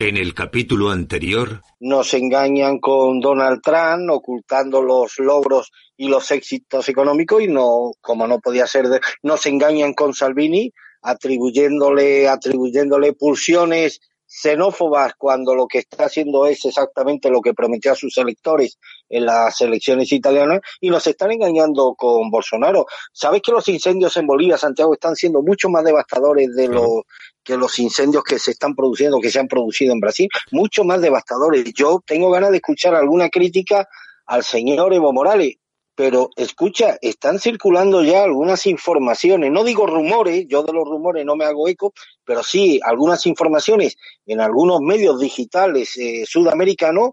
En 0.00 0.16
el 0.16 0.32
capítulo 0.32 0.88
anterior. 0.88 1.60
Nos 1.78 2.14
engañan 2.14 2.78
con 2.78 3.20
Donald 3.20 3.60
Trump, 3.62 4.08
ocultando 4.10 4.80
los 4.80 5.18
logros 5.18 5.70
y 5.94 6.08
los 6.08 6.30
éxitos 6.30 6.88
económicos, 6.88 7.42
y 7.42 7.48
no, 7.48 7.92
como 8.00 8.26
no 8.26 8.40
podía 8.40 8.66
ser, 8.66 8.86
nos 9.22 9.44
engañan 9.44 9.92
con 9.92 10.14
Salvini, 10.14 10.72
atribuyéndole, 11.02 12.30
atribuyéndole 12.30 13.12
pulsiones 13.12 14.00
xenófobas 14.30 15.14
cuando 15.18 15.56
lo 15.56 15.66
que 15.66 15.78
está 15.78 16.04
haciendo 16.04 16.46
es 16.46 16.64
exactamente 16.64 17.30
lo 17.30 17.40
que 17.40 17.52
prometió 17.52 17.90
a 17.90 17.96
sus 17.96 18.16
electores 18.16 18.78
en 19.08 19.26
las 19.26 19.60
elecciones 19.60 20.12
italianas 20.12 20.60
y 20.80 20.88
nos 20.88 21.04
están 21.08 21.32
engañando 21.32 21.94
con 21.96 22.30
Bolsonaro. 22.30 22.86
¿Sabes 23.12 23.42
que 23.42 23.50
los 23.50 23.66
incendios 23.68 24.16
en 24.16 24.28
Bolivia, 24.28 24.56
Santiago, 24.56 24.94
están 24.94 25.16
siendo 25.16 25.42
mucho 25.42 25.68
más 25.68 25.82
devastadores 25.82 26.54
de 26.54 26.68
los 26.68 27.02
que 27.42 27.56
los 27.56 27.76
incendios 27.80 28.22
que 28.22 28.38
se 28.38 28.52
están 28.52 28.76
produciendo, 28.76 29.20
que 29.20 29.32
se 29.32 29.40
han 29.40 29.48
producido 29.48 29.92
en 29.92 29.98
Brasil? 29.98 30.28
Mucho 30.52 30.84
más 30.84 31.00
devastadores. 31.00 31.64
Yo 31.74 32.00
tengo 32.06 32.30
ganas 32.30 32.50
de 32.52 32.58
escuchar 32.58 32.94
alguna 32.94 33.30
crítica 33.30 33.88
al 34.26 34.44
señor 34.44 34.94
Evo 34.94 35.12
Morales 35.12 35.56
pero 35.94 36.30
escucha, 36.36 36.96
están 37.02 37.38
circulando 37.38 38.02
ya 38.02 38.24
algunas 38.24 38.66
informaciones, 38.66 39.50
no 39.50 39.64
digo 39.64 39.86
rumores, 39.86 40.46
yo 40.48 40.62
de 40.62 40.72
los 40.72 40.88
rumores 40.88 41.24
no 41.26 41.36
me 41.36 41.44
hago 41.44 41.68
eco, 41.68 41.92
pero 42.24 42.42
sí 42.42 42.80
algunas 42.82 43.26
informaciones 43.26 43.96
en 44.26 44.40
algunos 44.40 44.80
medios 44.80 45.20
digitales 45.20 45.96
eh, 45.96 46.24
sudamericanos 46.26 47.10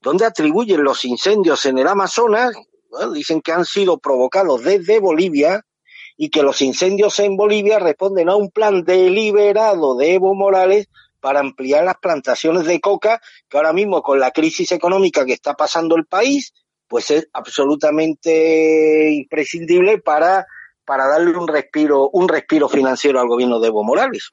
donde 0.00 0.24
atribuyen 0.24 0.82
los 0.82 1.04
incendios 1.04 1.66
en 1.66 1.78
el 1.78 1.86
Amazonas, 1.86 2.54
dicen 3.12 3.40
que 3.40 3.52
han 3.52 3.64
sido 3.64 3.98
provocados 3.98 4.62
desde 4.62 4.98
Bolivia 4.98 5.64
y 6.16 6.30
que 6.30 6.42
los 6.42 6.62
incendios 6.62 7.18
en 7.18 7.36
Bolivia 7.36 7.78
responden 7.78 8.28
a 8.28 8.36
un 8.36 8.50
plan 8.50 8.82
deliberado 8.84 9.96
de 9.96 10.14
Evo 10.14 10.34
Morales 10.34 10.88
para 11.20 11.40
ampliar 11.40 11.84
las 11.84 11.96
plantaciones 11.96 12.64
de 12.64 12.80
coca, 12.80 13.20
que 13.48 13.56
ahora 13.56 13.72
mismo 13.72 14.02
con 14.02 14.18
la 14.18 14.30
crisis 14.30 14.72
económica 14.72 15.24
que 15.26 15.34
está 15.34 15.54
pasando 15.54 15.96
el 15.96 16.06
país, 16.06 16.52
pues 16.90 17.10
es 17.12 17.28
absolutamente 17.32 19.12
imprescindible 19.12 19.98
para, 19.98 20.44
para 20.84 21.06
darle 21.06 21.38
un 21.38 21.46
respiro, 21.46 22.10
un 22.12 22.28
respiro 22.28 22.68
financiero 22.68 23.20
al 23.20 23.28
gobierno 23.28 23.60
de 23.60 23.68
Evo 23.68 23.84
Morales. 23.84 24.32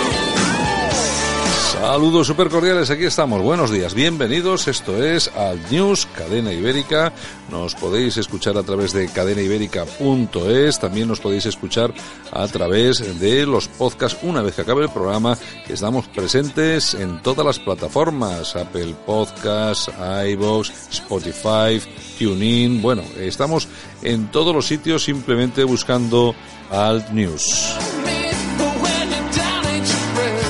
Saludos 1.81 2.27
super 2.27 2.47
cordiales, 2.49 2.91
aquí 2.91 3.05
estamos. 3.05 3.41
Buenos 3.41 3.71
días, 3.71 3.95
bienvenidos. 3.95 4.67
Esto 4.67 5.03
es 5.03 5.31
Alt 5.35 5.71
News, 5.71 6.07
cadena 6.15 6.53
ibérica. 6.53 7.11
Nos 7.49 7.73
podéis 7.73 8.17
escuchar 8.17 8.55
a 8.55 8.61
través 8.61 8.93
de 8.93 9.07
cadenaibérica.es. 9.07 10.79
También 10.79 11.07
nos 11.07 11.19
podéis 11.19 11.47
escuchar 11.47 11.91
a 12.31 12.47
través 12.49 13.19
de 13.19 13.47
los 13.47 13.67
podcasts 13.67 14.19
una 14.21 14.43
vez 14.43 14.53
que 14.53 14.61
acabe 14.61 14.83
el 14.83 14.91
programa. 14.91 15.35
Estamos 15.67 16.07
presentes 16.07 16.93
en 16.93 17.19
todas 17.23 17.43
las 17.43 17.57
plataformas: 17.57 18.55
Apple 18.55 18.93
Podcasts, 19.03 19.89
iBox, 20.27 20.71
Spotify, 20.91 21.81
TuneIn. 22.19 22.79
Bueno, 22.79 23.01
estamos 23.17 23.67
en 24.03 24.29
todos 24.29 24.53
los 24.53 24.67
sitios 24.67 25.03
simplemente 25.03 25.63
buscando 25.63 26.35
Alt 26.69 27.09
News. 27.09 27.75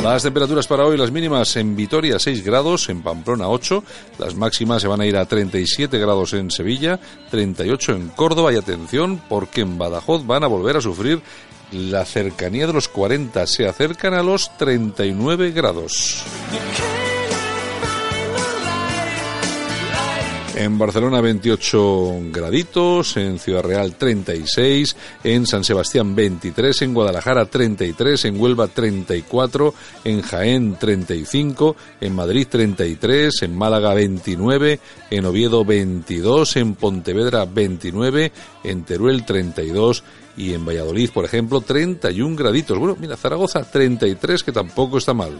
Las 0.04 0.24
temperaturas 0.24 0.66
para 0.66 0.84
hoy, 0.84 0.98
las 0.98 1.12
mínimas 1.12 1.56
en 1.58 1.76
Vitoria 1.76 2.18
6 2.18 2.44
grados, 2.44 2.90
en 2.90 3.04
Pamplona 3.04 3.48
8, 3.48 3.84
las 4.18 4.34
máximas 4.34 4.82
se 4.82 4.88
van 4.88 5.00
a 5.00 5.06
ir 5.06 5.16
a 5.16 5.26
37 5.26 6.00
grados 6.00 6.34
en 6.34 6.50
Sevilla, 6.50 7.00
38 7.30 7.94
en 7.94 8.08
Córdoba. 8.10 8.52
Y 8.52 8.56
atención 8.56 9.22
porque 9.30 9.62
en 9.62 9.78
Badajoz 9.78 10.26
van 10.26 10.44
a 10.44 10.48
volver 10.48 10.78
a 10.78 10.82
sufrir 10.82 11.22
la 11.72 12.04
cercanía 12.04 12.66
de 12.66 12.74
los 12.74 12.88
40, 12.88 13.46
se 13.46 13.68
acercan 13.68 14.16
a 14.16 14.24
los 14.24 14.58
39 14.58 15.52
grados. 15.52 16.24
En 20.64 20.78
Barcelona 20.78 21.22
28 21.22 22.20
graditos, 22.32 23.18
en 23.18 23.40
Ciudad 23.40 23.64
Real 23.64 23.96
36, 23.96 24.96
en 25.24 25.48
San 25.48 25.64
Sebastián 25.64 26.14
23, 26.14 26.84
en 26.84 26.94
Guadalajara 26.94 27.48
33, 27.48 28.26
en 28.26 28.40
Huelva 28.40 28.68
34, 28.68 29.74
en 30.04 30.22
Jaén 30.22 30.76
35, 30.76 31.76
en 32.00 32.14
Madrid 32.14 32.46
33, 32.48 33.42
en 33.42 33.58
Málaga 33.58 33.96
29, 33.96 34.80
en 35.10 35.26
Oviedo 35.26 35.66
22, 35.66 36.56
en 36.58 36.76
Pontevedra 36.76 37.46
29, 37.46 38.32
en 38.64 38.84
Teruel 38.84 39.26
32 39.26 40.04
y 40.38 40.54
en 40.54 40.64
Valladolid, 40.64 41.10
por 41.10 41.26
ejemplo, 41.26 41.62
31 41.62 42.36
graditos. 42.36 42.78
Bueno, 42.78 42.96
mira, 43.00 43.18
Zaragoza 43.18 43.64
33, 43.64 44.44
que 44.44 44.52
tampoco 44.52 45.00
está 45.00 45.16
mal. 45.16 45.40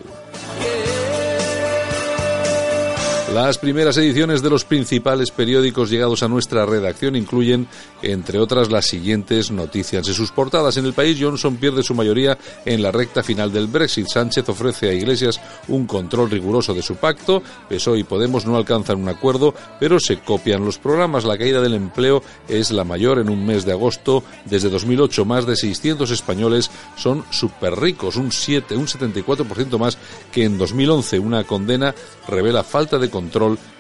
Las 3.34 3.58
primeras 3.58 3.96
ediciones 3.96 4.42
de 4.42 4.50
los 4.50 4.66
principales 4.66 5.32
periódicos 5.32 5.90
llegados 5.90 6.22
a 6.22 6.28
nuestra 6.28 6.66
redacción 6.66 7.16
incluyen, 7.16 7.66
entre 8.02 8.40
otras, 8.40 8.70
las 8.70 8.88
siguientes 8.88 9.52
noticias. 9.52 10.06
En 10.06 10.14
sus 10.14 10.34
portadas 10.34 10.76
en 10.76 10.86
el 10.86 10.92
país, 10.92 11.18
Johnson 11.18 11.56
pierde 11.56 11.82
su 11.82 11.96
mayoría 11.96 12.38
en 12.66 12.82
la 12.82 12.92
recta 12.92 13.24
final 13.24 13.54
del 13.54 13.68
Brexit. 13.68 14.08
Sánchez 14.08 14.50
ofrece 14.50 14.90
a 14.90 14.94
Iglesias 14.94 15.40
un 15.70 15.88
control 15.88 16.30
riguroso 16.30 16.74
de 16.74 16.82
su 16.82 16.98
pacto. 16.98 17.42
PSOE 17.70 18.00
y 18.00 18.04
Podemos 18.04 18.46
no 18.46 18.58
alcanzan 18.58 19.00
un 19.00 19.08
acuerdo, 19.08 19.54
pero 19.80 19.98
se 19.98 20.20
copian 20.20 20.66
los 20.66 20.78
programas. 20.78 21.24
La 21.24 21.38
caída 21.38 21.62
del 21.62 21.76
empleo 21.76 22.22
es 22.50 22.70
la 22.72 22.84
mayor 22.84 23.18
en 23.18 23.30
un 23.30 23.46
mes 23.46 23.64
de 23.64 23.72
agosto. 23.72 24.26
Desde 24.44 24.70
2008, 24.70 25.24
más 25.24 25.46
de 25.46 25.56
600 25.56 26.12
españoles 26.12 26.70
son 26.98 27.24
súper 27.30 27.80
ricos, 27.80 28.18
un 28.18 28.34
7, 28.34 28.76
un 28.76 28.88
74% 28.88 29.78
más 29.78 29.98
que 30.34 30.44
en 30.44 30.58
2011. 30.58 31.18
Una 31.18 31.46
condena 31.46 31.96
revela 32.28 32.66
falta 32.66 33.00
de 33.00 33.10
control 33.10 33.21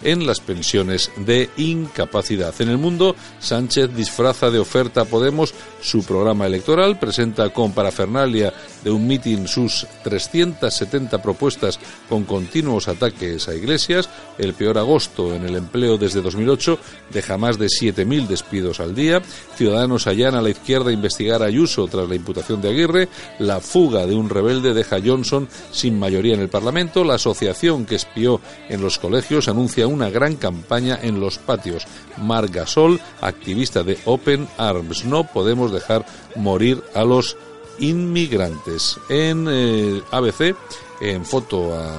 en 0.03 0.28
las 0.28 0.40
pensiones 0.40 1.12
de 1.18 1.50
incapacidad. 1.57 2.53
En 2.59 2.69
el 2.69 2.78
mundo, 2.78 3.16
Sánchez 3.40 3.94
disfraza 3.96 4.50
de 4.52 4.59
oferta 4.59 5.02
a 5.02 5.06
Podemos 5.06 5.53
su 5.81 6.03
programa 6.03 6.46
electoral, 6.46 7.00
presenta 7.00 7.50
con 7.50 7.74
parafernalia 7.74 8.53
de 8.84 8.91
un 8.91 9.07
mitin 9.07 9.47
sus 9.47 9.88
370 10.03 11.22
propuestas 11.22 11.79
con 12.09 12.24
continuos 12.24 12.88
ataques 12.88 13.47
a 13.47 13.56
iglesias, 13.56 14.09
el 14.38 14.53
peor 14.53 14.78
agosto 14.78 15.34
en 15.34 15.46
el 15.46 15.56
empleo 15.56 15.97
desde 15.97 16.22
2008 16.22 16.79
deja 17.12 17.38
más 17.38 17.58
de 17.58 17.68
7.000 17.68 18.28
despidos 18.28 18.79
al 18.79 18.96
día, 18.96 19.22
Ciudadanos 19.56 20.08
allana 20.08 20.40
a 20.40 20.41
la 20.41 20.50
izquierda 20.50 20.91
investigar 20.91 21.41
a 21.41 21.46
Ayuso 21.46 21.88
tras 21.88 22.08
la 22.08 22.16
imputación 22.16 22.62
de 22.62 22.69
Aguirre, 22.69 23.09
la 23.40 23.59
fuga 23.59 24.06
de 24.06 24.16
un 24.16 24.29
rebelde 24.29 24.73
deja 24.73 24.97
a 24.97 25.02
Johnson 25.03 25.47
sin 25.72 25.99
mayoría 25.99 26.34
en 26.34 26.41
el 26.41 26.49
Parlamento, 26.49 27.03
la 27.03 27.16
asociación 27.16 27.85
que 27.85 27.96
espió 27.96 28.41
en 28.70 28.82
los 28.82 28.97
colegios 28.97 29.30
anuncia 29.47 29.87
una 29.87 30.09
gran 30.09 30.35
campaña 30.35 30.99
en 31.01 31.19
los 31.19 31.37
patios. 31.37 31.85
Mar 32.17 32.49
Gasol, 32.49 32.99
activista 33.22 33.83
de 33.83 33.97
Open 34.05 34.47
Arms, 34.57 35.05
no 35.05 35.23
podemos 35.23 35.72
dejar 35.72 36.05
morir 36.35 36.83
a 36.93 37.03
los 37.03 37.37
inmigrantes. 37.79 38.97
En 39.09 39.47
eh, 39.49 40.01
ABC, 40.11 40.55
en 40.99 41.25
foto 41.25 41.73
a 41.78 41.97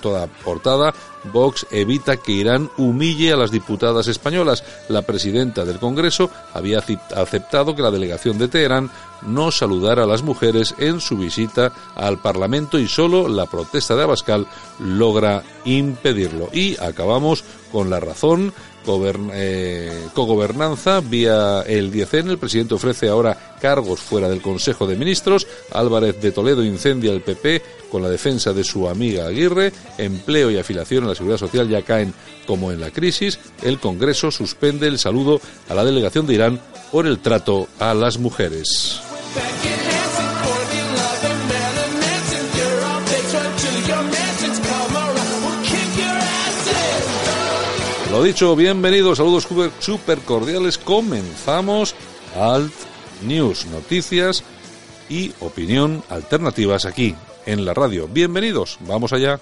toda 0.00 0.26
portada, 0.26 0.94
Vox 1.32 1.66
evita 1.70 2.16
que 2.16 2.32
Irán 2.32 2.70
humille 2.78 3.32
a 3.32 3.36
las 3.36 3.50
diputadas 3.50 4.08
españolas. 4.08 4.64
La 4.88 5.02
presidenta 5.02 5.64
del 5.64 5.78
Congreso 5.78 6.30
había 6.54 6.82
aceptado 7.14 7.76
que 7.76 7.82
la 7.82 7.90
delegación 7.90 8.38
de 8.38 8.48
Teherán 8.48 8.90
no 9.22 9.50
saludara 9.50 10.04
a 10.04 10.06
las 10.06 10.22
mujeres 10.22 10.74
en 10.78 11.00
su 11.00 11.16
visita 11.16 11.72
al 11.94 12.18
Parlamento 12.18 12.78
y 12.78 12.88
solo 12.88 13.28
la 13.28 13.46
protesta 13.46 13.96
de 13.96 14.02
Abascal 14.02 14.46
logra 14.78 15.42
impedirlo. 15.64 16.48
Y 16.52 16.76
acabamos 16.80 17.44
con 17.72 17.90
la 17.90 18.00
razón, 18.00 18.52
eh, 19.32 20.08
cogobernanza 20.14 21.00
vía 21.00 21.62
el 21.62 21.92
10N. 21.92 22.30
El 22.30 22.38
presidente 22.38 22.74
ofrece 22.74 23.08
ahora 23.08 23.56
cargos 23.60 24.00
fuera 24.00 24.28
del 24.28 24.42
Consejo 24.42 24.86
de 24.86 24.96
Ministros. 24.96 25.46
Álvarez 25.72 26.20
de 26.20 26.32
Toledo 26.32 26.64
incendia 26.64 27.12
el 27.12 27.20
PP 27.20 27.62
con 27.90 28.02
la 28.02 28.08
defensa 28.08 28.52
de 28.52 28.64
su 28.64 28.88
amiga 28.88 29.26
Aguirre. 29.26 29.72
Empleo 29.98 30.50
y 30.50 30.58
afiliación 30.58 31.04
a 31.04 31.08
la 31.08 31.14
Seguridad 31.14 31.38
Social 31.38 31.68
ya 31.68 31.82
caen 31.82 32.14
como 32.46 32.72
en 32.72 32.80
la 32.80 32.90
crisis. 32.90 33.38
El 33.62 33.78
Congreso 33.78 34.30
suspende 34.30 34.88
el 34.88 34.98
saludo 34.98 35.40
a 35.68 35.74
la 35.74 35.84
delegación 35.84 36.26
de 36.26 36.34
Irán 36.34 36.60
por 36.90 37.06
el 37.06 37.20
trato 37.20 37.68
a 37.78 37.94
las 37.94 38.18
mujeres. 38.18 39.09
Dicho, 48.24 48.54
bienvenidos, 48.54 49.16
saludos 49.16 49.48
super 49.78 50.18
cordiales. 50.18 50.76
Comenzamos 50.76 51.94
Alt 52.38 52.72
News, 53.22 53.66
noticias 53.66 54.44
y 55.08 55.32
opinión 55.40 56.02
alternativas 56.10 56.84
aquí 56.84 57.14
en 57.46 57.64
la 57.64 57.72
radio. 57.72 58.08
Bienvenidos, 58.08 58.78
vamos 58.86 59.14
allá. 59.14 59.40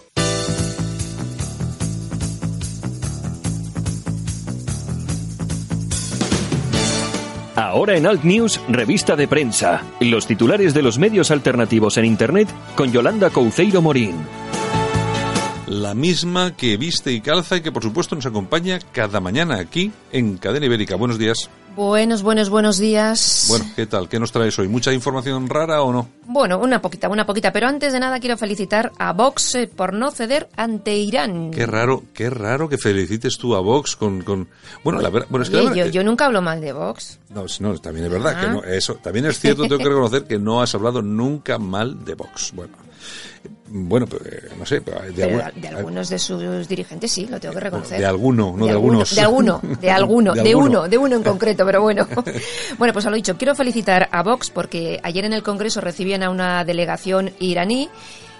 Ahora 7.56 7.96
en 7.96 8.06
Alt 8.06 8.22
News, 8.22 8.60
revista 8.68 9.16
de 9.16 9.26
prensa. 9.26 9.82
Los 10.00 10.26
titulares 10.28 10.72
de 10.72 10.82
los 10.82 10.98
medios 10.98 11.32
alternativos 11.32 11.98
en 11.98 12.04
Internet 12.04 12.48
con 12.76 12.92
Yolanda 12.92 13.30
Couceiro 13.30 13.82
Morín 13.82 14.14
la 15.68 15.94
misma 15.94 16.56
que 16.56 16.76
viste 16.76 17.12
y 17.12 17.20
calza 17.20 17.56
y 17.56 17.60
que 17.60 17.72
por 17.72 17.82
supuesto 17.82 18.14
nos 18.14 18.26
acompaña 18.26 18.78
cada 18.92 19.20
mañana 19.20 19.58
aquí 19.58 19.92
en 20.12 20.38
Cadena 20.38 20.66
Ibérica. 20.66 20.96
Buenos 20.96 21.18
días. 21.18 21.50
Buenos, 21.78 22.22
buenos, 22.22 22.50
buenos 22.50 22.78
días. 22.78 23.46
Bueno, 23.48 23.64
¿qué 23.76 23.86
tal? 23.86 24.08
¿Qué 24.08 24.18
nos 24.18 24.32
traes 24.32 24.58
hoy? 24.58 24.66
¿Mucha 24.66 24.92
información 24.92 25.48
rara 25.48 25.82
o 25.82 25.92
no? 25.92 26.08
Bueno, 26.26 26.58
una 26.58 26.82
poquita, 26.82 27.08
una 27.08 27.24
poquita. 27.24 27.52
Pero 27.52 27.68
antes 27.68 27.92
de 27.92 28.00
nada 28.00 28.18
quiero 28.18 28.36
felicitar 28.36 28.90
a 28.98 29.12
Vox 29.12 29.54
eh, 29.54 29.68
por 29.68 29.92
no 29.92 30.10
ceder 30.10 30.48
ante 30.56 30.96
Irán. 30.96 31.52
Qué 31.52 31.66
raro, 31.66 32.02
qué 32.12 32.30
raro 32.30 32.68
que 32.68 32.78
felicites 32.78 33.38
tú 33.38 33.54
a 33.54 33.60
Vox 33.60 33.94
con... 33.94 34.22
con... 34.22 34.48
Bueno, 34.82 35.00
la 35.00 35.08
verdad... 35.08 35.28
Bueno, 35.30 35.44
es 35.44 35.50
que 35.50 35.92
yo, 35.92 36.02
nunca 36.02 36.26
hablo 36.26 36.42
mal 36.42 36.60
de 36.60 36.72
Vox. 36.72 37.20
No, 37.28 37.44
no 37.60 37.78
también 37.78 38.06
es 38.06 38.10
verdad 38.10 38.40
que 38.40 38.46
ah. 38.46 38.52
no, 38.54 38.64
eso. 38.64 38.94
También 38.96 39.26
es 39.26 39.38
cierto, 39.38 39.62
tengo 39.62 39.78
que 39.78 39.84
reconocer 39.88 40.24
que 40.24 40.40
no 40.40 40.60
has 40.60 40.74
hablado 40.74 41.00
nunca 41.00 41.58
mal 41.58 42.04
de 42.04 42.14
Vox. 42.14 42.52
Bueno, 42.56 42.74
bueno, 43.70 44.06
eh, 44.24 44.48
no 44.58 44.64
sé. 44.64 44.80
De, 44.80 45.68
algunos 45.68 46.08
de 46.08 46.18
sus 46.18 46.68
dirigentes 46.68 47.10
sí, 47.10 47.26
lo 47.26 47.38
tengo 47.38 47.54
que 47.54 47.60
reconocer. 47.60 48.00
De 48.00 48.06
alguno, 48.06 48.54
no 48.56 48.66
de, 48.66 48.72
algunos. 48.72 49.14
De 49.14 49.20
alguno, 49.20 49.60
de 49.62 49.90
alguno, 49.90 50.34
de, 50.34 50.54
uno, 50.54 50.88
de 50.88 50.98
uno 50.98 51.16
en 51.16 51.22
concreto, 51.24 51.64
pero 51.66 51.82
bueno. 51.82 52.06
bueno, 52.78 52.92
pues 52.92 53.06
a 53.06 53.10
lo 53.10 53.16
dicho, 53.16 53.36
quiero 53.36 53.54
felicitar 53.54 54.08
a 54.10 54.22
Vox 54.22 54.50
porque 54.50 55.00
ayer 55.02 55.24
en 55.24 55.32
el 55.32 55.42
Congreso 55.42 55.80
recibían 55.80 56.22
a 56.22 56.30
una 56.30 56.64
delegación 56.64 57.32
iraní 57.38 57.88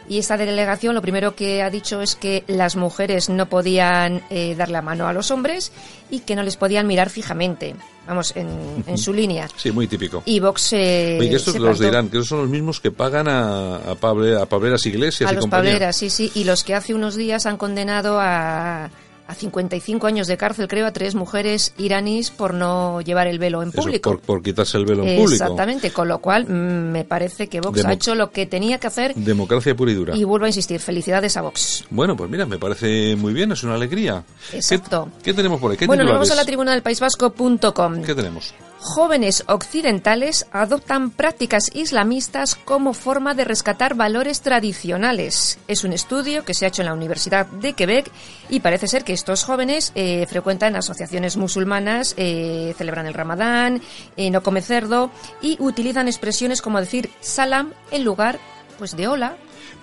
y 0.08 0.18
esta 0.18 0.36
delegación 0.36 0.94
lo 0.94 1.02
primero 1.02 1.34
que 1.34 1.62
ha 1.62 1.70
dicho 1.70 2.00
es 2.00 2.16
que 2.16 2.44
las 2.46 2.76
mujeres 2.76 3.28
no 3.28 3.46
podían 3.46 4.22
eh, 4.30 4.54
dar 4.56 4.70
la 4.70 4.82
mano 4.82 5.06
a 5.06 5.12
los 5.12 5.30
hombres 5.30 5.72
y 6.10 6.20
que 6.20 6.34
no 6.36 6.42
les 6.42 6.56
podían 6.56 6.86
mirar 6.86 7.10
fijamente. 7.10 7.74
Vamos, 8.06 8.32
en, 8.36 8.96
su 8.96 9.12
línea. 9.12 9.48
Sí, 9.54 9.70
muy 9.70 9.86
típico. 9.86 10.22
Y 10.24 10.40
Vox 10.40 10.72
eh, 10.72 11.18
Oye, 11.20 11.28
que 11.28 11.36
estos 11.36 11.56
los 11.56 11.78
dirán, 11.78 12.08
que 12.08 12.16
esos 12.16 12.28
son 12.28 12.38
los 12.38 12.48
mismos 12.48 12.80
que 12.80 12.90
pagan 12.90 13.28
a, 13.28 13.76
a, 13.76 13.94
Pable, 13.96 14.34
a 14.40 14.46
Pableras 14.46 14.86
Iglesias 14.86 15.30
a 15.30 15.34
los 15.34 15.46
Pableras, 15.46 15.94
sí, 15.94 16.08
sí. 16.08 16.32
Y 16.34 16.44
los 16.44 16.64
que 16.64 16.74
hace 16.74 16.94
unos 16.94 17.16
días 17.16 17.44
han 17.44 17.58
condenado 17.58 18.18
a 18.18 18.90
a 19.28 19.34
55 19.34 20.06
años 20.06 20.26
de 20.26 20.38
cárcel, 20.38 20.68
creo, 20.68 20.86
a 20.86 20.92
tres 20.92 21.14
mujeres 21.14 21.74
iraníes 21.76 22.30
por 22.30 22.54
no 22.54 23.02
llevar 23.02 23.26
el 23.26 23.38
velo 23.38 23.62
en 23.62 23.72
público. 23.72 24.18
por, 24.18 24.42
quitarse 24.42 24.78
el 24.78 24.86
velo 24.86 25.04
en 25.04 25.18
público. 25.18 25.44
Exactamente, 25.44 25.90
con 25.90 26.08
lo 26.08 26.18
cual 26.18 26.46
mm, 26.48 26.90
me 26.92 27.04
parece 27.04 27.46
que 27.46 27.60
Vox 27.60 27.84
ha 27.84 27.92
hecho 27.92 28.14
lo 28.14 28.30
que 28.30 28.46
tenía 28.46 28.78
que 28.78 28.86
hacer. 28.86 29.14
Democracia 29.14 29.76
pura 29.76 29.92
y 29.92 29.94
dura. 29.94 30.16
Y 30.16 30.24
vuelvo 30.24 30.46
a 30.46 30.48
insistir, 30.48 30.80
felicidades 30.80 31.36
a 31.36 31.42
Vox. 31.42 31.84
Bueno, 31.90 32.16
pues 32.16 32.30
mira, 32.30 32.46
me 32.46 32.58
parece 32.58 33.16
muy 33.16 33.34
bien, 33.34 33.52
es 33.52 33.62
una 33.62 33.74
alegría. 33.74 34.24
Exacto. 34.52 35.10
¿Qué, 35.22 35.34
tenemos 35.34 35.60
por 35.60 35.72
ahí? 35.72 35.86
bueno, 35.86 36.04
nos 36.04 36.14
vamos 36.14 36.30
a 36.30 36.34
la 36.34 36.46
tribuna 36.46 36.72
del 36.72 36.82
País 36.82 36.98
Vasco.com. 36.98 38.02
¿Qué 38.02 38.14
tenemos? 38.14 38.54
Jóvenes 38.80 39.44
occidentales 39.48 40.46
adoptan 40.52 41.10
prácticas 41.10 41.70
islamistas 41.74 42.54
como 42.54 42.94
forma 42.94 43.34
de 43.34 43.44
rescatar 43.44 43.94
valores 43.94 44.40
tradicionales. 44.40 45.58
Es 45.68 45.84
un 45.84 45.92
estudio 45.92 46.44
que 46.44 46.54
se 46.54 46.64
ha 46.64 46.68
hecho 46.68 46.82
en 46.82 46.86
la 46.86 46.94
Universidad 46.94 47.46
de 47.46 47.72
Quebec 47.72 48.10
y 48.48 48.60
parece 48.60 48.86
ser 48.86 49.04
que 49.04 49.12
estos 49.12 49.44
jóvenes 49.44 49.92
eh, 49.94 50.26
frecuentan 50.26 50.76
asociaciones 50.76 51.36
musulmanas, 51.36 52.14
eh, 52.16 52.74
celebran 52.76 53.06
el 53.06 53.14
ramadán, 53.14 53.82
eh, 54.16 54.30
no 54.30 54.42
comen 54.42 54.62
cerdo 54.62 55.10
y 55.42 55.56
utilizan 55.60 56.08
expresiones 56.08 56.62
como 56.62 56.80
decir 56.80 57.10
salam 57.20 57.72
en 57.90 58.04
lugar 58.04 58.38
pues 58.78 58.96
de 58.96 59.08
hola 59.08 59.36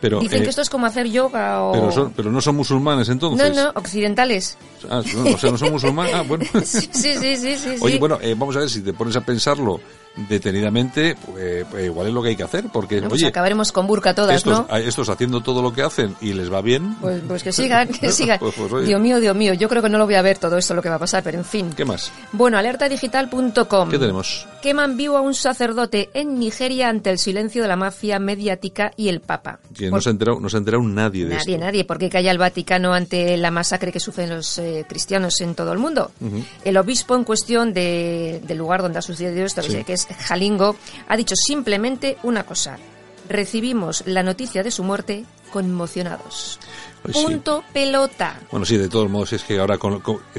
Dicen 0.10 0.44
que 0.44 0.50
esto 0.50 0.62
es 0.62 0.70
como 0.70 0.86
hacer 0.86 1.08
yoga 1.08 1.64
o... 1.64 2.12
Pero, 2.16 2.32
no 2.32 2.42
son 2.42 2.56
musulmanes 2.56 3.10
entonces. 3.10 3.56
No, 3.56 3.64
no, 3.64 3.70
occidentales. 3.76 4.58
Ah, 4.90 5.00
o 5.00 5.38
sea, 5.38 5.52
no 5.52 5.58
son 5.58 5.72
musulmanes. 5.72 6.14
Ah, 6.14 6.22
bueno. 6.22 6.46
sí, 6.64 6.90
sí, 6.92 7.38
sí, 7.38 7.58
sí. 7.58 7.76
Oye, 7.82 7.98
bueno, 7.98 8.20
vamos 8.38 8.56
a 8.56 8.60
ver 8.60 8.70
si 8.70 8.82
te 8.82 8.94
pones 8.94 9.16
a 9.16 9.22
pensarlo 9.22 9.80
detenidamente, 10.16 11.16
pues, 11.16 11.66
pues, 11.70 11.86
igual 11.86 12.08
es 12.08 12.14
lo 12.14 12.24
que 12.24 12.30
hay 12.30 12.36
que 12.36 12.44
hacer, 12.44 12.66
porque 12.72 13.02
pues 13.02 13.14
oye, 13.14 13.28
acabaremos 13.28 13.72
con 13.72 13.88
burka 13.88 14.14
todas, 14.14 14.38
estos, 14.38 14.68
¿no? 14.70 14.76
Estos 14.78 15.10
haciendo 15.10 15.42
todo 15.42 15.62
lo 15.62 15.74
que 15.74 15.82
hacen 15.82 16.16
y 16.22 16.34
les 16.34 16.52
va 16.52 16.62
bien. 16.62 16.96
Pues, 16.96 17.22
pues 17.28 17.44
que 17.44 17.52
sigan, 17.52 17.88
que 18.02 18.12
sigan. 18.12 18.40
Pues, 18.40 18.86
Dios 18.86 19.02
mío, 19.02 19.20
Dios 19.20 19.36
mío, 19.36 19.54
yo 19.54 19.68
creo 19.68 19.82
que 19.82 19.90
no 19.90 19.98
lo 19.98 20.06
voy 20.06 20.16
a 20.16 20.22
ver 20.22 20.38
todo 20.38 20.58
esto 20.58 20.74
lo 20.74 20.82
que 20.82 20.90
va 20.90 20.96
a 20.96 21.00
pasar, 21.00 21.24
pero 21.24 21.38
en 21.38 21.46
fin. 21.46 21.72
¿Qué 21.76 21.86
más? 21.86 22.12
Bueno, 22.32 22.58
alertadigital.com. 22.58 23.90
¿Qué 23.90 24.00
tenemos? 24.00 24.48
Queman 24.62 24.98
vivo 24.98 25.18
a 25.18 25.22
un 25.22 25.34
sacerdote 25.34 26.10
en 26.14 26.40
Nigeria 26.40 26.90
ante 26.90 27.10
el 27.10 27.20
silencio 27.20 27.62
de 27.62 27.68
la 27.68 27.76
mafia 27.76 28.20
mediática 28.20 28.92
y 28.96 29.10
el 29.10 29.22
Papa. 29.22 29.60
Que 29.76 29.90
no 29.90 30.02
se 30.02 30.10
ha 30.10 30.12
enterado, 30.12 30.40
no 30.40 30.50
se 30.50 30.58
ha 30.58 30.60
enterado 30.60 30.84
nadie 30.84 31.26
de 31.26 31.36
Nadie, 31.36 31.58
nadie, 31.58 31.86
porque 31.86 32.10
calla 32.10 32.32
el 32.32 32.38
Vaticano 32.38 32.94
ante 32.94 33.38
la 33.38 33.52
masacre 33.52 33.92
que 33.92 34.00
sufren 34.00 34.30
los 34.30 34.58
eh, 34.58 34.86
cristianos 34.88 35.42
en 35.42 35.56
todo 35.56 35.72
el 35.72 35.80
mundo. 35.80 36.12
El 36.64 36.78
obispo 36.78 37.16
en 37.16 37.24
cuestión 37.24 37.74
de, 37.74 38.42
del 38.46 38.58
lugar 38.58 38.82
donde 38.82 39.00
ha 39.00 39.02
sucedido 39.02 39.46
esto, 39.46 39.62
que 39.62 39.94
es 39.94 40.05
Jalingo, 40.20 40.76
ha 41.08 41.18
dicho 41.18 41.36
simplemente 41.36 42.18
una 42.24 42.44
cosa. 42.44 42.78
Recibimos 43.30 44.04
la 44.06 44.24
noticia 44.24 44.64
de 44.64 44.72
su 44.72 44.84
muerte 44.84 45.26
conmocionados. 45.52 46.60
Pues 47.02 47.16
Punto 47.16 47.64
pelota. 47.72 48.40
Bueno, 48.52 48.66
sí, 48.66 48.78
de 48.78 48.90
todos 48.90 49.10
modos 49.10 49.32
es 49.34 49.44
que 49.44 49.60
ahora, 49.60 49.78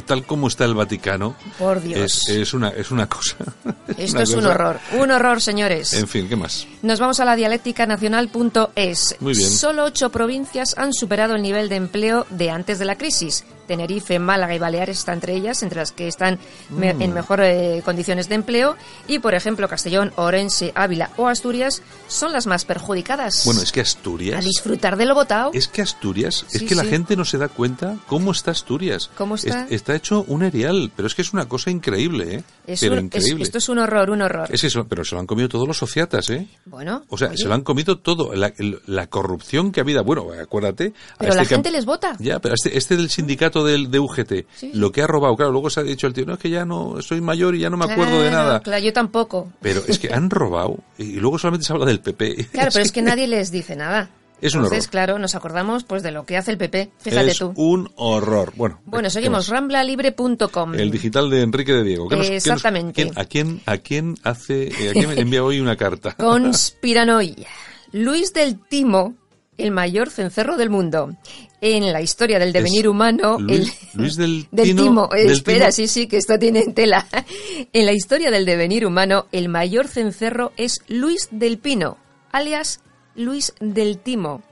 tal 0.04 0.26
como 0.26 0.48
está 0.48 0.64
el 0.64 0.74
Vaticano, 0.74 1.36
por 1.58 1.80
Dios, 1.80 2.28
es, 2.28 2.52
una, 2.52 2.70
es 2.70 2.90
una 2.90 3.08
cosa. 3.08 3.36
Esto 3.96 4.20
es 4.20 4.34
un 4.34 4.46
horror, 4.46 4.78
un 4.98 5.10
horror, 5.10 5.40
señores. 5.40 5.94
En 5.94 6.08
fin, 6.08 6.28
¿qué 6.28 6.36
más? 6.36 6.66
Nos 6.82 6.98
vamos 6.98 7.20
a 7.20 7.24
la 7.24 7.36
dialéctica 7.36 7.86
nacional.es. 7.86 9.16
Muy 9.20 9.34
bien. 9.34 9.50
Solo 9.50 9.84
ocho 9.84 10.10
provincias 10.10 10.76
han 10.76 10.92
superado 10.92 11.36
el 11.36 11.42
nivel 11.42 11.68
de 11.68 11.76
empleo 11.76 12.26
de 12.30 12.50
antes 12.50 12.78
de 12.78 12.84
la 12.84 12.98
crisis. 12.98 13.44
Tenerife, 13.66 14.18
Málaga 14.18 14.54
y 14.54 14.58
Baleares 14.58 14.98
están 14.98 15.16
entre 15.16 15.34
ellas, 15.34 15.62
entre 15.62 15.80
las 15.80 15.92
que 15.92 16.08
están 16.08 16.38
en 16.80 17.10
mm. 17.10 17.14
mejores 17.14 17.78
eh, 17.78 17.82
condiciones 17.84 18.28
de 18.28 18.34
empleo. 18.36 18.76
Y, 19.08 19.18
por 19.18 19.34
ejemplo, 19.34 19.66
Castellón, 19.66 20.12
Orense, 20.16 20.72
Ávila 20.74 21.10
o 21.16 21.26
Asturias 21.26 21.82
son 22.06 22.32
las 22.32 22.46
más 22.46 22.64
perjudicadas. 22.64 23.42
Bueno, 23.44 23.62
es 23.62 23.72
que 23.72 23.80
Asturias... 23.80 24.38
A 24.38 24.42
disfrutar 24.42 24.96
de 24.96 25.06
lo 25.06 25.14
votado. 25.14 25.50
Es 25.54 25.68
que 25.68 25.82
Asturias, 25.82 26.44
es 26.52 26.62
que 26.62 26.74
la 26.74 26.84
gente 26.84 27.16
no 27.16 27.24
se 27.24 27.38
da 27.38 27.48
cuenta 27.48 27.96
cómo 28.06 28.30
está 28.30 28.50
Asturias. 28.50 29.10
¿Cómo 29.16 29.36
está? 29.36 29.66
está 29.70 29.94
hecho 29.94 30.24
un 30.28 30.42
erial, 30.42 30.92
pero 30.94 31.08
es 31.08 31.14
que 31.14 31.22
es 31.22 31.32
una 31.32 31.48
cosa 31.48 31.70
increíble, 31.70 32.36
¿eh? 32.66 32.76
pero 32.80 32.98
increíble. 33.00 33.42
esto 33.42 33.58
es 33.58 33.68
un 33.68 33.78
horror, 33.78 34.10
un 34.10 34.22
horror. 34.22 34.48
Es 34.50 34.66
pero 34.88 35.04
se 35.04 35.14
lo 35.14 35.20
han 35.20 35.26
comido 35.26 35.48
todos 35.48 35.66
los 35.66 35.78
sociatas, 35.78 36.28
¿eh? 36.30 36.46
Bueno. 36.66 37.04
O 37.08 37.16
sea, 37.16 37.34
se 37.36 37.46
lo 37.46 37.54
han 37.54 37.62
comido 37.62 37.98
todo. 37.98 38.32
La, 38.34 39.06
corrupción 39.06 39.72
que 39.72 39.80
ha 39.80 39.82
habido, 39.82 40.04
bueno, 40.04 40.28
acuérdate... 40.40 40.92
Pero 41.18 41.34
la 41.34 41.42
este 41.42 41.54
gente 41.54 41.70
les 41.70 41.84
vota. 41.84 42.16
Ya, 42.18 42.40
pero 42.40 42.54
este, 42.54 42.76
este 42.76 42.96
del 42.96 43.08
sindicato 43.08 43.55
del, 43.64 43.90
de 43.90 43.98
UGT, 43.98 44.32
lo 44.74 44.92
que 44.92 45.02
ha 45.02 45.06
robado, 45.06 45.36
claro, 45.36 45.52
luego 45.52 45.70
se 45.70 45.80
ha 45.80 45.82
dicho 45.82 46.06
el 46.06 46.12
tío, 46.12 46.26
no, 46.26 46.34
es 46.34 46.38
que 46.38 46.50
ya 46.50 46.64
no, 46.64 47.00
soy 47.02 47.20
mayor 47.20 47.54
y 47.54 47.60
ya 47.60 47.70
no 47.70 47.76
me 47.76 47.84
acuerdo 47.84 48.20
de 48.20 48.30
nada. 48.30 48.60
Claro, 48.60 48.82
yo 48.82 48.92
tampoco. 48.92 49.52
Pero 49.60 49.82
es 49.86 49.98
que 49.98 50.12
han 50.12 50.30
robado 50.30 50.78
y 50.98 51.12
luego 51.14 51.38
solamente 51.38 51.66
se 51.66 51.72
habla 51.72 51.86
del 51.86 52.00
PP. 52.00 52.48
Claro, 52.52 52.70
pero 52.72 52.84
es 52.84 52.92
que 52.96 53.02
nadie 53.02 53.26
les 53.26 53.50
dice 53.50 53.76
nada. 53.76 54.10
Es 54.40 54.54
un 54.54 54.64
Entonces, 54.64 54.88
claro, 54.88 55.18
nos 55.18 55.34
acordamos 55.34 55.84
pues 55.84 56.02
de 56.02 56.10
lo 56.10 56.26
que 56.26 56.36
hace 56.36 56.50
el 56.50 56.58
PP. 56.58 56.90
Fíjate 56.98 57.30
es 57.30 57.38
tú. 57.38 57.54
un 57.56 57.90
horror. 57.96 58.52
Bueno, 58.54 58.80
bueno 58.84 59.08
seguimos. 59.08 59.48
Ramblalibre.com. 59.48 60.74
El 60.74 60.90
digital 60.90 61.30
de 61.30 61.42
Enrique 61.42 61.72
de 61.72 61.82
Diego. 61.82 62.10
Exactamente. 62.10 63.10
a, 63.14 63.24
quién, 63.24 63.62
¿A 63.64 63.78
quién 63.78 64.16
hace, 64.24 64.68
eh, 64.68 64.90
a 64.90 64.92
quién 64.92 65.10
envía 65.18 65.42
hoy 65.42 65.60
una 65.60 65.76
carta? 65.76 66.12
Conspiranoia. 66.16 67.48
Luis 67.92 68.34
del 68.34 68.60
Timo, 68.60 69.14
el 69.58 69.70
mayor 69.70 70.10
cencerro 70.10 70.56
del 70.56 70.70
mundo. 70.70 71.14
En 71.60 71.92
la 71.92 72.02
historia 72.02 72.38
del 72.38 72.52
devenir 72.52 72.88
humano, 72.88 73.38
Luis, 73.38 74.16
del, 74.16 74.46
Timo, 74.54 75.08
espera, 75.14 75.72
sí, 75.72 75.88
sí, 75.88 76.06
que 76.06 76.18
esto 76.18 76.38
tiene 76.38 76.72
tela. 76.72 77.06
En 77.72 77.86
la 77.86 77.92
historia 77.92 78.30
del 78.30 78.44
devenir 78.44 78.86
humano, 78.86 79.26
el 79.32 79.48
mayor 79.48 79.88
cencerro 79.88 80.52
es 80.56 80.80
Luis 80.88 81.28
del 81.30 81.58
Pino, 81.58 81.96
alias 82.30 82.80
Luis 83.14 83.54
del 83.60 83.98
Timo. 83.98 84.42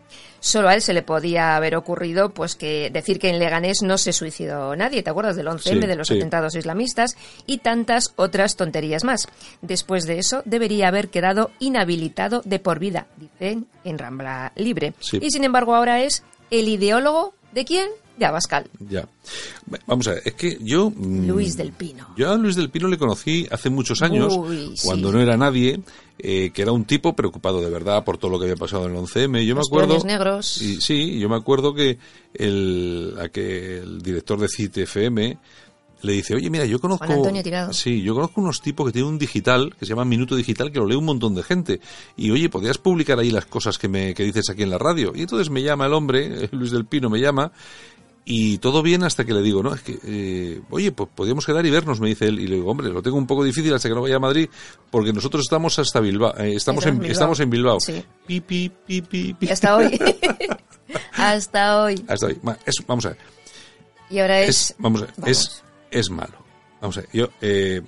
Solo 0.44 0.68
a 0.68 0.74
él 0.74 0.82
se 0.82 0.92
le 0.92 1.00
podía 1.00 1.56
haber 1.56 1.74
ocurrido 1.74 2.28
pues 2.28 2.54
que 2.54 2.90
decir 2.90 3.18
que 3.18 3.30
en 3.30 3.38
Leganés 3.38 3.80
no 3.80 3.96
se 3.96 4.12
suicidó 4.12 4.76
nadie, 4.76 5.02
¿te 5.02 5.08
acuerdas 5.08 5.36
del 5.36 5.46
11M, 5.46 5.80
Sí, 5.80 5.86
de 5.86 5.96
los 5.96 6.08
sí. 6.08 6.16
atentados 6.18 6.54
islamistas 6.54 7.16
y 7.46 7.58
tantas 7.58 8.12
otras 8.16 8.54
tonterías 8.54 9.04
más? 9.04 9.26
Después 9.62 10.04
de 10.04 10.18
eso 10.18 10.42
debería 10.44 10.88
haber 10.88 11.08
quedado 11.08 11.50
inhabilitado 11.60 12.42
de 12.44 12.58
por 12.58 12.78
vida, 12.78 13.06
dicen 13.16 13.68
en 13.84 13.98
Rambla 13.98 14.52
Libre. 14.56 14.92
Sí. 15.00 15.18
Y 15.22 15.30
sin 15.30 15.44
embargo 15.44 15.74
ahora 15.74 16.02
es 16.02 16.22
el 16.50 16.68
ideólogo 16.68 17.32
de 17.54 17.64
quién? 17.64 17.88
De 18.18 18.26
Abascal, 18.26 18.68
Ya. 18.88 19.08
Vamos 19.86 20.06
a 20.06 20.12
ver, 20.12 20.22
es 20.24 20.34
que 20.34 20.56
yo... 20.60 20.90
mm, 20.90 21.26
Luis 21.26 21.56
del 21.56 21.72
Pino. 21.72 22.06
Yo 22.16 22.30
a 22.30 22.36
Luis 22.36 22.54
del 22.54 22.70
Pino 22.70 22.86
le 22.86 22.96
conocí 22.96 23.46
hace 23.50 23.70
muchos 23.70 24.02
años, 24.02 24.32
Uy, 24.36 24.76
sí. 24.76 24.86
cuando 24.86 25.10
no 25.10 25.20
era 25.20 25.36
nadie, 25.36 25.80
eh, 26.20 26.50
que 26.54 26.62
era 26.62 26.70
un 26.70 26.84
tipo 26.84 27.16
preocupado 27.16 27.60
de 27.60 27.70
verdad 27.70 28.04
por 28.04 28.16
todo 28.18 28.30
lo 28.30 28.38
que 28.38 28.44
había 28.44 28.56
pasado 28.56 28.86
en 28.86 28.92
el 28.92 28.98
11M. 28.98 29.44
Yo 29.44 29.54
Los 29.56 29.68
me 29.68 29.82
acuerdo... 29.82 30.04
negros. 30.04 30.62
Y, 30.62 30.80
sí, 30.80 31.18
yo 31.18 31.28
me 31.28 31.34
acuerdo 31.36 31.74
que 31.74 31.98
el, 32.34 33.16
a 33.20 33.28
que 33.30 33.78
el 33.78 34.00
director 34.00 34.38
de 34.38 34.46
CITFM 34.48 35.38
le 36.04 36.12
dice, 36.12 36.34
oye, 36.34 36.50
mira, 36.50 36.64
yo 36.66 36.78
conozco... 36.78 37.04
Antonio 37.04 37.42
Tirado. 37.42 37.72
Sí, 37.72 38.02
yo 38.02 38.14
conozco 38.14 38.40
unos 38.40 38.60
tipos 38.60 38.86
que 38.86 38.92
tienen 38.92 39.10
un 39.12 39.18
digital, 39.18 39.74
que 39.78 39.86
se 39.86 39.90
llama 39.90 40.04
Minuto 40.04 40.36
Digital, 40.36 40.70
que 40.70 40.78
lo 40.78 40.86
lee 40.86 40.96
un 40.96 41.04
montón 41.04 41.34
de 41.34 41.42
gente. 41.42 41.80
Y, 42.16 42.30
oye, 42.30 42.48
¿podrías 42.48 42.78
publicar 42.78 43.18
ahí 43.18 43.30
las 43.30 43.46
cosas 43.46 43.78
que, 43.78 43.88
me, 43.88 44.14
que 44.14 44.22
dices 44.24 44.48
aquí 44.50 44.62
en 44.62 44.70
la 44.70 44.78
radio? 44.78 45.12
Y 45.14 45.22
entonces 45.22 45.50
me 45.50 45.62
llama 45.62 45.86
el 45.86 45.92
hombre, 45.94 46.48
Luis 46.52 46.70
del 46.70 46.84
Pino 46.86 47.08
me 47.10 47.18
llama, 47.20 47.52
y 48.26 48.56
todo 48.58 48.80
bien 48.82 49.02
hasta 49.02 49.24
que 49.26 49.34
le 49.34 49.42
digo, 49.42 49.62
no, 49.62 49.74
es 49.74 49.82
que, 49.82 49.98
eh, 50.02 50.60
oye, 50.70 50.92
pues 50.92 51.10
podríamos 51.14 51.44
quedar 51.44 51.66
y 51.66 51.70
vernos, 51.70 52.00
me 52.00 52.08
dice 52.08 52.26
él. 52.26 52.40
Y 52.40 52.46
le 52.46 52.56
digo, 52.56 52.70
hombre, 52.70 52.88
lo 52.88 53.02
tengo 53.02 53.16
un 53.18 53.26
poco 53.26 53.44
difícil 53.44 53.72
hasta 53.74 53.88
que 53.88 53.94
no 53.94 54.00
vaya 54.00 54.16
a 54.16 54.20
Madrid, 54.20 54.48
porque 54.90 55.12
nosotros 55.12 55.42
estamos 55.42 55.78
hasta 55.78 56.00
Bilbao, 56.00 56.34
eh, 56.38 56.54
estamos, 56.54 56.86
en 56.86 56.98
Bilbao. 56.98 57.12
estamos 57.12 57.40
en 57.40 57.50
Bilbao. 57.50 57.80
Sí. 57.80 58.02
Pi, 58.26 58.40
pi, 58.40 58.70
pi, 58.86 59.02
pi, 59.02 59.34
pi. 59.34 59.46
Y 59.46 59.50
hasta 59.50 59.76
hoy. 59.76 59.98
hasta 61.12 61.82
hoy. 61.82 62.04
Hasta 62.08 62.28
es- 62.30 62.86
vamos 62.86 63.04
a 63.06 63.08
ver. 63.10 63.18
Y 64.10 64.18
ahora 64.20 64.40
es... 64.40 64.48
Es, 64.70 64.74
vamos 64.78 65.02
a 65.02 65.04
ver, 65.06 65.14
Vamos. 65.16 65.30
es, 65.30 65.62
es 65.94 66.10
malo. 66.10 66.44
Vamos 66.80 66.98
a 66.98 67.00
ver, 67.00 67.10
yo, 67.12 67.28
eh, 67.40 67.80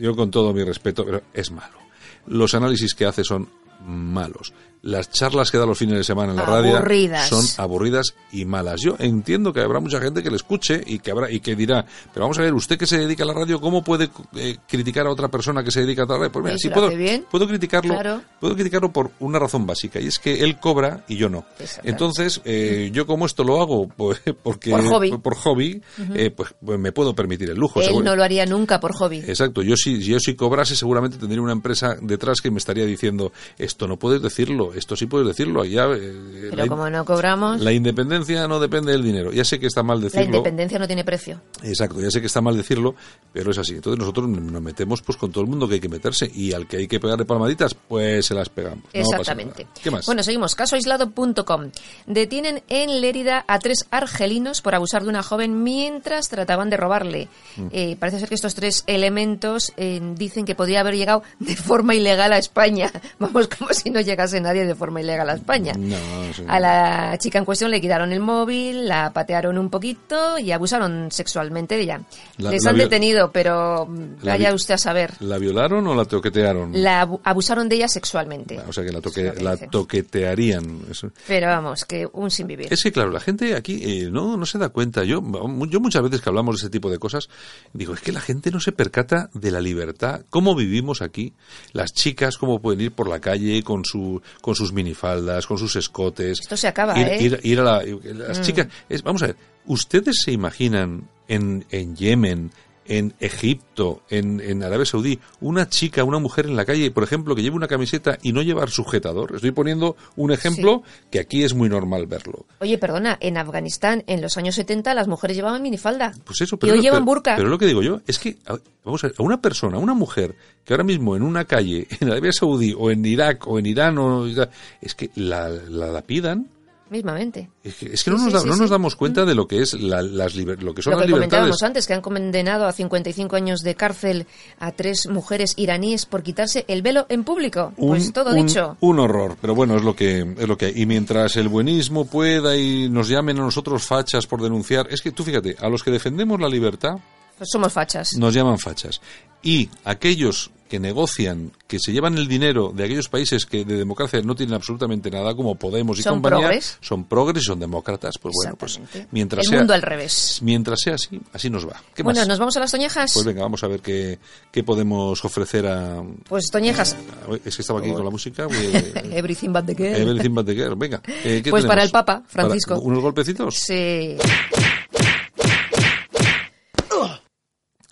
yo 0.00 0.16
con 0.16 0.30
todo 0.30 0.52
mi 0.52 0.64
respeto, 0.64 1.04
pero 1.04 1.22
es 1.32 1.50
malo. 1.52 1.78
Los 2.26 2.54
análisis 2.54 2.94
que 2.94 3.06
hace 3.06 3.22
son 3.22 3.48
malos. 3.86 4.52
Las 4.82 5.10
charlas 5.10 5.50
que 5.50 5.58
da 5.58 5.66
los 5.66 5.76
fines 5.78 5.96
de 5.96 6.04
semana 6.04 6.30
en 6.32 6.36
la 6.38 6.46
radio 6.46 6.80
son 7.28 7.44
aburridas 7.58 8.14
y 8.32 8.44
malas. 8.46 8.80
Yo 8.80 8.96
entiendo 8.98 9.52
que 9.52 9.60
habrá 9.60 9.78
mucha 9.80 10.00
gente 10.00 10.22
que 10.22 10.30
le 10.30 10.36
escuche 10.36 10.80
y 10.86 10.98
que 11.00 11.10
habrá 11.10 11.30
y 11.30 11.40
que 11.40 11.54
dirá, 11.54 11.84
pero 12.14 12.24
vamos 12.24 12.38
a 12.38 12.42
ver, 12.42 12.54
usted 12.54 12.78
que 12.78 12.86
se 12.86 12.98
dedica 12.98 13.24
a 13.24 13.26
la 13.26 13.34
radio, 13.34 13.60
¿cómo 13.60 13.84
puede 13.84 14.08
eh, 14.36 14.56
criticar 14.66 15.06
a 15.06 15.10
otra 15.10 15.28
persona 15.28 15.62
que 15.62 15.70
se 15.70 15.80
dedica 15.82 16.04
a 16.04 16.06
la 16.06 16.14
radio? 16.16 16.32
Pues 16.32 16.44
mira, 16.44 16.56
Sí, 16.58 16.68
sí 16.68 16.70
puedo, 16.74 16.88
bien. 16.96 17.26
puedo 17.30 17.46
criticarlo, 17.46 17.92
Claro. 17.94 18.22
puedo 18.40 18.54
criticarlo 18.54 18.90
por 18.92 19.10
una 19.20 19.38
razón 19.38 19.66
básica 19.66 20.00
y 20.00 20.06
es 20.06 20.18
que 20.18 20.42
él 20.42 20.58
cobra 20.58 21.04
y 21.08 21.16
yo 21.16 21.28
no. 21.28 21.44
Entonces, 21.84 22.40
eh, 22.44 22.90
yo 22.92 23.06
como 23.06 23.26
esto 23.26 23.44
lo 23.44 23.60
hago 23.60 23.88
pues, 23.88 24.20
porque 24.42 24.70
Por 24.70 24.84
hobby. 24.86 25.10
por 25.18 25.34
hobby, 25.34 25.82
eh, 26.14 26.30
pues, 26.30 26.54
pues 26.64 26.78
me 26.78 26.92
puedo 26.92 27.14
permitir 27.14 27.50
el 27.50 27.58
lujo. 27.58 27.80
Él 27.82 28.02
no 28.04 28.16
lo 28.16 28.22
haría 28.24 28.46
nunca 28.46 28.80
por 28.80 28.94
hobby. 28.94 29.18
Exacto, 29.18 29.62
yo 29.62 29.76
si, 29.76 30.00
yo 30.02 30.18
si 30.20 30.34
cobrase 30.34 30.76
seguramente 30.76 31.18
tendría 31.18 31.42
una 31.42 31.52
empresa 31.52 31.96
detrás 32.00 32.40
que 32.40 32.50
me 32.50 32.58
estaría 32.58 32.86
diciendo 32.86 33.32
esto 33.58 33.86
no 33.86 33.98
puedes 33.98 34.22
decirlo, 34.22 34.69
esto 34.74 34.96
sí 34.96 35.06
puedes 35.06 35.26
decirlo. 35.28 35.64
Ya, 35.64 35.84
eh, 35.86 36.48
Pero 36.50 36.56
la, 36.56 36.66
como 36.66 36.88
no 36.90 37.04
cobramos, 37.04 37.60
la 37.60 37.72
independencia 37.72 38.46
no 38.48 38.58
depende 38.60 38.92
del 38.92 39.02
dinero. 39.02 39.32
Ya 39.32 39.44
sé 39.44 39.58
que 39.58 39.66
está 39.66 39.82
mal 39.82 39.98
la 39.98 40.04
decirlo. 40.04 40.26
independencia 40.26 40.78
no 40.78 40.86
tiene 40.86 41.04
precio. 41.04 41.40
Exacto, 41.62 42.00
ya 42.00 42.10
sé 42.10 42.20
que 42.20 42.26
está 42.26 42.40
mal 42.40 42.56
decirlo, 42.56 42.94
pero 43.32 43.50
es 43.50 43.58
así. 43.58 43.74
Entonces 43.74 43.98
nosotros 43.98 44.28
nos 44.28 44.62
metemos 44.62 45.02
pues 45.02 45.18
con 45.18 45.30
todo 45.30 45.44
el 45.44 45.50
mundo 45.50 45.68
que 45.68 45.74
hay 45.74 45.80
que 45.80 45.88
meterse 45.88 46.30
y 46.34 46.52
al 46.52 46.66
que 46.66 46.78
hay 46.78 46.88
que 46.88 47.00
pegarle 47.00 47.24
palmaditas, 47.24 47.74
pues 47.74 48.26
se 48.26 48.34
las 48.34 48.48
pegamos. 48.48 48.84
No 48.84 49.00
Exactamente. 49.00 49.64
nada. 49.64 49.74
¿Qué 49.82 49.90
más? 49.90 50.06
Bueno, 50.06 50.22
seguimos. 50.22 50.54
Casoaislado.com. 50.54 51.70
Detienen 52.06 52.62
en 52.68 53.00
Lérida 53.00 53.44
a 53.46 53.58
tres 53.58 53.86
argelinos 53.90 54.62
por 54.62 54.74
abusar 54.74 55.02
de 55.02 55.08
una 55.08 55.22
joven 55.22 55.62
mientras 55.62 56.28
trataban 56.28 56.70
de 56.70 56.76
robarle. 56.76 57.28
Mm. 57.56 57.66
Eh, 57.72 57.96
parece 57.98 58.20
ser 58.20 58.28
que 58.28 58.34
estos 58.34 58.54
tres 58.54 58.84
elementos 58.86 59.72
eh, 59.76 60.00
dicen 60.16 60.44
que 60.44 60.54
podría 60.54 60.80
haber 60.80 60.96
llegado 60.96 61.22
de 61.38 61.56
forma 61.56 61.94
ilegal 61.94 62.32
a 62.32 62.38
España. 62.38 62.90
Vamos, 63.18 63.48
como 63.48 63.72
si 63.72 63.90
no 63.90 64.00
llegase 64.00 64.40
nadie 64.40 64.59
de 64.66 64.74
forma 64.74 65.00
ilegal 65.00 65.28
a 65.30 65.34
España. 65.34 65.72
No, 65.76 65.96
sí. 66.34 66.42
A 66.48 66.58
la 66.60 67.16
chica 67.18 67.38
en 67.38 67.44
cuestión 67.44 67.70
le 67.70 67.80
quitaron 67.80 68.12
el 68.12 68.20
móvil, 68.20 68.86
la 68.88 69.12
patearon 69.12 69.58
un 69.58 69.70
poquito 69.70 70.38
y 70.38 70.52
abusaron 70.52 71.08
sexualmente 71.10 71.76
de 71.76 71.82
ella. 71.82 72.00
La- 72.38 72.50
Les 72.50 72.64
la 72.64 72.70
han 72.70 72.76
detenido, 72.78 73.30
pero 73.32 73.86
vaya 74.22 74.54
usted 74.54 74.74
a 74.74 74.78
saber. 74.78 75.12
¿La 75.20 75.38
violaron 75.38 75.86
o 75.86 75.94
la 75.94 76.04
toquetearon? 76.04 76.72
La 76.82 77.02
abu- 77.02 77.20
abusaron 77.24 77.68
de 77.68 77.76
ella 77.76 77.88
sexualmente. 77.88 78.58
O 78.68 78.72
sea 78.72 78.84
que 78.84 78.92
la, 78.92 79.00
toque, 79.00 79.32
que 79.32 79.42
la 79.42 79.56
toquetearían. 80.04 80.82
Eso. 80.90 81.10
Pero 81.26 81.48
vamos, 81.48 81.84
que 81.84 82.08
un 82.12 82.30
sin 82.30 82.46
vivir. 82.46 82.72
Es 82.72 82.82
que, 82.82 82.92
claro, 82.92 83.10
la 83.10 83.20
gente 83.20 83.54
aquí 83.54 83.80
eh, 83.82 84.10
no, 84.10 84.36
no 84.36 84.46
se 84.46 84.58
da 84.58 84.68
cuenta. 84.70 85.04
Yo, 85.04 85.22
yo 85.68 85.80
muchas 85.80 86.02
veces 86.02 86.20
que 86.20 86.28
hablamos 86.28 86.56
de 86.56 86.60
ese 86.66 86.70
tipo 86.70 86.90
de 86.90 86.98
cosas, 86.98 87.28
digo, 87.72 87.94
es 87.94 88.00
que 88.00 88.12
la 88.12 88.20
gente 88.20 88.50
no 88.50 88.60
se 88.60 88.72
percata 88.72 89.28
de 89.34 89.50
la 89.50 89.60
libertad, 89.60 90.22
cómo 90.30 90.54
vivimos 90.54 91.02
aquí. 91.02 91.34
Las 91.72 91.92
chicas, 91.92 92.36
cómo 92.38 92.60
pueden 92.60 92.80
ir 92.80 92.92
por 92.92 93.08
la 93.08 93.20
calle 93.20 93.62
con, 93.62 93.84
su, 93.84 94.20
con 94.40 94.49
sus 94.56 94.72
minifaldas, 94.72 95.46
con 95.46 95.58
sus 95.58 95.76
escotes. 95.76 96.40
Esto 96.40 96.56
se 96.56 96.68
acaba, 96.68 96.98
ir, 96.98 97.06
¿eh? 97.08 97.18
ir- 97.20 97.40
ir 97.42 97.60
a 97.60 97.62
la, 97.64 97.82
las 98.14 98.42
chicas. 98.42 98.66
es- 98.88 99.02
vamos 99.02 99.22
a 99.22 99.28
ver, 99.28 99.36
¿ustedes 99.66 100.16
se 100.24 100.32
imaginan 100.32 101.08
en, 101.28 101.64
en 101.70 101.96
Yemen, 101.96 102.50
en 102.90 103.14
Egipto, 103.20 104.02
en, 104.10 104.40
en 104.40 104.64
Arabia 104.64 104.84
Saudí, 104.84 105.20
una 105.40 105.68
chica, 105.68 106.02
una 106.02 106.18
mujer 106.18 106.46
en 106.46 106.56
la 106.56 106.64
calle, 106.64 106.90
por 106.90 107.04
ejemplo, 107.04 107.36
que 107.36 107.42
lleve 107.42 107.54
una 107.54 107.68
camiseta 107.68 108.18
y 108.20 108.32
no 108.32 108.42
llevar 108.42 108.68
sujetador? 108.68 109.36
Estoy 109.36 109.52
poniendo 109.52 109.96
un 110.16 110.32
ejemplo 110.32 110.82
que 111.08 111.20
aquí 111.20 111.44
es 111.44 111.54
muy 111.54 111.68
normal 111.68 112.06
verlo. 112.06 112.46
Oye, 112.58 112.78
perdona, 112.78 113.16
en 113.20 113.36
Afganistán 113.38 114.02
en 114.08 114.20
los 114.20 114.36
años 114.36 114.56
70 114.56 114.92
las 114.94 115.06
mujeres 115.06 115.36
llevaban 115.36 115.62
minifalda. 115.62 116.12
Pues 116.24 116.40
eso, 116.40 116.56
y 116.56 116.58
pero, 116.58 116.72
hoy 116.72 116.80
pero- 116.80 116.82
llevan 116.82 117.04
burka. 117.04 117.36
Pero 117.36 117.48
lo 117.48 117.58
que 117.58 117.66
digo 117.66 117.80
yo 117.80 118.00
es 118.08 118.18
que, 118.18 118.36
vamos 118.84 119.04
a 119.04 119.06
ver, 119.06 119.16
a 119.16 119.22
una 119.22 119.40
persona, 119.40 119.76
a 119.76 119.80
una 119.80 119.94
mujer 119.94 120.34
que 120.64 120.74
ahora 120.74 120.84
mismo 120.84 121.14
en 121.14 121.22
una 121.22 121.44
calle, 121.44 121.86
en 122.00 122.10
Arabia 122.10 122.32
Saudí, 122.32 122.74
o 122.76 122.90
en 122.90 123.06
Irak, 123.06 123.46
o 123.46 123.58
en 123.60 123.66
Irán, 123.66 123.98
o, 123.98 124.26
es 124.26 124.94
que 124.96 125.10
la, 125.14 125.48
la 125.48 125.86
lapidan. 125.86 126.48
Mismamente. 126.90 127.48
Es 127.62 127.76
que, 127.76 127.86
es 127.86 128.02
que 128.04 128.10
no, 128.10 128.18
nos, 128.18 128.32
da- 128.32 128.40
sí, 128.40 128.48
no 128.48 128.56
nos 128.56 128.68
damos 128.68 128.96
cuenta 128.96 129.24
de 129.24 129.34
lo 129.34 129.46
que 129.46 129.62
es 129.62 129.74
la- 129.74 130.02
las 130.02 130.34
lo 130.34 130.74
que 130.74 130.82
son 130.82 130.90
Lo 130.92 130.98
que 130.98 131.02
las 131.02 131.06
libertades. 131.06 131.08
comentábamos 131.08 131.62
antes, 131.62 131.86
que 131.86 131.94
han 131.94 132.00
condenado 132.00 132.66
a 132.66 132.72
55 132.72 133.36
años 133.36 133.60
de 133.60 133.74
cárcel 133.76 134.26
a 134.58 134.72
tres 134.72 135.06
mujeres 135.08 135.54
iraníes 135.56 136.04
por 136.06 136.22
quitarse 136.24 136.64
el 136.68 136.82
velo 136.82 137.06
en 137.08 137.22
público. 137.24 137.72
pues 137.76 138.12
todo 138.12 138.30
un- 138.34 138.46
dicho. 138.46 138.76
Un 138.80 138.98
horror, 138.98 139.36
pero 139.40 139.54
bueno, 139.54 139.76
es 139.76 139.82
lo 139.84 139.94
que 139.94 140.20
es 140.36 140.48
lo 140.48 140.58
que 140.58 140.66
hay. 140.66 140.72
Y 140.76 140.86
mientras 140.86 141.36
el 141.36 141.48
buenismo 141.48 142.06
pueda 142.06 142.56
y 142.56 142.88
nos 142.88 143.08
llamen 143.08 143.38
a 143.38 143.42
nosotros 143.42 143.84
fachas 143.84 144.26
por 144.26 144.42
denunciar, 144.42 144.88
es 144.90 145.00
que 145.00 145.12
tú 145.12 145.22
fíjate, 145.22 145.56
a 145.60 145.68
los 145.68 145.82
que 145.84 145.90
defendemos 145.92 146.40
la 146.40 146.48
libertad 146.48 146.96
somos 147.44 147.72
fachas. 147.72 148.14
nos 148.16 148.34
llaman 148.34 148.58
fachas. 148.58 149.00
Y 149.42 149.68
aquellos 149.84 150.50
que 150.68 150.78
negocian, 150.78 151.50
que 151.66 151.78
se 151.80 151.92
llevan 151.92 152.16
el 152.16 152.28
dinero 152.28 152.70
de 152.72 152.84
aquellos 152.84 153.08
países 153.08 153.44
que 153.44 153.64
de 153.64 153.74
democracia 153.76 154.20
no 154.22 154.36
tienen 154.36 154.54
absolutamente 154.54 155.10
nada, 155.10 155.34
como 155.34 155.56
Podemos 155.56 155.98
y 155.98 156.02
Son 156.02 156.14
compañía, 156.16 156.38
progres. 156.46 156.78
son 156.80 157.04
progres 157.04 157.42
y 157.42 157.46
son 157.46 157.58
demócratas. 157.58 158.14
Pues 158.22 158.32
bueno, 158.36 158.54
pues 158.56 158.78
mientras 159.10 159.44
el 159.46 159.50
sea, 159.50 159.58
mundo 159.58 159.74
al 159.74 159.82
revés. 159.82 160.38
mientras 160.42 160.78
sea 160.80 160.94
así, 160.94 161.20
así 161.32 161.50
nos 161.50 161.66
va. 161.66 161.82
¿Qué 161.92 162.04
Bueno, 162.04 162.20
más? 162.20 162.28
¿nos 162.28 162.38
vamos 162.38 162.56
a 162.56 162.60
las 162.60 162.70
toñejas? 162.70 163.10
Pues 163.12 163.26
venga, 163.26 163.42
vamos 163.42 163.64
a 163.64 163.66
ver 163.66 163.80
qué, 163.80 164.20
qué 164.52 164.62
podemos 164.62 165.24
ofrecer 165.24 165.66
a... 165.66 166.04
Pues 166.28 166.44
toñejas. 166.52 166.92
a- 166.94 167.34
Es 167.44 167.56
que 167.56 167.62
estaba 167.62 167.80
aquí 167.80 167.90
con 167.92 168.04
la 168.04 168.10
música. 168.10 168.44
Everything 169.10 169.48
but 169.52 169.64
the 169.64 169.74
girl. 169.74 169.96
Everything 169.96 170.34
but 170.34 170.46
the 170.46 170.54
girl. 170.54 170.76
Venga. 170.76 171.00
eh, 171.24 171.40
¿qué 171.42 171.50
Pues 171.50 171.64
para 171.64 171.82
el 171.82 171.90
Papa, 171.90 172.20
¿Para 172.20 172.28
Francisco. 172.46 172.78
¿Unos 172.78 173.02
golpecitos? 173.02 173.56
Sí. 173.56 174.16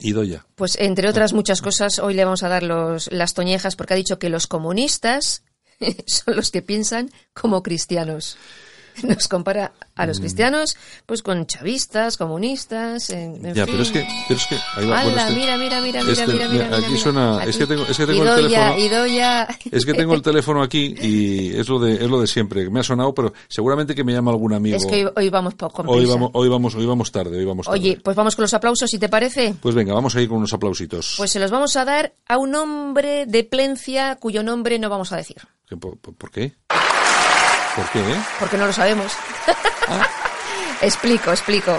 Y. 0.01 0.15
Pues 0.55 0.77
entre 0.79 1.09
otras 1.09 1.33
muchas 1.33 1.61
cosas, 1.61 1.99
hoy 1.99 2.15
le 2.15 2.25
vamos 2.25 2.45
a 2.45 2.49
dar 2.49 2.63
los, 2.63 3.11
las 3.11 3.35
toñejas 3.35 3.75
porque 3.75 3.95
ha 3.95 3.97
dicho 3.97 4.19
que 4.19 4.29
los 4.29 4.47
comunistas 4.47 5.43
son 6.07 6.37
los 6.37 6.51
que 6.51 6.63
piensan 6.63 7.11
como 7.35 7.63
cristianos. 7.63 8.37
Nos 9.03 9.29
compara 9.29 9.73
a 9.97 10.05
Mm. 10.05 10.09
los 10.09 10.21
cristianos 10.21 10.77
pues 11.07 11.23
con 11.23 11.47
chavistas, 11.47 12.17
comunistas, 12.17 13.11
en, 13.11 13.45
en 13.47 13.55
Ya, 13.55 13.65
fin. 13.65 13.75
pero 13.75 13.83
es 13.83 13.91
que, 13.91 14.07
pero 14.29 14.41
es 14.41 14.47
que 14.47 14.55
ahí 14.77 14.87
va, 14.87 15.03
bueno, 15.05 15.19
este- 15.21 15.35
mira, 15.35 15.57
mira, 15.57 15.81
mira, 15.81 16.03
mira, 16.05 16.13
este- 16.13 16.27
mira, 16.33 16.49
mira, 16.49 16.65
mira, 16.67 16.77
aquí 16.79 16.87
mira. 16.89 17.01
suena- 17.01 17.45
es 17.45 17.57
que 17.57 17.67
tengo- 17.67 17.85
es 17.87 17.97
que 17.97 18.07
tengo 18.07 18.23
el 18.23 18.29
Idoia, 18.29 18.75
teléfono- 18.75 18.79
Idoia. 18.87 19.49
Es 19.71 19.87
que 19.87 19.95
tengo 19.95 20.15
el 20.15 20.23
teléfono 20.23 20.63
aquí 20.63 20.95
y 21.01 21.57
es 21.57 21.69
lo 21.69 21.79
de 21.79 21.95
es 21.95 22.09
lo 22.11 22.21
de 22.21 22.27
siempre. 22.27 22.69
Me 22.71 22.81
ha 22.81 22.83
sonado, 22.83 23.13
pero 23.15 23.33
seguramente 23.49 23.95
que 23.95 24.05
me 24.05 24.13
llama 24.13 24.31
algún 24.31 24.53
amigo. 24.53 24.77
Es 24.77 24.87
que 24.87 25.07
hoy, 25.07 25.13
hoy 25.17 25.29
vamos 25.31 25.55
po- 25.55 25.71
con 25.71 25.89
hoy 25.89 26.05
vamos, 26.07 26.31
hoy 26.35 26.49
vamos, 26.49 26.75
hoy 26.75 26.87
vamos 26.87 27.11
tarde, 27.13 27.37
hoy 27.39 27.45
vamos 27.45 27.67
tarde. 27.67 27.79
Oye, 27.79 28.01
pues 28.03 28.17
vamos 28.17 28.37
con 28.37 28.43
los 28.45 28.55
aplausos, 28.55 28.89
si 28.91 28.99
te 28.99 29.09
parece. 29.09 29.55
Pues 29.61 29.75
venga, 29.75 29.95
vamos 29.95 30.15
a 30.17 30.21
ir 30.21 30.29
con 30.29 30.39
unos 30.39 30.53
aplausitos. 30.53 31.15
Pues 31.17 31.31
se 31.31 31.41
los 31.41 31.51
vamos 31.51 31.75
a 31.77 31.85
dar 31.85 32.13
a 32.27 32.39
un 32.39 32.55
hombre 32.55 33.27
de 33.27 33.45
Plencia 33.45 34.17
cuyo 34.17 34.43
nombre 34.43 34.79
no 34.79 34.89
vamos 34.89 35.13
a 35.13 35.17
decir, 35.17 35.37
¿Qué- 35.69 35.77
¿Por, 35.77 35.99
por- 35.99 36.15
por 36.15 36.31
qué? 36.31 36.55
¿Por 37.79 37.89
qué? 37.91 38.03
porque 38.41 38.57
no 38.57 38.67
lo 38.67 38.73
sabemos. 38.73 39.13
Ah. 39.87 40.05
explico, 40.83 41.31
explico. 41.31 41.79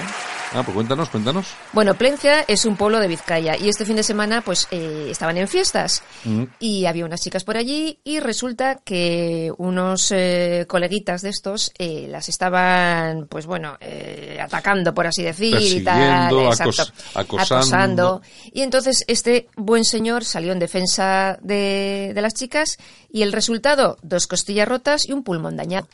Ah, 0.51 0.63
pues 0.63 0.73
cuéntanos, 0.73 1.09
cuéntanos. 1.09 1.45
Bueno, 1.73 1.93
Plencia 1.93 2.41
es 2.47 2.65
un 2.65 2.75
pueblo 2.75 2.99
de 2.99 3.07
Vizcaya 3.07 3.55
y 3.55 3.69
este 3.69 3.85
fin 3.85 3.95
de 3.95 4.01
semana 4.03 4.41
pues 4.41 4.67
eh, 4.71 5.07
estaban 5.11 5.37
en 5.37 5.47
fiestas 5.47 6.01
Mm. 6.25 6.43
y 6.59 6.85
había 6.85 7.05
unas 7.05 7.21
chicas 7.21 7.43
por 7.43 7.55
allí 7.55 7.99
y 8.03 8.19
resulta 8.19 8.79
que 8.83 9.51
unos 9.57 10.11
eh, 10.11 10.65
coleguitas 10.67 11.21
de 11.21 11.29
estos 11.29 11.71
eh, 11.77 12.07
las 12.09 12.29
estaban 12.29 13.27
pues 13.27 13.45
bueno 13.45 13.77
eh, 13.79 14.39
atacando 14.41 14.93
por 14.93 15.05
así 15.07 15.21
decir 15.23 15.55
y 15.55 15.83
tal, 15.83 16.29
Persiguiendo, 16.29 16.47
exacto, 16.51 16.93
acos- 17.13 17.41
acosando. 17.43 18.21
y 18.51 18.61
entonces 18.61 19.03
este 19.07 19.47
buen 19.55 19.85
señor 19.85 20.25
salió 20.25 20.51
en 20.51 20.59
defensa 20.59 21.37
de, 21.41 22.11
de 22.15 22.21
las 22.21 22.33
chicas 22.33 22.77
y 23.11 23.21
el 23.21 23.31
resultado 23.33 23.97
dos 24.01 24.25
costillas 24.27 24.67
rotas 24.67 25.07
y 25.07 25.13
un 25.13 25.23
pulmón 25.23 25.55
dañado. 25.57 25.87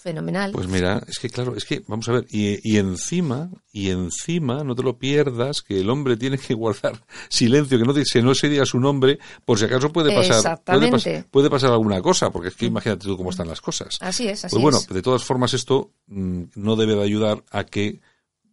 Fenomenal. 0.00 0.52
Pues 0.52 0.66
mira, 0.66 1.02
es 1.06 1.18
que 1.18 1.28
claro, 1.28 1.54
es 1.56 1.64
que 1.64 1.82
vamos 1.86 2.08
a 2.08 2.12
ver, 2.12 2.26
y, 2.30 2.58
y 2.62 2.78
encima, 2.78 3.50
y 3.72 3.90
encima, 3.90 4.64
no 4.64 4.74
te 4.74 4.82
lo 4.82 4.98
pierdas, 4.98 5.60
que 5.62 5.80
el 5.80 5.90
hombre 5.90 6.16
tiene 6.16 6.38
que 6.38 6.54
guardar 6.54 7.04
silencio, 7.28 7.78
que 7.78 7.84
no, 7.84 7.92
te- 7.94 8.04
que 8.10 8.22
no 8.22 8.34
se 8.34 8.48
diga 8.48 8.64
su 8.66 8.80
nombre, 8.80 9.18
por 9.44 9.58
si 9.58 9.66
acaso 9.66 9.92
puede 9.92 10.14
pasar, 10.14 10.62
puede, 10.64 10.90
pas- 10.90 11.24
puede 11.30 11.50
pasar 11.50 11.70
alguna 11.72 12.00
cosa, 12.00 12.30
porque 12.30 12.48
es 12.48 12.54
que 12.56 12.66
imagínate 12.66 13.04
tú 13.06 13.16
cómo 13.16 13.30
están 13.30 13.48
las 13.48 13.60
cosas. 13.60 13.98
Así 14.00 14.26
es, 14.28 14.44
así 14.44 14.54
Pues 14.54 14.62
bueno, 14.62 14.78
es. 14.78 14.88
de 14.88 15.02
todas 15.02 15.22
formas 15.24 15.52
esto 15.54 15.92
mm, 16.06 16.42
no 16.56 16.76
debe 16.76 16.94
de 16.94 17.02
ayudar 17.02 17.44
a 17.50 17.64
que 17.64 18.00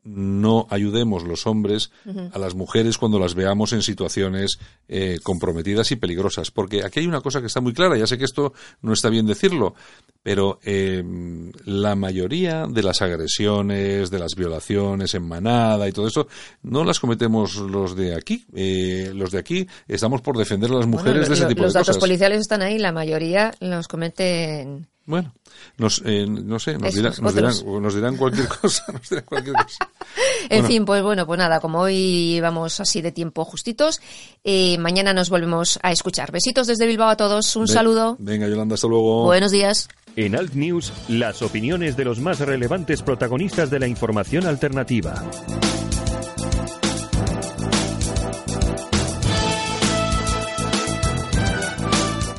no 0.09 0.67
ayudemos 0.69 1.23
los 1.23 1.45
hombres 1.47 1.91
a 2.31 2.39
las 2.39 2.55
mujeres 2.55 2.97
cuando 2.97 3.19
las 3.19 3.35
veamos 3.35 3.73
en 3.73 3.81
situaciones 3.81 4.57
eh, 4.87 5.19
comprometidas 5.21 5.91
y 5.91 5.97
peligrosas. 5.97 6.49
Porque 6.51 6.83
aquí 6.85 7.01
hay 7.01 7.07
una 7.07 7.21
cosa 7.21 7.41
que 7.41 7.47
está 7.47 7.59
muy 7.61 7.73
clara, 7.73 7.97
ya 7.97 8.07
sé 8.07 8.17
que 8.17 8.23
esto 8.25 8.53
no 8.81 8.93
está 8.93 9.09
bien 9.09 9.25
decirlo, 9.25 9.75
pero 10.23 10.59
eh, 10.63 11.03
la 11.65 11.95
mayoría 11.95 12.65
de 12.67 12.83
las 12.83 13.01
agresiones, 13.01 14.09
de 14.09 14.19
las 14.19 14.35
violaciones 14.35 15.13
en 15.13 15.23
manada 15.27 15.87
y 15.87 15.91
todo 15.91 16.07
eso, 16.07 16.27
no 16.63 16.83
las 16.83 16.99
cometemos 16.99 17.55
los 17.57 17.95
de 17.95 18.15
aquí. 18.15 18.45
Eh, 18.55 19.11
los 19.13 19.31
de 19.31 19.39
aquí 19.39 19.67
estamos 19.87 20.21
por 20.21 20.37
defender 20.37 20.71
a 20.71 20.75
las 20.75 20.87
mujeres 20.87 21.27
de 21.27 21.33
ese 21.33 21.43
lo- 21.43 21.49
tipo 21.49 21.63
los 21.63 21.73
de 21.73 21.79
datos 21.79 21.87
cosas. 21.95 21.99
policiales 22.01 22.39
están 22.41 22.61
ahí, 22.61 22.77
la 22.79 22.91
mayoría 22.91 23.53
los 23.59 23.87
cometen. 23.87 24.87
Bueno, 25.07 25.33
nos, 25.77 26.01
eh, 26.05 26.27
no 26.27 26.59
sé, 26.59 26.73
nos 26.73 26.89
Esos, 26.89 26.95
dirán, 26.95 27.13
nos, 27.21 27.33
dirán, 27.33 27.51
otros. 27.53 27.81
nos 27.81 27.95
dirán 27.95 28.17
cualquier 28.17 28.47
cosa, 28.61 28.83
nos 28.91 29.09
dirán 29.09 29.23
cualquier 29.25 29.55
cosa. 29.55 29.77
En 30.49 30.49
Bueno. 30.59 30.67
fin, 30.67 30.85
pues 30.85 31.01
bueno, 31.01 31.25
pues 31.25 31.37
nada, 31.39 31.59
como 31.61 31.79
hoy 31.79 32.39
vamos 32.41 32.79
así 32.81 33.01
de 33.01 33.13
tiempo 33.13 33.45
justitos, 33.45 34.01
eh, 34.43 34.77
mañana 34.77 35.13
nos 35.13 35.29
volvemos 35.29 35.79
a 35.81 35.91
escuchar. 35.93 36.31
Besitos 36.33 36.67
desde 36.67 36.85
Bilbao 36.85 37.07
a 37.09 37.15
todos, 37.17 37.55
un 37.55 37.65
Ve- 37.65 37.73
saludo, 37.73 38.17
Venga, 38.19 38.47
Yolanda, 38.49 38.75
hasta 38.75 38.87
luego. 38.87 39.23
buenos 39.23 39.51
días. 39.51 39.87
En 40.17 40.35
Alt 40.35 40.53
News, 40.55 40.91
las 41.07 41.41
opiniones 41.41 41.95
de 41.95 42.03
los 42.03 42.19
más 42.19 42.39
relevantes 42.39 43.01
protagonistas 43.01 43.69
de 43.69 43.79
la 43.79 43.87
información 43.87 44.45
alternativa. 44.45 45.23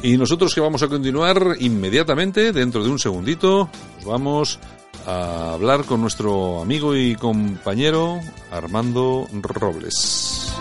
Y 0.03 0.17
nosotros 0.17 0.55
que 0.55 0.61
vamos 0.61 0.83
a 0.83 0.89
continuar 0.89 1.57
inmediatamente, 1.59 2.53
dentro 2.53 2.85
de 2.85 2.91
un 2.91 2.99
segundito, 2.99 3.69
nos 3.97 4.05
vamos 4.05 4.61
a 5.07 5.55
hablar 5.55 5.85
con 5.85 6.01
nuestro 6.01 6.63
amigo 6.63 6.95
y 6.95 7.17
compañero 7.17 8.21
Armando 8.51 9.27
Robles. 9.33 10.53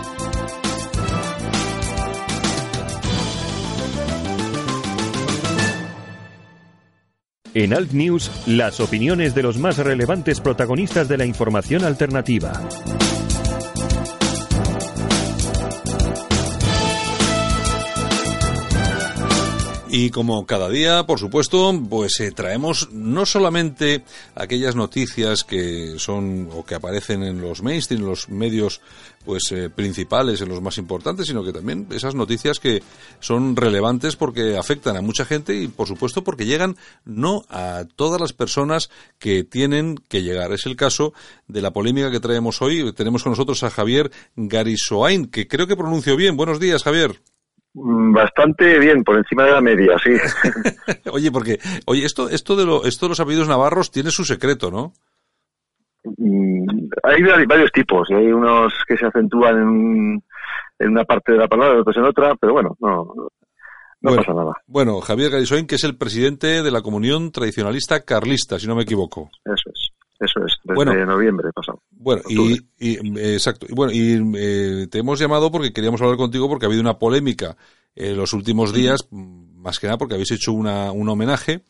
En 7.54 7.74
Alt 7.74 7.92
News, 7.92 8.30
las 8.46 8.78
opiniones 8.80 9.34
de 9.34 9.42
los 9.42 9.58
más 9.58 9.78
relevantes 9.78 10.40
protagonistas 10.40 11.08
de 11.08 11.16
la 11.16 11.24
información 11.24 11.84
alternativa. 11.84 12.52
Y 19.90 20.10
como 20.10 20.44
cada 20.44 20.68
día, 20.68 21.06
por 21.06 21.18
supuesto, 21.18 21.72
pues 21.88 22.20
eh, 22.20 22.30
traemos 22.30 22.90
no 22.92 23.24
solamente 23.24 24.04
aquellas 24.34 24.76
noticias 24.76 25.44
que 25.44 25.94
son 25.98 26.50
o 26.52 26.62
que 26.62 26.74
aparecen 26.74 27.22
en 27.22 27.40
los 27.40 27.62
mainstream, 27.62 28.02
en 28.02 28.08
los 28.08 28.28
medios 28.28 28.82
pues 29.24 29.50
eh, 29.50 29.70
principales, 29.70 30.42
en 30.42 30.50
los 30.50 30.60
más 30.60 30.76
importantes, 30.76 31.26
sino 31.26 31.42
que 31.42 31.54
también 31.54 31.86
esas 31.90 32.14
noticias 32.14 32.60
que 32.60 32.82
son 33.20 33.56
relevantes 33.56 34.16
porque 34.16 34.58
afectan 34.58 34.96
a 34.98 35.00
mucha 35.00 35.24
gente 35.24 35.54
y 35.54 35.68
por 35.68 35.88
supuesto 35.88 36.22
porque 36.22 36.44
llegan 36.44 36.76
no 37.06 37.44
a 37.48 37.84
todas 37.96 38.20
las 38.20 38.34
personas 38.34 38.90
que 39.18 39.42
tienen 39.42 39.96
que 40.08 40.22
llegar. 40.22 40.52
Es 40.52 40.66
el 40.66 40.76
caso 40.76 41.14
de 41.46 41.62
la 41.62 41.72
polémica 41.72 42.10
que 42.10 42.20
traemos 42.20 42.60
hoy. 42.60 42.92
Tenemos 42.92 43.22
con 43.22 43.32
nosotros 43.32 43.62
a 43.62 43.70
Javier 43.70 44.10
Garisoain, 44.36 45.28
que 45.28 45.48
creo 45.48 45.66
que 45.66 45.76
pronuncio 45.76 46.14
bien. 46.14 46.36
Buenos 46.36 46.60
días, 46.60 46.82
Javier. 46.82 47.18
Mm, 47.74 48.12
Bastante 48.12 48.78
bien, 48.78 49.04
por 49.04 49.16
encima 49.16 49.44
de 49.44 49.52
la 49.52 49.60
media, 49.60 49.96
sí. 50.02 50.10
Oye, 51.12 51.30
porque, 51.30 51.58
oye, 51.86 52.04
esto, 52.04 52.28
esto 52.28 52.56
de 52.56 52.64
lo, 52.64 52.84
esto 52.84 53.06
de 53.06 53.10
los 53.10 53.20
apellidos 53.20 53.48
navarros 53.48 53.90
tiene 53.90 54.10
su 54.10 54.24
secreto, 54.24 54.70
¿no? 54.70 54.92
Mm, 56.04 56.88
Hay 57.02 57.22
vari- 57.22 57.46
varios 57.46 57.70
tipos, 57.72 58.08
y 58.10 58.14
hay 58.14 58.26
unos 58.32 58.72
que 58.86 58.96
se 58.96 59.06
acentúan 59.06 59.56
en, 59.56 60.24
en 60.78 60.88
una 60.90 61.04
parte 61.04 61.32
de 61.32 61.38
la 61.38 61.48
palabra, 61.48 61.80
otros 61.80 61.96
en 61.96 62.04
otra, 62.04 62.34
pero 62.36 62.52
bueno, 62.54 62.76
no, 62.80 63.04
no 63.14 63.28
Bueno. 64.00 64.16
pasa 64.22 64.32
nada. 64.32 64.52
Bueno, 64.66 65.00
Javier 65.00 65.30
Garisoin, 65.30 65.66
que 65.66 65.74
es 65.74 65.84
el 65.84 65.96
presidente 65.96 66.62
de 66.62 66.70
la 66.70 66.82
Comunión 66.82 67.30
Tradicionalista 67.32 68.00
Carlista, 68.04 68.58
si 68.58 68.66
no 68.66 68.74
me 68.76 68.82
equivoco. 68.84 69.28
Eso 69.44 69.70
es, 69.74 69.77
eso 70.20 70.44
es, 70.44 70.54
desde 70.64 70.74
Bueno. 70.74 71.06
noviembre 71.06 71.50
pasado. 71.54 71.82
Bueno, 71.90 72.22
y, 72.28 72.38
Octubre. 72.38 72.66
y, 72.78 73.18
eh, 73.18 73.34
exacto. 73.34 73.66
Y 73.68 73.74
bueno, 73.74 73.92
y 73.92 74.20
eh, 74.36 74.86
te 74.90 74.98
hemos 74.98 75.18
llamado 75.18 75.50
porque 75.50 75.72
queríamos 75.72 76.00
hablar 76.02 76.16
contigo 76.16 76.48
porque 76.48 76.66
ha 76.66 76.68
habido 76.68 76.82
una 76.82 76.98
polémica 76.98 77.56
en 77.94 78.16
los 78.16 78.32
últimos 78.32 78.72
días, 78.72 79.08
más 79.58 79.78
que 79.78 79.86
nada 79.86 79.98
porque 79.98 80.14
habéis 80.14 80.30
hecho 80.30 80.52
una, 80.52 80.92
un 80.92 81.08
homenaje, 81.08 81.62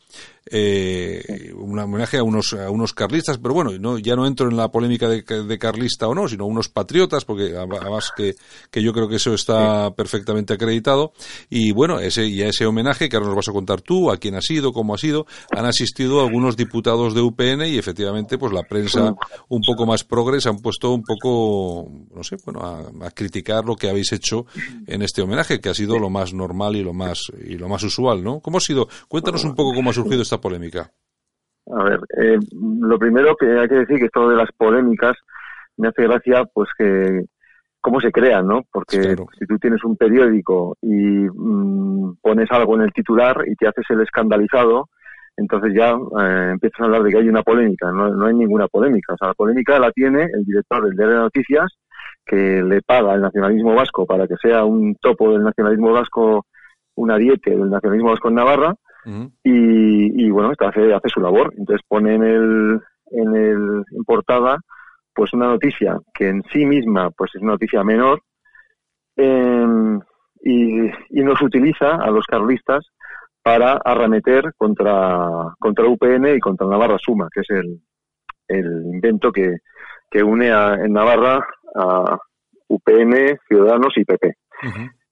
eh, 0.51 1.51
un 1.55 1.77
homenaje 1.77 2.17
a 2.17 2.23
unos, 2.23 2.53
a 2.53 2.69
unos 2.69 2.93
carlistas, 2.93 3.37
pero 3.37 3.53
bueno, 3.53 3.71
no, 3.79 3.97
ya 3.97 4.15
no 4.15 4.25
entro 4.25 4.49
en 4.49 4.57
la 4.57 4.71
polémica 4.71 5.07
de, 5.07 5.21
de 5.21 5.59
carlista 5.59 6.07
o 6.07 6.15
no, 6.15 6.27
sino 6.27 6.45
unos 6.45 6.69
patriotas, 6.69 7.25
porque 7.25 7.55
además 7.55 8.11
que, 8.15 8.35
que 8.71 8.81
yo 8.81 8.93
creo 8.93 9.07
que 9.07 9.17
eso 9.17 9.33
está 9.33 9.93
perfectamente 9.95 10.53
acreditado. 10.53 11.13
Y 11.49 11.71
bueno, 11.71 11.99
ese, 11.99 12.27
y 12.27 12.41
a 12.41 12.47
ese 12.47 12.65
homenaje 12.65 13.09
que 13.09 13.15
ahora 13.15 13.27
nos 13.27 13.35
vas 13.35 13.49
a 13.49 13.53
contar 13.53 13.81
tú, 13.81 14.11
a 14.11 14.17
quién 14.17 14.35
ha 14.35 14.41
sido, 14.41 14.71
cómo 14.71 14.93
ha 14.93 14.97
sido, 14.97 15.25
han 15.51 15.65
asistido 15.65 16.21
algunos 16.21 16.55
diputados 16.55 17.13
de 17.13 17.21
UPN 17.21 17.65
y 17.65 17.77
efectivamente 17.77 18.37
pues 18.37 18.53
la 18.53 18.63
prensa 18.63 19.13
un 19.47 19.61
poco 19.61 19.85
más 19.85 20.03
progres 20.03 20.45
han 20.45 20.59
puesto 20.59 20.91
un 20.91 21.03
poco, 21.03 21.89
no 22.13 22.23
sé, 22.23 22.37
bueno, 22.45 22.61
a, 22.61 23.07
a 23.07 23.11
criticar 23.11 23.65
lo 23.65 23.75
que 23.75 23.89
habéis 23.89 24.11
hecho 24.11 24.45
en 24.87 25.01
este 25.01 25.21
homenaje, 25.21 25.59
que 25.59 25.69
ha 25.69 25.73
sido 25.73 25.99
lo 25.99 26.09
más 26.09 26.33
normal 26.33 26.75
y 26.75 26.83
lo 26.83 26.93
más, 26.93 27.31
y 27.45 27.55
lo 27.55 27.67
más 27.67 27.78
usual, 27.83 28.23
¿no? 28.23 28.39
¿Cómo 28.39 28.57
ha 28.57 28.61
sido? 28.61 28.87
Cuéntanos 29.07 29.43
un 29.45 29.55
poco 29.55 29.73
cómo 29.73 29.89
ha 29.89 29.93
surgido 29.93 30.21
esta 30.21 30.39
polémica. 30.39 30.91
A 31.71 31.83
ver, 31.83 31.99
eh, 32.17 32.39
lo 32.51 32.97
primero 32.97 33.35
que 33.35 33.45
hay 33.59 33.67
que 33.67 33.75
decir 33.75 33.99
que 33.99 34.05
esto 34.05 34.27
de 34.29 34.35
las 34.35 34.49
polémicas 34.57 35.15
me 35.77 35.87
hace 35.89 36.03
gracia, 36.03 36.45
pues 36.53 36.69
que 36.77 37.25
cómo 37.81 38.01
se 38.01 38.11
crean, 38.11 38.47
¿no? 38.47 38.63
Porque 38.71 38.99
Claro. 38.99 39.27
si 39.37 39.45
tú 39.45 39.57
tienes 39.57 39.83
un 39.83 39.95
periódico 39.95 40.75
y 40.81 41.27
mm, 41.33 42.17
pones 42.21 42.51
algo 42.51 42.75
en 42.75 42.81
el 42.81 42.91
titular 42.91 43.43
y 43.47 43.55
te 43.55 43.67
haces 43.67 43.85
el 43.89 44.01
escandalizado, 44.01 44.89
entonces 45.37 45.73
ya 45.73 45.91
eh, 45.91 46.49
empiezas 46.51 46.81
a 46.81 46.83
hablar 46.85 47.03
de 47.03 47.11
que 47.11 47.17
hay 47.19 47.29
una 47.29 47.43
polémica. 47.43 47.91
No, 47.91 48.09
no 48.09 48.25
hay 48.25 48.33
ninguna 48.35 48.67
polémica. 48.67 49.13
O 49.13 49.17
sea, 49.17 49.29
la 49.29 49.33
polémica 49.33 49.79
la 49.79 49.91
tiene 49.91 50.23
el 50.23 50.43
director 50.43 50.83
del 50.83 50.95
diario 50.97 51.15
de 51.15 51.21
noticias 51.21 51.67
que 52.25 52.61
le 52.61 52.81
paga 52.81 53.13
al 53.13 53.21
nacionalismo 53.21 53.73
vasco 53.73 54.05
para 54.05 54.27
que 54.27 54.35
sea 54.41 54.65
un 54.65 54.95
topo 54.95 55.31
del 55.31 55.43
nacionalismo 55.43 55.91
vasco, 55.93 56.45
una 56.99 57.17
diete 57.17 57.51
del 57.51 57.69
nacionalismo 57.69 58.11
vasco 58.11 58.29
en 58.29 58.35
Navarra 58.35 58.75
Ujú. 59.05 59.31
y, 59.43 60.25
y, 60.25 60.29
bueno, 60.29 60.51
esta 60.51 60.69
hace, 60.69 60.93
hace 60.93 61.09
su 61.09 61.21
labor. 61.21 61.53
Entonces 61.57 61.85
pone 61.87 62.15
en 62.15 62.23
el, 62.23 62.81
en 63.11 63.35
el, 63.35 63.83
en 63.91 64.03
portada 64.05 64.57
pues 65.13 65.33
una 65.33 65.47
noticia 65.47 65.97
que 66.13 66.29
en 66.29 66.43
sí 66.51 66.65
misma 66.65 67.09
pues 67.11 67.31
es 67.35 67.41
una 67.41 67.53
noticia 67.53 67.83
menor 67.83 68.21
em, 69.17 69.99
y, 70.41 70.87
y 71.09 71.23
nos 71.23 71.41
utiliza 71.41 71.95
a 71.95 72.09
los 72.09 72.25
carlistas 72.25 72.85
para 73.41 73.79
arremeter 73.83 74.53
contra, 74.55 75.27
contra 75.59 75.87
UPN 75.87 76.35
y 76.35 76.39
contra 76.39 76.67
Navarra 76.67 76.97
Suma, 76.99 77.27
que 77.33 77.41
es 77.41 77.49
el, 77.49 77.81
el 78.47 78.65
invento 78.93 79.31
que, 79.31 79.57
que 80.09 80.23
une 80.23 80.51
a, 80.51 80.75
en 80.75 80.93
Navarra 80.93 81.45
a 81.75 82.17
UPN, 82.67 83.39
Ciudadanos 83.47 83.93
y 83.97 84.05
PP. 84.05 84.35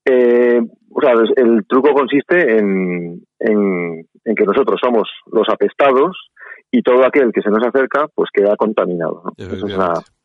Eh, 0.09 0.59
o 0.89 1.01
sea, 1.01 1.11
el, 1.11 1.33
el 1.35 1.65
truco 1.67 1.93
consiste 1.93 2.57
en, 2.57 3.21
en, 3.39 4.07
en 4.23 4.35
que 4.35 4.45
nosotros 4.45 4.79
somos 4.81 5.07
los 5.31 5.47
apestados 5.49 6.15
y 6.71 6.81
todo 6.81 7.05
aquel 7.05 7.31
que 7.33 7.41
se 7.41 7.49
nos 7.49 7.65
acerca 7.65 8.07
pues 8.13 8.29
queda 8.33 8.55
contaminado. 8.55 9.23
¿no? 9.25 9.31
Es. 9.37 9.63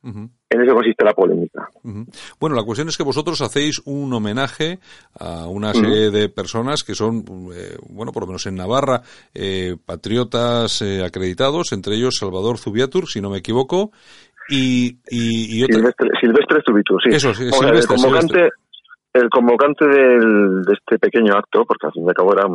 Ujú. 0.05 0.29
en 0.51 0.61
eso 0.61 0.75
consiste 0.75 1.05
la 1.05 1.13
polémica. 1.13 1.69
Ujú. 1.85 2.07
Bueno, 2.41 2.57
la 2.57 2.65
cuestión 2.65 2.89
es 2.89 2.97
que 2.97 3.05
vosotros 3.05 3.41
hacéis 3.41 3.81
un 3.85 4.13
homenaje 4.13 4.81
a 5.19 5.47
una 5.47 5.73
serie 5.73 6.11
de 6.11 6.29
personas 6.29 6.83
que 6.83 6.97
son, 6.97 7.25
eh, 7.55 7.77
bueno, 7.89 8.11
por 8.11 8.25
lo 8.25 8.27
menos 8.27 8.45
en 8.47 8.57
Navarra, 8.57 9.03
eh, 9.33 9.77
patriotas 9.85 10.83
eh, 10.83 11.05
acreditados, 11.05 11.73
entre 11.73 11.95
ellos 11.95 12.17
Salvador 12.19 12.59
Zubiatur, 12.59 13.07
si 13.07 13.21
no 13.21 13.31
me 13.31 13.39
equivoco, 13.39 13.93
Y, 14.49 14.99
y, 15.09 15.65
Silvestre, 15.67 16.09
Silvestre 16.21 16.61
sí. 16.67 17.11
Eso, 17.15 17.33
sí, 17.33 17.45
el 17.45 17.87
convocante, 17.87 18.51
el 19.13 19.29
convocante 19.29 19.87
del, 19.87 20.63
de 20.63 20.73
este 20.73 20.99
pequeño 20.99 21.35
acto, 21.35 21.65
porque 21.65 21.87
al 21.87 21.93
fin 21.93 22.05
y 22.05 22.09
al 22.09 22.15
cabo 22.15 22.33
era, 22.33 22.47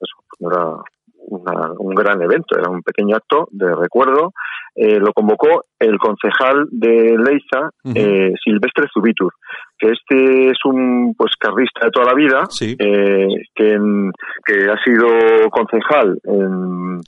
eso, 0.00 0.84
un 1.26 1.94
gran 1.94 2.22
evento, 2.22 2.58
era 2.58 2.70
un 2.70 2.82
pequeño 2.82 3.16
acto 3.16 3.48
de 3.50 3.74
recuerdo. 3.74 4.32
Eh, 4.76 4.98
lo 4.98 5.12
convocó 5.12 5.66
el 5.78 5.98
concejal 5.98 6.66
de 6.70 7.16
Leiza, 7.16 7.70
eh, 7.94 8.32
Silvestre 8.42 8.86
Zubitur, 8.92 9.32
que 9.78 9.90
este 9.92 10.50
es 10.50 10.58
un 10.64 11.14
pues 11.16 11.32
carrista 11.38 11.86
de 11.86 11.92
toda 11.92 12.06
la 12.06 12.14
vida, 12.14 12.42
eh, 12.60 13.28
que, 13.54 13.78
que 14.44 14.70
ha 14.70 14.82
sido 14.82 15.48
concejal 15.50 16.18
en, 16.24 17.00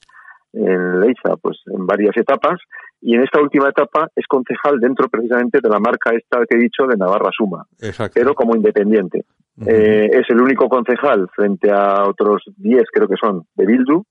en 0.53 1.01
Leiza 1.01 1.37
pues 1.43 1.61
en 1.67 1.85
varias 1.87 2.17
etapas 2.17 2.61
y 3.07 3.15
en 3.15 3.23
esta 3.23 3.41
última 3.41 3.69
etapa 3.69 4.09
es 4.17 4.27
concejal 4.27 4.81
dentro 4.81 5.09
precisamente 5.09 5.61
de 5.63 5.69
la 5.69 5.79
marca 5.79 6.11
esta 6.13 6.45
que 6.45 6.57
he 6.57 6.61
dicho 6.61 6.89
de 6.89 6.97
Navarra 6.97 7.31
Suma, 7.31 7.65
pero 8.13 8.35
como 8.35 8.57
independiente. 8.57 9.25
Eh, 9.65 10.11
es 10.13 10.29
el 10.29 10.41
único 10.41 10.69
concejal 10.69 11.29
frente 11.33 11.71
a 11.71 12.03
otros 12.03 12.43
10, 12.57 12.83
creo 12.93 13.07
que 13.07 13.15
son, 13.15 13.45
de 13.55 13.65
Bildu, 13.65 14.03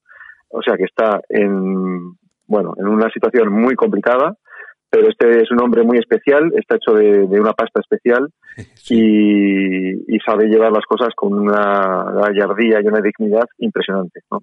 o 0.47 0.62
sea 0.62 0.77
que 0.77 0.86
está 0.86 1.19
en, 1.27 2.13
bueno, 2.47 2.73
en 2.77 2.88
una 2.88 3.10
situación 3.10 3.51
muy 3.51 3.75
complicada, 3.75 4.38
pero 4.89 5.10
este 5.10 5.41
es 5.41 5.51
un 5.51 5.62
hombre 5.62 5.84
muy 5.84 5.97
especial, 5.97 6.53
está 6.55 6.77
hecho 6.77 6.93
de, 6.93 7.25
una 7.38 7.51
pasta 7.51 7.81
especial 7.81 8.29
y, 8.89 10.17
sabe 10.25 10.47
llevar 10.47 10.71
las 10.71 10.86
cosas 10.86 11.10
con 11.13 11.34
una 11.34 12.13
gallardía 12.13 12.79
y 12.81 12.88
una 12.88 13.01
dignidad 13.01 13.45
impresionante. 13.58 14.21
¿no? 14.31 14.39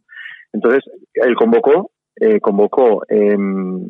Entonces, 0.52 0.84
él 1.14 1.34
convocó, 1.36 1.90
eh, 2.16 2.40
convocó, 2.40 3.02
em, 3.08 3.88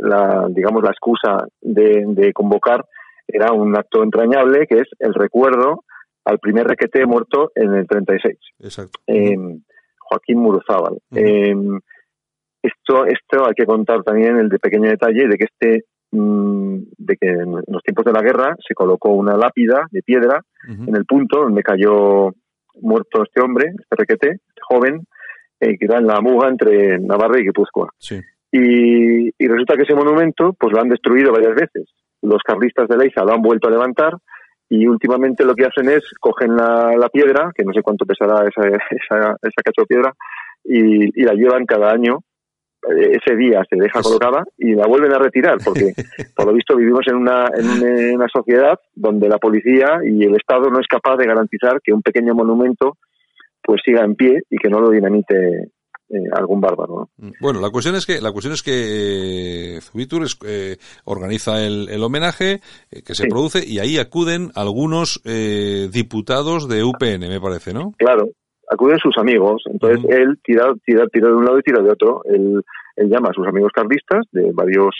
la, 0.00 0.46
digamos, 0.50 0.82
la 0.82 0.90
excusa 0.90 1.46
de, 1.60 2.32
convocar 2.34 2.84
era 3.26 3.52
un 3.52 3.76
acto 3.76 4.02
entrañable 4.02 4.66
que 4.66 4.78
es 4.78 4.88
el 4.98 5.14
recuerdo 5.14 5.84
al 6.24 6.38
primer 6.38 6.66
requete 6.66 7.06
muerto 7.06 7.52
en 7.54 7.74
el 7.74 7.86
36. 7.86 8.36
Exacto. 8.60 9.00
Em, 9.06 9.62
Joaquín 9.98 10.38
Muruzábal. 10.38 10.98
Em, 11.12 11.80
esto, 12.62 13.06
esto 13.06 13.46
hay 13.46 13.54
que 13.54 13.64
contar 13.64 14.02
también 14.02 14.36
el 14.36 14.48
de 14.48 14.58
pequeño 14.58 14.90
detalle 14.90 15.28
de 15.28 15.36
que 15.36 15.44
este 15.44 15.84
mm, 16.10 16.78
de 16.98 17.16
que 17.16 17.28
en 17.28 17.52
los 17.52 17.82
tiempos 17.84 18.04
de 18.04 18.12
la 18.12 18.20
guerra 18.20 18.56
se 18.66 18.74
colocó 18.74 19.10
una 19.10 19.36
lápida 19.36 19.86
de 19.90 20.02
piedra 20.02 20.42
en 20.68 20.94
el 20.94 21.06
punto 21.06 21.42
donde 21.42 21.62
cayó 21.62 22.32
muerto 22.82 23.22
este 23.22 23.40
hombre, 23.40 23.72
este 23.78 23.96
requete, 23.96 24.28
este 24.28 24.60
joven, 24.68 25.06
eh, 25.60 25.78
que 25.78 25.86
en 25.86 26.06
la 26.06 26.20
muga 26.20 26.48
entre 26.48 26.98
Navarra 26.98 27.38
y 27.38 27.44
Guipúzcoa. 27.44 27.90
Y, 28.52 29.28
y, 29.28 29.48
resulta 29.48 29.76
que 29.76 29.82
ese 29.82 29.94
monumento 29.94 30.54
pues 30.58 30.72
lo 30.72 30.80
han 30.80 30.88
destruido 30.88 31.32
varias 31.32 31.54
veces. 31.54 31.88
Los 32.22 32.42
carlistas 32.42 32.88
de 32.88 32.96
Leiza 32.96 33.24
lo 33.24 33.34
han 33.34 33.42
vuelto 33.42 33.68
a 33.68 33.70
levantar 33.70 34.14
y 34.68 34.86
últimamente 34.86 35.44
lo 35.44 35.54
que 35.54 35.66
hacen 35.66 35.88
es 35.88 36.02
cogen 36.18 36.56
la, 36.56 36.96
la 36.96 37.08
piedra, 37.08 37.52
que 37.54 37.64
no 37.64 37.72
sé 37.72 37.82
cuánto 37.82 38.06
pesará 38.06 38.44
esa, 38.44 38.68
esa, 38.68 39.36
esa 39.42 39.62
cacho 39.64 39.82
de 39.82 39.86
piedra, 39.86 40.14
y, 40.64 41.20
y 41.20 41.24
la 41.24 41.34
llevan 41.34 41.66
cada 41.66 41.90
año 41.90 42.18
eh, 42.88 43.18
ese 43.22 43.36
día 43.36 43.62
se 43.68 43.76
deja 43.76 44.00
colocada 44.00 44.42
y 44.56 44.74
la 44.74 44.86
vuelven 44.86 45.12
a 45.12 45.18
retirar 45.18 45.58
porque 45.62 45.92
por 46.34 46.46
lo 46.46 46.54
visto 46.54 46.76
vivimos 46.76 47.06
en 47.08 47.16
una, 47.16 47.46
en 47.54 48.14
una 48.14 48.26
sociedad 48.28 48.78
donde 48.94 49.28
la 49.28 49.36
policía 49.36 50.00
y 50.02 50.24
el 50.24 50.34
Estado 50.34 50.70
no 50.70 50.80
es 50.80 50.86
capaz 50.86 51.16
de 51.16 51.26
garantizar 51.26 51.80
que 51.82 51.92
un 51.92 52.00
pequeño 52.00 52.34
monumento 52.34 52.96
pues 53.62 53.80
siga 53.84 54.04
en 54.04 54.14
pie 54.14 54.42
y 54.48 54.56
que 54.56 54.68
no 54.68 54.80
lo 54.80 54.90
dinamite 54.90 55.70
eh, 56.12 56.26
algún 56.32 56.60
bárbaro. 56.60 57.08
Mm, 57.18 57.30
bueno, 57.40 57.60
la 57.60 57.70
cuestión 57.70 57.94
es 57.94 58.04
que 58.04 58.20
la 58.20 58.32
cuestión 58.32 58.52
es 58.52 58.64
que 58.64 59.76
eh, 59.76 59.80
Zubitur 59.80 60.26
eh, 60.44 60.76
organiza 61.04 61.64
el, 61.64 61.88
el 61.88 62.02
homenaje 62.02 62.58
que 62.90 63.14
se 63.14 63.28
produce 63.28 63.64
y 63.64 63.78
ahí 63.78 63.96
acuden 63.96 64.50
algunos 64.56 65.22
diputados 65.22 66.68
de 66.68 66.82
UPN, 66.82 67.28
me 67.28 67.40
parece, 67.40 67.72
¿no? 67.72 67.92
Claro, 67.96 68.28
acuden 68.68 68.98
sus 68.98 69.16
amigos. 69.18 69.62
Entonces 69.66 70.04
él 70.08 70.40
tira, 70.42 70.72
tira, 70.84 71.06
tira 71.06 71.28
de 71.28 71.34
un 71.34 71.44
lado 71.44 71.60
y 71.60 71.62
tira 71.62 71.80
de 71.80 71.90
otro. 71.90 72.22
Él, 72.24 72.60
él 72.96 73.08
llama 73.08 73.28
a 73.30 73.34
sus 73.34 73.46
amigos 73.46 73.70
carlistas 73.72 74.26
de 74.32 74.50
varios, 74.52 74.96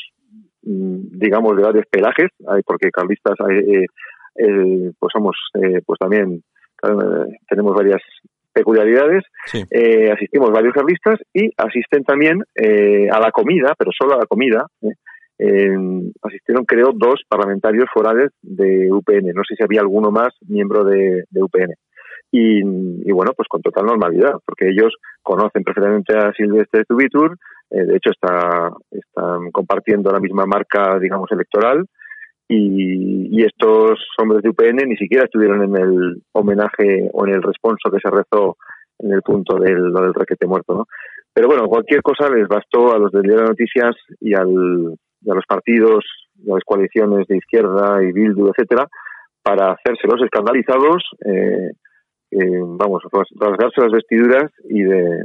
mm, 0.63 1.19
digamos, 1.19 1.57
de 1.57 1.63
varios 1.65 1.87
pelajes, 1.91 2.29
porque 2.65 2.93
carlistas 2.93 3.35
hay, 3.49 3.85
pues 4.97 5.13
somos, 5.13 5.37
pues 5.85 5.99
también 5.99 6.45
tenemos 7.49 7.75
varias 7.75 8.01
peculiaridades. 8.53 9.25
Eh, 9.71 10.11
asistimos 10.13 10.51
varios 10.51 10.75
carlistas 10.75 11.19
y 11.33 11.51
asisten 11.57 12.05
también 12.05 12.43
eh, 12.55 13.09
a 13.11 13.21
la 13.21 13.31
comida, 13.31 13.75
pero 13.79 13.91
solo 13.97 14.15
a 14.15 14.19
la 14.19 14.27
comida. 14.27 14.67
¿eh? 14.83 14.93
asistieron, 16.23 16.67
creo, 16.67 16.91
dos 16.95 17.23
parlamentarios 17.27 17.87
forales 17.93 18.31
de 18.43 18.93
UPN. 18.93 19.33
No 19.35 19.43
sé 19.49 19.57
si 19.57 19.65
había 19.65 19.81
alguno 19.81 20.11
más 20.11 20.29
miembro 20.47 20.85
de, 20.85 21.25
UPN. 21.33 21.75
Y, 22.31 22.63
bueno, 23.11 23.33
pues 23.35 23.49
con 23.49 23.63
total 23.63 23.87
normalidad, 23.87 24.35
porque 24.45 24.69
ellos 24.69 24.95
conocen 25.23 25.65
perfectamente 25.65 26.17
a 26.17 26.33
Silvestre 26.33 26.85
Zubitur, 26.87 27.37
de 27.71 27.97
hecho 27.97 28.11
está, 28.11 28.71
están 28.91 29.51
compartiendo 29.51 30.13
la 30.13 30.21
misma 30.21 30.45
marca, 30.45 30.99
digamos, 30.99 31.33
electoral, 31.33 31.87
y, 32.53 33.45
estos 33.45 33.99
hombres 34.19 34.43
de 34.43 34.51
UPN 34.51 34.89
ni 34.89 34.97
siquiera 34.97 35.25
estuvieron 35.25 35.63
en 35.63 35.77
el 35.77 36.23
homenaje 36.33 37.09
o 37.13 37.27
en 37.27 37.35
el 37.35 37.43
responso 37.43 37.91
que 37.91 38.01
se 38.03 38.11
rezó 38.11 38.57
en 38.99 39.13
el 39.13 39.23
punto 39.23 39.57
del, 39.57 39.93
del 39.93 40.15
requete 40.15 40.47
muerto, 40.47 40.75
¿no? 40.75 40.87
Pero 41.33 41.47
bueno, 41.47 41.69
cualquier 41.69 42.03
cosa 42.03 42.29
les 42.29 42.49
bastó 42.49 42.93
a 42.93 42.99
los 42.99 43.13
del 43.13 43.23
Diario 43.23 43.43
de 43.43 43.49
Noticias 43.51 43.97
y, 44.21 44.35
al, 44.35 44.49
a 44.49 45.35
los 45.35 45.45
partidos, 45.47 46.05
y 46.35 46.51
a 46.51 46.55
las 46.55 46.65
coaliciones 46.65 47.27
de 47.29 47.37
izquierda 47.37 48.03
y 48.03 48.13
Bildu, 48.13 48.49
etcétera, 48.49 48.89
para 49.43 49.73
hacerse 49.73 50.09
los 50.09 50.21
escandalizados, 50.23 51.03
eh, 51.25 51.71
eh, 52.33 52.61
vamos, 52.63 53.03
rasgarse 53.39 53.81
las 53.81 53.93
vestiduras 53.93 54.51
y 54.69 54.83
de, 54.83 55.23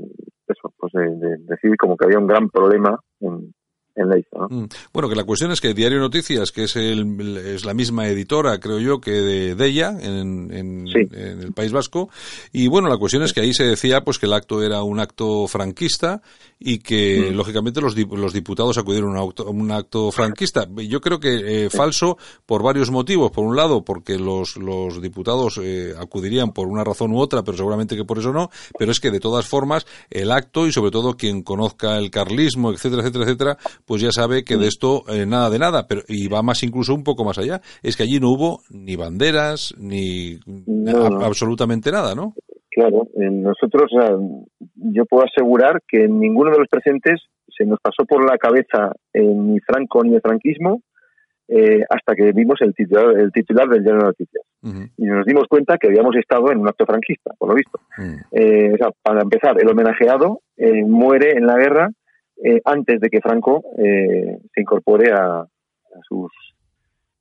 eso, 0.48 0.72
pues 0.78 0.94
de, 0.94 1.38
decir 1.40 1.76
como 1.78 1.98
que 1.98 2.06
había 2.06 2.20
un 2.20 2.28
gran 2.28 2.50
problema 2.50 3.00
en, 3.20 3.52
Mm. 3.96 4.66
Bueno, 4.94 5.10
que 5.10 5.16
la 5.16 5.24
cuestión 5.24 5.52
es 5.52 5.62
que 5.62 5.74
Diario 5.74 6.00
Noticias, 6.00 6.52
que 6.52 6.64
es, 6.66 6.76
el, 6.76 7.38
es 7.38 7.66
la 7.66 7.74
misma 7.74 8.08
editora, 8.08 8.60
creo 8.60 8.80
yo, 8.80 9.00
que 9.00 9.12
de, 9.12 9.56
de 9.56 9.66
ella 9.66 9.96
en, 10.00 10.52
en, 10.52 10.88
el 10.88 11.54
País 11.54 11.72
Vasco, 11.72 12.10
y 12.52 12.68
bueno, 12.68 12.90
la 12.90 12.98
cuestión 12.98 13.24
es 13.24 13.34
que 13.34 13.42
ahí 13.42 13.54
se 13.54 13.64
decía 13.64 14.02
pues 14.02 14.20
que 14.20 14.26
el 14.26 14.34
acto 14.34 14.62
era 14.64 14.84
un 14.84 15.00
acto 15.00 15.48
franquista 15.48 16.22
y 16.60 16.80
que 16.80 17.30
mm. 17.32 17.36
lógicamente 17.36 17.82
los, 17.82 17.96
los 17.96 18.34
diputados 18.34 18.78
acudieron 18.78 19.18
a 19.18 19.24
un 19.24 19.72
acto, 19.72 20.12
franquista. 20.12 20.68
Yo 20.76 21.02
creo 21.02 21.20
que 21.20 21.66
eh, 21.66 21.70
falso 21.70 22.18
por 22.46 22.64
varios 22.64 22.92
motivos. 22.92 23.32
Por 23.32 23.46
un 23.46 23.56
lado, 23.56 23.84
porque 23.84 24.18
los, 24.18 24.58
los 24.58 25.02
diputados 25.02 25.60
eh, 25.62 25.94
acudirían 25.98 26.54
por 26.54 26.68
una 26.68 26.84
razón 26.84 27.12
u 27.12 27.20
otra, 27.20 27.44
pero 27.44 27.58
seguramente 27.58 27.96
que 27.96 28.06
por 28.06 28.20
eso 28.20 28.32
no, 28.32 28.50
pero 28.78 28.92
es 28.92 29.00
que 29.00 29.12
de 29.12 29.20
todas 29.20 29.46
formas 29.46 29.86
el 30.10 30.32
acto 30.32 30.68
y 30.68 30.72
sobre 30.72 30.92
todo 30.92 31.18
quien 31.18 31.44
conozca 31.44 31.98
el 31.98 32.10
carlismo, 32.10 32.72
etcétera, 32.72 33.02
etcétera, 33.02 33.26
etcétera, 33.26 33.58
pues 33.86 34.02
ya 34.02 34.12
sabe 34.12 34.44
que 34.44 34.58
de 34.58 34.68
esto 34.68 35.04
eh, 35.10 35.26
nada 35.26 35.50
de 35.50 35.60
nada, 35.60 35.88
pero 35.88 36.02
y 36.08 36.28
va 36.28 36.42
más 36.42 36.64
incluso 36.64 36.94
un 36.94 37.04
poco 37.04 37.24
más 37.24 37.38
allá. 37.38 37.62
Es 37.84 37.96
que 37.96 38.04
allí 38.04 38.20
no 38.20 38.30
hubo 38.30 38.60
ni 38.70 38.96
banderas, 38.96 39.74
ni 39.78 40.40
absolutamente 41.22 41.92
nada, 41.92 42.16
¿no? 42.16 42.34
Claro, 42.72 43.08
nosotros, 43.16 43.90
yo 44.76 45.06
puedo 45.06 45.24
asegurar 45.24 45.82
que 45.88 46.08
ninguno 46.10 46.52
de 46.52 46.60
los 46.60 46.68
presentes 46.68 47.22
se 47.48 47.66
nos 47.66 47.80
pasó 47.80 48.04
por 48.06 48.30
la 48.30 48.38
cabeza 48.38 48.92
ni 49.14 49.60
Franco 49.62 50.04
ni 50.04 50.16
el 50.16 50.22
franquismo 50.22 50.82
eh, 51.48 51.84
hasta 51.90 52.16
que 52.16 52.32
vimos 52.34 52.58
el 52.62 52.74
titular, 52.74 53.18
el 53.18 53.32
titular 53.32 53.70
del 53.70 53.84
Diario 53.84 54.02
de 54.02 54.08
Noticias. 54.08 54.44
Y 54.98 55.06
nos 55.06 55.26
dimos 55.28 55.46
cuenta 55.48 55.78
que 55.78 55.88
habíamos 55.88 56.16
estado 56.16 56.52
en 56.52 56.58
un 56.58 56.68
acto 56.68 56.88
franquista, 56.88 57.32
por 57.38 57.50
lo 57.50 57.56
visto. 57.56 57.80
Eh, 58.32 58.74
o 58.74 58.78
sea, 58.78 58.90
para 59.04 59.22
empezar, 59.22 59.56
el 59.62 59.70
homenajeado 59.70 60.42
muere 60.88 61.38
en 61.38 61.46
la 61.46 61.56
guerra 61.56 61.90
eh, 62.44 62.62
antes 62.66 63.00
de 63.00 63.10
que 63.10 63.22
Franco 63.22 63.64
eh, 63.78 64.38
se 64.54 64.62
incorpore 64.62 65.12
a, 65.12 65.46
sus 66.08 66.32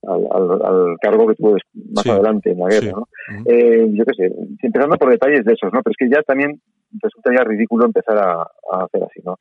al, 0.07 0.97
cargo 1.01 1.27
que 1.29 1.35
tuvo 1.35 1.57
más 1.95 2.07
adelante 2.07 2.51
en 2.51 2.59
la 2.59 2.69
guerra, 2.69 2.93
¿no? 2.93 3.07
eh, 3.47 3.87
yo 3.91 4.05
qué 4.05 4.15
sé, 4.15 4.35
empezando 4.63 4.97
por 4.97 5.11
detalles 5.11 5.45
de 5.45 5.53
esos, 5.53 5.73
¿no? 5.73 5.83
Pero 5.83 5.93
es 5.93 5.97
que 5.97 6.15
ya 6.15 6.23
también 6.23 6.61
resulta 7.03 7.31
ya 7.35 7.45
ridículo 7.45 7.87
empezar 7.87 8.19
a, 8.19 8.43
hacer 8.85 9.03
así, 9.03 9.21
¿no? 9.25 9.39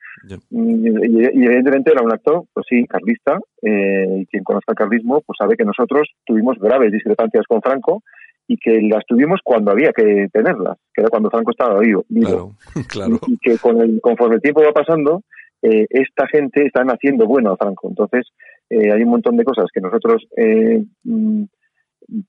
Y, 0.50 1.26
evidentemente 1.26 1.92
era 1.92 2.02
un 2.02 2.12
acto, 2.12 2.48
pues 2.54 2.66
sí, 2.70 2.86
carlista, 2.88 3.40
eh, 3.62 4.22
y 4.22 4.26
quien 4.28 4.44
conozca 4.44 4.72
el 4.72 4.78
carlismo, 4.78 5.22
pues 5.22 5.38
sabe 5.38 5.56
que 5.56 5.66
nosotros 5.66 6.10
tuvimos 6.26 6.58
graves 6.60 6.92
discrepancias 6.92 7.46
con 7.48 7.62
Franco 7.62 8.04
y 8.48 8.58
que 8.58 8.82
las 8.82 9.06
tuvimos 9.06 9.40
cuando 9.44 9.72
había 9.72 9.92
que 9.94 10.28
tenerlas, 10.32 10.78
que 10.94 11.02
era 11.02 11.10
cuando 11.10 11.30
Franco 11.30 11.52
estaba 11.52 11.80
vivo. 11.80 12.04
Claro, 12.14 12.52
claro. 12.88 13.20
Y, 13.28 13.38
que 13.38 13.58
con 13.58 13.82
el, 13.82 14.00
conforme 14.02 14.36
el 14.36 14.42
tiempo 14.42 14.62
va 14.62 14.72
pasando, 14.72 15.24
eh, 15.64 15.88
esta 15.90 16.28
gente 16.28 16.66
está 16.66 16.82
haciendo 16.82 17.26
bueno 17.26 17.54
a 17.54 17.58
Franco. 17.58 17.88
Entonces, 17.88 18.28
eh, 18.70 18.92
hay 18.92 19.02
un 19.04 19.12
montón 19.12 19.38
de 19.38 19.46
cosas 19.46 19.68
que 19.74 19.80
nosotros, 19.80 20.28
eh, 20.36 20.84
mm, 21.06 21.44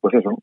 pues 0.00 0.14
eso, 0.14 0.38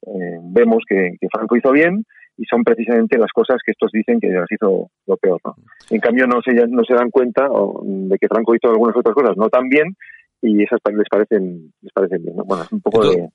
vemos 0.51 0.83
que, 0.87 1.15
Franco 1.31 1.55
hizo 1.55 1.71
bien 1.71 2.03
y 2.37 2.43
son 2.43 2.65
precisamente 2.65 3.17
las 3.17 3.31
cosas 3.31 3.61
que 3.65 3.71
estos 3.71 3.91
dicen 3.93 4.19
que 4.19 4.27
las 4.27 4.51
hizo 4.51 4.89
lo 5.07 5.17
peor. 5.17 5.39
En 5.89 6.01
cambio, 6.01 6.27
no 6.27 6.41
se, 6.41 6.53
no 6.67 6.83
se 6.83 6.93
dan 6.93 7.09
cuenta 7.09 7.47
de 7.83 8.17
que 8.17 8.27
Franco 8.27 8.53
hizo 8.55 8.69
algunas 8.69 8.95
otras 8.97 9.15
cosas 9.15 9.37
no 9.37 9.47
tan 9.47 9.69
bien 9.69 9.95
y 10.41 10.63
esas 10.63 10.79
les 10.85 11.07
parecen 11.09 11.71
les 11.81 11.93
parecen 11.93 12.23
bien 12.23 12.35
bueno 12.45 12.65
un 12.71 12.81
poco 12.81 13.07
de, 13.09 13.29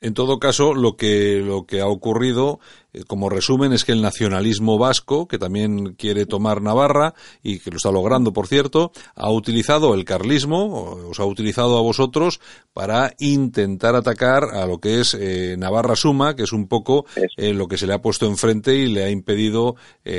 en, 0.00 0.14
todo 0.14 0.38
caso 0.38 0.74
lo 0.74 0.96
que 0.96 1.40
lo 1.44 1.64
que 1.64 1.80
ha 1.80 1.86
ocurrido 1.86 2.60
eh, 2.92 3.02
como 3.06 3.30
resumen 3.30 3.72
es 3.72 3.84
que 3.84 3.92
el 3.92 4.02
nacionalismo 4.02 4.76
vasco 4.76 5.26
que 5.26 5.38
también 5.38 5.94
quiere 5.94 6.26
tomar 6.26 6.60
Navarra 6.60 7.14
y 7.42 7.60
que 7.60 7.70
lo 7.70 7.78
está 7.78 7.90
logrando 7.90 8.32
por 8.32 8.46
cierto 8.46 8.92
ha 9.14 9.30
utilizado 9.30 9.94
el 9.94 10.04
carlismo 10.04 10.98
os 11.08 11.18
ha 11.18 11.24
utilizado 11.24 11.78
a 11.78 11.82
vosotros 11.82 12.40
para 12.74 13.14
intentar 13.18 13.94
atacar 13.94 14.44
a 14.52 14.66
lo 14.66 14.78
que 14.78 15.00
es 15.00 15.14
eh, 15.14 15.56
Navarra 15.58 15.96
Suma 15.96 16.36
que 16.36 16.42
es 16.42 16.52
un 16.52 16.68
poco 16.68 17.06
eh, 17.36 17.54
lo 17.54 17.68
que 17.68 17.78
se 17.78 17.86
le 17.86 17.94
ha 17.94 18.02
puesto 18.02 18.26
enfrente 18.26 18.76
y 18.76 18.88
le 18.88 19.04
ha 19.04 19.10
impedido 19.10 19.76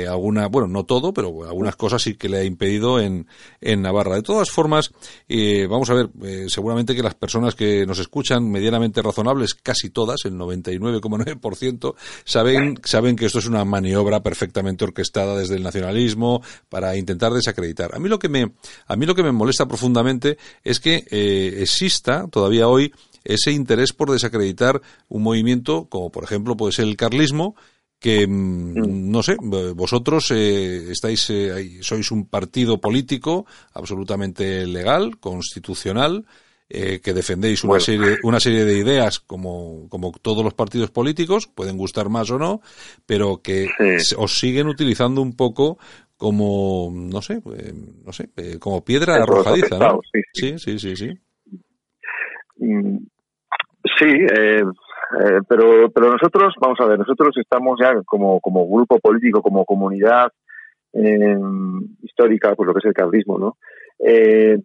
alguna 0.08 0.48
bueno 0.48 0.66
no 0.66 0.84
todo 0.84 1.12
pero 1.12 1.44
algunas 1.44 1.76
cosas 1.76 2.02
sí 2.02 2.16
que 2.16 2.28
le 2.28 2.38
ha 2.38 2.44
impedido 2.44 2.98
en 2.98 3.26
en 3.60 3.82
Navarra. 3.82 4.16
De 4.16 4.22
todas 4.22 4.50
formas 4.50 4.92
vamos 5.68 5.90
a 5.90 5.94
ver 5.94 6.08
eh, 6.32 6.48
seguramente 6.48 6.94
que 6.94 7.02
las 7.02 7.14
personas 7.14 7.54
que 7.54 7.84
nos 7.86 7.98
escuchan, 7.98 8.50
medianamente 8.50 9.02
razonables, 9.02 9.54
casi 9.54 9.90
todas, 9.90 10.24
el 10.24 10.34
99,9%, 10.34 11.94
saben, 12.24 12.78
saben 12.84 13.16
que 13.16 13.26
esto 13.26 13.38
es 13.38 13.46
una 13.46 13.64
maniobra 13.64 14.22
perfectamente 14.22 14.84
orquestada 14.84 15.36
desde 15.36 15.56
el 15.56 15.62
nacionalismo 15.62 16.42
para 16.68 16.96
intentar 16.96 17.32
desacreditar. 17.32 17.94
A 17.94 17.98
mí 17.98 18.08
lo 18.08 18.18
que 18.18 18.28
me, 18.28 18.52
a 18.86 18.96
mí 18.96 19.06
lo 19.06 19.14
que 19.14 19.22
me 19.22 19.32
molesta 19.32 19.66
profundamente 19.66 20.38
es 20.64 20.80
que 20.80 21.04
eh, 21.10 21.58
exista 21.60 22.26
todavía 22.28 22.68
hoy 22.68 22.92
ese 23.24 23.52
interés 23.52 23.92
por 23.92 24.10
desacreditar 24.10 24.80
un 25.08 25.22
movimiento 25.22 25.86
como 25.88 26.10
por 26.10 26.24
ejemplo 26.24 26.56
puede 26.56 26.72
ser 26.72 26.86
el 26.86 26.96
carlismo 26.96 27.54
que 28.02 28.26
mm, 28.26 29.10
no 29.10 29.22
sé, 29.22 29.36
vosotros 29.40 30.32
eh, 30.32 30.90
estáis 30.90 31.30
eh, 31.30 31.78
sois 31.82 32.10
un 32.10 32.26
partido 32.26 32.80
político 32.80 33.46
absolutamente 33.72 34.66
legal, 34.66 35.18
constitucional, 35.20 36.26
eh, 36.68 36.98
que 36.98 37.14
defendéis 37.14 37.62
una 37.62 37.78
serie 37.78 38.18
una 38.24 38.40
serie 38.40 38.64
de 38.64 38.76
ideas 38.76 39.20
como 39.20 39.88
como 39.88 40.10
todos 40.20 40.42
los 40.42 40.52
partidos 40.52 40.90
políticos, 40.90 41.46
pueden 41.46 41.78
gustar 41.78 42.08
más 42.08 42.28
o 42.32 42.38
no, 42.38 42.60
pero 43.06 43.40
que 43.40 43.70
os 44.18 44.38
siguen 44.38 44.66
utilizando 44.66 45.22
un 45.22 45.36
poco 45.36 45.78
como 46.16 46.90
no 46.92 47.22
sé, 47.22 47.40
no 48.04 48.12
sé, 48.12 48.30
como 48.58 48.84
piedra 48.84 49.22
arrojadiza, 49.22 49.78
¿no? 49.78 50.00
Sí, 50.32 50.58
sí, 50.58 50.78
sí, 50.78 50.96
sí. 50.96 51.10
Sí, 52.58 52.66
mm, 52.66 52.98
eh, 54.04 54.62
eh, 55.20 55.40
pero, 55.48 55.90
pero 55.90 56.12
nosotros, 56.12 56.54
vamos 56.60 56.78
a 56.80 56.86
ver, 56.86 56.98
nosotros 56.98 57.34
estamos 57.36 57.78
ya 57.80 57.92
como, 58.04 58.40
como 58.40 58.68
grupo 58.68 58.98
político, 58.98 59.42
como 59.42 59.64
comunidad 59.64 60.32
eh, 60.94 61.36
histórica, 62.02 62.54
pues 62.54 62.66
lo 62.66 62.74
que 62.74 62.78
es 62.78 62.84
el 62.86 62.94
carlismo, 62.94 63.38
¿no? 63.38 63.56
Eh, 63.98 64.58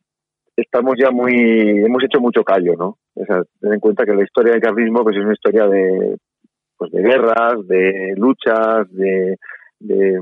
estamos 0.55 0.95
ya 0.97 1.12
muy, 1.12 1.33
hemos 1.86 2.03
hecho 2.03 2.19
mucho 2.19 2.43
callo, 2.43 2.75
¿no? 2.77 2.97
O 3.15 3.25
sea, 3.25 3.41
ten 3.60 3.73
en 3.73 3.79
cuenta 3.79 4.05
que 4.05 4.13
la 4.13 4.23
historia 4.23 4.53
del 4.53 4.62
carlismo 4.62 5.03
pues 5.03 5.17
es 5.17 5.23
una 5.23 5.33
historia 5.33 5.67
de, 5.67 6.17
pues 6.77 6.91
de 6.91 7.01
guerras, 7.01 7.67
de 7.67 8.13
luchas, 8.15 8.91
de, 8.91 9.38
de 9.79 10.19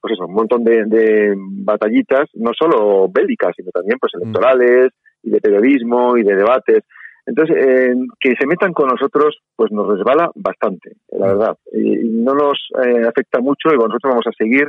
pues 0.00 0.14
eso, 0.14 0.26
un 0.26 0.34
montón 0.34 0.64
de, 0.64 0.84
de 0.86 1.34
batallitas, 1.36 2.28
no 2.34 2.50
solo 2.58 3.08
bélicas, 3.08 3.52
sino 3.56 3.70
también 3.70 3.98
pues 4.00 4.12
mm. 4.14 4.22
electorales 4.22 4.92
y 5.22 5.30
de 5.30 5.40
periodismo 5.40 6.16
y 6.16 6.24
de 6.24 6.34
debates. 6.34 6.82
Entonces, 7.24 7.56
eh, 7.56 7.94
que 8.18 8.34
se 8.38 8.46
metan 8.46 8.72
con 8.72 8.88
nosotros, 8.88 9.38
pues 9.54 9.70
nos 9.70 9.86
resbala 9.86 10.30
bastante, 10.34 10.96
la 11.10 11.28
verdad. 11.28 11.56
Y 11.72 12.08
no 12.08 12.34
nos 12.34 12.58
eh, 12.84 13.06
afecta 13.06 13.40
mucho 13.40 13.68
y 13.72 13.76
nosotros 13.76 14.10
vamos 14.10 14.26
a 14.26 14.32
seguir. 14.36 14.68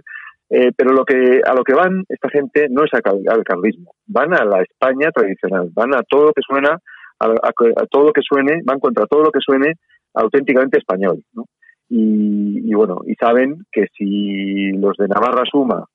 Eh, 0.50 0.72
pero 0.76 0.92
lo 0.92 1.04
que 1.04 1.42
a 1.44 1.54
lo 1.56 1.64
que 1.64 1.74
van 1.74 2.04
esta 2.10 2.30
gente 2.30 2.68
no 2.70 2.84
es 2.84 2.92
al 2.94 3.44
carlismo, 3.44 3.94
van 4.06 4.36
a 4.36 4.46
la 4.46 4.62
España 4.62 5.10
tradicional, 5.12 5.72
van 5.74 5.96
a 5.96 6.04
todo 6.04 6.26
lo 6.26 6.34
que 6.34 6.42
suena, 6.48 6.78
a, 7.20 7.86
todo 7.90 8.04
lo 8.04 8.14
que 8.14 8.22
suene, 8.22 8.62
van 8.64 8.80
contra 8.80 9.08
todo 9.08 9.24
lo 9.24 9.32
que 9.32 9.40
suene 9.40 9.74
auténticamente 10.14 10.78
español, 10.78 11.24
¿no? 11.34 11.46
Y, 11.90 12.70
y 12.70 12.74
bueno, 12.76 13.00
y 13.08 13.16
saben 13.16 13.64
que 13.72 13.88
si 13.98 14.74
los 14.74 14.96
de 14.98 15.08
Navarra 15.08 15.44
Suma 15.50 15.86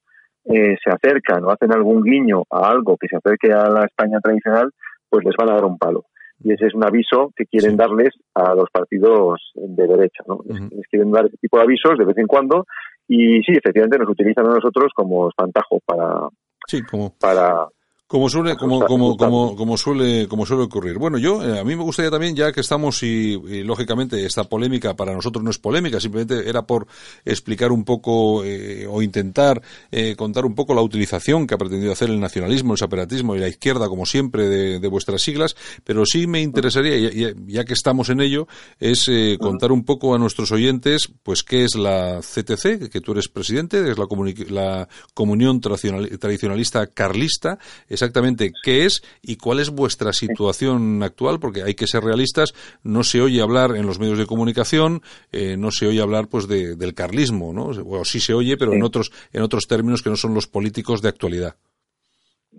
se 0.44 0.90
acercan 0.90 1.44
o 1.44 1.50
hacen 1.50 1.72
algún 1.72 2.02
guiño 2.02 2.42
a 2.50 2.70
algo 2.70 2.96
que 2.96 3.06
se 3.06 3.16
acerque 3.16 3.52
a 3.52 3.68
la 3.68 3.84
España 3.84 4.18
tradicional, 4.18 4.70
pues 5.08 5.24
les 5.24 5.36
van 5.36 5.50
a 5.50 5.54
dar 5.54 5.66
un 5.66 5.78
palo 5.78 6.04
y 6.40 6.52
ese 6.52 6.66
es 6.66 6.74
un 6.74 6.84
aviso 6.84 7.32
que 7.36 7.46
quieren 7.46 7.76
darles 7.76 8.10
a 8.34 8.54
los 8.54 8.70
partidos 8.70 9.40
de 9.54 9.86
derecha, 9.86 10.22
¿no? 10.26 10.40
Les 10.46 10.86
quieren 10.88 11.10
dar 11.10 11.26
ese 11.26 11.36
tipo 11.38 11.56
de 11.58 11.64
avisos 11.64 11.98
de 11.98 12.04
vez 12.04 12.16
en 12.18 12.26
cuando 12.26 12.64
y 13.08 13.42
sí, 13.42 13.52
efectivamente 13.52 13.98
nos 13.98 14.10
utilizan 14.10 14.46
a 14.46 14.54
nosotros 14.54 14.92
como 14.94 15.28
espantajo 15.28 15.80
para, 15.84 16.28
sí, 16.66 16.82
como... 16.82 17.14
para 17.18 17.66
como 18.08 18.30
suele, 18.30 18.56
como, 18.56 18.86
como, 18.86 19.18
como, 19.18 19.54
como 19.54 19.76
suele, 19.76 20.26
como 20.28 20.46
suele 20.46 20.62
ocurrir. 20.62 20.96
Bueno, 20.96 21.18
yo, 21.18 21.44
eh, 21.44 21.60
a 21.60 21.62
mí 21.62 21.76
me 21.76 21.82
gustaría 21.82 22.10
también, 22.10 22.34
ya 22.34 22.52
que 22.52 22.62
estamos 22.62 23.02
y, 23.02 23.36
lógicamente 23.64 24.24
esta 24.24 24.44
polémica 24.44 24.96
para 24.96 25.12
nosotros 25.12 25.44
no 25.44 25.50
es 25.50 25.58
polémica, 25.58 26.00
simplemente 26.00 26.48
era 26.48 26.62
por 26.62 26.86
explicar 27.26 27.70
un 27.70 27.84
poco 27.84 28.42
eh, 28.44 28.86
o 28.88 29.02
intentar 29.02 29.60
eh, 29.92 30.16
contar 30.16 30.46
un 30.46 30.54
poco 30.54 30.72
la 30.72 30.80
utilización 30.80 31.46
que 31.46 31.54
ha 31.54 31.58
pretendido 31.58 31.92
hacer 31.92 32.08
el 32.08 32.18
nacionalismo, 32.18 32.72
el 32.72 32.78
separatismo 32.78 33.36
y 33.36 33.40
la 33.40 33.48
izquierda, 33.48 33.88
como 33.88 34.06
siempre, 34.06 34.48
de, 34.48 34.88
vuestras 34.88 35.20
siglas, 35.20 35.54
pero 35.84 36.06
sí 36.06 36.26
me 36.26 36.40
interesaría, 36.40 37.10
ya, 37.10 37.34
ya 37.46 37.64
que 37.66 37.74
estamos 37.74 38.08
en 38.08 38.22
ello, 38.22 38.48
es 38.80 39.04
contar 39.38 39.70
un 39.70 39.84
poco 39.84 40.14
a 40.14 40.18
nuestros 40.18 40.50
oyentes, 40.50 41.10
pues, 41.22 41.42
qué 41.42 41.64
es 41.64 41.74
la 41.74 42.20
CTC, 42.20 42.88
que 42.88 43.02
tú 43.02 43.12
eres 43.12 43.28
presidente, 43.28 43.90
es 43.90 43.98
la, 43.98 44.06
la 44.48 44.88
Comunión 45.12 45.60
Tradicionalista 45.60 46.86
Carlista, 46.86 47.58
exactamente 47.98 48.52
qué 48.62 48.84
es 48.84 49.02
y 49.22 49.36
cuál 49.36 49.60
es 49.60 49.70
vuestra 49.70 50.12
situación 50.12 51.02
actual, 51.02 51.38
porque 51.40 51.62
hay 51.62 51.74
que 51.74 51.86
ser 51.86 52.02
realistas, 52.04 52.54
no 52.82 53.02
se 53.02 53.20
oye 53.20 53.42
hablar 53.42 53.76
en 53.76 53.86
los 53.86 53.98
medios 53.98 54.18
de 54.18 54.26
comunicación, 54.26 55.02
eh, 55.32 55.56
no 55.56 55.70
se 55.70 55.86
oye 55.86 56.00
hablar 56.00 56.28
pues 56.28 56.48
de, 56.48 56.76
del 56.76 56.94
carlismo, 56.94 57.52
¿no? 57.52 57.66
O 57.66 58.04
sí 58.04 58.20
se 58.20 58.34
oye, 58.34 58.56
pero 58.56 58.72
en 58.72 58.82
otros 58.82 59.10
en 59.32 59.42
otros 59.42 59.66
términos 59.66 60.02
que 60.02 60.10
no 60.10 60.16
son 60.16 60.34
los 60.34 60.46
políticos 60.46 61.02
de 61.02 61.08
actualidad. 61.08 61.56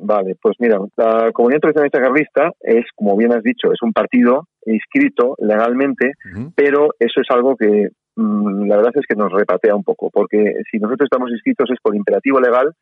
Vale, 0.01 0.35
pues 0.41 0.55
mira, 0.59 0.79
la 0.95 1.31
Comunidad 1.33 1.59
Tradicionalista 1.59 2.01
Carlista 2.01 2.51
es, 2.61 2.85
como 2.95 3.17
bien 3.17 3.33
has 3.33 3.43
dicho, 3.43 3.71
es 3.73 3.81
un 3.81 3.91
partido 3.91 4.47
inscrito 4.65 5.35
legalmente, 5.39 6.13
pero 6.55 6.89
eso 6.99 7.19
es 7.21 7.27
algo 7.29 7.57
que 7.57 7.89
la 8.19 8.75
verdad 8.77 8.91
es 8.95 9.05
que 9.07 9.15
nos 9.15 9.31
repatea 9.31 9.75
un 9.75 9.83
poco, 9.83 10.09
porque 10.11 10.55
si 10.69 10.77
nosotros 10.77 11.05
estamos 11.05 11.31
inscritos 11.31 11.69
es 11.71 11.79
por 11.81 11.95
imperativo 11.95 12.39
legal, 12.39 12.73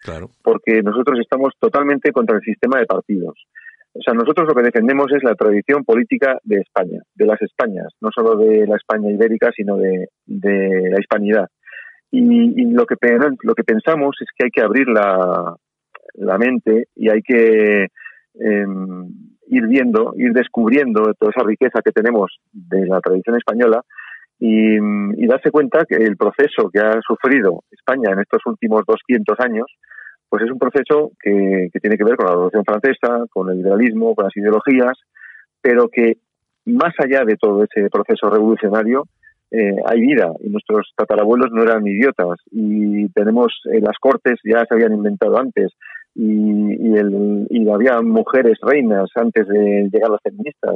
porque 0.41 0.81
nosotros 0.81 1.19
estamos 1.19 1.53
totalmente 1.59 2.11
contra 2.11 2.37
el 2.37 2.41
sistema 2.41 2.79
de 2.79 2.85
partidos. 2.85 3.45
O 3.93 4.01
sea, 4.01 4.13
nosotros 4.13 4.47
lo 4.47 4.55
que 4.55 4.63
defendemos 4.63 5.07
es 5.11 5.23
la 5.23 5.35
tradición 5.35 5.83
política 5.83 6.39
de 6.43 6.57
España, 6.57 7.01
de 7.15 7.25
las 7.25 7.41
Españas, 7.41 7.87
no 8.01 8.09
solo 8.13 8.35
de 8.35 8.65
la 8.67 8.77
España 8.77 9.11
ibérica, 9.11 9.51
sino 9.55 9.77
de, 9.77 10.07
la 10.25 10.99
hispanidad. 10.99 11.47
Y, 12.11 12.65
lo, 12.71 12.85
que, 12.85 12.95
lo 13.43 13.53
que 13.53 13.63
pensamos 13.63 14.15
es 14.21 14.27
que 14.35 14.45
hay 14.45 14.51
que 14.51 14.61
abrir 14.61 14.87
la, 14.87 15.55
mente 16.39 16.87
y 16.95 17.09
hay 17.09 17.21
que 17.21 17.87
em, 18.39 19.07
ir 19.47 19.67
viendo, 19.67 20.13
ir 20.15 20.31
descubriendo 20.31 21.13
toda 21.13 21.31
esa 21.35 21.45
riqueza 21.45 21.81
que 21.83 21.91
tenemos 21.91 22.39
de 22.51 22.85
la 22.87 22.99
tradición 23.01 23.35
española 23.37 23.83
y, 24.39 25.25
darse 25.27 25.51
cuenta 25.51 25.85
que 25.85 25.95
el 25.95 26.15
proceso 26.15 26.69
que 26.71 26.79
ha 26.79 26.99
sufrido 27.05 27.63
España 27.71 28.11
en 28.13 28.19
estos 28.19 28.41
últimos 28.45 28.83
200 28.85 29.39
años, 29.39 29.65
pues 30.29 30.43
es 30.43 30.51
un 30.51 30.59
proceso 30.59 31.11
que, 31.21 31.69
tiene 31.81 31.97
que 31.97 32.03
ver 32.03 32.15
con 32.15 32.25
la 32.25 32.33
Revolución 32.33 32.63
Francesa, 32.63 33.25
con 33.29 33.49
el 33.49 33.57
liberalismo, 33.57 34.15
con 34.15 34.25
las 34.25 34.37
ideologías, 34.37 34.97
pero 35.61 35.89
que 35.89 36.17
más 36.65 36.93
allá 36.99 37.23
de 37.25 37.35
todo 37.37 37.63
ese 37.63 37.89
proceso 37.89 38.29
revolucionario, 38.29 39.03
eh, 39.51 39.75
hay 39.85 40.01
vida. 40.01 40.31
Y 40.41 40.49
nuestros 40.49 40.91
tatarabuelos 40.95 41.51
no 41.51 41.63
eran 41.63 41.87
idiotas. 41.87 42.39
Y 42.51 43.07
tenemos 43.09 43.61
eh, 43.71 43.79
las 43.81 43.97
cortes 43.99 44.35
ya 44.43 44.65
se 44.65 44.75
habían 44.75 44.93
inventado 44.93 45.37
antes 45.37 45.71
y, 46.19 46.97
el, 46.97 47.45
y 47.47 47.69
había 47.69 48.01
mujeres 48.01 48.57
reinas 48.63 49.07
antes 49.13 49.47
de 49.47 49.87
llegar 49.91 50.09
las 50.09 50.21
feministas 50.23 50.73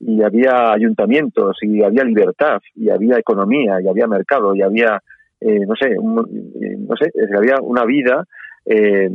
y 0.00 0.22
había 0.22 0.70
ayuntamientos 0.70 1.56
y 1.62 1.82
había 1.82 2.04
libertad 2.04 2.60
y 2.74 2.90
había 2.90 3.16
economía 3.16 3.80
y 3.80 3.88
había 3.88 4.06
mercado 4.06 4.54
y 4.54 4.60
había 4.60 5.00
eh, 5.40 5.60
no 5.66 5.74
sé 5.76 5.92
eh, 5.92 6.76
no 6.78 6.94
sé 6.96 7.10
había 7.34 7.56
una 7.62 7.86
vida 7.86 8.24
eh, 8.66 9.08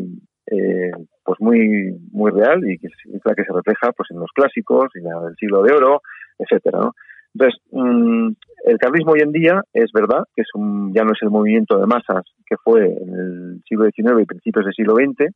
pues 1.24 1.40
muy 1.42 1.96
muy 2.12 2.32
real 2.32 2.68
y 2.68 2.80
que 2.80 2.88
es 2.88 3.22
la 3.24 3.36
que 3.36 3.44
se 3.44 3.54
refleja 3.54 3.92
pues 3.92 4.10
en 4.10 4.20
los 4.20 4.32
clásicos 4.34 4.88
y 4.96 5.00
en 5.00 5.06
el 5.06 5.36
siglo 5.36 5.62
de 5.62 5.74
oro 5.74 6.02
etcétera 6.40 6.80
¿no? 6.80 6.96
entonces 7.36 7.62
mm, 7.72 8.30
el 8.66 8.78
carlismo 8.80 9.12
hoy 9.12 9.20
en 9.22 9.32
día 9.32 9.62
es 9.74 9.92
verdad 9.94 10.24
que 10.36 10.42
es 10.42 10.48
un, 10.56 10.92
ya 10.92 11.04
no 11.04 11.12
es 11.12 11.22
el 11.22 11.30
movimiento 11.30 11.78
de 11.78 11.86
masas 11.86 12.24
que 12.48 12.58
fue 12.58 12.84
en 12.84 13.13
el 13.13 13.62
siglo 13.70 13.86
XIX 13.86 14.24
y 14.24 14.26
principios 14.26 14.66
del 14.66 14.74
siglo 14.74 14.96
XX 14.96 15.32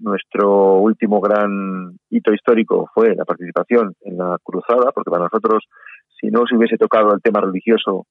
nuestro 0.00 0.76
último 0.78 1.20
gran 1.20 1.96
hito 2.10 2.32
histórico 2.32 2.90
fue 2.94 3.14
la 3.14 3.24
participación 3.24 3.94
en 4.02 4.18
la 4.18 4.36
cruzada, 4.42 4.92
porque 4.92 5.10
para 5.10 5.24
nosotros, 5.24 5.64
si 6.20 6.28
no 6.28 6.46
se 6.46 6.56
hubiese 6.56 6.76
tocado 6.76 7.14
el 7.14 7.22
tema 7.22 7.40
religioso, 7.40 8.06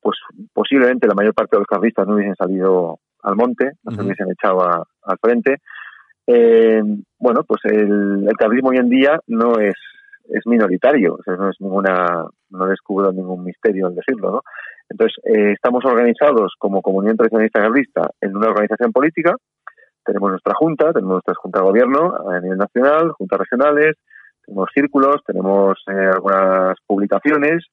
pues 0.00 0.18
posiblemente 0.52 1.06
la 1.06 1.14
mayor 1.14 1.34
parte 1.34 1.56
de 1.56 1.60
los 1.60 1.66
carlistas 1.66 2.06
no 2.06 2.14
hubiesen 2.14 2.36
salido 2.36 2.98
al 3.22 3.36
monte, 3.36 3.72
no 3.84 3.92
se 3.92 4.02
hubiesen 4.02 4.30
echado 4.30 4.62
al 4.62 5.18
frente. 5.20 5.58
Eh, 6.26 6.82
bueno, 7.18 7.44
pues 7.44 7.60
el, 7.64 8.26
el 8.28 8.36
carlismo 8.36 8.70
hoy 8.70 8.78
en 8.78 8.88
día 8.88 9.18
no 9.26 9.58
es 9.58 9.74
es 10.28 10.46
minoritario, 10.46 11.14
o 11.14 11.22
sea, 11.22 11.34
no 11.34 11.50
es 11.50 11.56
ninguna, 11.60 12.24
no 12.50 12.66
descubro 12.66 13.12
ningún 13.12 13.44
misterio 13.44 13.88
en 13.88 13.94
decirlo, 13.94 14.30
¿no? 14.30 14.42
Entonces, 14.88 15.16
eh, 15.24 15.52
estamos 15.52 15.84
organizados 15.84 16.54
como 16.58 16.82
Comunidad 16.82 17.16
Tradicionalista 17.16 17.60
Carlista 17.60 18.10
en 18.20 18.36
una 18.36 18.48
organización 18.48 18.92
política, 18.92 19.34
tenemos 20.04 20.30
nuestra 20.30 20.54
junta, 20.54 20.92
tenemos 20.92 21.14
nuestra 21.14 21.34
junta 21.34 21.60
de 21.60 21.64
gobierno 21.64 22.14
a 22.30 22.40
nivel 22.40 22.58
nacional, 22.58 23.12
juntas 23.12 23.38
regionales, 23.40 23.96
tenemos 24.44 24.68
círculos, 24.74 25.22
tenemos 25.26 25.78
eh, 25.88 26.10
algunas 26.12 26.76
publicaciones, 26.86 27.64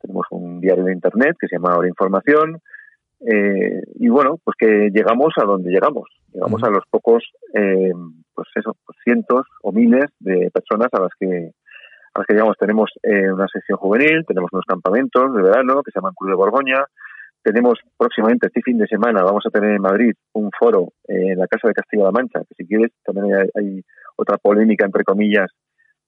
tenemos 0.00 0.26
un 0.30 0.60
diario 0.60 0.84
de 0.84 0.92
internet 0.92 1.36
que 1.38 1.48
se 1.48 1.56
llama 1.56 1.72
Ahora 1.72 1.88
Información, 1.88 2.60
eh, 3.20 3.82
y 3.94 4.08
bueno, 4.08 4.38
pues 4.44 4.56
que 4.58 4.90
llegamos 4.92 5.32
a 5.36 5.44
donde 5.44 5.70
llegamos, 5.70 6.08
llegamos 6.32 6.62
a 6.62 6.70
los 6.70 6.84
pocos, 6.90 7.24
eh, 7.54 7.92
pues 8.34 8.48
eso, 8.54 8.76
pues 8.84 8.98
cientos 9.02 9.46
o 9.62 9.72
miles 9.72 10.06
de 10.20 10.50
personas 10.52 10.88
a 10.92 11.00
las 11.00 11.10
que 11.18 11.52
a 12.14 12.18
las 12.18 12.26
que 12.26 12.34
llegamos. 12.34 12.56
Tenemos 12.58 12.90
eh, 13.02 13.32
una 13.32 13.46
sección 13.48 13.78
juvenil, 13.78 14.24
tenemos 14.26 14.50
unos 14.52 14.64
campamentos 14.66 15.34
de 15.34 15.42
verano 15.42 15.82
que 15.82 15.90
se 15.90 15.98
llaman 15.98 16.14
Club 16.14 16.30
de 16.30 16.36
Borgoña, 16.36 16.84
tenemos 17.46 17.78
próximamente, 17.96 18.48
este 18.48 18.60
fin 18.60 18.76
de 18.76 18.88
semana, 18.88 19.22
vamos 19.22 19.44
a 19.46 19.50
tener 19.50 19.76
en 19.76 19.80
Madrid 19.80 20.12
un 20.32 20.50
foro 20.58 20.94
en 21.06 21.38
la 21.38 21.46
Casa 21.46 21.68
de 21.68 21.74
Castilla-La 21.74 22.10
Mancha, 22.10 22.40
que 22.40 22.56
si 22.56 22.66
quieres 22.66 22.90
también 23.04 23.48
hay, 23.54 23.84
otra 24.16 24.36
polémica, 24.36 24.84
entre 24.84 25.04
comillas, 25.04 25.46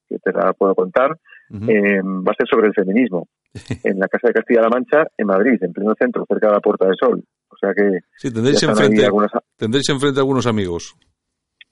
que 0.08 0.18
te 0.18 0.32
la 0.32 0.52
puedo 0.52 0.74
contar. 0.74 1.10
va 1.10 2.32
a 2.32 2.34
ser 2.34 2.48
sobre 2.50 2.66
el 2.66 2.74
feminismo 2.74 3.28
en 3.84 4.00
la 4.00 4.08
Casa 4.08 4.28
de 4.28 4.34
Castilla-La 4.34 4.68
Mancha, 4.68 5.06
en 5.16 5.26
Madrid, 5.28 5.62
en 5.62 5.72
pleno 5.72 5.94
centro, 5.96 6.26
cerca 6.26 6.48
de 6.48 6.54
la 6.54 6.60
Puerta 6.60 6.86
del 6.86 6.96
Sol. 6.98 7.22
O 7.50 7.56
sea 7.56 7.72
que. 7.72 8.00
Sí, 8.16 8.32
tendréis 8.32 8.60
enfrente, 8.64 9.04
algunas... 9.04 9.30
tendréis 9.56 9.88
enfrente 9.90 10.18
algunos 10.18 10.46
amigos. 10.48 10.96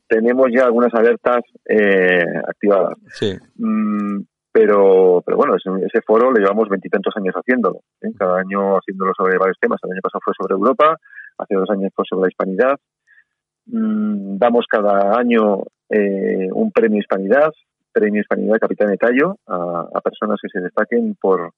Tenemos 0.08 0.46
ya 0.54 0.66
algunas 0.66 0.94
alertas 0.94 1.40
eh, 1.68 2.22
activadas. 2.46 2.96
Sí. 3.14 3.36
Mm, 3.56 4.20
pero, 4.56 5.22
pero 5.22 5.36
bueno, 5.36 5.54
ese, 5.56 6.00
foro 6.00 6.32
le 6.32 6.40
llevamos 6.40 6.70
veintitantos 6.70 7.14
años 7.18 7.34
haciéndolo. 7.34 7.82
¿eh? 8.00 8.08
Cada 8.18 8.38
año 8.38 8.78
haciéndolo 8.78 9.12
sobre 9.14 9.36
varios 9.36 9.58
temas. 9.60 9.78
El 9.82 9.92
año 9.92 10.00
pasado 10.00 10.20
fue 10.24 10.32
sobre 10.34 10.54
Europa, 10.54 10.96
hace 11.36 11.54
dos 11.54 11.68
años 11.68 11.92
fue 11.94 12.06
sobre 12.08 12.22
la 12.22 12.28
hispanidad. 12.28 12.78
Mm, 13.66 14.38
damos 14.38 14.64
cada 14.66 15.18
año 15.18 15.62
eh, 15.90 16.48
un 16.50 16.72
premio 16.72 17.00
Hispanidad, 17.00 17.52
premio 17.92 18.22
Hispanidad 18.22 18.58
Capitán 18.58 18.88
de 18.88 18.96
Tallo, 18.96 19.36
a, 19.46 20.00
personas 20.02 20.38
que 20.40 20.48
se 20.48 20.64
destaquen 20.64 21.18
por, 21.20 21.50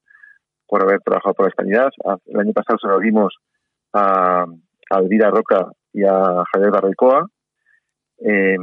por 0.67 0.83
haber 0.83 1.01
trabajado 1.01 1.35
por 1.35 1.47
la 1.47 1.51
hispanidad. 1.51 1.91
El 2.27 2.41
año 2.41 2.53
pasado 2.53 2.81
se 2.81 2.89
lo 2.89 2.99
dimos 2.99 3.33
a, 3.93 4.45
a 4.91 4.99
Elvira 4.99 5.31
Roca 5.31 5.71
y 5.93 6.03
a 6.03 6.43
Javier 6.53 6.73
Barrecoa. 6.73 7.29
Eh, 8.19 8.57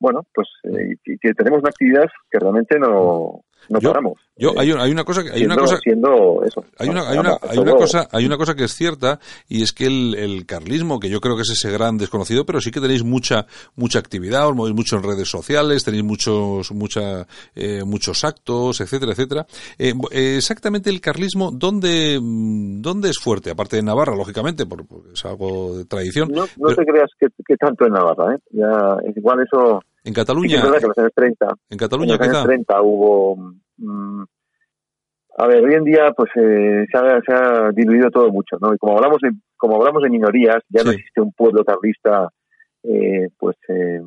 bueno, 0.00 0.22
pues 0.32 0.48
eh, 0.62 0.96
que 1.20 1.34
tenemos 1.34 1.60
una 1.60 1.68
actividad 1.68 2.06
que 2.30 2.38
realmente 2.38 2.78
no, 2.78 3.42
no 3.68 3.80
paramos. 3.80 4.18
Yo, 4.36 4.52
hay, 4.56 4.70
hay, 4.70 4.92
una 4.92 5.04
cosa 5.04 5.24
que 5.24 5.30
hay 5.30 5.44
una 5.44 5.56
cosa 5.56 5.78
eso, 5.84 6.64
hay 6.78 6.88
una, 6.88 7.08
hay 7.08 7.18
una, 7.18 7.36
hay 7.42 7.58
una 7.58 7.74
cosa 7.74 8.08
hay 8.12 8.24
una 8.24 8.36
cosa 8.36 8.54
que 8.54 8.64
es 8.64 8.72
cierta 8.72 9.18
y 9.48 9.62
es 9.62 9.72
que 9.72 9.86
el, 9.86 10.14
el, 10.14 10.46
carlismo 10.46 11.00
que 11.00 11.10
yo 11.10 11.20
creo 11.20 11.34
que 11.34 11.42
es 11.42 11.50
ese 11.50 11.72
gran 11.72 11.98
desconocido 11.98 12.46
pero 12.46 12.60
sí 12.60 12.70
que 12.70 12.80
tenéis 12.80 13.02
mucha 13.02 13.46
mucha 13.74 13.98
actividad 13.98 14.46
os 14.48 14.54
movéis 14.54 14.76
mucho 14.76 14.96
en 14.96 15.02
redes 15.02 15.28
sociales 15.28 15.84
tenéis 15.84 16.04
muchos 16.04 16.70
mucha 16.70 17.26
eh, 17.56 17.82
muchos 17.84 18.22
actos 18.22 18.80
etcétera 18.80 19.12
etcétera 19.12 19.46
eh, 19.76 19.92
exactamente 20.36 20.88
el 20.88 21.00
carlismo 21.00 21.50
dónde 21.52 22.20
dónde 22.20 23.10
es 23.10 23.18
fuerte 23.18 23.50
aparte 23.50 23.74
de 23.74 23.82
Navarra 23.82 24.14
lógicamente 24.14 24.66
porque 24.66 24.86
es 25.12 25.24
algo 25.24 25.76
de 25.76 25.84
tradición 25.84 26.28
no, 26.30 26.46
no 26.58 26.68
te 26.68 26.84
creas 26.84 27.10
que, 27.18 27.26
que, 27.44 27.56
tanto 27.56 27.86
en 27.86 27.92
Navarra 27.92 28.36
¿eh? 28.36 28.38
ya 28.52 28.98
igual 29.16 29.40
eso 29.42 29.80
en 30.08 30.14
Cataluña. 30.14 30.60
que 30.60 30.66
en 30.66 30.88
los 30.88 30.98
años 30.98 31.12
30. 31.14 31.46
En 31.70 31.78
Cataluña, 31.78 32.14
en 32.14 32.18
los 32.18 32.28
años 32.28 32.44
30 32.44 32.82
hubo. 32.82 33.36
Mm, 33.76 34.22
a 35.40 35.46
ver, 35.46 35.64
hoy 35.64 35.74
en 35.74 35.84
día 35.84 36.12
pues 36.16 36.30
eh, 36.34 36.86
se, 36.90 36.98
ha, 36.98 37.20
se, 37.20 37.32
ha, 37.32 37.70
diluido 37.70 38.10
todo 38.10 38.32
mucho, 38.32 38.56
¿no? 38.60 38.74
Y 38.74 38.78
como 38.78 38.96
hablamos 38.96 39.18
de, 39.22 39.30
como 39.56 39.76
hablamos 39.76 40.02
de 40.02 40.10
minorías, 40.10 40.58
ya 40.68 40.82
no 40.82 40.90
existe 40.90 41.20
un 41.20 41.32
pueblo 41.32 41.64
carlista 41.64 42.28
eh, 42.82 43.28
pues 43.38 43.56
eh, 43.68 44.00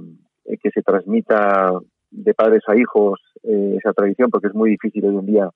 que 0.61 0.69
se 0.71 0.81
transmita 0.81 1.71
de 2.09 2.33
padres 2.33 2.63
a 2.67 2.75
hijos 2.75 3.19
eh, 3.43 3.77
esa 3.77 3.93
tradición, 3.93 4.29
porque 4.29 4.47
es 4.47 4.53
muy 4.53 4.71
difícil 4.71 5.05
hoy 5.05 5.15
en 5.15 5.25
día 5.25 5.49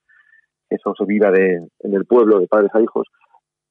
que 0.69 0.75
eso 0.75 0.93
se 0.97 1.05
viva 1.05 1.29
de, 1.31 1.67
en 1.79 1.93
el 1.93 2.05
pueblo 2.05 2.39
de 2.39 2.47
padres 2.47 2.71
a 2.73 2.81
hijos. 2.81 3.08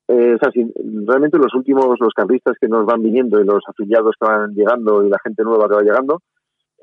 Eh, 0.09 0.35
o 0.35 0.39
sea, 0.39 0.51
si, 0.53 0.71
realmente 1.07 1.39
los 1.39 1.55
últimos, 1.55 1.97
los 1.99 2.13
carlistas 2.15 2.57
que 2.61 2.69
nos 2.69 2.85
van 2.85 3.03
viniendo 3.03 3.41
y 3.41 3.45
los 3.45 3.63
afiliados 3.67 4.15
que 4.21 4.27
van 4.27 4.53
llegando 4.53 5.05
y 5.05 5.09
la 5.09 5.19
gente 5.25 5.43
nueva 5.43 5.69
que 5.69 5.77
va 5.77 5.83
llegando, 5.83 6.21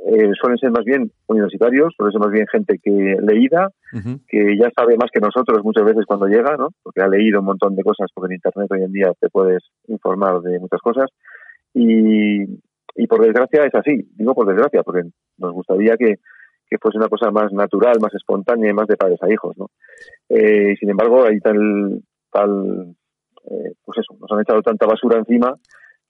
eh, 0.04 0.32
suelen 0.40 0.58
ser 0.58 0.72
más 0.72 0.84
bien 0.84 1.12
universitarios, 1.28 1.94
suelen 1.96 2.12
ser 2.12 2.22
más 2.22 2.32
bien 2.32 2.48
gente 2.48 2.80
que 2.82 3.18
leída, 3.22 3.70
que 4.28 4.58
ya 4.58 4.70
sabe 4.76 4.98
más 4.98 5.12
que 5.12 5.20
nosotros 5.20 5.64
muchas 5.64 5.86
veces 5.86 6.06
cuando 6.08 6.26
llega, 6.26 6.58
¿no? 6.58 6.70
Porque 6.82 7.02
ha 7.02 7.08
leído 7.08 7.40
un 7.40 7.46
montón 7.46 7.76
de 7.76 7.84
cosas, 7.84 8.10
porque 8.14 8.34
en 8.34 8.38
Internet 8.38 8.72
hoy 8.72 8.84
en 8.84 8.92
día 8.92 9.12
te 9.20 9.30
puedes 9.30 9.64
informar 9.88 10.42
de 10.42 10.60
muchas 10.60 10.82
cosas. 10.82 11.10
Y, 11.74 12.42
y 12.96 13.08
por 13.08 13.22
desgracia 13.22 13.66
es 13.66 13.76
así, 13.76 14.10
digo 14.16 14.34
por 14.34 14.48
desgracia, 14.48 14.82
porque 14.82 15.04
nos 15.38 15.54
gustaría 15.54 15.96
que, 15.98 16.16
que 16.68 16.78
fuese 16.80 16.98
una 16.98 17.08
cosa 17.08 17.30
más 17.30 17.52
natural, 17.54 18.00
más 18.02 18.14
espontánea 18.16 18.72
y 18.72 18.74
más 18.74 18.88
de 18.88 18.98
padres 18.98 19.22
a 19.22 19.32
hijos, 19.32 19.56
¿no? 19.58 19.68
Eh, 20.30 20.76
sin 20.80 20.90
embargo, 20.90 21.26
hay 21.26 21.40
tal, 21.40 22.02
tal 22.32 22.96
eh, 23.46 23.74
pues 23.86 24.00
eso, 24.00 24.18
nos 24.20 24.32
han 24.32 24.42
echado 24.42 24.62
tanta 24.64 24.88
basura 24.88 25.20
encima 25.20 25.56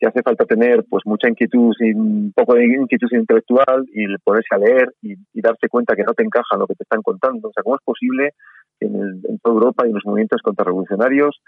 que 0.02 0.08
hace 0.08 0.24
falta 0.24 0.46
tener 0.46 0.84
pues 0.90 1.04
mucha 1.06 1.30
inquietud 1.30 1.76
un 1.94 2.34
poco 2.36 2.56
de 2.56 2.66
inquietud 2.66 3.08
intelectual 3.12 3.86
y 3.94 4.08
ponerse 4.24 4.56
a 4.56 4.58
leer 4.58 4.92
y, 5.04 5.16
darse 5.40 5.70
cuenta 5.70 5.96
que 5.96 6.04
no 6.04 6.14
te 6.14 6.24
encaja 6.24 6.58
lo 6.58 6.66
que 6.66 6.74
te 6.74 6.84
están 6.84 7.04
contando. 7.04 7.50
O 7.50 7.52
sea, 7.54 7.62
¿cómo 7.62 7.76
es 7.76 7.84
posible 7.86 8.32
que 8.80 8.88
en, 8.88 9.22
toda 9.44 9.54
Europa 9.54 9.84
hay 9.84 9.92
unos 9.92 10.04
movimientos 10.04 10.42
contrarrevolucionarios, 10.42 11.40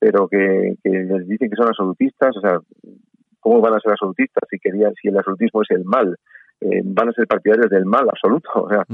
pero 0.00 0.26
que, 0.26 0.74
les 0.82 1.28
dicen 1.28 1.50
que 1.50 1.56
son 1.56 1.68
absolutistas? 1.68 2.36
O 2.36 2.40
sea, 2.40 2.58
¿cómo 3.38 3.60
van 3.60 3.74
a 3.74 3.80
ser 3.80 3.92
absolutistas 3.92 4.42
si, 4.50 4.58
querían, 4.58 4.92
si 5.00 5.06
el 5.06 5.16
absolutismo 5.16 5.62
es 5.62 5.70
el 5.70 5.84
mal? 5.84 6.16
Eh, 6.62 6.82
van 6.84 7.10
a 7.10 7.12
ser 7.12 7.28
partidarios 7.28 7.70
del 7.70 7.84
mal 7.84 8.08
absoluto. 8.08 8.50
O 8.54 8.68
sea, 8.68 8.84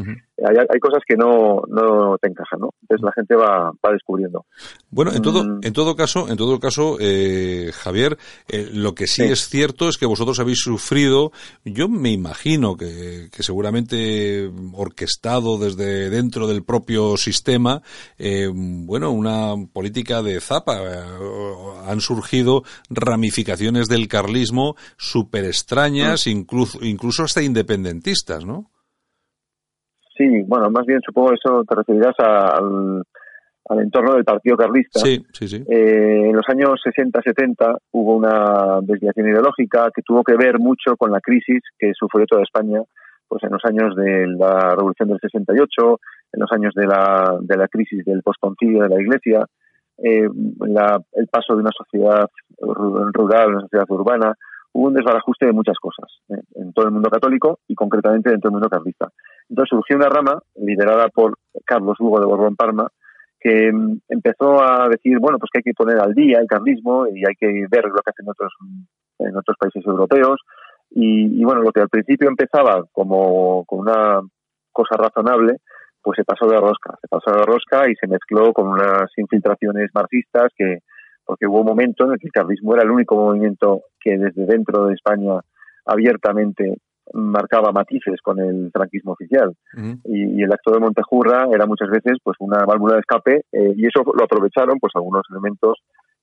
hay, 0.44 0.56
hay, 0.56 0.80
cosas 0.80 1.02
que 1.06 1.16
no, 1.16 1.62
no 1.68 2.16
te 2.18 2.28
encajan, 2.28 2.60
¿no? 2.60 2.70
Entonces 2.82 3.04
la 3.04 3.12
gente 3.12 3.34
va, 3.36 3.70
va 3.84 3.92
descubriendo. 3.92 4.44
Bueno, 4.90 5.12
en 5.12 5.22
todo, 5.22 5.44
mm. 5.44 5.60
en 5.62 5.72
todo 5.72 5.96
caso, 5.96 6.28
en 6.28 6.36
todo 6.36 6.60
caso, 6.60 6.98
eh, 7.00 7.70
Javier, 7.72 8.18
eh, 8.48 8.68
lo 8.72 8.94
que 8.94 9.06
sí, 9.06 9.22
es 9.22 9.48
cierto 9.48 9.88
es 9.88 9.96
que 9.96 10.06
vosotros 10.06 10.38
habéis 10.38 10.58
sufrido, 10.58 11.32
yo 11.64 11.88
me 11.88 12.10
imagino 12.10 12.76
que, 12.76 13.28
que 13.32 13.42
seguramente 13.42 14.50
orquestado 14.74 15.58
desde 15.58 16.10
dentro 16.10 16.46
del 16.46 16.64
propio 16.64 17.16
sistema, 17.16 17.82
eh, 18.18 18.50
bueno, 18.52 19.10
una 19.10 19.54
política 19.72 20.22
de 20.22 20.40
zapa. 20.40 20.76
han 21.86 22.00
surgido 22.00 22.62
ramificaciones 22.90 23.88
del 23.88 24.08
carlismo 24.08 24.76
súper 24.98 25.44
extrañas, 25.46 26.26
mm. 26.26 26.30
incluso, 26.30 26.84
incluso 26.84 27.24
hasta 27.24 27.42
independentistas, 27.42 28.44
¿no? 28.44 28.70
Sí, 30.16 30.42
bueno, 30.46 30.70
más 30.70 30.86
bien 30.86 31.00
supongo 31.04 31.32
eso 31.32 31.64
te 31.64 31.74
referirás 31.74 32.14
al, 32.18 33.02
al 33.68 33.80
entorno 33.80 34.14
del 34.14 34.24
Partido 34.24 34.56
Carlista. 34.56 35.00
Sí, 35.00 35.24
sí, 35.32 35.48
sí. 35.48 35.64
Eh, 35.68 36.28
en 36.28 36.34
los 36.34 36.48
años 36.48 36.80
60-70 36.84 37.78
hubo 37.92 38.16
una 38.16 38.80
desviación 38.82 39.28
ideológica 39.28 39.90
que 39.94 40.02
tuvo 40.02 40.22
que 40.22 40.36
ver 40.36 40.58
mucho 40.58 40.96
con 40.96 41.10
la 41.10 41.20
crisis 41.20 41.60
que 41.78 41.92
sufrió 41.94 42.26
toda 42.26 42.42
España 42.42 42.80
pues 43.28 43.42
en 43.42 43.50
los 43.50 43.64
años 43.64 43.94
de 43.96 44.26
la 44.38 44.74
Revolución 44.76 45.08
del 45.08 45.18
68, 45.20 46.00
en 46.32 46.40
los 46.40 46.52
años 46.52 46.72
de 46.74 46.86
la, 46.86 47.36
de 47.40 47.56
la 47.56 47.68
crisis 47.68 48.04
del 48.04 48.22
postconcilio 48.22 48.82
de 48.82 48.88
la 48.88 49.00
Iglesia, 49.00 49.44
eh, 49.98 50.28
el 50.28 51.26
paso 51.28 51.54
de 51.54 51.60
una 51.60 51.72
sociedad 51.76 52.28
rural 52.60 53.42
a 53.42 53.48
una 53.48 53.60
sociedad 53.62 53.86
urbana, 53.88 54.34
hubo 54.72 54.88
un 54.88 54.94
desbarajuste 54.94 55.46
de 55.46 55.52
muchas 55.52 55.76
cosas 55.78 56.06
eh, 56.28 56.40
en 56.56 56.72
todo 56.72 56.86
el 56.86 56.92
mundo 56.92 57.10
católico 57.10 57.60
y 57.66 57.74
concretamente 57.74 58.30
dentro 58.30 58.48
del 58.48 58.54
mundo 58.54 58.68
carlista. 58.68 59.10
Entonces 59.48 59.70
surgió 59.70 59.96
una 59.96 60.08
rama 60.08 60.40
liderada 60.56 61.08
por 61.08 61.38
Carlos 61.64 61.96
Hugo 62.00 62.20
de 62.20 62.26
Borbón 62.26 62.56
Parma 62.56 62.88
que 63.46 63.72
mm, 63.72 64.00
empezó 64.08 64.62
a 64.62 64.88
decir, 64.88 65.18
bueno, 65.20 65.38
pues 65.38 65.50
que 65.52 65.58
hay 65.58 65.62
que 65.62 65.74
poner 65.74 65.98
al 65.98 66.14
día 66.14 66.38
el 66.40 66.46
carlismo 66.46 67.06
y 67.06 67.24
hay 67.24 67.34
que 67.38 67.66
ver 67.70 67.84
lo 67.84 68.02
que 68.02 68.10
hacen 68.10 68.28
otros, 68.28 68.52
en 69.18 69.36
otros 69.36 69.56
países 69.58 69.84
europeos. 69.86 70.40
Y, 70.90 71.44
bueno, 71.44 71.62
lo 71.62 71.72
que 71.72 71.80
al 71.80 71.88
principio 71.88 72.28
empezaba 72.28 72.84
como 72.92 73.64
con 73.64 73.80
una 73.80 74.20
cosa 74.72 74.96
razonable, 74.96 75.58
pues 76.00 76.16
se 76.16 76.24
pasó 76.24 76.46
de 76.46 76.58
rosca, 76.58 76.96
se 77.00 77.08
pasó 77.08 77.36
de 77.36 77.44
rosca 77.44 77.90
y 77.90 77.94
se 77.96 78.06
mezcló 78.06 78.52
con 78.52 78.68
unas 78.68 79.10
infiltraciones 79.16 79.90
marxistas 79.92 80.52
que, 80.56 80.78
porque 81.24 81.46
hubo 81.46 81.60
un 81.60 81.66
momento 81.66 82.04
en 82.04 82.12
el 82.12 82.18
que 82.18 82.28
el 82.28 82.32
carlismo 82.32 82.74
era 82.74 82.84
el 82.84 82.90
único 82.90 83.16
movimiento 83.16 83.82
que 84.00 84.16
desde 84.16 84.46
dentro 84.46 84.86
de 84.86 84.94
España 84.94 85.40
abiertamente 85.84 86.78
marcaba 87.12 87.72
matices 87.72 88.20
con 88.22 88.38
el 88.40 88.70
franquismo 88.72 89.12
oficial. 89.12 89.54
Y, 90.04 90.42
el 90.42 90.52
acto 90.52 90.72
de 90.72 90.80
Montejurra 90.80 91.46
era 91.52 91.66
muchas 91.66 91.88
veces 91.88 92.18
pues 92.22 92.36
una 92.40 92.64
válvula 92.64 92.94
de 92.94 93.00
escape 93.00 93.44
eh, 93.52 93.72
y 93.76 93.86
eso 93.86 94.02
lo 94.04 94.24
aprovecharon 94.24 94.78
pues 94.78 94.92
algunos 94.94 95.22
elementos 95.30 95.78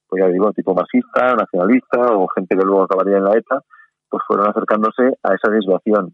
pues 0.08 0.24
ya 0.24 0.30
digo 0.30 0.52
tipo 0.54 0.76
marxista 0.76 1.34
nacionalista 1.36 2.16
o 2.16 2.28
gente 2.28 2.56
que 2.56 2.64
luego 2.64 2.84
acabaría 2.84 3.18
en 3.18 3.26
la 3.26 3.38
ETA 3.38 3.62
pues 4.10 4.24
fueron 4.28 4.48
acercándose 4.48 5.18
a 5.24 5.34
esa 5.34 5.52
desviación. 5.52 6.14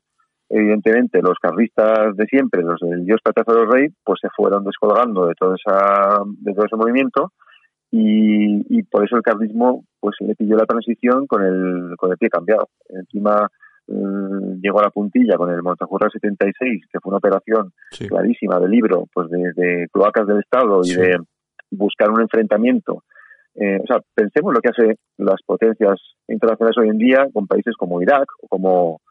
Evidentemente 0.49 1.21
los 1.21 1.37
carlistas 1.39 2.15
de 2.15 2.25
siempre, 2.25 2.63
los 2.63 2.79
del 2.79 3.05
Dios 3.05 3.19
Patáforo 3.23 3.69
Rey, 3.69 3.89
pues 4.03 4.19
se 4.21 4.29
fueron 4.35 4.63
descolgando 4.63 5.27
de 5.27 5.33
todo 5.35 5.53
esa, 5.53 6.21
de 6.25 6.53
todo 6.53 6.65
ese 6.65 6.75
movimiento 6.75 7.33
y, 7.91 8.83
por 8.83 9.03
eso 9.03 9.17
el 9.17 9.21
carlismo 9.21 9.83
pues 9.99 10.15
se 10.17 10.25
le 10.25 10.35
pilló 10.35 10.55
la 10.55 10.65
transición 10.65 11.27
con 11.27 11.43
el, 11.43 11.95
con 11.97 12.11
el 12.11 12.17
pie 12.17 12.29
cambiado. 12.29 12.69
Encima 12.87 13.49
llegó 14.61 14.79
a 14.79 14.83
la 14.83 14.89
puntilla 14.89 15.35
con 15.37 15.51
el 15.51 15.63
Montajurra 15.63 16.09
76, 16.09 16.85
que 16.91 16.99
fue 16.99 17.09
una 17.09 17.17
operación 17.17 17.71
clarísima 18.07 18.59
de 18.59 18.69
libro, 18.69 19.05
pues 19.13 19.29
de, 19.29 19.87
cloacas 19.91 20.27
del 20.27 20.39
Estado 20.39 20.81
y 20.83 20.93
de 20.93 21.17
buscar 21.71 22.09
un 22.11 22.21
enfrentamiento. 22.21 23.03
Eh, 23.55 23.79
o 23.81 23.87
sea, 23.87 23.99
pensemos 24.13 24.53
lo 24.53 24.61
que 24.61 24.69
hacen 24.69 24.95
las 25.17 25.41
potencias 25.45 25.99
internacionales 26.27 26.77
hoy 26.77 26.89
en 26.89 26.97
día 26.97 27.27
con 27.33 27.47
países 27.47 27.75
como 27.77 28.01
Irak 28.01 28.29
o 28.41 28.47
como, 28.47 29.01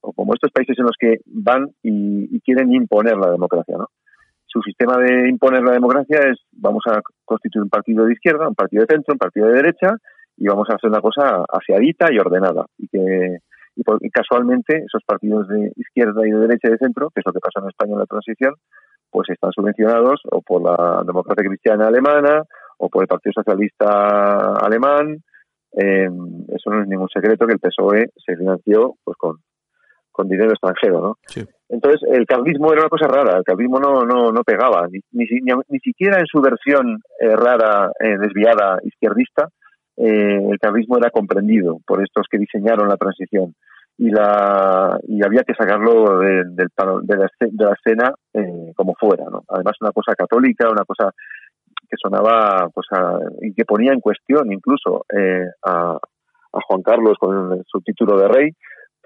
o 0.00 0.12
como 0.12 0.34
estos 0.34 0.52
países 0.52 0.78
en 0.78 0.84
los 0.84 0.96
que 0.98 1.20
van 1.24 1.70
y, 1.82 2.36
y 2.36 2.40
quieren 2.40 2.72
imponer 2.74 3.16
la 3.16 3.30
democracia, 3.30 3.76
¿no? 3.78 3.88
su 4.56 4.62
sistema 4.62 4.96
de 4.96 5.28
imponer 5.28 5.62
la 5.62 5.72
democracia 5.72 6.18
es 6.30 6.38
vamos 6.52 6.82
a 6.86 7.00
constituir 7.24 7.64
un 7.64 7.68
partido 7.68 8.04
de 8.04 8.12
izquierda, 8.14 8.48
un 8.48 8.54
partido 8.54 8.82
de 8.82 8.94
centro, 8.94 9.12
un 9.12 9.18
partido 9.18 9.48
de 9.48 9.54
derecha 9.54 9.96
y 10.36 10.46
vamos 10.46 10.68
a 10.70 10.74
hacer 10.74 10.88
una 10.88 11.00
cosa 11.00 11.44
aseadita 11.48 12.12
y 12.12 12.18
ordenada 12.18 12.64
y 12.78 12.88
que 12.88 13.38
y, 13.76 14.10
casualmente 14.10 14.78
esos 14.78 15.02
partidos 15.04 15.46
de 15.48 15.72
izquierda 15.76 16.26
y 16.26 16.30
de 16.30 16.38
derecha 16.38 16.68
y 16.68 16.72
de 16.72 16.78
centro, 16.78 17.10
que 17.10 17.20
es 17.20 17.26
lo 17.26 17.32
que 17.32 17.40
pasó 17.40 17.62
en 17.62 17.68
España 17.68 17.92
en 17.92 17.98
la 18.00 18.06
transición, 18.06 18.54
pues 19.10 19.28
están 19.30 19.52
subvencionados 19.52 20.20
o 20.30 20.42
por 20.42 20.62
la 20.62 21.02
democracia 21.06 21.44
cristiana 21.46 21.86
alemana 21.86 22.42
o 22.78 22.88
por 22.88 23.02
el 23.02 23.08
Partido 23.08 23.32
Socialista 23.34 24.54
alemán. 24.54 25.22
Eh, 25.72 26.08
eso 26.48 26.70
no 26.70 26.82
es 26.82 26.88
ningún 26.88 27.08
secreto 27.08 27.46
que 27.46 27.52
el 27.52 27.60
PSOE 27.60 28.10
se 28.24 28.36
financió 28.36 28.94
pues 29.04 29.16
con, 29.18 29.36
con 30.10 30.28
dinero 30.28 30.50
extranjero, 30.50 31.00
¿no? 31.00 31.18
Entonces, 31.68 32.00
el 32.10 32.26
carlismo 32.26 32.72
era 32.72 32.82
una 32.82 32.88
cosa 32.88 33.06
rara, 33.06 33.38
el 33.38 33.44
carlismo 33.44 33.78
no, 33.78 34.04
no, 34.04 34.30
no 34.32 34.42
pegaba, 34.44 34.86
ni, 34.88 35.00
ni, 35.12 35.26
ni 35.68 35.78
siquiera 35.80 36.18
en 36.18 36.26
su 36.26 36.40
versión 36.40 37.00
eh, 37.20 37.36
rara, 37.36 37.90
eh, 38.00 38.16
desviada, 38.16 38.78
izquierdista, 38.84 39.48
eh, 39.96 40.48
el 40.50 40.58
carlismo 40.58 40.98
era 40.98 41.10
comprendido 41.10 41.78
por 41.86 42.02
estos 42.02 42.26
que 42.30 42.38
diseñaron 42.38 42.88
la 42.88 42.96
transición 42.96 43.54
y 43.98 44.10
la 44.10 44.98
y 45.08 45.24
había 45.24 45.42
que 45.42 45.54
sacarlo 45.54 46.18
de, 46.18 46.44
de, 46.44 46.66
la, 46.76 47.00
de 47.02 47.64
la 47.64 47.72
escena 47.72 48.12
como 48.74 48.94
fuera, 48.94 49.24
¿no? 49.30 49.42
Además, 49.48 49.74
una 49.80 49.92
cosa 49.92 50.14
católica, 50.14 50.68
una 50.68 50.84
cosa 50.84 51.10
que 51.88 51.96
sonaba, 52.02 52.68
pues, 52.74 52.86
y 53.40 53.54
que 53.54 53.64
ponía 53.64 53.92
en 53.92 54.00
cuestión 54.00 54.52
incluso 54.52 55.06
a, 55.64 55.98
a 56.56 56.60
Juan 56.66 56.82
Carlos 56.82 57.16
con 57.18 57.62
su 57.66 57.80
título 57.80 58.18
de 58.18 58.28
rey, 58.28 58.50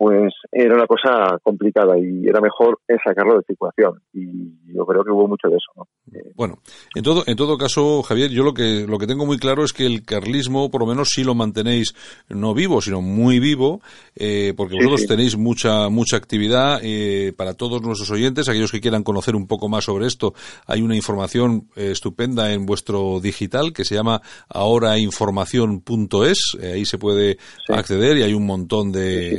pues 0.01 0.33
era 0.51 0.75
una 0.77 0.87
cosa 0.87 1.39
complicada 1.43 1.99
y 1.99 2.27
era 2.27 2.41
mejor 2.41 2.81
sacarlo 3.05 3.37
de 3.37 3.45
circulación 3.47 4.01
y 4.15 4.75
yo 4.75 4.87
creo 4.87 5.05
que 5.05 5.11
hubo 5.11 5.29
mucho 5.29 5.49
de 5.49 5.57
eso. 5.57 5.71
¿no? 5.77 5.87
Eh, 6.19 6.33
bueno, 6.35 6.57
en 6.95 7.03
todo 7.03 7.23
en 7.27 7.37
todo 7.37 7.59
caso, 7.59 8.03
Javier, 8.03 8.31
yo 8.31 8.43
lo 8.43 8.55
que 8.55 8.87
lo 8.89 8.99
que 8.99 9.07
tengo 9.07 9.27
muy 9.27 9.37
claro 9.37 9.63
es 9.63 9.75
que 9.75 9.85
el 9.85 10.07
carlismo, 10.07 10.71
por 10.71 10.81
lo 10.81 10.87
menos, 10.87 11.11
sí 11.11 11.23
lo 11.23 11.35
mantenéis 11.35 11.95
no 12.31 12.55
vivo, 12.55 12.81
sino 12.81 13.03
muy 13.03 13.41
vivo, 13.41 13.83
eh, 14.17 14.55
porque 14.57 14.77
vosotros 14.77 15.07
tenéis 15.07 15.37
mucha 15.37 15.91
mucha 15.91 16.17
actividad 16.17 16.81
eh, 16.83 17.35
para 17.37 17.53
todos 17.53 17.83
nuestros 17.83 18.11
oyentes, 18.11 18.49
aquellos 18.49 18.73
que 18.73 18.81
quieran 18.81 19.03
conocer 19.03 19.37
un 19.37 19.47
poco 19.47 19.69
más 19.69 19.85
sobre 19.85 20.07
esto. 20.07 20.33
Hay 20.67 20.81
una 20.81 20.97
información 20.97 21.69
estupenda 21.77 22.55
en 22.55 22.65
vuestro 22.65 23.21
digital 23.21 23.75
que 23.75 23.85
se 23.85 23.97
llama 23.97 24.23
ahorainformación.es, 24.49 26.57
ahí 26.63 26.87
se 26.87 26.97
puede 26.97 27.37
acceder 27.69 28.17
y 28.17 28.23
hay 28.23 28.33
un 28.33 28.47
montón 28.47 28.93
de 28.93 29.39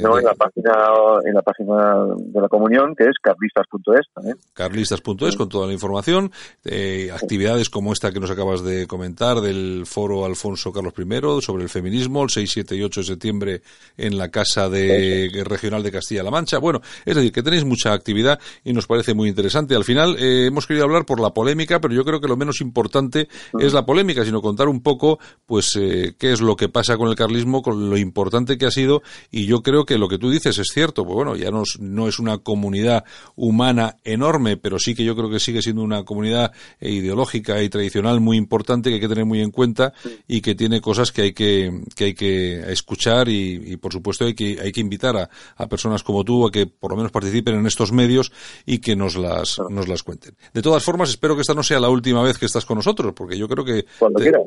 en 0.55 1.33
la 1.33 1.41
página 1.41 2.05
de 2.17 2.41
la 2.41 2.47
comunión, 2.47 2.95
que 2.95 3.05
es 3.05 3.15
carlistas.es 3.21 4.07
también. 4.13 4.37
Carlistas.es, 4.53 5.35
con 5.35 5.49
toda 5.49 5.67
la 5.67 5.73
información. 5.73 6.31
Eh, 6.63 7.09
actividades 7.13 7.69
como 7.69 7.93
esta 7.93 8.11
que 8.11 8.19
nos 8.19 8.31
acabas 8.31 8.63
de 8.63 8.87
comentar 8.87 9.41
del 9.41 9.85
foro 9.85 10.25
Alfonso 10.25 10.71
Carlos 10.71 10.93
I 10.97 11.41
sobre 11.41 11.63
el 11.63 11.69
feminismo, 11.69 12.23
el 12.23 12.29
6, 12.29 12.51
7 12.51 12.75
y 12.75 12.83
8 12.83 13.01
de 13.01 13.05
septiembre 13.05 13.61
en 13.97 14.17
la 14.17 14.29
Casa 14.29 14.69
de, 14.69 15.43
Regional 15.45 15.83
de 15.83 15.91
Castilla-La 15.91 16.31
Mancha. 16.31 16.59
Bueno, 16.59 16.81
es 17.05 17.15
decir, 17.15 17.31
que 17.31 17.43
tenéis 17.43 17.65
mucha 17.65 17.93
actividad 17.93 18.39
y 18.63 18.73
nos 18.73 18.87
parece 18.87 19.13
muy 19.13 19.29
interesante. 19.29 19.75
Al 19.75 19.83
final 19.83 20.15
eh, 20.19 20.47
hemos 20.47 20.67
querido 20.67 20.85
hablar 20.85 21.05
por 21.05 21.19
la 21.19 21.33
polémica, 21.33 21.79
pero 21.79 21.93
yo 21.93 22.03
creo 22.03 22.19
que 22.19 22.27
lo 22.27 22.37
menos 22.37 22.61
importante 22.61 23.27
es 23.59 23.73
la 23.73 23.85
polémica, 23.85 24.25
sino 24.25 24.41
contar 24.41 24.67
un 24.67 24.81
poco, 24.81 25.19
pues, 25.45 25.75
eh, 25.79 26.13
qué 26.17 26.31
es 26.31 26.41
lo 26.41 26.55
que 26.55 26.69
pasa 26.69 26.97
con 26.97 27.09
el 27.09 27.15
carlismo, 27.15 27.61
con 27.61 27.89
lo 27.89 27.97
importante 27.97 28.57
que 28.57 28.65
ha 28.65 28.71
sido, 28.71 29.01
y 29.29 29.45
yo 29.45 29.61
creo 29.61 29.85
que 29.85 29.97
lo 29.97 30.07
que 30.07 30.17
tú 30.17 30.29
dices 30.29 30.40
es 30.49 30.67
cierto, 30.73 31.03
pues 31.03 31.15
bueno, 31.15 31.35
ya 31.35 31.51
no, 31.51 31.63
no 31.79 32.07
es 32.07 32.19
una 32.19 32.39
comunidad 32.39 33.03
humana 33.35 33.97
enorme, 34.03 34.57
pero 34.57 34.79
sí 34.79 34.95
que 34.95 35.03
yo 35.03 35.15
creo 35.15 35.29
que 35.29 35.39
sigue 35.39 35.61
siendo 35.61 35.81
una 35.81 36.03
comunidad 36.03 36.51
eh, 36.79 36.91
ideológica 36.91 37.61
y 37.61 37.69
tradicional 37.69 38.19
muy 38.19 38.37
importante 38.37 38.89
que 38.89 38.95
hay 38.95 39.01
que 39.01 39.07
tener 39.07 39.25
muy 39.25 39.41
en 39.41 39.51
cuenta 39.51 39.93
y 40.27 40.41
que 40.41 40.55
tiene 40.55 40.81
cosas 40.81 41.11
que 41.11 41.21
hay 41.23 41.33
que, 41.33 41.81
que 41.95 42.05
hay 42.05 42.13
que 42.13 42.71
escuchar 42.71 43.29
y, 43.29 43.77
por 43.77 43.93
supuesto 43.93 44.25
hay 44.25 44.33
que, 44.33 44.59
hay 44.61 44.71
que 44.71 44.81
invitar 44.81 45.15
a, 45.17 45.29
a, 45.55 45.67
personas 45.67 46.03
como 46.03 46.23
tú 46.23 46.45
a 46.45 46.51
que 46.51 46.67
por 46.67 46.91
lo 46.91 46.97
menos 46.97 47.11
participen 47.11 47.55
en 47.55 47.65
estos 47.65 47.91
medios 47.91 48.31
y 48.65 48.79
que 48.79 48.95
nos 48.95 49.15
las, 49.15 49.57
nos 49.69 49.87
las 49.87 50.03
cuenten. 50.03 50.35
De 50.53 50.61
todas 50.61 50.83
formas, 50.83 51.09
espero 51.09 51.35
que 51.35 51.41
esta 51.41 51.53
no 51.53 51.63
sea 51.63 51.79
la 51.79 51.89
última 51.89 52.21
vez 52.21 52.37
que 52.37 52.45
estás 52.45 52.65
con 52.65 52.77
nosotros, 52.77 53.13
porque 53.15 53.37
yo 53.37 53.47
creo 53.47 53.65
que 53.65 53.85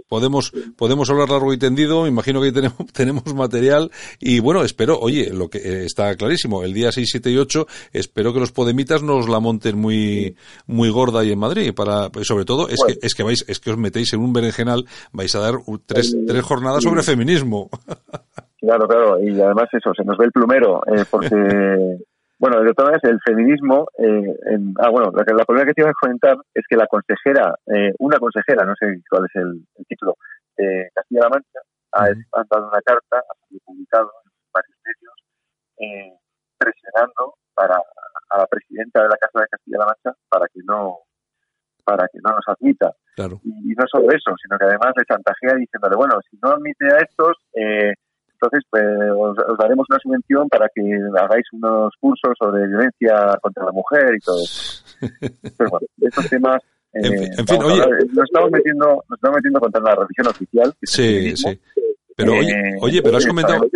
podemos, 0.09 0.53
podemos 0.76 1.11
hablar 1.11 1.30
largo 1.30 1.53
y 1.53 1.59
tendido, 1.59 2.03
me 2.03 2.09
imagino 2.09 2.40
que 2.40 2.53
tenemos, 2.53 2.78
tenemos 2.92 3.34
material 3.34 3.90
y 4.20 4.40
bueno, 4.40 4.64
espero, 4.64 4.99
oye, 4.99 5.30
lo 5.32 5.49
que 5.49 5.59
eh, 5.74 5.84
está 5.84 6.14
clarísimo. 6.16 6.62
El 6.62 6.72
día 6.72 6.92
6, 6.92 7.08
7 7.10 7.30
y 7.30 7.38
8 7.38 7.66
espero 7.92 8.32
que 8.32 8.40
los 8.40 8.52
podemitas 8.52 9.02
nos 9.02 9.28
la 9.28 9.40
monten 9.40 9.78
muy 9.78 10.36
muy 10.66 10.90
gorda 10.90 11.24
y 11.24 11.32
en 11.32 11.38
Madrid. 11.38 11.74
Para, 11.74 12.10
pues 12.10 12.26
sobre 12.26 12.44
todo 12.44 12.68
es 12.68 12.80
que 12.86 12.98
es 13.02 13.14
que 13.14 13.22
vais 13.22 13.44
es 13.48 13.60
que 13.60 13.70
os 13.70 13.78
metéis 13.78 14.12
en 14.12 14.20
un 14.20 14.32
berenjenal, 14.32 14.84
vais 15.12 15.34
a 15.34 15.40
dar 15.40 15.54
tres, 15.86 16.16
tres 16.26 16.42
jornadas 16.42 16.82
sobre 16.82 17.02
feminismo. 17.02 17.70
Claro, 18.64 18.88
claro, 18.88 19.20
y 19.20 19.38
además 19.38 19.68
eso, 19.72 19.92
se 19.94 20.04
nos 20.04 20.16
ve 20.16 20.24
el 20.24 20.32
plumero, 20.32 20.80
eh, 20.86 21.04
porque, 21.10 21.28
bueno, 22.38 22.62
de 22.62 22.72
todas 22.72 22.92
maneras, 22.92 23.04
el 23.04 23.20
feminismo, 23.20 23.88
eh, 23.98 24.34
ah, 24.78 24.88
bueno, 24.88 25.12
la, 25.12 25.22
la, 25.36 25.44
primera 25.44 25.66
que 25.66 25.74
te 25.74 25.82
iba 25.82 25.90
a 25.90 26.00
comentar 26.00 26.38
es 26.54 26.64
que 26.66 26.76
la 26.76 26.86
consejera, 26.86 27.54
eh, 27.66 27.92
una 27.98 28.18
consejera, 28.18 28.64
no 28.64 28.72
sé 28.80 29.02
cuál 29.10 29.26
es 29.26 29.36
el, 29.36 29.66
título, 29.86 30.16
de 30.56 30.88
Castilla-La 30.94 31.28
Mancha, 31.28 31.60
ha, 31.92 32.04
ha, 32.04 32.44
dado 32.50 32.68
una 32.68 32.80
carta, 32.80 33.18
ha 33.18 33.64
publicado 33.66 34.10
en 34.23 34.23
eh, 35.78 36.12
presionando 36.58 37.34
para 37.54 37.76
a 38.30 38.38
la 38.38 38.46
presidenta 38.46 39.02
de 39.02 39.08
la 39.08 39.16
Casa 39.16 39.40
de 39.40 39.48
Castilla-La 39.48 39.86
Mancha 39.86 40.18
para 40.28 40.46
que 40.48 40.60
no 40.64 40.98
para 41.84 42.08
que 42.08 42.18
no 42.24 42.30
nos 42.30 42.44
admita. 42.48 42.92
Y, 43.44 43.74
no 43.76 43.84
solo 43.90 44.08
eso, 44.08 44.34
sino 44.42 44.56
que 44.58 44.64
además 44.64 44.94
le 44.96 45.04
chantajea 45.04 45.54
diciéndole, 45.56 45.96
bueno, 45.96 46.18
si 46.30 46.38
no 46.42 46.50
admite 46.52 46.86
a 46.86 46.96
estos, 46.96 47.36
eh, 47.52 47.92
entonces 48.32 48.64
pues, 48.70 48.84
os, 49.16 49.58
daremos 49.58 49.86
una 49.90 49.98
subvención 49.98 50.48
para 50.48 50.66
que 50.74 50.82
hagáis 51.20 51.44
unos 51.52 51.92
cursos 52.00 52.32
sobre 52.38 52.66
violencia 52.66 53.38
contra 53.42 53.66
la 53.66 53.72
mujer 53.72 54.14
y 54.16 54.20
todo 54.20 54.42
eso. 54.42 54.84
Pero 55.58 55.70
bueno, 55.70 55.86
estos 56.00 56.28
temas 56.30 56.62
en, 56.94 57.12
eh, 57.12 57.44
fin, 57.46 57.62
oye, 57.62 57.84
nos 58.12 58.24
estamos 58.24 58.50
metiendo 58.52 59.04
nos 59.08 59.18
estamos 59.18 59.36
metiendo 59.36 59.58
contra 59.58 59.82
la 59.82 59.96
religión 59.96 60.28
oficial 60.28 60.72
sí 60.82 61.36
sí 61.36 61.60
pero 62.16 62.32
oye, 62.32 62.52
eh, 62.52 62.78
oye, 62.80 63.02
pero 63.02 63.16
has 63.16 63.26
comentado, 63.26 63.66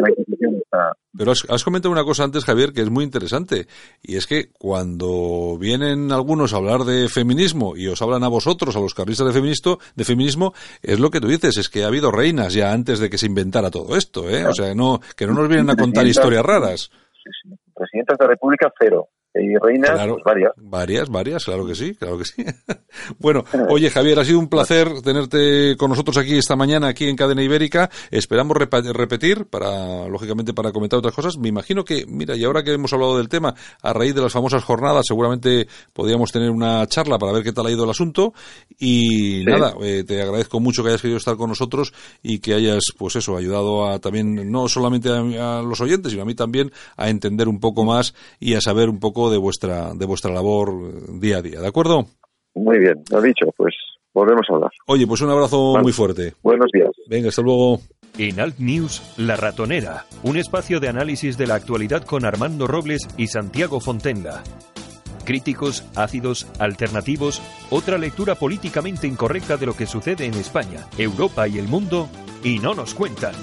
pero 1.16 1.32
has, 1.32 1.64
comentado 1.64 1.92
una 1.92 2.04
cosa 2.04 2.24
antes, 2.24 2.44
Javier, 2.44 2.72
que 2.72 2.82
es 2.82 2.90
muy 2.90 3.04
interesante, 3.04 3.66
y 4.02 4.16
es 4.16 4.26
que 4.26 4.50
cuando 4.52 5.58
vienen 5.58 6.12
algunos 6.12 6.52
a 6.52 6.58
hablar 6.58 6.84
de 6.84 7.08
feminismo 7.08 7.76
y 7.76 7.88
os 7.88 8.00
hablan 8.02 8.24
a 8.24 8.28
vosotros, 8.28 8.76
a 8.76 8.80
los 8.80 8.94
carlistas 8.94 9.26
de 9.26 9.32
feminismo, 9.32 9.78
de 9.96 10.04
feminismo, 10.04 10.54
es 10.82 11.00
lo 11.00 11.10
que 11.10 11.20
tú 11.20 11.28
dices, 11.28 11.56
es 11.56 11.68
que 11.68 11.84
ha 11.84 11.88
habido 11.88 12.10
reinas 12.10 12.54
ya 12.54 12.72
antes 12.72 13.00
de 13.00 13.10
que 13.10 13.18
se 13.18 13.26
inventara 13.26 13.70
todo 13.70 13.96
esto, 13.96 14.28
¿eh? 14.30 14.46
O 14.46 14.52
sea, 14.52 14.74
no, 14.74 15.00
que 15.16 15.26
no 15.26 15.34
nos 15.34 15.48
vienen 15.48 15.70
a 15.70 15.76
contar 15.76 16.06
historias 16.06 16.44
raras. 16.44 16.90
Sí, 17.12 17.30
sí. 17.42 17.54
Presidentes 17.74 18.18
de 18.18 18.24
la 18.24 18.30
República, 18.30 18.72
cero 18.78 19.08
y 19.34 19.56
reinas, 19.56 20.06
pues 20.06 20.24
varias. 20.24 20.52
Varias, 20.56 21.08
varias, 21.10 21.44
claro 21.44 21.66
que 21.66 21.74
sí, 21.74 21.94
claro 21.94 22.18
que 22.18 22.24
sí. 22.24 22.44
bueno, 23.18 23.44
oye 23.68 23.90
Javier, 23.90 24.18
ha 24.18 24.24
sido 24.24 24.38
un 24.38 24.48
placer 24.48 25.02
tenerte 25.02 25.76
con 25.76 25.90
nosotros 25.90 26.16
aquí 26.16 26.38
esta 26.38 26.56
mañana, 26.56 26.88
aquí 26.88 27.08
en 27.08 27.16
Cadena 27.16 27.42
Ibérica. 27.42 27.90
Esperamos 28.10 28.56
repetir, 28.56 29.46
para, 29.46 30.08
lógicamente, 30.08 30.54
para 30.54 30.72
comentar 30.72 30.98
otras 30.98 31.14
cosas. 31.14 31.36
Me 31.36 31.48
imagino 31.48 31.84
que, 31.84 32.06
mira, 32.06 32.36
y 32.36 32.44
ahora 32.44 32.62
que 32.62 32.72
hemos 32.72 32.92
hablado 32.92 33.18
del 33.18 33.28
tema, 33.28 33.54
a 33.82 33.92
raíz 33.92 34.14
de 34.14 34.22
las 34.22 34.32
famosas 34.32 34.64
jornadas, 34.64 35.04
seguramente 35.06 35.68
podríamos 35.92 36.32
tener 36.32 36.50
una 36.50 36.86
charla 36.86 37.18
para 37.18 37.32
ver 37.32 37.44
qué 37.44 37.52
tal 37.52 37.66
ha 37.66 37.70
ido 37.70 37.84
el 37.84 37.90
asunto. 37.90 38.32
Y 38.78 39.44
nada, 39.44 39.74
eh, 39.82 40.04
te 40.06 40.22
agradezco 40.22 40.58
mucho 40.58 40.82
que 40.82 40.90
hayas 40.90 41.02
querido 41.02 41.18
estar 41.18 41.36
con 41.36 41.50
nosotros 41.50 41.92
y 42.22 42.38
que 42.38 42.54
hayas, 42.54 42.84
pues 42.96 43.16
eso, 43.16 43.36
ayudado 43.36 43.86
a 43.86 43.98
también, 43.98 44.50
no 44.50 44.68
solamente 44.68 45.10
a 45.10 45.62
los 45.62 45.80
oyentes, 45.80 46.12
sino 46.12 46.22
a 46.22 46.26
mí 46.26 46.34
también, 46.34 46.72
a 46.96 47.10
entender 47.10 47.46
un 47.46 47.60
poco 47.60 47.84
más 47.84 48.14
y 48.40 48.54
a 48.54 48.60
saber 48.60 48.88
un 48.88 48.98
poco 48.98 49.17
de 49.30 49.38
vuestra, 49.38 49.92
de 49.94 50.06
vuestra 50.06 50.32
labor 50.32 51.18
día 51.20 51.38
a 51.38 51.42
día, 51.42 51.60
¿de 51.60 51.66
acuerdo? 51.66 52.06
Muy 52.54 52.78
bien, 52.78 53.02
lo 53.10 53.20
dicho, 53.20 53.46
pues 53.56 53.74
volvemos 54.14 54.46
a 54.50 54.54
hablar. 54.54 54.70
Oye, 54.86 55.06
pues 55.06 55.20
un 55.20 55.30
abrazo 55.30 55.76
muy 55.82 55.92
fuerte. 55.92 56.34
Buenos 56.42 56.70
días. 56.72 56.90
Venga, 57.08 57.28
hasta 57.28 57.42
luego. 57.42 57.80
En 58.16 58.40
Alt 58.40 58.58
News, 58.58 59.02
La 59.16 59.36
Ratonera, 59.36 60.06
un 60.22 60.36
espacio 60.36 60.80
de 60.80 60.88
análisis 60.88 61.38
de 61.38 61.46
la 61.46 61.54
actualidad 61.54 62.04
con 62.04 62.24
Armando 62.24 62.66
Robles 62.66 63.06
y 63.16 63.28
Santiago 63.28 63.80
Fontenla. 63.80 64.42
Críticos, 65.24 65.84
ácidos, 65.94 66.46
alternativos, 66.58 67.42
otra 67.70 67.98
lectura 67.98 68.34
políticamente 68.34 69.06
incorrecta 69.06 69.56
de 69.56 69.66
lo 69.66 69.76
que 69.76 69.86
sucede 69.86 70.24
en 70.24 70.34
España, 70.34 70.86
Europa 70.96 71.46
y 71.46 71.58
el 71.58 71.68
mundo, 71.68 72.08
y 72.42 72.58
no 72.58 72.74
nos 72.74 72.94
cuentan. 72.94 73.34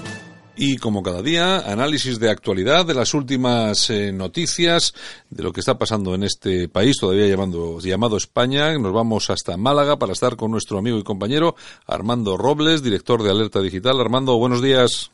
Y 0.58 0.78
como 0.78 1.02
cada 1.02 1.20
día, 1.20 1.58
análisis 1.70 2.18
de 2.18 2.30
actualidad 2.30 2.86
de 2.86 2.94
las 2.94 3.12
últimas 3.12 3.90
eh, 3.90 4.10
noticias 4.10 4.94
de 5.28 5.42
lo 5.42 5.52
que 5.52 5.60
está 5.60 5.76
pasando 5.76 6.14
en 6.14 6.22
este 6.22 6.70
país, 6.70 6.96
todavía 6.98 7.26
llamando, 7.26 7.78
llamado 7.78 8.16
España. 8.16 8.72
Nos 8.78 8.94
vamos 8.94 9.28
hasta 9.28 9.58
Málaga 9.58 9.98
para 9.98 10.14
estar 10.14 10.36
con 10.36 10.50
nuestro 10.50 10.78
amigo 10.78 10.96
y 10.96 11.02
compañero 11.02 11.56
Armando 11.86 12.38
Robles, 12.38 12.82
director 12.82 13.22
de 13.22 13.32
Alerta 13.32 13.60
Digital. 13.60 14.00
Armando, 14.00 14.38
buenos 14.38 14.62
días. 14.62 15.10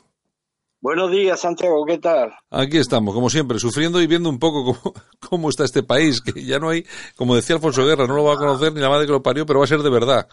Buenos 0.80 1.10
días, 1.10 1.40
Santiago, 1.40 1.84
¿qué 1.86 1.98
tal? 1.98 2.32
Aquí 2.48 2.76
estamos, 2.76 3.12
como 3.12 3.28
siempre, 3.28 3.58
sufriendo 3.58 4.00
y 4.00 4.06
viendo 4.06 4.28
un 4.28 4.38
poco 4.38 4.76
cómo, 4.80 4.94
cómo 5.28 5.48
está 5.48 5.64
este 5.64 5.82
país, 5.82 6.20
que 6.20 6.44
ya 6.44 6.60
no 6.60 6.68
hay, 6.68 6.86
como 7.16 7.34
decía 7.34 7.56
Alfonso 7.56 7.84
Guerra, 7.84 8.06
no 8.06 8.14
lo 8.14 8.22
va 8.22 8.34
a 8.34 8.38
conocer 8.38 8.72
ni 8.72 8.80
la 8.80 8.88
madre 8.88 9.06
que 9.06 9.12
lo 9.12 9.22
parió, 9.24 9.44
pero 9.44 9.58
va 9.58 9.64
a 9.64 9.68
ser 9.68 9.82
de 9.82 9.90
verdad. 9.90 10.28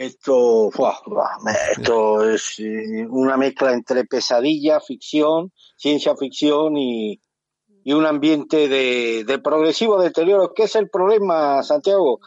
Esto, 0.00 0.70
esto 1.76 2.30
es 2.30 2.58
eh, 2.58 3.06
una 3.10 3.36
mezcla 3.36 3.74
entre 3.74 4.06
pesadilla, 4.06 4.80
ficción, 4.80 5.52
ciencia 5.76 6.16
ficción 6.16 6.78
y, 6.78 7.20
y 7.84 7.92
un 7.92 8.06
ambiente 8.06 8.66
de, 8.66 9.24
de, 9.26 9.38
progresivo 9.40 10.00
deterioro. 10.00 10.54
¿Qué 10.54 10.62
es 10.62 10.74
el 10.76 10.88
problema, 10.88 11.62
Santiago? 11.62 12.20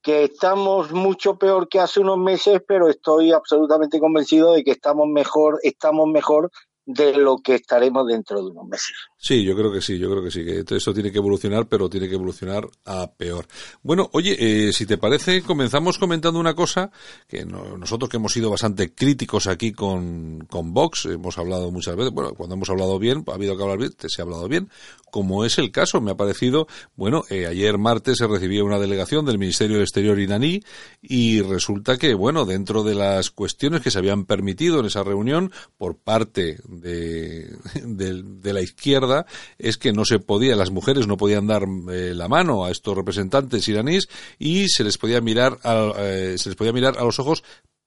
Que 0.00 0.22
estamos 0.22 0.92
mucho 0.92 1.36
peor 1.36 1.68
que 1.68 1.80
hace 1.80 1.98
unos 1.98 2.18
meses, 2.18 2.62
pero 2.64 2.88
estoy 2.88 3.32
absolutamente 3.32 3.98
convencido 3.98 4.52
de 4.52 4.62
que 4.62 4.70
estamos 4.70 5.08
mejor, 5.08 5.58
estamos 5.64 6.06
mejor 6.06 6.52
de 6.86 7.16
lo 7.16 7.38
que 7.38 7.56
estaremos 7.56 8.06
dentro 8.06 8.42
de 8.42 8.50
unos 8.50 8.68
meses. 8.68 8.94
Sí, 9.18 9.42
yo 9.42 9.56
creo 9.56 9.72
que 9.72 9.80
sí, 9.80 9.98
yo 9.98 10.08
creo 10.08 10.22
que 10.22 10.30
sí, 10.30 10.44
que 10.44 10.64
eso 10.76 10.94
tiene 10.94 11.10
que 11.10 11.18
evolucionar, 11.18 11.66
pero 11.66 11.90
tiene 11.90 12.08
que 12.08 12.14
evolucionar 12.14 12.68
a 12.84 13.10
peor. 13.10 13.46
Bueno, 13.82 14.08
oye, 14.12 14.36
eh, 14.38 14.72
si 14.72 14.86
te 14.86 14.96
parece, 14.96 15.42
comenzamos 15.42 15.98
comentando 15.98 16.38
una 16.38 16.54
cosa 16.54 16.92
que 17.26 17.44
nosotros 17.44 18.08
que 18.08 18.18
hemos 18.18 18.32
sido 18.32 18.50
bastante 18.50 18.94
críticos 18.94 19.48
aquí 19.48 19.72
con, 19.72 20.46
con 20.48 20.72
Vox, 20.72 21.06
hemos 21.06 21.38
hablado 21.38 21.72
muchas 21.72 21.96
veces, 21.96 22.12
bueno, 22.12 22.34
cuando 22.34 22.54
hemos 22.54 22.70
hablado 22.70 23.00
bien, 23.00 23.24
ha 23.26 23.34
habido 23.34 23.56
que 23.56 23.62
hablar 23.64 23.78
bien, 23.78 23.92
se 23.98 24.22
ha 24.22 24.24
hablado 24.24 24.46
bien, 24.46 24.70
como 25.10 25.44
es 25.44 25.58
el 25.58 25.72
caso, 25.72 26.00
me 26.00 26.12
ha 26.12 26.16
parecido, 26.16 26.68
bueno, 26.94 27.24
eh, 27.30 27.46
ayer 27.46 27.78
martes 27.78 28.18
se 28.18 28.26
recibió 28.26 28.64
una 28.64 28.78
delegación 28.78 29.24
del 29.24 29.38
Ministerio 29.38 29.76
del 29.76 29.84
Exterior 29.84 30.20
iraní 30.20 30.62
y 31.00 31.40
resulta 31.40 31.96
que, 31.96 32.14
bueno, 32.14 32.44
dentro 32.44 32.84
de 32.84 32.94
las 32.94 33.30
cuestiones 33.30 33.80
que 33.80 33.90
se 33.90 33.98
habían 33.98 34.24
permitido 34.24 34.78
en 34.78 34.86
esa 34.86 35.02
reunión 35.02 35.52
por 35.78 35.96
parte 35.96 36.58
de, 36.80 37.56
de 37.82 38.52
la 38.52 38.60
izquierda, 38.60 39.26
es 39.58 39.76
que 39.76 39.92
no 39.92 40.04
se 40.04 40.18
podía, 40.18 40.56
las 40.56 40.70
mujeres 40.70 41.06
no 41.06 41.16
podían 41.16 41.46
dar 41.46 41.64
eh, 41.92 42.12
la 42.14 42.28
mano 42.28 42.64
a 42.64 42.70
estos 42.70 42.96
representantes 42.96 43.68
iraníes 43.68 44.08
y 44.38 44.68
se 44.68 44.84
les 44.84 44.98
podía 44.98 45.20
mirar 45.20 45.58
eh, 45.98 46.36
se 46.38 46.50
les 46.50 46.56
podía 46.56 46.72
mirar 46.72 46.98
a 46.98 47.04
los 47.04 47.18
ojos 47.18 47.42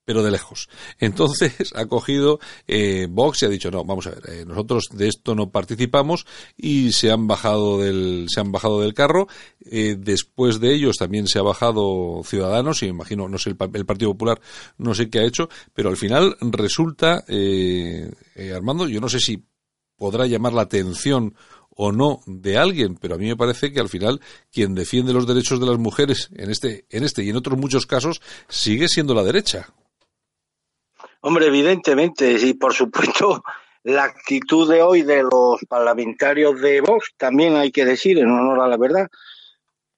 pero 0.09 0.23
de 0.23 0.31
lejos. 0.31 0.69
Entonces 0.97 1.71
ha 1.75 1.85
cogido 1.85 2.39
eh, 2.67 3.05
Vox 3.07 3.43
y 3.43 3.45
ha 3.45 3.47
dicho 3.47 3.69
no, 3.69 3.85
vamos 3.85 4.07
a 4.07 4.09
ver, 4.09 4.23
eh, 4.27 4.43
nosotros 4.43 4.87
de 4.91 5.07
esto 5.07 5.35
no 5.35 5.51
participamos 5.51 6.25
y 6.57 6.93
se 6.93 7.11
han 7.11 7.27
bajado 7.27 7.77
del 7.77 8.25
se 8.27 8.39
han 8.39 8.51
bajado 8.51 8.81
del 8.81 8.95
carro. 8.95 9.27
después 9.59 10.59
de 10.59 10.73
ellos 10.73 10.97
también 10.97 11.27
se 11.27 11.37
ha 11.37 11.43
bajado 11.43 12.23
Ciudadanos 12.25 12.81
y 12.81 12.87
imagino 12.87 13.29
no 13.29 13.37
sé 13.37 13.51
el, 13.51 13.57
el, 13.71 13.85
Partido 13.85 14.13
Popular 14.13 14.41
no 14.79 14.95
sé 14.95 15.11
qué 15.11 15.19
ha 15.19 15.25
hecho, 15.25 15.47
pero 15.75 15.89
al 15.89 15.97
final 15.97 16.35
resulta 16.41 17.23
Armando, 18.55 18.87
yo 18.87 19.01
no 19.01 19.09
sé 19.09 19.19
si 19.19 19.45
podrá 19.95 20.25
llamar 20.25 20.53
la 20.53 20.63
atención 20.63 21.35
o 21.69 21.91
no 21.91 22.21
de 22.25 22.57
alguien, 22.57 22.95
pero 22.95 23.13
a 23.13 23.17
mí 23.19 23.27
me 23.27 23.37
parece 23.37 23.71
que 23.71 23.79
al 23.79 23.89
final 23.89 24.19
quien 24.51 24.73
defiende 24.73 25.13
los 25.13 25.27
derechos 25.27 25.59
de 25.59 25.67
las 25.67 25.77
mujeres 25.77 26.29
en 26.33 26.49
este, 26.49 26.85
en 26.89 27.03
este 27.03 27.23
y 27.23 27.29
en 27.29 27.35
otros 27.35 27.59
muchos 27.59 27.85
casos 27.85 28.21
sigue 28.47 28.87
siendo 28.87 29.13
la 29.13 29.23
derecha. 29.23 29.71
Hombre, 31.21 31.47
evidentemente, 31.47 32.31
y 32.31 32.53
por 32.53 32.73
supuesto, 32.73 33.43
la 33.83 34.05
actitud 34.05 34.69
de 34.69 34.81
hoy 34.81 35.01
de 35.01 35.23
los 35.23 35.59
parlamentarios 35.67 36.59
de 36.61 36.81
Vox 36.81 37.13
también 37.17 37.55
hay 37.55 37.71
que 37.71 37.85
decir, 37.85 38.17
en 38.19 38.29
honor 38.29 38.61
a 38.61 38.67
la 38.67 38.77
verdad, 38.77 39.07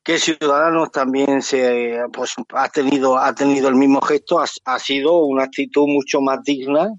que 0.03 0.17
Ciudadanos 0.17 0.91
también 0.91 1.43
se 1.43 1.99
pues 2.11 2.33
ha 2.53 2.69
tenido 2.69 3.19
ha 3.19 3.35
tenido 3.35 3.69
el 3.69 3.75
mismo 3.75 4.01
gesto, 4.01 4.39
ha, 4.39 4.45
ha 4.65 4.79
sido 4.79 5.19
una 5.19 5.43
actitud 5.43 5.85
mucho 5.87 6.21
más 6.21 6.43
digna 6.43 6.89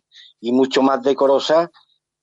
y 0.41 0.53
mucho 0.53 0.83
más 0.83 1.03
decorosa 1.03 1.69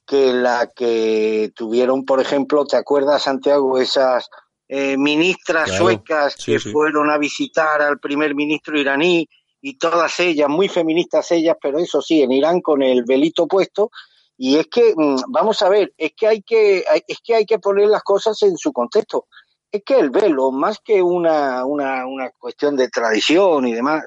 que 0.05 0.33
la 0.33 0.71
que 0.73 1.51
tuvieron, 1.53 2.05
por 2.05 2.19
ejemplo, 2.19 2.65
¿te 2.65 2.77
acuerdas, 2.77 3.23
Santiago, 3.23 3.77
esas 3.77 4.27
eh, 4.67 4.97
ministras 4.97 5.75
suecas 5.75 6.35
que 6.35 6.59
fueron 6.59 7.09
a 7.09 7.17
visitar 7.17 7.81
al 7.81 7.99
primer 7.99 8.33
ministro 8.33 8.79
iraní 8.79 9.27
y 9.61 9.77
todas 9.77 10.19
ellas, 10.19 10.49
muy 10.49 10.67
feministas 10.69 11.31
ellas, 11.31 11.57
pero 11.61 11.79
eso 11.79 12.01
sí, 12.01 12.21
en 12.21 12.31
Irán 12.31 12.61
con 12.61 12.81
el 12.81 13.03
velito 13.03 13.47
puesto. 13.47 13.91
Y 14.37 14.57
es 14.57 14.67
que, 14.67 14.93
mm, 14.95 15.23
vamos 15.27 15.61
a 15.61 15.69
ver, 15.69 15.93
es 15.97 16.13
que 16.15 16.27
hay 16.27 16.41
que, 16.41 16.85
es 17.07 17.17
que 17.23 17.35
hay 17.35 17.45
que 17.45 17.59
poner 17.59 17.87
las 17.87 18.03
cosas 18.03 18.41
en 18.43 18.57
su 18.57 18.71
contexto. 18.71 19.27
Es 19.71 19.83
que 19.85 19.99
el 19.99 20.09
velo, 20.09 20.51
más 20.51 20.79
que 20.83 21.01
una, 21.01 21.65
una, 21.65 22.05
una 22.07 22.31
cuestión 22.31 22.75
de 22.75 22.87
tradición 22.87 23.67
y 23.67 23.73
demás, 23.73 24.03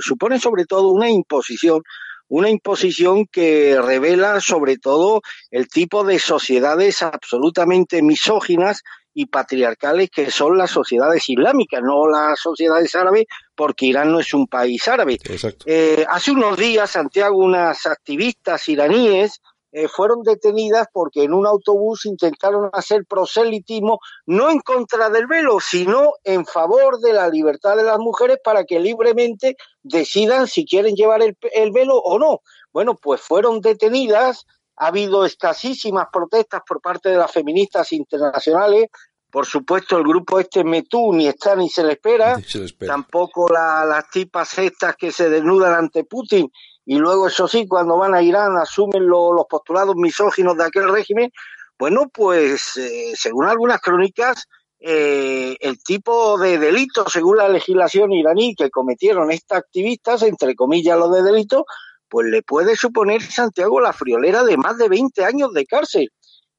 supone 0.00 0.38
sobre 0.40 0.64
todo 0.64 0.88
una 0.92 1.10
imposición 1.10 1.82
una 2.28 2.50
imposición 2.50 3.26
que 3.26 3.80
revela 3.80 4.40
sobre 4.40 4.78
todo 4.78 5.22
el 5.50 5.68
tipo 5.68 6.04
de 6.04 6.18
sociedades 6.18 7.02
absolutamente 7.02 8.02
misóginas 8.02 8.82
y 9.14 9.26
patriarcales 9.26 10.10
que 10.10 10.30
son 10.30 10.58
las 10.58 10.70
sociedades 10.70 11.28
islámicas, 11.28 11.82
no 11.82 12.08
las 12.08 12.38
sociedades 12.38 12.94
árabes, 12.94 13.24
porque 13.56 13.86
Irán 13.86 14.12
no 14.12 14.20
es 14.20 14.32
un 14.34 14.46
país 14.46 14.86
árabe. 14.86 15.18
Eh, 15.64 16.04
hace 16.08 16.30
unos 16.30 16.56
días, 16.56 16.90
Santiago, 16.90 17.36
unas 17.38 17.86
activistas 17.86 18.68
iraníes 18.68 19.40
eh, 19.72 19.88
fueron 19.88 20.22
detenidas 20.22 20.86
porque 20.92 21.24
en 21.24 21.34
un 21.34 21.46
autobús 21.46 22.06
intentaron 22.06 22.70
hacer 22.72 23.04
proselitismo 23.06 23.98
no 24.24 24.50
en 24.50 24.60
contra 24.60 25.10
del 25.10 25.26
velo, 25.26 25.58
sino 25.60 26.12
en 26.24 26.46
favor 26.46 26.98
de 27.00 27.12
la 27.12 27.28
libertad 27.28 27.76
de 27.76 27.82
las 27.82 27.98
mujeres 27.98 28.38
para 28.42 28.64
que 28.64 28.80
libremente 28.80 29.56
decidan 29.82 30.46
si 30.46 30.64
quieren 30.64 30.94
llevar 30.94 31.22
el, 31.22 31.36
el 31.52 31.72
velo 31.72 31.98
o 31.98 32.18
no. 32.18 32.40
Bueno, 32.72 32.94
pues 32.94 33.20
fueron 33.20 33.60
detenidas, 33.60 34.46
ha 34.76 34.86
habido 34.86 35.26
escasísimas 35.26 36.06
protestas 36.12 36.62
por 36.66 36.80
parte 36.80 37.10
de 37.10 37.18
las 37.18 37.32
feministas 37.32 37.92
internacionales, 37.92 38.86
por 39.30 39.46
supuesto, 39.46 39.98
el 39.98 40.04
grupo 40.04 40.40
este 40.40 40.64
Metú 40.64 41.12
ni 41.12 41.26
está 41.26 41.54
ni 41.56 41.68
se 41.68 41.82
le 41.82 41.92
espera. 41.92 42.38
Se 42.40 42.58
le 42.58 42.66
espera. 42.66 42.92
Tampoco 42.92 43.48
la, 43.48 43.84
las 43.84 44.08
tipas 44.10 44.58
estas 44.58 44.96
que 44.96 45.12
se 45.12 45.28
desnudan 45.28 45.74
ante 45.74 46.04
Putin 46.04 46.50
y 46.86 46.98
luego, 46.98 47.26
eso 47.26 47.48
sí, 47.48 47.66
cuando 47.66 47.98
van 47.98 48.14
a 48.14 48.22
Irán 48.22 48.56
asumen 48.56 49.08
lo, 49.08 49.32
los 49.32 49.46
postulados 49.46 49.96
misóginos 49.96 50.56
de 50.56 50.64
aquel 50.64 50.88
régimen, 50.88 51.32
bueno, 51.76 52.08
pues 52.14 52.76
eh, 52.76 53.12
según 53.16 53.46
algunas 53.46 53.80
crónicas, 53.80 54.46
eh, 54.78 55.56
el 55.58 55.82
tipo 55.82 56.38
de 56.38 56.58
delito, 56.58 57.08
según 57.08 57.38
la 57.38 57.48
legislación 57.48 58.12
iraní, 58.12 58.54
que 58.54 58.70
cometieron 58.70 59.32
estas 59.32 59.58
activistas, 59.58 60.22
entre 60.22 60.54
comillas 60.54 60.96
lo 60.96 61.10
de 61.10 61.24
delito, 61.24 61.66
pues 62.08 62.28
le 62.28 62.42
puede 62.42 62.76
suponer 62.76 63.20
Santiago 63.20 63.80
la 63.80 63.92
friolera 63.92 64.44
de 64.44 64.56
más 64.56 64.78
de 64.78 64.88
20 64.88 65.24
años 65.24 65.52
de 65.52 65.66
cárcel. 65.66 66.12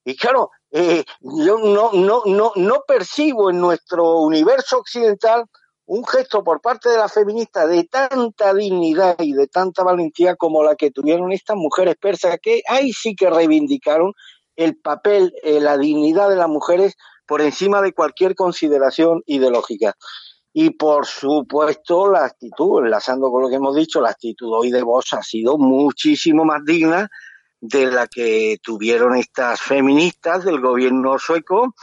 Y 0.03 0.17
claro, 0.17 0.51
eh, 0.71 1.03
yo 1.21 1.57
no, 1.57 1.91
no, 1.93 2.21
no, 2.25 2.51
no 2.55 2.83
percibo 2.87 3.49
en 3.49 3.59
nuestro 3.59 4.19
universo 4.19 4.79
occidental 4.79 5.45
un 5.85 6.05
gesto 6.05 6.43
por 6.43 6.59
parte 6.59 6.89
de 6.89 6.97
la 6.97 7.07
feminista 7.07 7.65
de 7.65 7.85
tanta 7.85 8.53
dignidad 8.53 9.15
y 9.19 9.31
de 9.31 9.47
tanta 9.47 9.83
valentía 9.83 10.35
como 10.35 10.61
la 10.61 10.75
que 10.75 10.91
tuvieron 10.91 11.31
estas 11.31 11.55
mujeres 11.55 11.95
persas, 11.95 12.37
que 12.41 12.61
ahí 12.67 12.91
sí 12.91 13.15
que 13.15 13.29
reivindicaron 13.29 14.13
el 14.57 14.77
papel, 14.77 15.33
eh, 15.43 15.61
la 15.61 15.77
dignidad 15.77 16.29
de 16.29 16.35
las 16.35 16.49
mujeres 16.49 16.95
por 17.25 17.41
encima 17.41 17.81
de 17.81 17.93
cualquier 17.93 18.35
consideración 18.35 19.21
ideológica. 19.25 19.95
Y 20.51 20.71
por 20.71 21.05
supuesto, 21.05 22.11
la 22.11 22.25
actitud, 22.25 22.83
enlazando 22.83 23.31
con 23.31 23.43
lo 23.43 23.49
que 23.49 23.55
hemos 23.55 23.75
dicho, 23.75 24.01
la 24.01 24.09
actitud 24.09 24.51
hoy 24.53 24.71
de 24.71 24.81
vos 24.81 25.13
ha 25.13 25.21
sido 25.21 25.57
muchísimo 25.57 26.43
más 26.43 26.63
digna 26.65 27.07
de 27.67 27.87
la 27.87 28.07
que 28.07 28.57
tuvieron 28.61 29.15
estas 29.15 29.61
feministas 29.61 30.45
del 30.45 30.61
gobierno 30.61 31.19
sueco, 31.19 31.75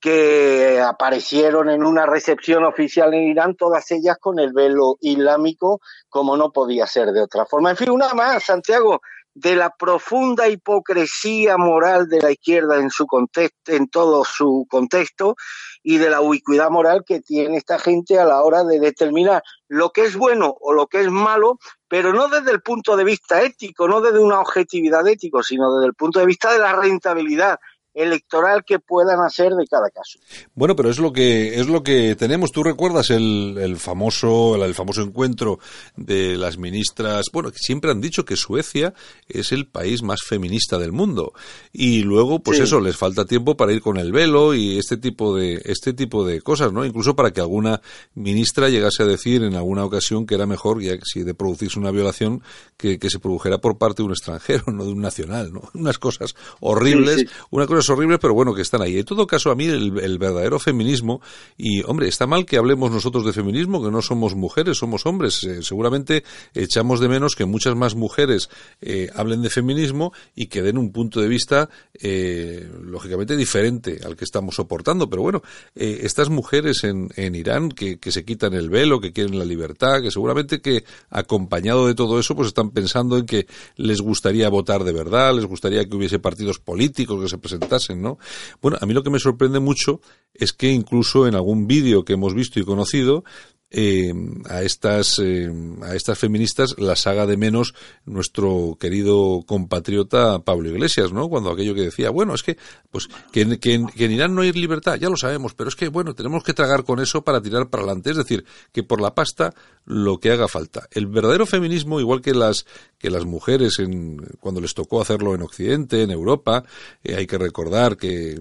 que 0.00 0.80
aparecieron 0.80 1.68
en 1.68 1.84
una 1.84 2.06
recepción 2.06 2.64
oficial 2.64 3.12
en 3.12 3.28
Irán, 3.28 3.54
todas 3.54 3.90
ellas 3.90 4.16
con 4.20 4.38
el 4.38 4.52
velo 4.52 4.96
islámico, 5.00 5.80
como 6.08 6.36
no 6.36 6.52
podía 6.52 6.86
ser 6.86 7.12
de 7.12 7.22
otra 7.22 7.44
forma. 7.44 7.70
En 7.70 7.76
fin, 7.76 7.90
una 7.90 8.14
más, 8.14 8.44
Santiago, 8.44 9.00
de 9.34 9.54
la 9.54 9.68
profunda 9.68 10.48
hipocresía 10.48 11.58
moral 11.58 12.08
de 12.08 12.22
la 12.22 12.30
izquierda 12.30 12.78
en 12.78 12.88
su 12.88 13.06
contexto, 13.06 13.72
en 13.72 13.88
todo 13.88 14.24
su 14.24 14.66
contexto, 14.70 15.36
y 15.82 15.98
de 15.98 16.08
la 16.08 16.22
ubicuidad 16.22 16.70
moral 16.70 17.04
que 17.06 17.20
tiene 17.20 17.58
esta 17.58 17.78
gente 17.78 18.18
a 18.18 18.24
la 18.24 18.42
hora 18.42 18.64
de 18.64 18.80
determinar 18.80 19.42
lo 19.68 19.90
que 19.90 20.04
es 20.06 20.16
bueno 20.16 20.56
o 20.60 20.72
lo 20.72 20.86
que 20.86 21.00
es 21.00 21.10
malo 21.10 21.58
pero 21.88 22.12
no 22.12 22.28
desde 22.28 22.50
el 22.50 22.62
punto 22.62 22.96
de 22.96 23.04
vista 23.04 23.42
ético, 23.42 23.86
no 23.86 24.00
desde 24.00 24.18
una 24.18 24.40
objetividad 24.40 25.06
ético, 25.06 25.42
sino 25.42 25.74
desde 25.74 25.86
el 25.86 25.94
punto 25.94 26.18
de 26.18 26.26
vista 26.26 26.52
de 26.52 26.58
la 26.58 26.72
rentabilidad 26.72 27.58
electoral 27.96 28.64
que 28.64 28.78
puedan 28.78 29.20
hacer 29.20 29.54
de 29.54 29.66
cada 29.66 29.90
caso. 29.90 30.18
Bueno, 30.54 30.76
pero 30.76 30.90
es 30.90 30.98
lo 30.98 31.12
que 31.12 31.58
es 31.58 31.66
lo 31.66 31.82
que 31.82 32.14
tenemos. 32.14 32.52
Tú 32.52 32.62
recuerdas 32.62 33.10
el, 33.10 33.56
el 33.58 33.76
famoso 33.78 34.62
el, 34.62 34.74
famoso 34.74 35.02
encuentro 35.02 35.58
de 35.96 36.36
las 36.36 36.58
ministras. 36.58 37.26
Bueno, 37.32 37.50
que 37.50 37.58
siempre 37.58 37.90
han 37.90 38.00
dicho 38.00 38.24
que 38.24 38.36
Suecia 38.36 38.92
es 39.28 39.50
el 39.50 39.66
país 39.66 40.02
más 40.02 40.20
feminista 40.22 40.78
del 40.78 40.92
mundo 40.92 41.32
y 41.72 42.02
luego, 42.02 42.40
pues 42.40 42.60
eso, 42.60 42.80
les 42.80 42.96
falta 42.96 43.24
tiempo 43.24 43.56
para 43.56 43.72
ir 43.72 43.80
con 43.80 43.96
el 43.96 44.12
velo 44.12 44.54
y 44.54 44.78
este 44.78 44.98
tipo 44.98 45.34
de 45.34 45.62
este 45.64 45.94
tipo 45.94 46.26
de 46.26 46.42
cosas, 46.42 46.72
¿no? 46.72 46.84
Incluso 46.84 47.16
para 47.16 47.30
que 47.30 47.40
alguna 47.40 47.80
ministra 48.14 48.68
llegase 48.68 49.02
a 49.02 49.06
decir 49.06 49.42
en 49.42 49.54
alguna 49.54 49.84
ocasión 49.84 50.26
que 50.26 50.34
era 50.34 50.46
mejor, 50.46 50.82
ya 50.82 50.96
si 51.02 51.22
de 51.22 51.34
producirse 51.34 51.78
una 51.78 51.90
violación, 51.90 52.42
que, 52.76 52.98
que 52.98 53.08
se 53.08 53.18
produjera 53.18 53.58
por 53.58 53.78
parte 53.78 54.02
de 54.02 54.06
un 54.06 54.12
extranjero, 54.12 54.64
no 54.72 54.84
de 54.84 54.92
un 54.92 55.00
nacional, 55.00 55.52
¿no? 55.52 55.62
Unas 55.72 55.98
cosas 55.98 56.34
horribles, 56.60 57.26
una 57.50 57.66
cosa 57.66 57.85
horribles, 57.90 58.18
pero 58.20 58.34
bueno, 58.34 58.54
que 58.54 58.62
están 58.62 58.82
ahí. 58.82 58.98
En 58.98 59.04
todo 59.04 59.26
caso, 59.26 59.50
a 59.50 59.54
mí 59.54 59.66
el, 59.66 60.18
verdadero 60.18 60.58
feminismo, 60.58 61.20
y 61.56 61.82
hombre, 61.84 62.08
está 62.08 62.26
mal 62.26 62.46
que 62.46 62.56
hablemos 62.56 62.90
nosotros 62.90 63.24
de 63.24 63.32
feminismo, 63.32 63.82
que 63.84 63.90
no 63.90 64.02
somos 64.02 64.34
mujeres, 64.34 64.78
somos 64.78 65.06
hombres. 65.06 65.44
Eh, 65.44 65.62
seguramente 65.62 66.24
echamos 66.54 67.00
de 67.00 67.08
menos 67.08 67.36
que 67.36 67.44
muchas 67.44 67.76
más 67.76 67.94
mujeres 67.94 68.48
eh, 68.80 69.10
hablen 69.14 69.42
de 69.42 69.50
feminismo 69.50 70.12
y 70.34 70.46
que 70.46 70.62
den 70.62 70.78
un 70.78 70.92
punto 70.92 71.20
de 71.20 71.28
vista, 71.28 71.68
eh, 72.00 72.68
lógicamente, 72.82 73.36
diferente 73.36 74.00
al 74.04 74.16
que 74.16 74.24
estamos 74.24 74.54
soportando. 74.54 75.08
Pero 75.10 75.22
bueno, 75.22 75.42
estas 75.74 76.30
mujeres 76.30 76.84
en, 76.84 77.10
en 77.16 77.34
Irán 77.34 77.68
que, 77.68 77.98
que 77.98 78.10
se 78.10 78.24
quitan 78.24 78.54
el 78.54 78.70
velo, 78.70 79.00
que 79.00 79.12
quieren 79.12 79.38
la 79.38 79.44
libertad, 79.44 80.00
que 80.02 80.10
seguramente 80.10 80.60
que 80.60 80.84
acompañado 81.10 81.86
de 81.86 81.94
todo 81.94 82.18
eso, 82.18 82.34
pues 82.34 82.48
están 82.48 82.70
pensando 82.70 83.18
en 83.18 83.26
que 83.26 83.46
les 83.76 84.00
gustaría 84.00 84.48
votar 84.48 84.84
de 84.84 84.92
verdad, 84.92 85.34
les 85.34 85.44
gustaría 85.44 85.84
que 85.84 85.96
hubiese 85.96 86.18
partidos 86.18 86.58
políticos 86.58 87.22
que 87.22 87.28
se 87.28 87.38
presentaran 87.38 87.75
¿no? 88.02 88.18
Bueno, 88.60 88.78
a 88.80 88.86
mí 88.86 88.94
lo 88.94 89.02
que 89.02 89.10
me 89.10 89.18
sorprende 89.18 89.60
mucho 89.60 90.00
es 90.34 90.52
que 90.52 90.70
incluso 90.70 91.26
en 91.26 91.34
algún 91.34 91.66
vídeo 91.66 92.04
que 92.04 92.14
hemos 92.14 92.34
visto 92.34 92.60
y 92.60 92.64
conocido, 92.64 93.24
eh, 93.70 94.12
a 94.48 94.62
estas 94.62 95.18
eh, 95.18 95.50
a 95.82 95.94
estas 95.94 96.18
feministas 96.18 96.76
las 96.78 97.06
haga 97.06 97.26
de 97.26 97.36
menos 97.36 97.74
nuestro 98.04 98.76
querido 98.78 99.42
compatriota 99.44 100.38
Pablo 100.40 100.68
Iglesias, 100.70 101.12
¿no? 101.12 101.28
Cuando 101.28 101.50
aquello 101.50 101.74
que 101.74 101.82
decía, 101.82 102.10
bueno, 102.10 102.34
es 102.34 102.42
que 102.42 102.56
pues 102.90 103.08
que, 103.32 103.58
que, 103.58 103.74
en 103.74 104.12
Irán 104.12 104.34
no 104.34 104.42
hay 104.42 104.52
libertad, 104.52 104.96
ya 104.96 105.08
lo 105.08 105.16
sabemos, 105.16 105.54
pero 105.54 105.68
es 105.68 105.76
que 105.76 105.88
bueno, 105.88 106.14
tenemos 106.14 106.44
que 106.44 106.54
tragar 106.54 106.84
con 106.84 107.00
eso 107.00 107.22
para 107.22 107.42
tirar 107.42 107.68
para 107.68 107.82
adelante, 107.82 108.10
es 108.10 108.16
decir, 108.16 108.44
que 108.72 108.82
por 108.82 109.00
la 109.00 109.14
pasta 109.14 109.52
lo 109.84 110.18
que 110.18 110.30
haga 110.30 110.48
falta. 110.48 110.86
El 110.92 111.06
verdadero 111.06 111.44
feminismo, 111.44 112.00
igual 112.00 112.20
que 112.20 112.34
las 112.34 112.66
que 112.98 113.10
las 113.10 113.24
mujeres 113.24 113.78
en, 113.78 114.18
cuando 114.40 114.60
les 114.60 114.74
tocó 114.74 115.00
hacerlo 115.00 115.34
en 115.34 115.42
Occidente, 115.42 116.02
en 116.02 116.10
Europa, 116.10 116.64
eh, 117.02 117.16
hay 117.16 117.26
que 117.26 117.38
recordar 117.38 117.96
que 117.96 118.40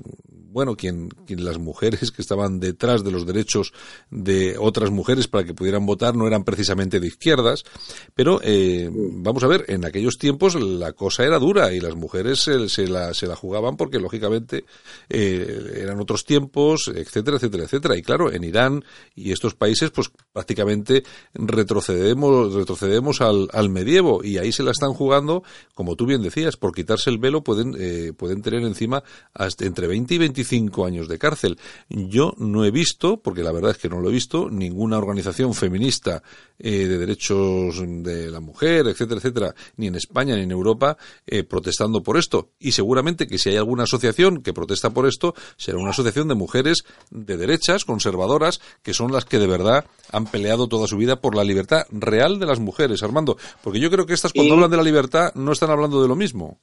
bueno, 0.55 0.77
quien, 0.77 1.09
quien 1.27 1.43
las 1.43 1.59
mujeres 1.59 2.13
que 2.13 2.21
estaban 2.21 2.61
detrás 2.61 3.03
de 3.03 3.11
los 3.11 3.25
derechos 3.25 3.73
de 4.09 4.55
otras 4.57 4.89
mujeres 4.89 5.27
para 5.27 5.43
que 5.43 5.53
pudieran 5.53 5.85
votar 5.85 6.15
no 6.15 6.27
eran 6.27 6.45
precisamente 6.45 7.01
de 7.01 7.07
izquierdas, 7.07 7.65
pero 8.13 8.39
eh, 8.41 8.89
vamos 8.89 9.43
a 9.43 9.47
ver, 9.47 9.65
en 9.67 9.83
aquellos 9.83 10.17
tiempos 10.17 10.55
la 10.55 10.93
cosa 10.93 11.25
era 11.25 11.39
dura 11.39 11.73
y 11.73 11.81
las 11.81 11.95
mujeres 11.95 12.39
se, 12.39 12.87
la, 12.87 13.13
se 13.13 13.27
la 13.27 13.35
jugaban 13.35 13.75
porque 13.75 13.99
lógicamente 13.99 14.63
eh, 15.09 15.73
eran 15.75 15.99
otros 15.99 16.23
tiempos, 16.23 16.87
etcétera, 16.87 17.35
etcétera, 17.35 17.65
etcétera. 17.65 17.97
Y 17.97 18.01
claro, 18.01 18.31
en 18.31 18.45
Irán 18.45 18.85
y 19.13 19.33
estos 19.33 19.55
países, 19.55 19.91
pues 19.91 20.09
prácticamente 20.31 21.03
retrocedemos, 21.33 22.53
retrocedemos 22.53 23.19
al, 23.19 23.49
al 23.51 23.69
medievo 23.69 24.23
y 24.23 24.37
ahí 24.37 24.53
se 24.53 24.63
la 24.63 24.71
están 24.71 24.93
jugando, 24.93 25.43
como 25.73 25.97
tú 25.97 26.05
bien 26.05 26.21
decías, 26.21 26.55
por 26.55 26.73
quitarse 26.73 27.09
el 27.09 27.17
velo 27.17 27.43
pueden, 27.43 27.75
eh, 27.77 28.13
pueden 28.15 28.41
tener 28.41 28.63
encima 28.63 29.03
hasta 29.33 29.65
entre 29.65 29.87
20 29.87 30.13
y 30.13 30.17
25 30.17 30.44
cinco 30.45 30.85
años 30.85 31.07
de 31.07 31.17
cárcel. 31.17 31.57
Yo 31.89 32.33
no 32.37 32.63
he 32.65 32.71
visto, 32.71 33.17
porque 33.17 33.43
la 33.43 33.51
verdad 33.51 33.71
es 33.71 33.77
que 33.77 33.89
no 33.89 33.99
lo 33.99 34.09
he 34.09 34.13
visto, 34.13 34.49
ninguna 34.49 34.97
organización 34.97 35.53
feminista 35.53 36.23
eh, 36.57 36.87
de 36.87 36.97
derechos 36.97 37.81
de 37.81 38.31
la 38.31 38.39
mujer, 38.39 38.87
etcétera, 38.87 39.17
etcétera, 39.17 39.55
ni 39.77 39.87
en 39.87 39.95
España 39.95 40.35
ni 40.35 40.43
en 40.43 40.51
Europa, 40.51 40.97
eh, 41.27 41.43
protestando 41.43 42.01
por 42.01 42.17
esto. 42.17 42.51
Y 42.59 42.71
seguramente 42.71 43.27
que 43.27 43.37
si 43.37 43.49
hay 43.49 43.57
alguna 43.57 43.83
asociación 43.83 44.41
que 44.41 44.53
protesta 44.53 44.91
por 44.91 45.05
esto, 45.05 45.35
será 45.57 45.77
una 45.77 45.89
asociación 45.89 46.27
de 46.27 46.35
mujeres 46.35 46.83
de 47.11 47.37
derechas, 47.37 47.85
conservadoras, 47.85 48.61
que 48.83 48.93
son 48.93 49.11
las 49.11 49.25
que 49.25 49.39
de 49.39 49.47
verdad 49.47 49.85
han 50.11 50.25
peleado 50.25 50.67
toda 50.67 50.87
su 50.87 50.97
vida 50.97 51.19
por 51.19 51.35
la 51.35 51.43
libertad 51.43 51.83
real 51.91 52.39
de 52.39 52.45
las 52.45 52.59
mujeres, 52.59 53.03
Armando. 53.03 53.37
Porque 53.63 53.79
yo 53.79 53.89
creo 53.91 54.05
que 54.05 54.13
estas 54.13 54.33
cuando 54.33 54.53
hablan 54.53 54.71
de 54.71 54.77
la 54.77 54.83
libertad 54.83 55.33
no 55.35 55.51
están 55.51 55.71
hablando 55.71 56.01
de 56.01 56.07
lo 56.07 56.15
mismo. 56.15 56.59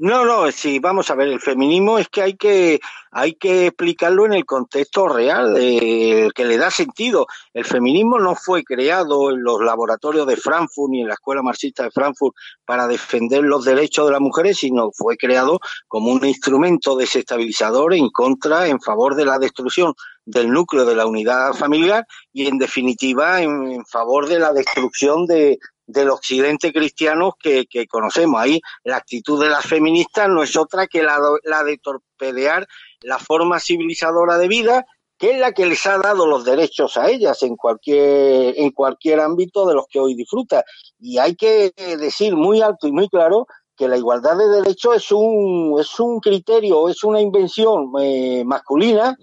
No, 0.00 0.24
no, 0.24 0.52
sí, 0.52 0.78
vamos 0.78 1.10
a 1.10 1.16
ver, 1.16 1.26
el 1.26 1.40
feminismo 1.40 1.98
es 1.98 2.08
que 2.08 2.22
hay 2.22 2.36
que, 2.36 2.78
hay 3.10 3.34
que 3.34 3.66
explicarlo 3.66 4.26
en 4.26 4.32
el 4.32 4.44
contexto 4.44 5.08
real, 5.08 5.56
eh, 5.58 6.28
que 6.36 6.44
le 6.44 6.56
da 6.56 6.70
sentido. 6.70 7.26
El 7.52 7.64
feminismo 7.64 8.20
no 8.20 8.36
fue 8.36 8.62
creado 8.62 9.32
en 9.32 9.42
los 9.42 9.60
laboratorios 9.60 10.24
de 10.28 10.36
Frankfurt 10.36 10.92
ni 10.92 11.00
en 11.00 11.08
la 11.08 11.14
Escuela 11.14 11.42
Marxista 11.42 11.82
de 11.82 11.90
Frankfurt 11.90 12.36
para 12.64 12.86
defender 12.86 13.42
los 13.42 13.64
derechos 13.64 14.06
de 14.06 14.12
las 14.12 14.20
mujeres, 14.20 14.58
sino 14.58 14.92
fue 14.92 15.16
creado 15.16 15.58
como 15.88 16.12
un 16.12 16.24
instrumento 16.24 16.94
desestabilizador 16.94 17.92
en 17.92 18.08
contra, 18.10 18.68
en 18.68 18.80
favor 18.80 19.16
de 19.16 19.24
la 19.24 19.40
destrucción 19.40 19.94
del 20.24 20.52
núcleo 20.52 20.84
de 20.84 20.94
la 20.94 21.06
unidad 21.06 21.54
familiar 21.54 22.06
y 22.32 22.46
en 22.46 22.58
definitiva 22.58 23.42
en 23.42 23.84
favor 23.84 24.28
de 24.28 24.38
la 24.38 24.52
destrucción 24.52 25.26
de, 25.26 25.58
del 25.88 26.10
occidente 26.10 26.72
cristiano 26.72 27.34
que, 27.40 27.66
conocemos. 27.88 28.40
Ahí 28.40 28.60
la 28.84 28.96
actitud 28.96 29.42
de 29.42 29.48
las 29.48 29.64
feministas 29.64 30.28
no 30.28 30.42
es 30.42 30.54
otra 30.56 30.86
que 30.86 31.02
la, 31.02 31.18
la 31.44 31.64
de 31.64 31.78
torpedear 31.78 32.68
la 33.00 33.18
forma 33.18 33.58
civilizadora 33.58 34.38
de 34.38 34.48
vida, 34.48 34.84
que 35.16 35.32
es 35.32 35.40
la 35.40 35.52
que 35.52 35.66
les 35.66 35.84
ha 35.86 35.98
dado 35.98 36.26
los 36.26 36.44
derechos 36.44 36.96
a 36.96 37.08
ellas 37.08 37.42
en 37.42 37.56
cualquier, 37.56 38.54
en 38.58 38.70
cualquier 38.70 39.20
ámbito 39.20 39.66
de 39.66 39.74
los 39.74 39.86
que 39.88 39.98
hoy 39.98 40.14
disfruta. 40.14 40.62
Y 41.00 41.18
hay 41.18 41.34
que 41.34 41.72
decir 41.98 42.36
muy 42.36 42.60
alto 42.60 42.86
y 42.86 42.92
muy 42.92 43.08
claro 43.08 43.46
que 43.74 43.88
la 43.88 43.96
igualdad 43.96 44.36
de 44.36 44.48
derechos 44.48 44.96
es 44.96 45.12
un, 45.12 45.76
es 45.80 45.98
un 45.98 46.20
criterio, 46.20 46.88
es 46.88 47.02
una 47.02 47.20
invención 47.20 47.92
eh, 48.00 48.42
masculina 48.44 49.16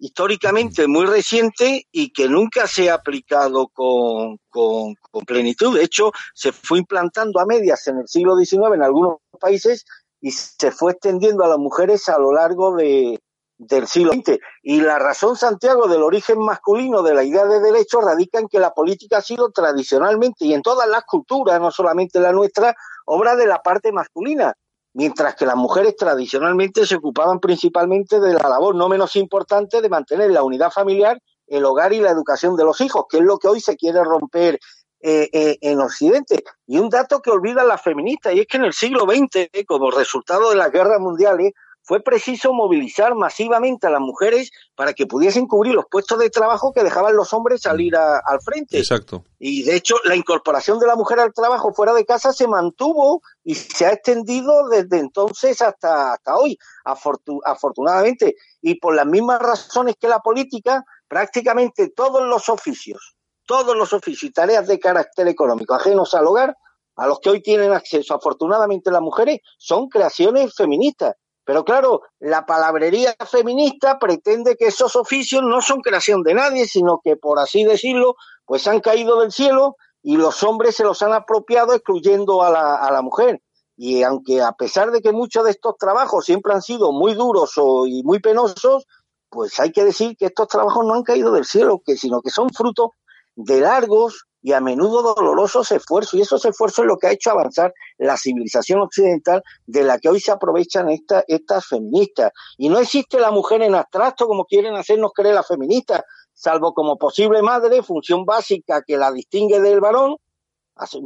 históricamente 0.00 0.88
muy 0.88 1.04
reciente 1.04 1.86
y 1.92 2.10
que 2.10 2.26
nunca 2.26 2.66
se 2.66 2.90
ha 2.90 2.94
aplicado 2.94 3.68
con, 3.68 4.38
con, 4.48 4.96
plenitud. 5.26 5.76
De 5.76 5.84
hecho, 5.84 6.10
se 6.34 6.52
fue 6.52 6.78
implantando 6.78 7.38
a 7.38 7.46
medias 7.46 7.86
en 7.86 7.98
el 7.98 8.08
siglo 8.08 8.34
XIX 8.36 8.74
en 8.74 8.82
algunos 8.82 9.18
países 9.38 9.84
y 10.20 10.32
se 10.32 10.70
fue 10.72 10.92
extendiendo 10.92 11.44
a 11.44 11.48
las 11.48 11.58
mujeres 11.58 12.08
a 12.08 12.18
lo 12.18 12.32
largo 12.32 12.74
de, 12.74 13.20
del 13.58 13.86
siglo 13.86 14.12
XX. 14.12 14.38
Y 14.62 14.80
la 14.80 14.98
razón, 14.98 15.36
Santiago, 15.36 15.86
del 15.86 16.02
origen 16.02 16.38
masculino 16.38 17.02
de 17.02 17.14
la 17.14 17.22
idea 17.22 17.44
de 17.44 17.60
derecho 17.60 18.00
radica 18.00 18.38
en 18.38 18.48
que 18.48 18.58
la 18.58 18.72
política 18.72 19.18
ha 19.18 19.22
sido 19.22 19.50
tradicionalmente 19.50 20.46
y 20.46 20.54
en 20.54 20.62
todas 20.62 20.88
las 20.88 21.04
culturas, 21.04 21.60
no 21.60 21.70
solamente 21.70 22.20
la 22.20 22.32
nuestra, 22.32 22.74
obra 23.04 23.36
de 23.36 23.46
la 23.46 23.62
parte 23.62 23.92
masculina 23.92 24.54
mientras 24.92 25.34
que 25.34 25.46
las 25.46 25.56
mujeres 25.56 25.96
tradicionalmente 25.96 26.86
se 26.86 26.96
ocupaban 26.96 27.40
principalmente 27.40 28.20
de 28.20 28.34
la 28.34 28.48
labor 28.48 28.74
no 28.74 28.88
menos 28.88 29.16
importante 29.16 29.80
de 29.80 29.88
mantener 29.88 30.30
la 30.30 30.42
unidad 30.42 30.70
familiar, 30.70 31.20
el 31.46 31.64
hogar 31.64 31.92
y 31.92 32.00
la 32.00 32.10
educación 32.10 32.56
de 32.56 32.64
los 32.64 32.80
hijos, 32.80 33.04
que 33.08 33.18
es 33.18 33.24
lo 33.24 33.38
que 33.38 33.48
hoy 33.48 33.60
se 33.60 33.76
quiere 33.76 34.02
romper 34.04 34.58
eh, 35.00 35.28
eh, 35.32 35.58
en 35.62 35.80
Occidente. 35.80 36.44
Y 36.66 36.78
un 36.78 36.88
dato 36.88 37.20
que 37.20 37.30
olvidan 37.30 37.68
las 37.68 37.82
feministas, 37.82 38.34
y 38.34 38.40
es 38.40 38.46
que 38.46 38.58
en 38.58 38.64
el 38.64 38.72
siglo 38.72 39.06
XX, 39.06 39.48
como 39.66 39.90
resultado 39.90 40.50
de 40.50 40.56
las 40.56 40.70
guerras 40.70 41.00
mundiales, 41.00 41.52
fue 41.90 41.98
preciso 41.98 42.52
movilizar 42.52 43.16
masivamente 43.16 43.88
a 43.88 43.90
las 43.90 44.00
mujeres 44.00 44.52
para 44.76 44.92
que 44.92 45.08
pudiesen 45.08 45.48
cubrir 45.48 45.74
los 45.74 45.86
puestos 45.90 46.20
de 46.20 46.30
trabajo 46.30 46.72
que 46.72 46.84
dejaban 46.84 47.16
los 47.16 47.32
hombres 47.32 47.62
salir 47.62 47.96
al 47.96 48.40
frente. 48.42 48.78
Exacto. 48.78 49.24
Y 49.40 49.64
de 49.64 49.74
hecho, 49.74 49.96
la 50.04 50.14
incorporación 50.14 50.78
de 50.78 50.86
la 50.86 50.94
mujer 50.94 51.18
al 51.18 51.34
trabajo 51.34 51.74
fuera 51.74 51.92
de 51.92 52.04
casa 52.04 52.32
se 52.32 52.46
mantuvo 52.46 53.22
y 53.42 53.56
se 53.56 53.86
ha 53.86 53.92
extendido 53.92 54.68
desde 54.68 55.00
entonces 55.00 55.60
hasta, 55.62 56.12
hasta 56.12 56.36
hoy, 56.36 56.56
afortunadamente. 56.84 58.36
Y 58.62 58.76
por 58.76 58.94
las 58.94 59.06
mismas 59.06 59.42
razones 59.42 59.96
que 60.00 60.06
la 60.06 60.20
política, 60.20 60.84
prácticamente 61.08 61.88
todos 61.88 62.22
los 62.22 62.48
oficios, 62.50 63.16
todos 63.46 63.76
los 63.76 63.92
oficios 63.92 64.30
y 64.30 64.32
tareas 64.32 64.68
de 64.68 64.78
carácter 64.78 65.26
económico 65.26 65.74
ajenos 65.74 66.14
al 66.14 66.28
hogar, 66.28 66.56
a 66.94 67.08
los 67.08 67.18
que 67.18 67.30
hoy 67.30 67.42
tienen 67.42 67.72
acceso 67.72 68.14
afortunadamente 68.14 68.92
las 68.92 69.02
mujeres, 69.02 69.40
son 69.58 69.88
creaciones 69.88 70.54
feministas 70.54 71.16
pero 71.50 71.64
claro, 71.64 72.02
la 72.20 72.46
palabrería 72.46 73.12
feminista 73.28 73.98
pretende 73.98 74.54
que 74.54 74.66
esos 74.68 74.94
oficios 74.94 75.42
no 75.42 75.60
son 75.60 75.80
creación 75.80 76.22
de 76.22 76.34
nadie, 76.34 76.68
sino 76.68 77.00
que, 77.02 77.16
por 77.16 77.40
así 77.40 77.64
decirlo, 77.64 78.14
pues 78.44 78.68
han 78.68 78.78
caído 78.78 79.18
del 79.18 79.32
cielo 79.32 79.74
y 80.00 80.16
los 80.16 80.44
hombres 80.44 80.76
se 80.76 80.84
los 80.84 81.02
han 81.02 81.12
apropiado 81.12 81.74
excluyendo 81.74 82.44
a 82.44 82.50
la, 82.50 82.76
a 82.76 82.92
la 82.92 83.02
mujer. 83.02 83.42
Y 83.76 84.04
aunque 84.04 84.40
a 84.40 84.52
pesar 84.52 84.92
de 84.92 85.00
que 85.00 85.10
muchos 85.10 85.42
de 85.42 85.50
estos 85.50 85.76
trabajos 85.76 86.24
siempre 86.24 86.52
han 86.52 86.62
sido 86.62 86.92
muy 86.92 87.14
duros 87.14 87.54
y 87.84 88.04
muy 88.04 88.20
penosos, 88.20 88.86
pues 89.28 89.58
hay 89.58 89.72
que 89.72 89.82
decir 89.82 90.16
que 90.16 90.26
estos 90.26 90.46
trabajos 90.46 90.86
no 90.86 90.94
han 90.94 91.02
caído 91.02 91.32
del 91.32 91.46
cielo, 91.46 91.82
sino 91.96 92.22
que 92.22 92.30
son 92.30 92.50
fruto 92.50 92.92
de 93.34 93.58
largos 93.58 94.28
y 94.42 94.52
a 94.52 94.60
menudo 94.60 95.14
dolorosos 95.14 95.70
esfuerzos. 95.72 96.14
Y 96.14 96.22
esos 96.22 96.44
esfuerzos 96.44 96.80
es 96.80 96.86
lo 96.86 96.96
que 96.96 97.08
ha 97.08 97.12
hecho 97.12 97.30
avanzar 97.30 97.72
la 97.98 98.16
civilización 98.16 98.80
occidental 98.80 99.42
de 99.66 99.82
la 99.82 99.98
que 99.98 100.08
hoy 100.08 100.20
se 100.20 100.32
aprovechan 100.32 100.88
estas 100.88 101.66
feministas. 101.66 102.32
Y 102.56 102.68
no 102.68 102.78
existe 102.78 103.18
la 103.18 103.30
mujer 103.30 103.62
en 103.62 103.74
abstracto 103.74 104.26
como 104.26 104.44
quieren 104.44 104.74
hacernos 104.76 105.12
creer 105.14 105.34
las 105.34 105.48
feministas, 105.48 106.02
salvo 106.32 106.72
como 106.72 106.96
posible 106.96 107.42
madre, 107.42 107.82
función 107.82 108.24
básica 108.24 108.82
que 108.86 108.96
la 108.96 109.12
distingue 109.12 109.60
del 109.60 109.80
varón. 109.80 110.16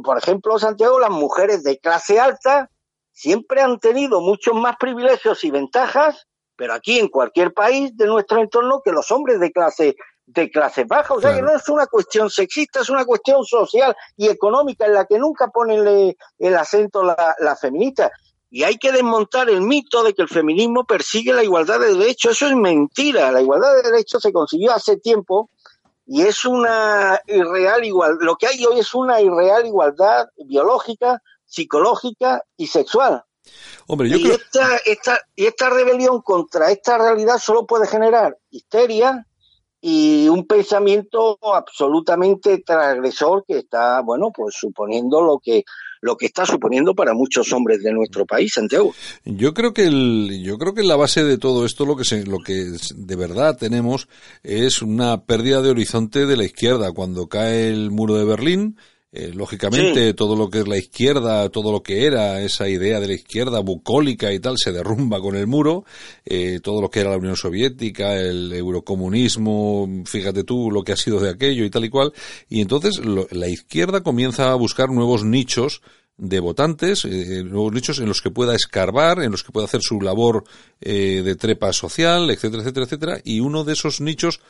Por 0.03 0.17
ejemplo, 0.17 0.57
Santiago, 0.57 0.99
las 0.99 1.09
mujeres 1.09 1.63
de 1.63 1.77
clase 1.77 2.19
alta 2.19 2.69
siempre 3.11 3.61
han 3.61 3.79
tenido 3.79 4.21
muchos 4.21 4.53
más 4.53 4.77
privilegios 4.77 5.43
y 5.43 5.51
ventajas, 5.51 6.27
pero 6.55 6.73
aquí 6.73 6.99
en 6.99 7.09
cualquier 7.09 7.53
país 7.53 7.95
de 7.97 8.07
nuestro 8.07 8.39
entorno 8.39 8.81
que 8.83 8.91
los 8.91 9.11
hombres 9.11 9.41
de 9.41 9.51
clase 9.51 9.95
de 10.27 10.49
clase 10.49 10.85
baja, 10.85 11.13
o 11.13 11.21
sea 11.21 11.35
que 11.35 11.41
no 11.41 11.55
es 11.55 11.67
una 11.69 11.85
cuestión 11.85 12.29
sexista, 12.29 12.81
es 12.81 12.89
una 12.89 13.05
cuestión 13.05 13.45
social 13.45 13.95
y 14.17 14.27
económica 14.27 14.85
en 14.85 14.93
la 14.93 15.05
que 15.05 15.19
nunca 15.19 15.47
ponen 15.47 16.15
el 16.39 16.55
acento 16.55 17.03
la, 17.03 17.35
la 17.39 17.55
feminista. 17.55 18.11
Y 18.49 18.63
hay 18.63 18.77
que 18.77 18.91
desmontar 18.91 19.49
el 19.49 19.61
mito 19.61 20.03
de 20.03 20.13
que 20.13 20.21
el 20.21 20.29
feminismo 20.29 20.85
persigue 20.85 21.33
la 21.33 21.43
igualdad 21.43 21.79
de 21.79 21.93
derechos. 21.93 22.33
Eso 22.33 22.47
es 22.47 22.55
mentira. 22.55 23.31
La 23.31 23.41
igualdad 23.41 23.75
de 23.75 23.91
derechos 23.91 24.21
se 24.21 24.31
consiguió 24.31 24.71
hace 24.71 24.97
tiempo 24.97 25.49
y 26.05 26.21
es 26.21 26.45
una 26.45 27.19
irreal 27.27 27.83
igualdad. 27.83 28.19
Lo 28.21 28.35
que 28.37 28.47
hay 28.47 28.63
hoy 28.65 28.79
es 28.79 28.93
una 28.93 29.19
irreal 29.21 29.65
igualdad 29.65 30.29
biológica, 30.37 31.21
psicológica 31.45 32.43
y 32.55 32.67
sexual. 32.67 33.23
Hombre, 33.87 34.09
yo 34.09 34.17
y, 34.17 34.31
esta, 34.31 34.77
esta, 34.85 35.19
y 35.35 35.45
esta 35.45 35.69
rebelión 35.69 36.21
contra 36.21 36.71
esta 36.71 36.97
realidad 36.97 37.37
solo 37.37 37.65
puede 37.65 37.87
generar 37.87 38.37
histeria, 38.49 39.27
y 39.87 40.27
un 40.29 40.47
pensamiento 40.47 41.37
absolutamente 41.53 42.57
transgresor 42.65 43.45
que 43.47 43.59
está, 43.59 44.01
bueno, 44.01 44.31
pues 44.35 44.55
suponiendo 44.59 45.21
lo 45.21 45.37
que 45.37 45.63
lo 46.01 46.17
que 46.17 46.25
está 46.25 46.43
suponiendo 46.43 46.95
para 46.95 47.13
muchos 47.13 47.53
hombres 47.53 47.83
de 47.83 47.93
nuestro 47.93 48.25
país, 48.25 48.53
Santiago. 48.53 48.95
Yo 49.25 49.53
creo 49.53 49.75
que 49.75 49.85
el, 49.85 50.41
yo 50.43 50.57
creo 50.57 50.73
que 50.73 50.81
la 50.81 50.95
base 50.95 51.23
de 51.23 51.37
todo 51.37 51.65
esto 51.65 51.85
lo 51.85 51.95
que 51.95 52.03
se, 52.03 52.25
lo 52.25 52.39
que 52.39 52.65
de 52.95 53.15
verdad 53.15 53.57
tenemos 53.57 54.07
es 54.41 54.81
una 54.81 55.25
pérdida 55.25 55.61
de 55.61 55.69
horizonte 55.69 56.25
de 56.25 56.37
la 56.37 56.45
izquierda 56.45 56.91
cuando 56.91 57.27
cae 57.27 57.69
el 57.69 57.91
muro 57.91 58.15
de 58.15 58.25
Berlín 58.25 58.77
eh, 59.17 59.31
lógicamente, 59.33 60.13
todo 60.13 60.35
lo 60.35 60.49
que 60.49 60.59
es 60.59 60.67
la 60.67 60.77
izquierda, 60.77 61.47
todo 61.47 61.71
lo 61.71 61.81
que 61.81 62.05
era 62.05 62.41
esa 62.41 62.67
idea 62.67 62.99
de 62.99 63.07
la 63.07 63.13
izquierda 63.13 63.61
bucólica 63.61 64.33
y 64.33 64.41
tal, 64.41 64.57
se 64.57 64.73
derrumba 64.73 65.21
con 65.21 65.37
el 65.37 65.47
muro. 65.47 65.85
Eh, 66.25 66.59
todo 66.61 66.81
lo 66.81 66.89
que 66.89 66.99
era 66.99 67.11
la 67.11 67.17
Unión 67.17 67.37
Soviética, 67.37 68.13
el 68.17 68.51
eurocomunismo, 68.51 70.03
fíjate 70.05 70.43
tú 70.43 70.69
lo 70.69 70.83
que 70.83 70.91
ha 70.91 70.97
sido 70.97 71.21
de 71.21 71.29
aquello 71.29 71.63
y 71.63 71.69
tal 71.69 71.85
y 71.85 71.89
cual. 71.89 72.11
Y 72.49 72.59
entonces 72.59 72.99
la 73.31 73.47
izquierda 73.47 74.03
comienza 74.03 74.51
a 74.51 74.55
buscar 74.55 74.89
nuevos 74.89 75.23
nichos 75.23 75.81
de 76.17 76.41
votantes, 76.41 77.05
eh, 77.05 77.41
nuevos 77.45 77.71
nichos 77.71 77.99
en 77.99 78.07
los 78.07 78.21
que 78.21 78.31
pueda 78.31 78.53
escarbar, 78.53 79.21
en 79.21 79.31
los 79.31 79.43
que 79.43 79.53
pueda 79.53 79.65
hacer 79.65 79.81
su 79.81 80.01
labor 80.01 80.43
de 80.81 81.35
trepa 81.35 81.71
social, 81.71 82.29
etcétera, 82.29 82.63
etcétera, 82.63 82.85
etcétera. 82.85 83.21
Y 83.23 83.39
uno 83.39 83.63
de 83.63 83.73
esos 83.73 84.01
nichos 84.01 84.41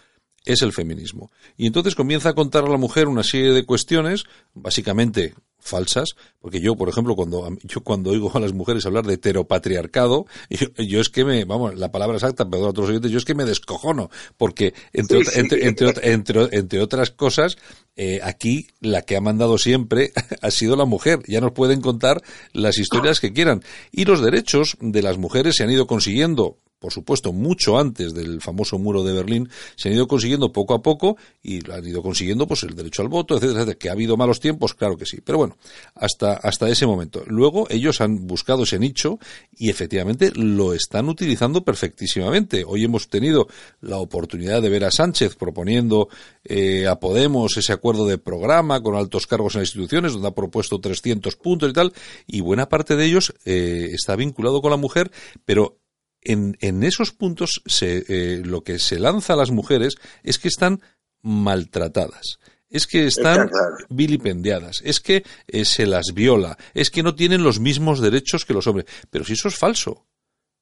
es 0.45 0.61
el 0.61 0.73
feminismo. 0.73 1.31
Y 1.57 1.67
entonces 1.67 1.95
comienza 1.95 2.29
a 2.29 2.33
contar 2.33 2.65
a 2.65 2.69
la 2.69 2.77
mujer 2.77 3.07
una 3.07 3.23
serie 3.23 3.51
de 3.51 3.65
cuestiones, 3.65 4.25
básicamente 4.53 5.33
falsas, 5.65 6.09
porque 6.39 6.61
yo, 6.61 6.75
por 6.75 6.87
ejemplo, 6.89 7.15
cuando 7.15 7.49
yo 7.63 7.81
cuando 7.81 8.11
oigo 8.11 8.31
a 8.33 8.39
las 8.39 8.53
mujeres 8.53 8.85
hablar 8.85 9.05
de 9.05 9.15
heteropatriarcado, 9.15 10.27
yo, 10.77 11.01
es 11.01 11.09
que 11.09 11.25
me, 11.25 11.43
vamos, 11.43 11.75
la 11.75 11.91
palabra 11.91 12.17
exacta, 12.17 12.47
perdón 12.47 12.67
a 12.67 12.69
otros 12.69 12.89
oyentes, 12.89 13.11
yo 13.11 13.17
es 13.17 13.25
que 13.25 13.33
me 13.33 13.45
descojono, 13.45 14.11
porque 14.37 14.73
entre, 14.93 15.21
entre, 15.33 15.67
entre, 16.03 16.49
entre, 16.51 16.81
otras 16.81 17.09
cosas, 17.09 17.57
eh, 17.95 18.19
aquí 18.23 18.67
la 18.79 19.01
que 19.01 19.17
ha 19.17 19.21
mandado 19.21 19.57
siempre 19.57 20.11
ha 20.41 20.51
sido 20.51 20.75
la 20.75 20.85
mujer. 20.85 21.19
Ya 21.27 21.41
nos 21.41 21.53
pueden 21.53 21.81
contar 21.81 22.21
las 22.53 22.77
historias 22.77 23.19
que 23.19 23.33
quieran. 23.33 23.63
Y 23.91 24.05
los 24.05 24.21
derechos 24.21 24.77
de 24.79 25.01
las 25.01 25.17
mujeres 25.17 25.55
se 25.55 25.63
han 25.63 25.71
ido 25.71 25.87
consiguiendo 25.87 26.57
por 26.79 26.91
supuesto, 26.91 27.33
mucho 27.33 27.77
antes 27.77 28.13
del 28.13 28.41
famoso 28.41 28.77
muro 28.77 29.03
de 29.03 29.13
Berlín, 29.13 29.49
se 29.75 29.89
han 29.89 29.95
ido 29.95 30.07
consiguiendo 30.07 30.51
poco 30.51 30.73
a 30.73 30.81
poco 30.81 31.17
y 31.41 31.59
han 31.71 31.85
ido 31.85 32.03
consiguiendo 32.03 32.47
pues 32.47 32.63
el 32.63 32.75
derecho 32.75 33.01
al 33.01 33.07
voto, 33.07 33.35
etcétera, 33.35 33.61
etcétera. 33.61 33.79
Que 33.79 33.89
ha 33.89 33.93
habido 33.93 34.17
malos 34.17 34.39
tiempos, 34.39 34.73
claro 34.73 34.97
que 34.97 35.05
sí. 35.05 35.19
Pero 35.23 35.37
bueno, 35.37 35.57
hasta, 35.95 36.33
hasta 36.33 36.69
ese 36.69 36.85
momento. 36.85 37.23
Luego 37.27 37.67
ellos 37.69 38.01
han 38.01 38.27
buscado 38.27 38.63
ese 38.63 38.79
nicho 38.79 39.19
y 39.57 39.69
efectivamente 39.69 40.31
lo 40.35 40.73
están 40.73 41.09
utilizando 41.09 41.63
perfectísimamente. 41.63 42.63
Hoy 42.67 42.83
hemos 42.83 43.09
tenido 43.09 43.47
la 43.81 43.97
oportunidad 43.97 44.61
de 44.61 44.69
ver 44.69 44.85
a 44.85 44.91
Sánchez 44.91 45.35
proponiendo 45.35 46.09
eh, 46.43 46.87
a 46.87 46.99
Podemos 46.99 47.57
ese 47.57 47.73
acuerdo 47.73 48.05
de 48.05 48.17
programa 48.17 48.81
con 48.81 48.95
altos 48.95 49.27
cargos 49.27 49.55
en 49.55 49.61
las 49.61 49.69
instituciones, 49.69 50.13
donde 50.13 50.27
ha 50.27 50.31
propuesto 50.31 50.79
300 50.79 51.35
puntos 51.35 51.69
y 51.69 51.73
tal, 51.73 51.93
y 52.27 52.41
buena 52.41 52.67
parte 52.67 52.95
de 52.95 53.05
ellos 53.05 53.33
eh, 53.45 53.89
está 53.93 54.15
vinculado 54.15 54.61
con 54.61 54.71
la 54.71 54.77
mujer, 54.77 55.11
pero 55.45 55.77
en, 56.25 56.57
en 56.59 56.83
esos 56.83 57.11
puntos 57.11 57.61
se, 57.65 58.03
eh, 58.09 58.41
lo 58.43 58.63
que 58.63 58.79
se 58.79 58.99
lanza 58.99 59.33
a 59.33 59.37
las 59.37 59.51
mujeres 59.51 59.95
es 60.23 60.37
que 60.39 60.49
están 60.49 60.81
maltratadas 61.21 62.39
es 62.69 62.87
que 62.87 63.05
están 63.05 63.49
vilipendiadas, 63.89 64.81
es 64.83 64.99
que 64.99 65.23
eh, 65.47 65.63
se 65.63 65.85
las 65.85 66.13
viola, 66.13 66.57
es 66.73 66.89
que 66.89 67.03
no 67.03 67.15
tienen 67.15 67.41
los 67.41 67.59
mismos 67.59 68.01
derechos 68.01 68.43
que 68.43 68.53
los 68.53 68.67
hombres. 68.67 68.87
Pero 69.09 69.23
si 69.23 69.33
eso 69.33 69.47
es 69.47 69.55
falso, 69.55 70.05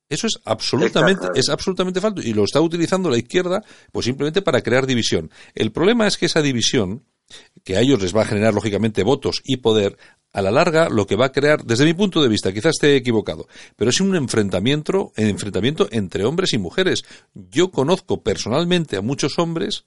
eso 0.10 0.28
es 0.28 0.40
absolutamente, 0.46 1.28
es 1.34 1.50
absolutamente 1.50 2.02
falso 2.02 2.22
y 2.22 2.34
lo 2.34 2.44
está 2.44 2.62
utilizando 2.62 3.10
la 3.10 3.18
izquierda 3.18 3.64
pues 3.92 4.06
simplemente 4.06 4.42
para 4.42 4.62
crear 4.62 4.86
división. 4.86 5.32
El 5.56 5.72
problema 5.72 6.06
es 6.06 6.18
que 6.18 6.28
esa 6.28 6.42
división, 6.42 7.04
que 7.64 7.78
a 7.78 7.82
ellos 7.82 8.02
les 8.02 8.16
va 8.16 8.22
a 8.22 8.26
generar 8.26 8.54
lógicamente 8.54 9.04
votos 9.04 9.42
y 9.44 9.58
poder, 9.58 9.98
a 10.34 10.42
la 10.42 10.52
larga 10.52 10.90
lo 10.90 11.06
que 11.08 11.16
va 11.16 11.28
a 11.28 11.32
crear, 11.32 11.64
desde 11.64 11.86
mi 11.86 11.94
punto 11.94 12.22
de 12.22 12.30
vista, 12.30 12.52
quizás 12.52 12.74
esté 12.76 12.96
equivocado, 12.96 13.48
pero 13.76 13.90
es 13.90 14.02
un 14.02 14.16
enfrentamiento, 14.16 15.14
enfrentamiento 15.16 15.88
entre 15.92 16.26
hombres 16.26 16.54
y 16.54 16.58
mujeres. 16.58 17.04
Yo 17.34 17.72
conozco 17.72 18.24
personalmente 18.24 18.98
a 18.98 19.02
muchos 19.02 19.40
hombres 19.40 19.86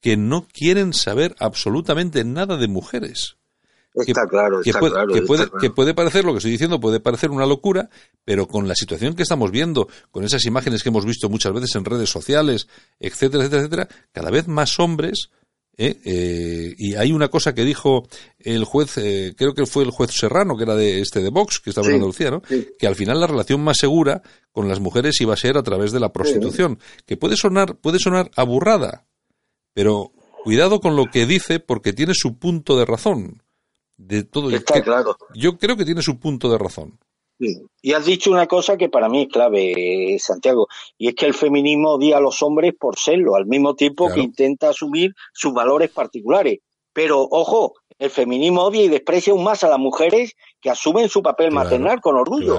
que 0.00 0.16
no 0.16 0.46
quieren 0.46 0.92
saber 0.92 1.34
absolutamente 1.38 2.24
nada 2.24 2.56
de 2.56 2.68
mujeres. 2.68 3.36
Está 3.92 4.26
claro, 4.28 4.60
que, 4.62 4.72
puede, 4.72 4.94
que, 5.12 5.22
puede, 5.22 5.46
que 5.60 5.70
puede 5.70 5.94
parecer, 5.94 6.24
lo 6.24 6.32
que 6.32 6.38
estoy 6.38 6.52
diciendo, 6.52 6.78
puede 6.78 7.00
parecer 7.00 7.30
una 7.30 7.44
locura, 7.44 7.90
pero 8.24 8.46
con 8.46 8.68
la 8.68 8.76
situación 8.76 9.14
que 9.14 9.24
estamos 9.24 9.50
viendo, 9.50 9.88
con 10.12 10.22
esas 10.22 10.44
imágenes 10.44 10.84
que 10.84 10.90
hemos 10.90 11.04
visto 11.04 11.28
muchas 11.28 11.52
veces 11.52 11.74
en 11.74 11.84
redes 11.84 12.08
sociales, 12.08 12.68
etcétera, 13.00 13.42
etcétera, 13.42 13.62
etcétera, 13.62 13.88
cada 14.12 14.30
vez 14.30 14.46
más 14.46 14.78
hombres 14.78 15.30
¿eh? 15.76 16.00
Eh, 16.04 16.74
y 16.76 16.94
hay 16.94 17.12
una 17.12 17.28
cosa 17.28 17.54
que 17.54 17.64
dijo 17.64 18.06
el 18.38 18.64
juez, 18.64 18.98
eh, 18.98 19.34
creo 19.36 19.54
que 19.54 19.66
fue 19.66 19.84
el 19.84 19.90
juez 19.90 20.10
Serrano, 20.12 20.56
que 20.56 20.64
era 20.64 20.74
de 20.74 21.00
este 21.00 21.20
de 21.20 21.30
Vox, 21.30 21.60
que 21.60 21.70
estaba 21.70 21.88
en 21.88 21.94
Andalucía, 21.94 22.30
¿no? 22.30 22.42
Que 22.78 22.86
al 22.86 22.96
final 22.96 23.20
la 23.20 23.26
relación 23.26 23.62
más 23.62 23.78
segura 23.78 24.22
con 24.52 24.68
las 24.68 24.80
mujeres 24.80 25.20
iba 25.20 25.34
a 25.34 25.38
ser 25.38 25.56
a 25.56 25.62
través 25.62 25.92
de 25.92 26.00
la 26.00 26.12
prostitución, 26.12 26.78
que 27.06 27.16
puede 27.16 27.36
sonar, 27.36 27.76
puede 27.76 27.98
sonar 27.98 28.30
aburrada, 28.36 29.06
pero 29.72 30.12
cuidado 30.44 30.80
con 30.80 30.96
lo 30.96 31.06
que 31.06 31.26
dice 31.26 31.60
porque 31.60 31.92
tiene 31.92 32.14
su 32.14 32.38
punto 32.38 32.78
de 32.78 32.84
razón. 32.84 33.42
De 33.96 34.24
todo. 34.24 34.50
Está 34.50 34.82
claro. 34.82 35.16
Yo 35.34 35.58
creo 35.58 35.76
que 35.76 35.84
tiene 35.84 36.00
su 36.00 36.18
punto 36.18 36.50
de 36.50 36.56
razón. 36.56 36.98
Y 37.82 37.92
has 37.92 38.04
dicho 38.04 38.30
una 38.30 38.46
cosa 38.46 38.76
que 38.76 38.88
para 38.88 39.08
mí 39.08 39.22
es 39.22 39.28
clave, 39.28 40.16
Santiago, 40.18 40.68
y 40.98 41.08
es 41.08 41.14
que 41.14 41.26
el 41.26 41.34
feminismo 41.34 41.92
odia 41.92 42.18
a 42.18 42.20
los 42.20 42.42
hombres 42.42 42.74
por 42.78 42.98
serlo, 42.98 43.34
al 43.34 43.46
mismo 43.46 43.74
tiempo 43.74 44.12
que 44.12 44.20
intenta 44.20 44.70
asumir 44.70 45.14
sus 45.32 45.52
valores 45.52 45.90
particulares. 45.90 46.58
Pero, 46.92 47.26
ojo, 47.30 47.74
el 48.00 48.10
feminismo 48.10 48.62
odia 48.62 48.82
y 48.82 48.88
desprecia 48.88 49.32
aún 49.32 49.44
más 49.44 49.62
a 49.62 49.68
las 49.68 49.78
mujeres 49.78 50.32
que 50.60 50.70
asumen 50.70 51.08
su 51.08 51.22
papel 51.22 51.52
maternal 51.52 52.00
con 52.00 52.16
orgullo. 52.16 52.58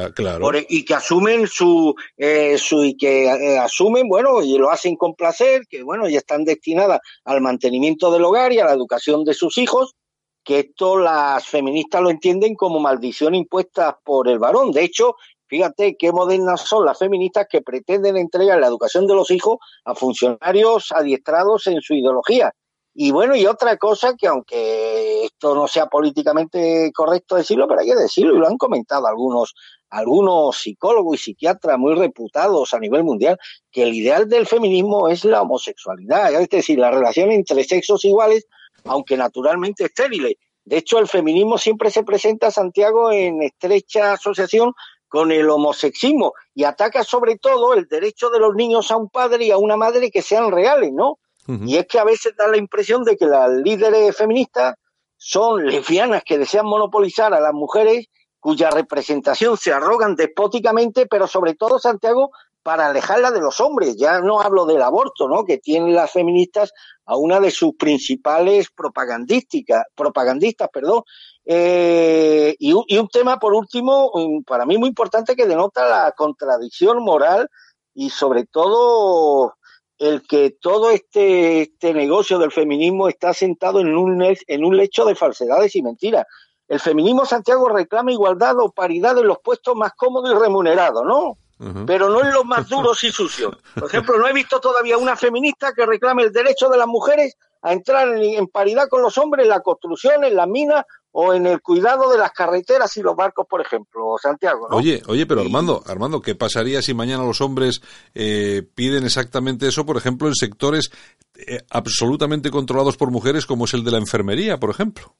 e, 0.56 0.66
y 0.70 0.86
que 0.86 0.94
asumen 0.94 1.48
su, 1.48 1.96
eh, 2.16 2.58
su 2.60 2.84
y 2.84 2.96
que 2.96 3.26
eh, 3.26 3.58
asumen 3.58 4.08
bueno 4.08 4.44
y 4.44 4.58
lo 4.60 4.70
hacen 4.70 4.96
con 4.96 5.16
placer 5.16 5.64
que 5.68 5.82
bueno 5.82 6.08
ya 6.08 6.20
están 6.20 6.46
destinadas 6.46 7.00
al 7.26 7.42
mantenimiento 7.42 8.12
del 8.12 8.24
hogar 8.24 8.54
y 8.54 8.60
a 8.60 8.66
la 8.66 8.74
educación 8.74 9.24
de 9.24 9.34
sus 9.34 9.58
hijos 9.58 9.96
que 10.44 10.60
esto 10.60 10.98
las 10.98 11.46
feministas 11.46 12.02
lo 12.02 12.10
entienden 12.10 12.56
como 12.56 12.80
maldición 12.80 13.36
impuesta 13.36 14.00
por 14.04 14.28
el 14.28 14.40
varón. 14.40 14.72
De 14.72 14.84
hecho, 14.84 15.16
fíjate 15.48 15.96
qué 15.98 16.12
modernas 16.12 16.62
son 16.62 16.86
las 16.86 16.98
feministas 16.98 17.48
que 17.50 17.62
pretenden 17.62 18.18
entregar 18.18 18.60
la 18.60 18.68
educación 18.68 19.08
de 19.08 19.16
los 19.16 19.30
hijos 19.32 19.60
a 19.86 19.96
funcionarios 19.96 20.92
adiestrados 20.92 21.68
en 21.68 21.82
su 21.82 21.94
ideología. 21.94 22.54
Y 22.94 23.12
bueno, 23.12 23.36
y 23.38 23.46
otra 23.46 23.78
cosa 23.78 24.16
que 24.18 24.28
aunque 24.28 25.24
esto 25.24 25.56
no 25.56 25.68
sea 25.68 25.86
políticamente 25.86 26.92
correcto 26.94 27.36
decirlo, 27.36 27.68
pero 27.68 27.80
hay 27.80 27.88
que 27.88 27.96
decirlo, 27.96 28.36
y 28.36 28.40
lo 28.40 28.48
han 28.48 28.58
comentado 28.58 29.08
algunos, 29.08 29.54
algunos 29.90 30.58
psicólogos 30.58 31.16
y 31.16 31.24
psiquiatras 31.24 31.78
muy 31.78 31.96
reputados 31.96 32.74
a 32.74 32.80
nivel 32.80 33.06
mundial, 33.06 33.38
que 33.72 33.84
el 33.84 33.94
ideal 33.94 34.28
del 34.28 34.46
feminismo 34.46 35.08
es 35.08 35.24
la 35.24 35.42
homosexualidad, 35.42 36.34
es 36.34 36.50
decir, 36.50 36.80
la 36.80 36.92
relación 36.92 37.32
entre 37.32 37.64
sexos 37.64 38.04
iguales 38.04 38.46
aunque 38.86 39.18
naturalmente 39.18 39.86
estériles. 39.86 40.36
De 40.64 40.78
hecho, 40.78 41.00
el 41.00 41.08
feminismo 41.08 41.58
siempre 41.58 41.90
se 41.90 42.04
presenta, 42.04 42.52
Santiago, 42.52 43.12
en 43.12 43.42
estrecha 43.42 44.14
asociación 44.14 44.74
con 45.08 45.32
el 45.32 45.50
homosexismo 45.50 46.34
y 46.54 46.64
ataca 46.64 47.04
sobre 47.04 47.38
todo 47.38 47.74
el 47.74 47.88
derecho 47.88 48.30
de 48.30 48.40
los 48.40 48.56
niños 48.56 48.92
a 48.92 48.98
un 48.98 49.10
padre 49.10 49.46
y 49.46 49.52
a 49.52 49.58
una 49.58 49.76
madre 49.76 50.10
que 50.10 50.22
sean 50.22 50.52
reales, 50.52 50.92
¿no? 50.94 51.20
Y 51.48 51.76
es 51.76 51.86
que 51.88 52.00
a 52.00 52.06
veces 52.06 52.34
da 52.38 52.48
la 52.48 52.56
impresión 52.56 53.04
de 53.04 53.18
que 53.18 53.26
las 53.26 53.50
líderes 53.50 54.16
feministas 54.16 54.76
son 55.18 55.66
lesbianas 55.66 56.24
que 56.24 56.38
desean 56.38 56.66
monopolizar 56.66 57.34
a 57.34 57.42
las 57.42 57.52
mujeres 57.52 58.08
cuya 58.40 58.70
representación 58.70 59.58
se 59.58 59.74
arrogan 59.74 60.16
despóticamente, 60.16 61.08
pero 61.08 61.28
sobre 61.28 61.56
todo, 61.56 61.78
Santiago, 61.78 62.32
para 62.64 62.88
alejarla 62.88 63.32
de 63.32 63.42
los 63.42 63.60
hombres. 63.60 63.98
Ya 63.98 64.22
no 64.22 64.40
hablo 64.40 64.66
del 64.66 64.82
aborto, 64.82 65.28
¿no? 65.28 65.44
Que 65.44 65.58
tienen 65.58 65.94
las 65.94 66.12
feministas 66.12 66.74
a 67.12 67.18
una 67.18 67.42
de 67.42 67.52
sus 67.52 67.76
principales 67.76 68.70
propagandísticas, 68.70 69.84
propagandistas, 69.94 70.70
perdón. 70.72 71.04
Eh, 71.44 72.56
y, 72.58 72.74
y, 72.88 72.98
un 72.98 73.10
tema, 73.10 73.38
por 73.38 73.54
último, 73.54 74.14
para 74.48 74.66
mí 74.66 74.78
muy 74.78 74.88
importante 74.88 75.36
que 75.36 75.46
denota 75.46 75.90
la 75.90 76.14
contradicción 76.14 77.04
moral 77.04 77.50
y 77.94 78.12
sobre 78.12 78.46
todo 78.46 79.56
el 79.98 80.26
que 80.26 80.52
todo 80.62 80.90
este, 80.90 81.64
este 81.64 81.94
negocio 81.94 82.40
del 82.40 82.54
feminismo 82.54 83.10
está 83.10 83.34
sentado 83.34 83.82
en 83.82 83.94
un, 83.94 84.24
en 84.24 84.64
un 84.64 84.78
lecho 84.78 85.04
de 85.04 85.16
falsedades 85.16 85.76
y 85.76 85.84
mentiras. 85.84 86.26
El 86.70 86.80
feminismo 86.80 87.26
Santiago 87.26 87.68
reclama 87.68 88.14
igualdad 88.14 88.56
o 88.60 88.72
paridad 88.72 89.18
en 89.18 89.28
los 89.28 89.40
puestos 89.44 89.76
más 89.76 89.92
cómodos 89.98 90.32
y 90.34 90.40
remunerados, 90.40 91.04
¿no? 91.06 91.38
Pero 91.86 92.10
no 92.10 92.22
en 92.22 92.32
los 92.32 92.44
más 92.44 92.68
duros 92.68 93.04
y 93.04 93.12
sucios. 93.12 93.56
Por 93.76 93.88
ejemplo, 93.88 94.18
no 94.18 94.28
he 94.28 94.34
visto 94.34 94.60
todavía 94.60 94.98
una 94.98 95.16
feminista 95.16 95.74
que 95.74 95.86
reclame 95.86 96.24
el 96.24 96.32
derecho 96.32 96.70
de 96.70 96.78
las 96.78 96.88
mujeres 96.88 97.38
a 97.62 97.74
entrar 97.74 98.08
en, 98.08 98.24
en 98.24 98.48
paridad 98.48 98.88
con 98.90 99.04
los 99.04 99.18
hombres 99.20 99.44
en 99.44 99.50
la 99.50 99.60
construcción, 99.62 100.24
en 100.24 100.36
la 100.36 100.48
mina 100.48 100.86
o 101.12 101.34
en 101.34 101.46
el 101.46 101.62
cuidado 101.62 102.10
de 102.10 102.18
las 102.18 102.32
carreteras 102.32 102.96
y 102.98 103.02
los 103.02 103.16
barcos, 103.16 103.46
por 103.48 103.62
ejemplo, 103.62 104.16
Santiago. 104.22 104.68
¿no? 104.70 104.78
Oye, 104.78 105.02
oye, 105.08 105.26
pero 105.26 105.42
Armando, 105.42 105.84
Armando, 105.86 106.22
¿qué 106.22 106.36
pasaría 106.36 106.82
si 106.82 106.94
mañana 106.94 107.24
los 107.24 107.42
hombres 107.42 107.82
eh, 108.14 108.64
piden 108.76 109.04
exactamente 109.04 109.68
eso, 109.68 109.86
por 109.86 109.98
ejemplo, 109.98 110.28
en 110.28 110.36
sectores 110.36 110.92
eh, 111.36 111.60
absolutamente 111.70 112.50
controlados 112.50 112.98
por 112.98 113.12
mujeres, 113.12 113.46
como 113.46 113.66
es 113.66 113.74
el 113.74 113.84
de 113.84 113.92
la 113.92 113.98
enfermería, 113.98 114.58
por 114.58 114.70
ejemplo? 114.70 115.16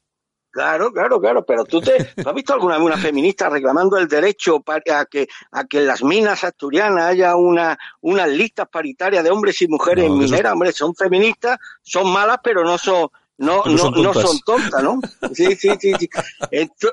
Claro, 0.52 0.92
claro, 0.92 1.18
claro, 1.18 1.46
pero 1.46 1.64
tú 1.64 1.80
te 1.80 1.96
has 1.96 2.34
visto 2.34 2.52
alguna 2.52 2.76
vez 2.76 2.84
una 2.84 2.98
feminista 2.98 3.48
reclamando 3.48 3.96
el 3.96 4.06
derecho 4.06 4.60
para, 4.60 5.00
a 5.00 5.06
que 5.06 5.26
a 5.50 5.64
que 5.64 5.78
en 5.78 5.86
las 5.86 6.04
minas 6.04 6.44
asturianas 6.44 7.06
haya 7.06 7.36
una 7.36 7.78
unas 8.02 8.28
listas 8.28 8.68
paritarias 8.68 9.24
de 9.24 9.30
hombres 9.30 9.62
y 9.62 9.68
mujeres 9.68 10.10
no, 10.10 10.16
mineras, 10.16 10.52
hombre, 10.52 10.72
son 10.72 10.94
feministas, 10.94 11.58
son 11.80 12.12
malas, 12.12 12.36
pero 12.44 12.64
no 12.64 12.76
son 12.76 13.08
no, 13.38 13.62
no, 13.64 13.78
son 13.78 14.02
no 14.02 14.12
son 14.12 14.40
tontas, 14.40 14.82
¿no? 14.82 15.00
Sí, 15.32 15.56
sí, 15.56 15.70
sí. 15.80 16.10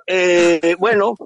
eh, 0.08 0.76
bueno, 0.80 1.18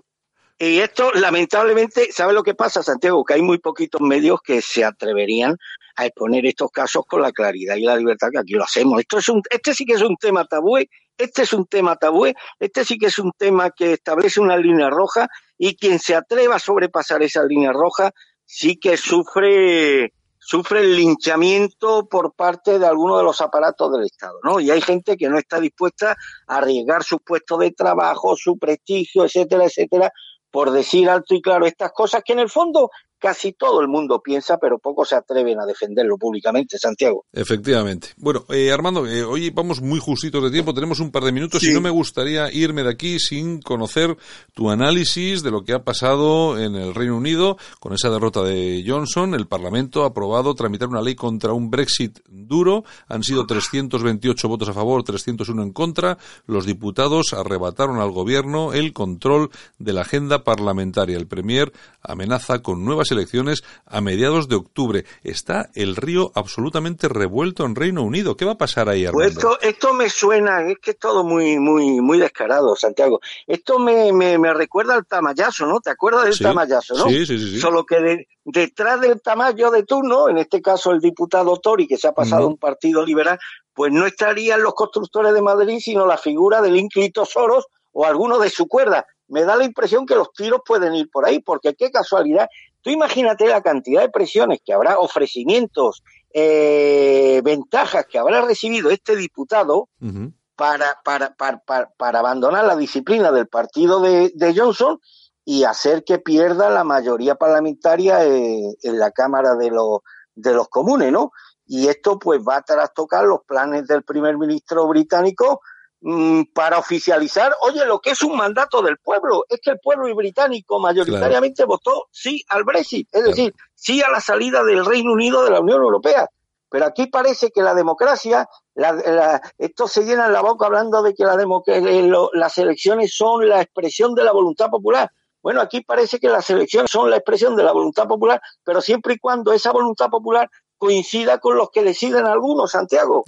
y 0.58 0.80
esto, 0.80 1.12
lamentablemente, 1.14 2.12
¿sabe 2.12 2.32
lo 2.32 2.42
que 2.42 2.56
pasa, 2.56 2.82
Santiago? 2.82 3.24
Que 3.26 3.34
hay 3.34 3.42
muy 3.42 3.58
poquitos 3.58 4.02
medios 4.02 4.42
que 4.42 4.62
se 4.62 4.86
atreverían 4.86 5.58
a 5.96 6.06
exponer 6.06 6.46
estos 6.46 6.72
casos 6.72 7.06
con 7.06 7.22
la 7.22 7.32
claridad 7.32 7.76
y 7.76 7.84
la 7.84 7.98
libertad 7.98 8.30
que 8.32 8.40
aquí 8.40 8.54
lo 8.54 8.64
hacemos. 8.64 9.00
Esto 9.00 9.18
es 9.18 9.30
un, 9.30 9.42
este 9.50 9.74
sí 9.74 9.86
que 9.86 9.94
es 9.94 10.02
un 10.02 10.16
tema 10.16 10.46
tabú, 10.46 10.78
este 11.18 11.44
es 11.44 11.54
un 11.54 11.66
tema 11.66 11.96
tabú, 11.96 12.26
este 12.60 12.86
sí 12.86 12.98
que 12.98 13.08
es 13.08 13.20
un 13.20 13.32
tema 13.38 13.72
que 13.72 13.94
establece 13.94 14.40
una 14.40 14.58
línea 14.58 14.90
roja 14.90 15.28
y 15.58 15.76
quien 15.76 16.00
se 16.00 16.16
atreva 16.16 16.56
a 16.56 16.60
sobrepasar 16.60 17.24
esa 17.24 17.44
línea 17.44 17.72
roja 17.72 18.12
sí 18.46 18.78
que 18.78 18.98
sufre 18.98 20.14
sufre 20.46 20.82
el 20.82 20.98
linchamiento 20.98 22.08
por 22.10 22.34
parte 22.34 22.78
de 22.78 22.86
algunos 22.86 23.18
de 23.18 23.24
los 23.24 23.40
aparatos 23.40 23.92
del 23.94 24.04
Estado, 24.04 24.38
¿no? 24.44 24.60
Y 24.60 24.72
hay 24.72 24.82
gente 24.82 25.16
que 25.16 25.30
no 25.30 25.38
está 25.38 25.60
dispuesta 25.60 26.18
a 26.48 26.58
arriesgar 26.58 27.04
su 27.04 27.20
puesto 27.20 27.58
de 27.58 27.72
trabajo, 27.72 28.36
su 28.36 28.58
prestigio, 28.58 29.24
etcétera, 29.24 29.64
etcétera, 29.66 30.12
por 30.52 30.72
decir 30.72 31.10
alto 31.10 31.34
y 31.34 31.42
claro 31.42 31.66
estas 31.66 31.92
cosas 31.94 32.24
que 32.26 32.34
en 32.34 32.40
el 32.40 32.50
fondo 32.50 32.90
casi 33.24 33.54
todo 33.54 33.80
el 33.80 33.88
mundo 33.88 34.22
piensa, 34.22 34.58
pero 34.58 34.80
pocos 34.80 35.08
se 35.08 35.16
atreven 35.16 35.58
a 35.58 35.66
defenderlo 35.66 36.18
públicamente, 36.18 36.78
Santiago. 36.78 37.24
Efectivamente. 37.32 38.10
Bueno, 38.18 38.44
eh, 38.50 38.70
Armando, 38.70 39.08
eh, 39.08 39.24
hoy 39.24 39.50
vamos 39.50 39.82
muy 39.82 39.98
justitos 40.00 40.44
de 40.44 40.52
tiempo, 40.52 40.74
tenemos 40.74 41.00
un 41.00 41.10
par 41.10 41.24
de 41.24 41.32
minutos 41.32 41.62
sí. 41.62 41.72
y 41.72 41.74
no 41.74 41.80
me 41.80 41.90
gustaría 41.90 42.52
irme 42.52 42.84
de 42.84 42.90
aquí 42.90 43.20
sin 43.20 43.62
conocer 43.62 44.18
tu 44.54 44.70
análisis 44.70 45.42
de 45.42 45.52
lo 45.52 45.64
que 45.64 45.72
ha 45.72 45.86
pasado 45.86 46.60
en 46.60 46.76
el 46.76 46.94
Reino 46.94 47.16
Unido 47.16 47.56
con 47.80 47.94
esa 47.94 48.10
derrota 48.10 48.44
de 48.44 48.84
Johnson. 48.86 49.36
El 49.36 49.48
Parlamento 49.48 50.04
ha 50.04 50.08
aprobado 50.08 50.54
tramitar 50.54 50.90
una 50.90 51.02
ley 51.02 51.16
contra 51.16 51.54
un 51.54 51.70
Brexit 51.70 52.20
duro. 52.28 52.84
Han 53.08 53.24
sido 53.24 53.46
328 53.46 54.50
votos 54.50 54.68
a 54.68 54.74
favor, 54.74 55.02
301 55.02 55.64
en 55.64 55.72
contra. 55.72 56.18
Los 56.46 56.66
diputados 56.66 57.32
arrebataron 57.32 58.02
al 58.02 58.12
gobierno 58.12 58.74
el 58.74 58.92
control 58.92 59.50
de 59.80 59.94
la 59.94 60.02
agenda 60.02 60.44
parlamentaria. 60.44 61.16
El 61.16 61.28
Premier 61.28 61.72
amenaza 62.02 62.60
con 62.60 62.84
nuevas 62.84 63.13
elecciones 63.14 63.64
a 63.86 64.02
mediados 64.02 64.50
de 64.50 64.56
octubre. 64.56 65.06
Está 65.24 65.70
el 65.74 65.96
río 65.96 66.32
absolutamente 66.36 67.08
revuelto 67.08 67.66
en 67.66 67.76
Reino 67.76 68.04
Unido. 68.04 68.36
¿Qué 68.36 68.46
va 68.46 68.54
a 68.54 68.58
pasar 68.58 68.90
ahí, 68.90 69.06
Armando? 69.06 69.24
Pues 69.24 69.38
esto, 69.38 69.62
esto 69.62 69.94
me 69.94 70.10
suena, 70.10 70.70
es 70.70 70.78
que 70.80 70.92
es 70.92 71.00
todo 71.00 71.24
muy, 71.24 71.58
muy, 71.60 72.02
muy 72.02 72.20
descarado, 72.20 72.76
Santiago. 72.76 73.22
Esto 73.48 73.80
me, 73.80 74.12
me, 74.12 74.38
me 74.38 74.54
recuerda 74.54 74.96
al 74.96 75.06
tamayazo, 75.06 75.66
¿no? 75.66 75.80
¿Te 75.80 75.92
acuerdas 75.92 76.26
del 76.26 76.34
sí, 76.34 76.44
tamayazo, 76.44 76.96
no? 76.96 77.06
Sí, 77.08 77.26
sí, 77.26 77.40
sí, 77.40 77.52
sí. 77.52 77.60
Solo 77.60 77.86
que 77.86 78.02
de, 78.02 78.28
detrás 78.44 79.00
del 79.00 79.22
tamayo 79.22 79.72
de 79.72 79.84
turno, 79.84 80.30
en 80.30 80.38
este 80.38 80.62
caso 80.62 80.92
el 80.92 81.00
diputado 81.00 81.58
Tori, 81.58 81.88
que 81.88 81.98
se 81.98 82.08
ha 82.08 82.12
pasado 82.12 82.44
a 82.44 82.48
un 82.48 82.58
partido 82.58 83.06
liberal, 83.06 83.40
pues 83.74 83.92
no 83.92 84.06
estarían 84.06 84.62
los 84.62 84.74
constructores 84.74 85.34
de 85.34 85.42
Madrid, 85.42 85.80
sino 85.80 86.06
la 86.06 86.18
figura 86.18 86.62
del 86.62 86.76
ínclito 86.78 87.26
Soros 87.26 87.68
o 87.92 88.06
alguno 88.06 88.40
de 88.40 88.50
su 88.50 88.68
cuerda. 88.68 89.06
Me 89.28 89.44
da 89.44 89.56
la 89.56 89.64
impresión 89.64 90.06
que 90.06 90.16
los 90.16 90.32
tiros 90.34 90.62
pueden 90.66 90.94
ir 90.94 91.10
por 91.10 91.26
ahí, 91.26 91.40
porque 91.40 91.74
qué 91.76 91.90
casualidad. 91.92 92.48
Tú 92.84 92.90
imagínate 92.90 93.48
la 93.48 93.62
cantidad 93.62 94.02
de 94.02 94.10
presiones 94.10 94.60
que 94.64 94.74
habrá, 94.74 95.00
ofrecimientos, 95.00 96.04
eh, 96.34 97.42
ventajas 97.44 98.06
que 98.06 98.20
habrá 98.20 98.42
recibido 98.42 98.90
este 98.90 99.16
diputado 99.16 99.90
uh 100.02 100.06
-huh. 100.06 100.34
para, 100.56 101.00
para, 101.04 101.34
para, 101.34 101.62
para, 101.98 102.20
abandonar 102.20 102.66
la 102.66 102.76
disciplina 102.76 103.32
del 103.32 103.48
partido 103.48 104.02
de, 104.02 104.32
de 104.36 104.54
Johnson 104.54 105.00
y 105.46 105.64
hacer 105.64 106.04
que 106.04 106.20
pierda 106.20 106.70
la 106.70 106.84
mayoría 106.84 107.36
parlamentaria 107.36 108.26
eh, 108.26 108.76
en 108.82 109.00
la 109.00 109.12
Cámara 109.12 109.56
de 109.56 109.70
los, 109.70 110.00
de 110.36 110.54
los 110.54 110.68
Comunes, 110.68 111.12
¿no? 111.12 111.32
Y 111.66 111.88
esto 111.88 112.20
pues 112.20 112.42
va 112.42 112.58
a 112.58 112.62
trastocar 112.62 113.24
los 113.24 113.40
planes 113.48 113.88
del 113.88 114.04
primer 114.04 114.38
ministro 114.38 114.88
británico 114.88 115.62
mmm, 116.04 116.44
para 116.54 116.78
oficializar, 116.78 117.56
oye, 117.62 117.86
lo 117.86 118.00
que 118.00 118.12
es 118.12 118.22
un 118.22 118.38
mandato 118.38 118.82
del 118.82 118.98
pueblo, 118.98 119.46
es 119.50 119.60
que 119.62 119.72
el 119.72 119.80
pueblo 119.80 120.14
británico 120.16 120.80
mayoritariamente 120.80 121.64
claro. 121.64 121.70
votó 121.70 122.08
sí 122.12 122.44
al 122.50 122.64
Brexit, 122.64 123.08
es 123.12 123.22
claro. 123.22 123.30
decir, 123.30 123.56
sí 123.74 124.02
a 124.02 124.10
la 124.10 124.20
salida 124.20 124.64
del 124.64 124.86
Reino 124.86 125.14
Unido 125.14 125.44
de 125.44 125.52
la 125.52 125.62
Unión 125.62 125.82
Europea. 125.82 126.30
Pero 126.70 126.86
aquí 126.86 127.06
parece 127.06 127.52
que 127.52 127.62
la 127.62 127.76
democracia, 127.76 128.50
la, 128.74 128.94
la, 128.94 129.42
estos 129.60 129.92
se 129.92 130.06
llenan 130.06 130.34
la 130.34 130.42
boca 130.42 130.66
hablando 130.66 131.04
de 131.04 131.14
que 131.14 131.24
la 131.24 131.36
eh, 131.36 132.04
lo, 132.04 132.32
las 132.34 132.58
elecciones 132.58 133.16
son 133.16 133.48
la 133.48 133.62
expresión 133.62 134.16
de 134.16 134.24
la 134.24 134.32
voluntad 134.32 134.70
popular. 134.72 135.12
Bueno, 135.44 135.62
aquí 135.62 135.82
parece 135.82 136.20
que 136.20 136.30
las 136.30 136.50
elecciones 136.50 136.90
son 136.90 137.12
la 137.12 137.18
expresión 137.18 137.56
de 137.56 137.64
la 137.64 137.74
voluntad 137.74 138.08
popular, 138.08 138.42
pero 138.64 138.82
siempre 138.82 139.14
y 139.14 139.20
cuando 139.20 139.54
esa 139.54 139.72
voluntad 139.72 140.08
popular 140.10 140.50
coincida 140.84 141.38
con 141.38 141.56
los 141.56 141.70
que 141.72 141.82
deciden 141.82 142.26
algunos, 142.26 142.72
Santiago. 142.72 143.24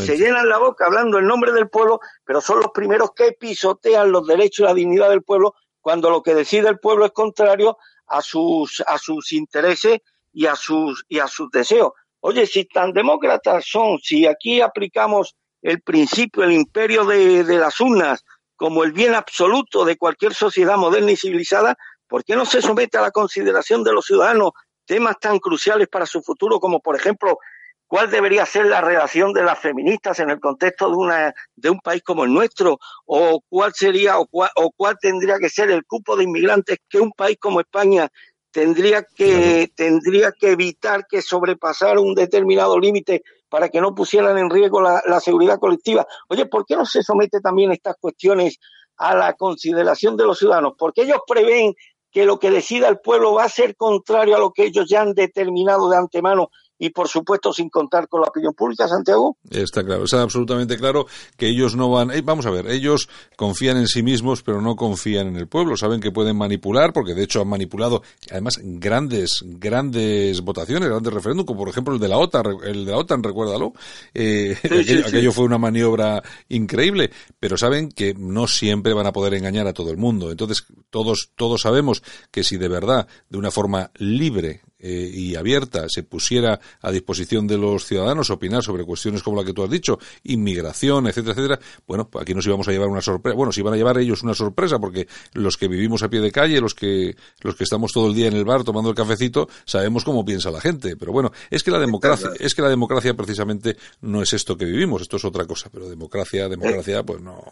Que 0.00 0.06
se 0.06 0.16
llenan 0.16 0.48
la 0.48 0.56
boca 0.56 0.86
hablando 0.86 1.18
en 1.18 1.26
nombre 1.26 1.52
del 1.52 1.68
pueblo, 1.68 2.00
pero 2.24 2.40
son 2.40 2.60
los 2.60 2.70
primeros 2.72 3.10
que 3.14 3.32
pisotean 3.32 4.10
los 4.10 4.26
derechos 4.26 4.60
y 4.60 4.62
la 4.62 4.72
dignidad 4.72 5.10
del 5.10 5.22
pueblo 5.22 5.54
cuando 5.82 6.08
lo 6.08 6.22
que 6.22 6.34
decide 6.34 6.70
el 6.70 6.78
pueblo 6.78 7.04
es 7.04 7.12
contrario 7.12 7.76
a 8.06 8.22
sus, 8.22 8.82
a 8.86 8.96
sus 8.96 9.32
intereses 9.32 9.98
y 10.32 10.46
a 10.46 10.56
sus, 10.56 11.04
y 11.10 11.18
a 11.18 11.28
sus 11.28 11.50
deseos. 11.50 11.92
Oye, 12.20 12.46
si 12.46 12.64
tan 12.64 12.94
demócratas 12.94 13.66
son, 13.68 13.98
si 13.98 14.26
aquí 14.26 14.62
aplicamos 14.62 15.36
el 15.60 15.82
principio, 15.82 16.42
el 16.42 16.52
imperio 16.52 17.04
de, 17.04 17.44
de 17.44 17.58
las 17.58 17.78
urnas, 17.82 18.24
como 18.56 18.82
el 18.82 18.92
bien 18.92 19.14
absoluto 19.14 19.84
de 19.84 19.98
cualquier 19.98 20.32
sociedad 20.32 20.78
moderna 20.78 21.10
y 21.10 21.16
civilizada, 21.16 21.76
¿por 22.08 22.24
qué 22.24 22.34
no 22.34 22.46
se 22.46 22.62
somete 22.62 22.96
a 22.96 23.02
la 23.02 23.10
consideración 23.10 23.84
de 23.84 23.92
los 23.92 24.06
ciudadanos 24.06 24.52
temas 24.86 25.18
tan 25.18 25.38
cruciales 25.38 25.88
para 25.88 26.06
su 26.06 26.22
futuro 26.22 26.60
como, 26.60 26.80
por 26.80 26.96
ejemplo, 26.96 27.38
cuál 27.86 28.10
debería 28.10 28.46
ser 28.46 28.66
la 28.66 28.80
relación 28.80 29.32
de 29.32 29.42
las 29.42 29.58
feministas 29.58 30.18
en 30.18 30.30
el 30.30 30.40
contexto 30.40 30.88
de, 30.88 30.96
una, 30.96 31.34
de 31.54 31.70
un 31.70 31.80
país 31.80 32.02
como 32.02 32.24
el 32.24 32.32
nuestro, 32.32 32.78
o 33.06 33.40
cuál 33.48 33.72
sería 33.74 34.18
o 34.18 34.26
cuál, 34.26 34.50
o 34.56 34.72
cuál 34.76 34.96
tendría 35.00 35.38
que 35.38 35.48
ser 35.48 35.70
el 35.70 35.84
cupo 35.84 36.16
de 36.16 36.24
inmigrantes 36.24 36.78
que 36.88 37.00
un 37.00 37.12
país 37.12 37.36
como 37.38 37.60
España 37.60 38.08
tendría 38.50 39.02
que, 39.02 39.70
tendría 39.74 40.32
que 40.32 40.52
evitar 40.52 41.06
que 41.08 41.20
sobrepasara 41.20 42.00
un 42.00 42.14
determinado 42.14 42.78
límite 42.78 43.22
para 43.48 43.68
que 43.68 43.80
no 43.80 43.94
pusieran 43.94 44.38
en 44.38 44.48
riesgo 44.48 44.80
la, 44.80 45.02
la, 45.06 45.20
seguridad 45.20 45.58
colectiva. 45.58 46.06
Oye, 46.28 46.46
¿por 46.46 46.64
qué 46.64 46.76
no 46.76 46.86
se 46.86 47.02
somete 47.02 47.40
también 47.40 47.72
estas 47.72 47.96
cuestiones 48.00 48.58
a 48.96 49.16
la 49.16 49.32
consideración 49.32 50.16
de 50.16 50.24
los 50.24 50.38
ciudadanos? 50.38 50.74
Porque 50.78 51.02
ellos 51.02 51.18
prevén 51.26 51.74
que 52.14 52.24
lo 52.24 52.38
que 52.38 52.52
decida 52.52 52.88
el 52.88 53.00
pueblo 53.00 53.34
va 53.34 53.44
a 53.44 53.48
ser 53.48 53.76
contrario 53.76 54.36
a 54.36 54.38
lo 54.38 54.52
que 54.52 54.66
ellos 54.66 54.86
ya 54.88 55.02
han 55.02 55.14
determinado 55.14 55.90
de 55.90 55.96
antemano 55.96 56.48
y 56.78 56.90
por 56.90 57.08
supuesto 57.08 57.52
sin 57.52 57.68
contar 57.70 58.08
con 58.08 58.20
la 58.20 58.28
opinión 58.28 58.54
pública, 58.54 58.88
Santiago. 58.88 59.36
Está 59.50 59.84
claro, 59.84 60.04
está 60.04 60.22
absolutamente 60.22 60.76
claro 60.76 61.06
que 61.36 61.48
ellos 61.48 61.76
no 61.76 61.90
van, 61.90 62.10
eh, 62.10 62.22
vamos 62.22 62.46
a 62.46 62.50
ver, 62.50 62.68
ellos 62.68 63.08
confían 63.36 63.76
en 63.76 63.86
sí 63.86 64.02
mismos, 64.02 64.42
pero 64.42 64.60
no 64.60 64.76
confían 64.76 65.28
en 65.28 65.36
el 65.36 65.48
pueblo, 65.48 65.76
saben 65.76 66.00
que 66.00 66.10
pueden 66.10 66.36
manipular, 66.36 66.92
porque 66.92 67.14
de 67.14 67.24
hecho 67.24 67.40
han 67.40 67.48
manipulado 67.48 68.02
además 68.30 68.58
grandes, 68.62 69.44
grandes 69.44 70.40
votaciones, 70.40 70.88
grandes 70.88 71.12
referéndums, 71.12 71.46
como 71.46 71.60
por 71.60 71.68
ejemplo 71.68 71.94
el 71.94 72.00
de 72.00 72.08
la 72.08 72.18
OTAN, 72.18 72.44
el 72.64 72.84
de 72.84 72.90
la 72.90 72.98
OTAN, 72.98 73.22
recuérdalo, 73.22 73.72
eh, 74.12 74.56
aquello, 75.06 75.32
fue 75.32 75.44
una 75.44 75.58
maniobra 75.58 76.22
increíble, 76.48 77.10
pero 77.38 77.56
saben 77.56 77.88
que 77.88 78.14
no 78.14 78.46
siempre 78.46 78.92
van 78.92 79.06
a 79.06 79.12
poder 79.12 79.34
engañar 79.34 79.66
a 79.66 79.72
todo 79.72 79.90
el 79.90 79.96
mundo. 79.96 80.30
Entonces, 80.30 80.64
todos, 80.90 81.30
todos 81.36 81.62
sabemos 81.62 82.02
que 82.30 82.44
si 82.44 82.56
de 82.56 82.68
verdad, 82.68 83.06
de 83.28 83.38
una 83.38 83.50
forma 83.50 83.90
libre, 83.96 84.62
eh, 84.86 85.10
y 85.10 85.34
abierta 85.34 85.86
se 85.88 86.02
pusiera 86.02 86.60
a 86.82 86.90
disposición 86.90 87.46
de 87.46 87.56
los 87.56 87.86
ciudadanos 87.86 88.28
opinar 88.28 88.62
sobre 88.62 88.84
cuestiones 88.84 89.22
como 89.22 89.40
la 89.40 89.44
que 89.46 89.54
tú 89.54 89.64
has 89.64 89.70
dicho, 89.70 89.98
inmigración, 90.24 91.06
etcétera, 91.06 91.32
etcétera, 91.32 91.60
bueno, 91.86 92.06
pues 92.10 92.20
aquí 92.20 92.34
nos 92.34 92.46
íbamos 92.46 92.68
a 92.68 92.70
llevar 92.70 92.88
una 92.88 93.00
sorpresa. 93.00 93.34
Bueno, 93.34 93.50
si 93.50 93.62
van 93.62 93.72
a 93.72 93.76
llevar 93.78 93.96
ellos 93.96 94.22
una 94.22 94.34
sorpresa, 94.34 94.78
porque 94.78 95.08
los 95.32 95.56
que 95.56 95.68
vivimos 95.68 96.02
a 96.02 96.10
pie 96.10 96.20
de 96.20 96.30
calle, 96.30 96.60
los 96.60 96.74
que, 96.74 97.16
los 97.40 97.54
que 97.54 97.64
estamos 97.64 97.92
todo 97.92 98.08
el 98.08 98.14
día 98.14 98.26
en 98.26 98.34
el 98.34 98.44
bar 98.44 98.62
tomando 98.62 98.90
el 98.90 98.94
cafecito, 98.94 99.48
sabemos 99.64 100.04
cómo 100.04 100.22
piensa 100.22 100.50
la 100.50 100.60
gente. 100.60 100.98
Pero 100.98 101.12
bueno, 101.12 101.32
es 101.50 101.62
que 101.62 101.70
la 101.70 101.78
democracia, 101.78 102.28
es 102.38 102.54
que 102.54 102.60
la 102.60 102.68
democracia 102.68 103.14
precisamente 103.14 103.78
no 104.02 104.20
es 104.20 104.34
esto 104.34 104.54
que 104.54 104.66
vivimos, 104.66 105.00
esto 105.00 105.16
es 105.16 105.24
otra 105.24 105.46
cosa, 105.46 105.70
pero 105.72 105.88
democracia, 105.88 106.46
democracia, 106.46 107.02
pues 107.02 107.22
no, 107.22 107.42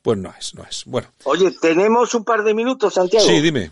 pues 0.00 0.16
no 0.16 0.32
es, 0.38 0.54
no 0.54 0.62
es. 0.62 0.84
Bueno. 0.86 1.08
Oye, 1.24 1.50
tenemos 1.60 2.14
un 2.14 2.22
par 2.22 2.44
de 2.44 2.54
minutos, 2.54 2.94
Santiago. 2.94 3.26
Sí, 3.26 3.40
dime. 3.40 3.70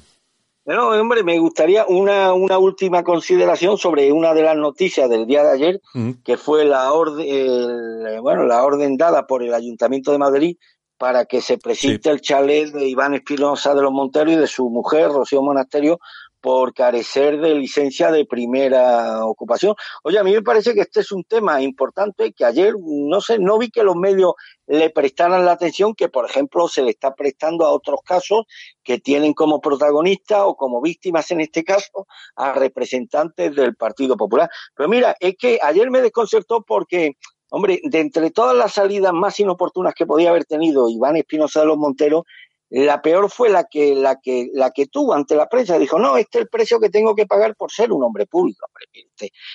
No, 0.66 0.90
hombre, 0.90 1.24
me 1.24 1.38
gustaría 1.38 1.86
una, 1.86 2.34
una 2.34 2.58
última 2.58 3.02
consideración 3.02 3.78
sobre 3.78 4.12
una 4.12 4.34
de 4.34 4.42
las 4.42 4.56
noticias 4.56 5.08
del 5.08 5.26
día 5.26 5.42
de 5.42 5.52
ayer, 5.52 5.80
que 6.24 6.36
fue 6.36 6.64
la 6.64 6.92
orden, 6.92 8.20
bueno, 8.22 8.44
la 8.44 8.62
orden 8.62 8.96
dada 8.96 9.26
por 9.26 9.42
el 9.42 9.54
Ayuntamiento 9.54 10.12
de 10.12 10.18
Madrid 10.18 10.56
para 10.98 11.24
que 11.24 11.40
se 11.40 11.56
presente 11.56 12.10
el 12.10 12.20
chalet 12.20 12.72
de 12.72 12.86
Iván 12.86 13.14
Espinosa 13.14 13.74
de 13.74 13.80
los 13.80 13.90
Monteros 13.90 14.34
y 14.34 14.36
de 14.36 14.46
su 14.46 14.68
mujer, 14.68 15.08
Rocío 15.08 15.40
Monasterio, 15.40 15.98
por 16.42 16.74
carecer 16.74 17.40
de 17.40 17.54
licencia 17.54 18.10
de 18.10 18.26
primera 18.26 19.24
ocupación. 19.24 19.74
Oye, 20.02 20.18
a 20.18 20.24
mí 20.24 20.32
me 20.32 20.42
parece 20.42 20.74
que 20.74 20.80
este 20.80 21.00
es 21.00 21.10
un 21.12 21.24
tema 21.24 21.62
importante 21.62 22.32
que 22.32 22.44
ayer, 22.44 22.74
no 22.78 23.20
sé, 23.22 23.38
no 23.38 23.58
vi 23.58 23.70
que 23.70 23.82
los 23.82 23.96
medios 23.96 24.34
le 24.70 24.88
prestaran 24.90 25.44
la 25.44 25.52
atención 25.52 25.96
que, 25.96 26.08
por 26.08 26.30
ejemplo, 26.30 26.68
se 26.68 26.82
le 26.82 26.90
está 26.90 27.12
prestando 27.16 27.66
a 27.66 27.72
otros 27.72 28.00
casos 28.04 28.44
que 28.84 29.00
tienen 29.00 29.34
como 29.34 29.60
protagonistas 29.60 30.42
o 30.44 30.54
como 30.54 30.80
víctimas, 30.80 31.28
en 31.32 31.40
este 31.40 31.64
caso, 31.64 32.06
a 32.36 32.52
representantes 32.52 33.52
del 33.56 33.74
Partido 33.74 34.16
Popular. 34.16 34.48
Pero 34.76 34.88
mira, 34.88 35.16
es 35.18 35.34
que 35.36 35.58
ayer 35.60 35.90
me 35.90 36.00
desconcertó 36.00 36.62
porque 36.62 37.16
Hombre, 37.52 37.80
de 37.82 37.98
entre 37.98 38.30
todas 38.30 38.56
las 38.56 38.74
salidas 38.74 39.12
más 39.12 39.40
inoportunas 39.40 39.92
que 39.94 40.06
podía 40.06 40.30
haber 40.30 40.44
tenido 40.44 40.88
Iván 40.88 41.16
Espinosa 41.16 41.58
de 41.58 41.66
los 41.66 41.76
Monteros, 41.76 42.22
la 42.68 43.02
peor 43.02 43.28
fue 43.28 43.48
la 43.48 43.64
que, 43.64 43.96
la 43.96 44.20
que, 44.22 44.50
la 44.54 44.70
que 44.70 44.86
tuvo 44.86 45.14
ante 45.14 45.34
la 45.34 45.48
prensa. 45.48 45.76
Dijo, 45.76 45.98
no, 45.98 46.16
este 46.16 46.38
es 46.38 46.42
el 46.42 46.48
precio 46.48 46.78
que 46.78 46.90
tengo 46.90 47.16
que 47.16 47.26
pagar 47.26 47.56
por 47.56 47.72
ser 47.72 47.90
un 47.90 48.04
hombre 48.04 48.26
público. 48.26 48.66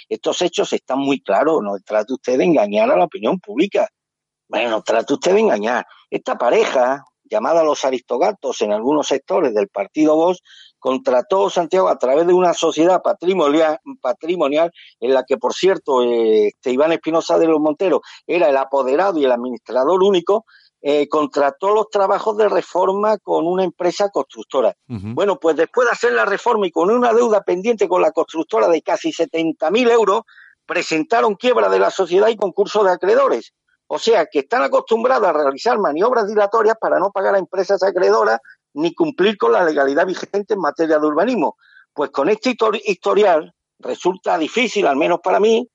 Estos 0.09 0.41
hechos 0.41 0.73
están 0.73 0.99
muy 0.99 1.21
claros. 1.21 1.61
No 1.63 1.77
trate 1.85 2.11
usted 2.11 2.37
de 2.37 2.43
engañar 2.43 2.91
a 2.91 2.97
la 2.97 3.05
opinión 3.05 3.39
pública. 3.39 3.87
Bueno, 4.47 4.81
trate 4.83 5.13
usted 5.13 5.33
de 5.33 5.39
engañar. 5.39 5.85
Esta 6.09 6.37
pareja, 6.37 7.03
llamada 7.23 7.63
los 7.63 7.83
aristogatos 7.83 8.61
en 8.61 8.71
algunos 8.71 9.07
sectores 9.07 9.53
del 9.53 9.67
partido 9.69 10.15
Vox, 10.15 10.41
contrató 10.79 11.49
Santiago 11.49 11.87
a 11.89 11.97
través 11.97 12.27
de 12.27 12.33
una 12.33 12.53
sociedad 12.53 13.01
patrimonial, 13.01 13.79
patrimonial 14.01 14.71
en 14.99 15.13
la 15.15 15.23
que, 15.23 15.37
por 15.37 15.53
cierto, 15.53 16.03
este 16.03 16.71
Iván 16.71 16.91
Espinosa 16.91 17.39
de 17.39 17.47
los 17.47 17.59
Monteros 17.59 18.01
era 18.27 18.49
el 18.49 18.57
apoderado 18.57 19.17
y 19.17 19.25
el 19.25 19.31
administrador 19.31 20.03
único, 20.03 20.45
eh, 20.87 21.07
contrató 21.09 21.73
los 21.73 21.89
trabajos 21.89 22.37
de 22.37 22.47
reforma 22.47 23.17
con 23.17 23.47
una 23.47 23.63
empresa 23.63 24.09
constructora. 24.09 24.75
Bueno, 24.87 25.39
pues 25.39 25.55
después 25.55 25.87
de 25.87 25.93
hacer 25.93 26.13
la 26.13 26.25
reforma 26.25 26.67
y 26.67 26.71
con 26.71 26.91
una 26.91 27.11
deuda 27.11 27.41
pendiente 27.41 27.87
con 27.87 28.03
la 28.03 28.11
constructora 28.11 28.67
de 28.67 28.83
casi 28.83 29.11
70.000 29.11 29.89
euros, 29.89 30.21
presentaron 30.67 31.33
quiebra 31.33 31.69
de 31.69 31.79
la 31.79 31.89
sociedad 31.89 32.27
y 32.27 32.35
concurso 32.35 32.83
de 32.83 32.91
acreedores. 32.91 33.53
O 33.87 33.99
sea, 33.99 34.25
que 34.25 34.39
están 34.39 34.63
acostumbrados 34.63 35.27
a 35.27 35.33
realizar 35.33 35.77
maniobras 35.79 36.27
dilatorias 36.27 36.77
para 36.79 36.99
no 36.99 37.11
pagar 37.11 37.35
a 37.35 37.39
empresas 37.39 37.83
acreedoras 37.83 38.39
ni 38.73 38.93
cumplir 38.93 39.37
con 39.37 39.51
la 39.51 39.63
legalidad 39.63 40.05
vigente 40.05 40.53
en 40.53 40.59
materia 40.59 40.99
de 40.99 41.05
urbanismo. 41.05 41.55
Pues 41.93 42.09
con 42.09 42.29
este 42.29 42.55
historial 42.85 43.53
resulta 43.79 44.37
difícil, 44.37 44.87
al 44.87 44.95
menos 44.95 45.19
para 45.23 45.39
mí, 45.39 45.69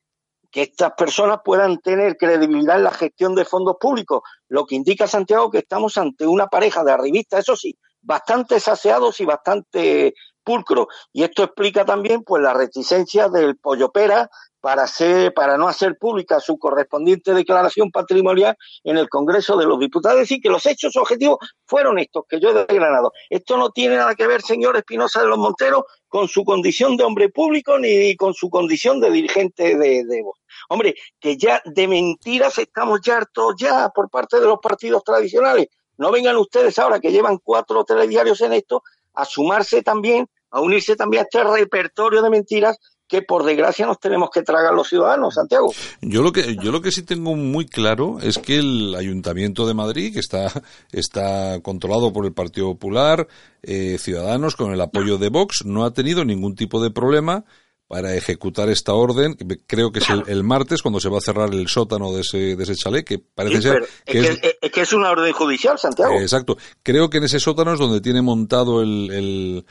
que 0.50 0.62
estas 0.62 0.92
personas 0.92 1.40
puedan 1.44 1.78
tener 1.78 2.16
credibilidad 2.16 2.76
en 2.76 2.84
la 2.84 2.90
gestión 2.90 3.34
de 3.34 3.44
fondos 3.44 3.76
públicos, 3.80 4.22
lo 4.48 4.66
que 4.66 4.74
indica 4.74 5.06
Santiago 5.06 5.50
que 5.50 5.58
estamos 5.58 5.96
ante 5.96 6.26
una 6.26 6.48
pareja 6.48 6.82
de 6.82 6.92
arribistas, 6.92 7.40
eso 7.40 7.56
sí, 7.56 7.78
bastante 8.02 8.58
saciados 8.58 9.20
y 9.20 9.24
bastante 9.24 10.14
pulcros. 10.42 10.86
Y 11.12 11.22
esto 11.22 11.44
explica 11.44 11.84
también 11.84 12.24
pues 12.24 12.42
la 12.42 12.52
reticencia 12.52 13.28
del 13.28 13.56
Pollo 13.58 13.90
Pera 13.90 14.28
para, 14.60 14.82
hacer, 14.82 15.32
para 15.32 15.56
no 15.56 15.68
hacer 15.68 15.96
pública 15.98 16.38
su 16.40 16.58
correspondiente 16.58 17.34
declaración 17.34 17.90
patrimonial 17.90 18.56
en 18.84 18.98
el 18.98 19.08
Congreso 19.08 19.56
de 19.56 19.66
los 19.66 19.78
Diputados. 19.78 20.18
Es 20.18 20.28
decir, 20.28 20.42
que 20.42 20.50
los 20.50 20.64
hechos 20.66 20.96
objetivos 20.96 21.38
fueron 21.64 21.98
estos 21.98 22.24
que 22.28 22.40
yo 22.40 22.50
he 22.50 22.54
desgranado. 22.54 23.12
Esto 23.28 23.56
no 23.56 23.70
tiene 23.70 23.96
nada 23.96 24.14
que 24.14 24.26
ver, 24.26 24.42
señor 24.42 24.76
Espinosa 24.76 25.22
de 25.22 25.28
los 25.28 25.38
Monteros, 25.38 25.84
con 26.08 26.28
su 26.28 26.44
condición 26.44 26.96
de 26.96 27.04
hombre 27.04 27.28
público 27.28 27.78
ni 27.78 28.14
con 28.16 28.34
su 28.34 28.50
condición 28.50 29.00
de 29.00 29.10
dirigente 29.10 29.76
de, 29.76 30.04
de 30.04 30.22
voz. 30.22 30.38
Hombre, 30.68 30.94
que 31.18 31.36
ya 31.36 31.62
de 31.64 31.88
mentiras 31.88 32.58
estamos 32.58 33.00
ya 33.02 33.18
hartos 33.18 33.54
ya 33.58 33.88
por 33.90 34.10
parte 34.10 34.40
de 34.40 34.46
los 34.46 34.58
partidos 34.58 35.02
tradicionales. 35.04 35.68
No 35.96 36.10
vengan 36.10 36.36
ustedes 36.36 36.78
ahora 36.78 37.00
que 37.00 37.12
llevan 37.12 37.38
cuatro 37.42 37.84
telediarios 37.84 38.40
en 38.40 38.54
esto 38.54 38.82
a 39.14 39.24
sumarse 39.24 39.82
también, 39.82 40.28
a 40.50 40.60
unirse 40.60 40.96
también 40.96 41.22
a 41.22 41.24
este 41.24 41.44
repertorio 41.44 42.22
de 42.22 42.30
mentiras 42.30 42.78
que 43.10 43.22
por 43.22 43.44
desgracia 43.44 43.86
nos 43.86 43.98
tenemos 43.98 44.30
que 44.30 44.42
tragar 44.42 44.72
los 44.72 44.88
ciudadanos, 44.88 45.34
Santiago. 45.34 45.72
Yo 46.00 46.22
lo 46.22 46.30
que 46.30 46.56
yo 46.62 46.70
lo 46.70 46.80
que 46.80 46.92
sí 46.92 47.02
tengo 47.02 47.34
muy 47.34 47.66
claro 47.66 48.18
es 48.22 48.38
que 48.38 48.58
el 48.58 48.94
Ayuntamiento 48.94 49.66
de 49.66 49.74
Madrid, 49.74 50.12
que 50.12 50.20
está 50.20 50.50
está 50.92 51.60
controlado 51.60 52.12
por 52.12 52.24
el 52.24 52.32
Partido 52.32 52.68
Popular, 52.68 53.26
eh, 53.62 53.98
Ciudadanos 53.98 54.54
con 54.54 54.72
el 54.72 54.80
apoyo 54.80 55.18
de 55.18 55.28
Vox, 55.28 55.64
no 55.64 55.84
ha 55.84 55.92
tenido 55.92 56.24
ningún 56.24 56.54
tipo 56.54 56.80
de 56.80 56.92
problema 56.92 57.44
para 57.88 58.14
ejecutar 58.14 58.68
esta 58.68 58.94
orden. 58.94 59.36
Creo 59.66 59.90
que 59.90 59.98
es 59.98 60.06
el, 60.28 60.44
martes 60.44 60.80
cuando 60.80 61.00
se 61.00 61.08
va 61.08 61.18
a 61.18 61.20
cerrar 61.20 61.52
el 61.52 61.66
sótano 61.66 62.12
de 62.12 62.20
ese, 62.20 62.54
de 62.54 62.62
ese 62.62 62.76
chalet, 62.76 63.04
que 63.04 63.18
parece 63.18 63.60
ser 63.60 63.88
que 64.06 64.20
es, 64.20 64.40
es, 64.62 64.70
que 64.70 64.82
es, 64.82 64.92
una 64.92 65.10
orden 65.10 65.32
judicial, 65.32 65.76
Santiago. 65.76 66.14
exacto. 66.20 66.56
Creo 66.84 67.10
que 67.10 67.18
en 67.18 67.24
ese 67.24 67.40
sótano 67.40 67.72
es 67.72 67.80
donde 67.80 68.00
tiene 68.00 68.22
montado 68.22 68.80
el, 68.80 69.10
el 69.10 69.66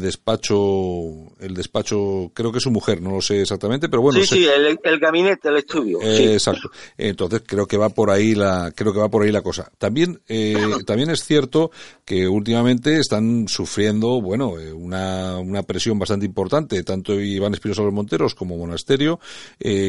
despacho, 0.00 1.34
el 1.40 1.54
despacho, 1.54 2.30
creo 2.34 2.52
que 2.52 2.58
es 2.58 2.62
su 2.62 2.70
mujer, 2.70 3.02
no 3.02 3.10
lo 3.10 3.20
sé 3.20 3.42
exactamente, 3.42 3.88
pero 3.88 4.00
bueno. 4.00 4.20
Sí, 4.20 4.26
sí, 4.26 4.46
el, 4.46 4.98
gabinete, 5.00 5.48
el 5.48 5.56
estudio. 5.56 6.00
Eh, 6.00 6.34
exacto. 6.34 6.70
Entonces 6.96 7.42
creo 7.44 7.66
que 7.66 7.76
va 7.76 7.88
por 7.88 8.10
ahí 8.10 8.34
la, 8.34 8.72
creo 8.76 8.92
que 8.92 9.00
va 9.00 9.10
por 9.10 9.22
ahí 9.22 9.32
la 9.32 9.42
cosa. 9.42 9.70
También, 9.78 10.20
eh, 10.28 10.54
también 10.86 11.10
es 11.10 11.24
cierto 11.24 11.72
que 12.04 12.28
últimamente 12.28 12.98
están 12.98 13.48
sufriendo, 13.48 14.20
bueno, 14.20 14.58
eh, 14.58 14.72
una, 14.72 15.38
una 15.38 15.64
presión 15.64 15.98
bastante 15.98 16.26
importante, 16.26 16.82
tanto 16.84 17.20
Iván 17.20 17.54
Espinosa 17.54 17.82
los 17.82 17.92
Monteros 17.92 18.36
como 18.36 18.56
Monasterio, 18.56 19.18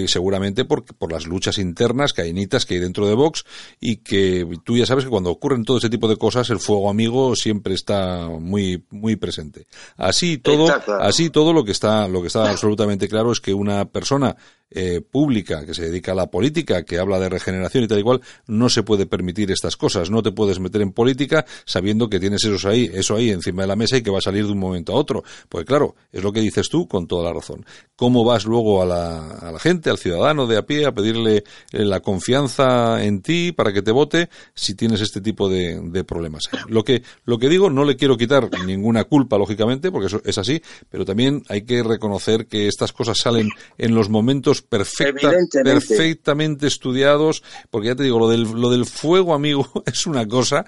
seguramente 0.07 0.65
por, 0.65 0.83
por 0.83 1.11
las 1.11 1.27
luchas 1.27 1.59
internas, 1.59 2.13
cainitas 2.13 2.65
que 2.65 2.75
hay 2.75 2.79
dentro 2.79 3.07
de 3.07 3.13
Vox 3.13 3.45
y 3.79 3.97
que 3.97 4.47
tú 4.63 4.75
ya 4.75 4.87
sabes 4.87 5.03
que 5.03 5.11
cuando 5.11 5.29
ocurren 5.29 5.63
todo 5.63 5.77
ese 5.77 5.89
tipo 5.89 6.07
de 6.07 6.17
cosas, 6.17 6.49
el 6.49 6.59
fuego 6.59 6.89
amigo 6.89 7.35
siempre 7.35 7.75
está 7.75 8.27
muy, 8.27 8.83
muy 8.89 9.15
presente. 9.15 9.67
Así 9.97 10.37
todo, 10.37 10.67
así 10.99 11.29
todo 11.29 11.53
lo 11.53 11.63
que 11.63 11.71
está, 11.71 12.07
lo 12.07 12.21
que 12.21 12.27
está 12.27 12.49
absolutamente 12.49 13.07
claro 13.07 13.31
es 13.31 13.39
que 13.39 13.53
una 13.53 13.85
persona 13.85 14.35
eh, 14.73 15.01
pública 15.01 15.65
que 15.65 15.73
se 15.73 15.83
dedica 15.83 16.11
a 16.11 16.15
la 16.15 16.31
política, 16.31 16.83
que 16.83 16.99
habla 16.99 17.19
de 17.19 17.29
regeneración 17.29 17.83
y 17.83 17.87
tal 17.87 17.99
igual, 17.99 18.21
no 18.47 18.69
se 18.69 18.83
puede 18.83 19.05
permitir 19.05 19.51
estas 19.51 19.77
cosas. 19.77 20.09
No 20.09 20.23
te 20.23 20.31
puedes 20.31 20.59
meter 20.59 20.81
en 20.81 20.91
política 20.91 21.45
sabiendo 21.65 22.09
que 22.09 22.19
tienes 22.19 22.43
eso 22.43 22.69
ahí, 22.69 22.89
eso 22.93 23.15
ahí 23.15 23.29
encima 23.29 23.63
de 23.63 23.67
la 23.67 23.75
mesa 23.75 23.97
y 23.97 24.01
que 24.01 24.11
va 24.11 24.17
a 24.17 24.21
salir 24.21 24.45
de 24.45 24.51
un 24.51 24.59
momento 24.59 24.93
a 24.93 24.95
otro. 24.95 25.23
Pues 25.49 25.65
claro, 25.65 25.95
es 26.11 26.23
lo 26.23 26.31
que 26.31 26.41
dices 26.41 26.69
tú 26.69 26.87
con 26.87 27.07
toda 27.07 27.23
la 27.23 27.33
razón. 27.33 27.65
¿Cómo 27.95 28.23
vas 28.23 28.45
luego 28.45 28.81
a 28.81 28.85
la, 28.85 29.31
a 29.31 29.51
la 29.51 29.59
gente, 29.59 29.89
al 29.89 29.97
ciudadano 29.97 30.47
de 30.47 30.57
a 30.57 30.65
pie, 30.65 30.85
a 30.85 30.93
pedirle 30.93 31.43
eh, 31.71 31.85
la 31.85 31.99
confianza 31.99 33.03
en 33.03 33.21
ti 33.21 33.51
para 33.51 33.71
que 33.71 33.81
te 33.81 33.91
vote 33.91 34.29
si 34.53 34.75
tienes 34.75 35.01
este 35.01 35.21
tipo 35.21 35.49
de, 35.49 35.79
de 35.81 36.03
problemas? 36.03 36.49
Lo 36.67 36.83
que, 36.83 37.03
lo 37.25 37.37
que 37.37 37.49
digo, 37.49 37.69
no 37.69 37.85
le 37.85 37.95
quiero 37.95 38.17
quitar 38.17 38.49
ninguna 38.65 39.03
culpa, 39.03 39.37
lógicamente, 39.37 39.91
porque 39.91 40.07
eso 40.07 40.21
es 40.25 40.37
así, 40.37 40.61
pero 40.89 41.05
también 41.05 41.43
hay 41.49 41.63
que 41.63 41.83
reconocer 41.83 42.47
que 42.47 42.67
estas 42.67 42.93
cosas 42.93 43.17
salen 43.19 43.49
en 43.77 43.95
los 43.95 44.09
momentos 44.09 44.62
perfectamente 44.69 46.67
estudiados, 46.67 47.43
porque 47.69 47.87
ya 47.87 47.95
te 47.95 48.03
digo, 48.03 48.19
lo 48.19 48.29
del, 48.29 48.43
lo 48.43 48.69
del 48.69 48.85
fuego, 48.85 49.33
amigo, 49.33 49.67
es 49.85 50.05
una 50.05 50.27
cosa 50.27 50.65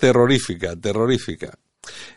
terrorífica, 0.00 0.76
terrorífica. 0.76 1.52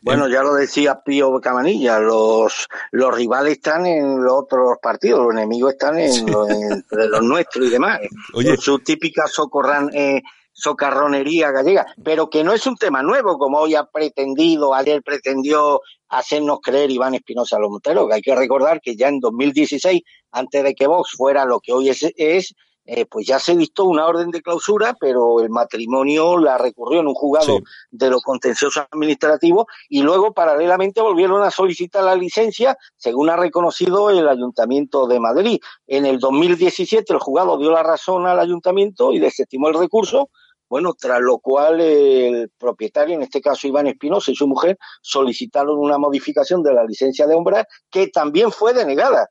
Bueno, 0.03 0.28
ya 0.28 0.43
lo 0.43 0.53
decía 0.53 1.01
Pío 1.03 1.41
Camanilla, 1.41 1.99
los, 1.99 2.68
los 2.91 3.16
rivales 3.16 3.53
están 3.53 3.88
en 3.88 4.24
los 4.24 4.34
otros 4.34 4.78
partidos, 4.80 5.22
los 5.22 5.34
enemigos 5.34 5.74
están 5.74 5.97
en, 5.97 6.32
los, 6.32 6.49
entre 6.49 7.07
los 7.07 7.22
nuestros 7.24 7.66
y 7.66 7.70
demás. 7.72 7.99
Oye. 8.34 8.55
su 8.57 8.78
típica 8.80 9.26
socorran, 9.26 9.89
eh, 9.93 10.22
socarronería 10.51 11.51
gallega, 11.51 11.86
pero 12.03 12.30
que 12.30 12.43
no 12.43 12.53
es 12.53 12.68
un 12.68 12.78
tema 12.78 13.01
nuevo, 13.01 13.39
como 13.39 13.57
hoy 13.57 13.74
ha 13.74 13.86
pretendido, 13.86 14.76
ayer 14.76 15.01
pretendió 15.01 15.82
hacernos 16.09 16.59
creer 16.61 16.91
Iván 16.91 17.16
Espinosa 17.16 17.59
Montero, 17.59 18.07
que 18.07 18.13
hay 18.13 18.22
que 18.22 18.36
recordar 18.36 18.80
que 18.82 18.95
ya 18.95 19.07
en 19.07 19.20
2016, 19.20 20.01
antes 20.36 20.63
de 20.63 20.75
que 20.75 20.88
Vox 20.88 21.11
fuera 21.11 21.45
lo 21.45 21.59
que 21.59 21.71
hoy 21.71 21.89
es, 21.89 22.05
es 22.17 22.53
eh, 22.88 23.07
pues 23.07 23.25
ya 23.25 23.39
se 23.39 23.55
dictó 23.55 23.86
una 23.86 24.05
orden 24.05 24.29
de 24.29 24.43
clausura, 24.43 24.95
pero 24.99 25.39
el 25.39 25.49
matrimonio 25.49 26.38
la 26.38 26.59
recurrió 26.59 26.99
en 26.99 27.07
un 27.07 27.15
juzgado 27.15 27.61
de 27.89 28.09
los 28.11 28.21
contenciosos 28.21 28.86
administrativos 28.91 29.65
y 29.89 30.03
luego 30.03 30.33
paralelamente 30.33 31.01
volvieron 31.01 31.41
a 31.41 31.49
solicitar 31.49 32.03
la 32.03 32.15
licencia, 32.15 32.77
según 32.95 33.31
ha 33.31 33.38
reconocido 33.38 34.11
el 34.11 34.27
Ayuntamiento 34.27 35.07
de 35.07 35.19
Madrid. 35.19 35.59
En 35.88 36.05
el 36.05 36.19
2017 36.19 37.11
el 37.11 37.19
juzgado 37.19 37.57
dio 37.57 37.71
la 37.71 37.81
razón 37.81 38.27
al 38.27 38.39
Ayuntamiento 38.39 39.13
y 39.13 39.19
desestimó 39.19 39.69
el 39.69 39.79
recurso, 39.79 40.29
bueno, 40.69 40.93
tras 40.93 41.21
lo 41.21 41.39
cual 41.39 41.81
el 41.81 42.51
propietario, 42.57 43.15
en 43.15 43.23
este 43.23 43.41
caso 43.41 43.67
Iván 43.67 43.88
Espinosa 43.88 44.31
y 44.31 44.36
su 44.36 44.47
mujer, 44.47 44.77
solicitaron 45.01 45.79
una 45.79 45.97
modificación 45.97 46.61
de 46.61 46.73
la 46.73 46.83
licencia 46.83 47.25
de 47.25 47.33
obra 47.33 47.65
que 47.89 48.09
también 48.09 48.51
fue 48.51 48.73
denegada. 48.73 49.27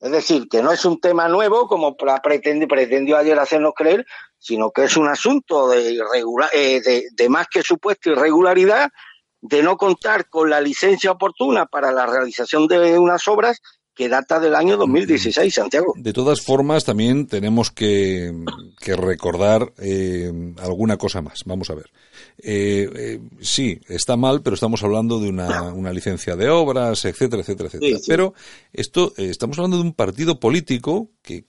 Es 0.00 0.10
decir, 0.10 0.48
que 0.48 0.62
no 0.62 0.72
es 0.72 0.84
un 0.84 1.00
tema 1.00 1.28
nuevo 1.28 1.66
como 1.68 1.96
pretendió 1.96 3.16
ayer 3.16 3.38
hacernos 3.38 3.72
creer, 3.74 4.04
sino 4.38 4.70
que 4.70 4.84
es 4.84 4.96
un 4.96 5.08
asunto 5.08 5.68
de, 5.68 5.98
eh, 6.52 6.80
de, 6.80 7.04
de 7.12 7.28
más 7.28 7.46
que 7.48 7.62
supuesta 7.62 8.10
irregularidad, 8.10 8.90
de 9.40 9.62
no 9.62 9.76
contar 9.76 10.28
con 10.28 10.50
la 10.50 10.60
licencia 10.60 11.12
oportuna 11.12 11.66
para 11.66 11.92
la 11.92 12.06
realización 12.06 12.66
de 12.66 12.98
unas 12.98 13.26
obras 13.28 13.60
que 13.96 14.10
data 14.10 14.38
del 14.38 14.54
año 14.54 14.76
2016, 14.76 15.54
Santiago. 15.54 15.94
De 15.96 16.12
todas 16.12 16.42
formas, 16.42 16.84
también 16.84 17.26
tenemos 17.26 17.70
que, 17.70 18.30
recordar 18.84 19.72
eh, 19.78 20.30
alguna 20.58 20.98
cosa 20.98 21.22
más. 21.22 21.40
Vamos 21.46 21.70
a 21.70 21.74
ver. 21.74 21.90
Eh, 22.38 22.90
eh, 22.94 23.20
sí, 23.40 23.80
está 23.88 24.16
mal, 24.16 24.42
pero 24.42 24.52
estamos 24.52 24.84
hablando 24.84 25.18
de 25.18 25.30
una, 25.30 25.72
una 25.72 25.94
licencia 25.94 26.36
de 26.36 26.50
obras, 26.50 27.06
etcétera, 27.06 27.40
etcétera, 27.40 27.70
etcétera. 27.72 27.98
Pero 28.06 28.34
esto, 28.74 29.14
estamos 29.16 29.58
hablando 29.58 29.78
de 29.78 29.84
un 29.84 29.94
partido 29.94 30.38
político 30.38 31.08
que 31.22 31.46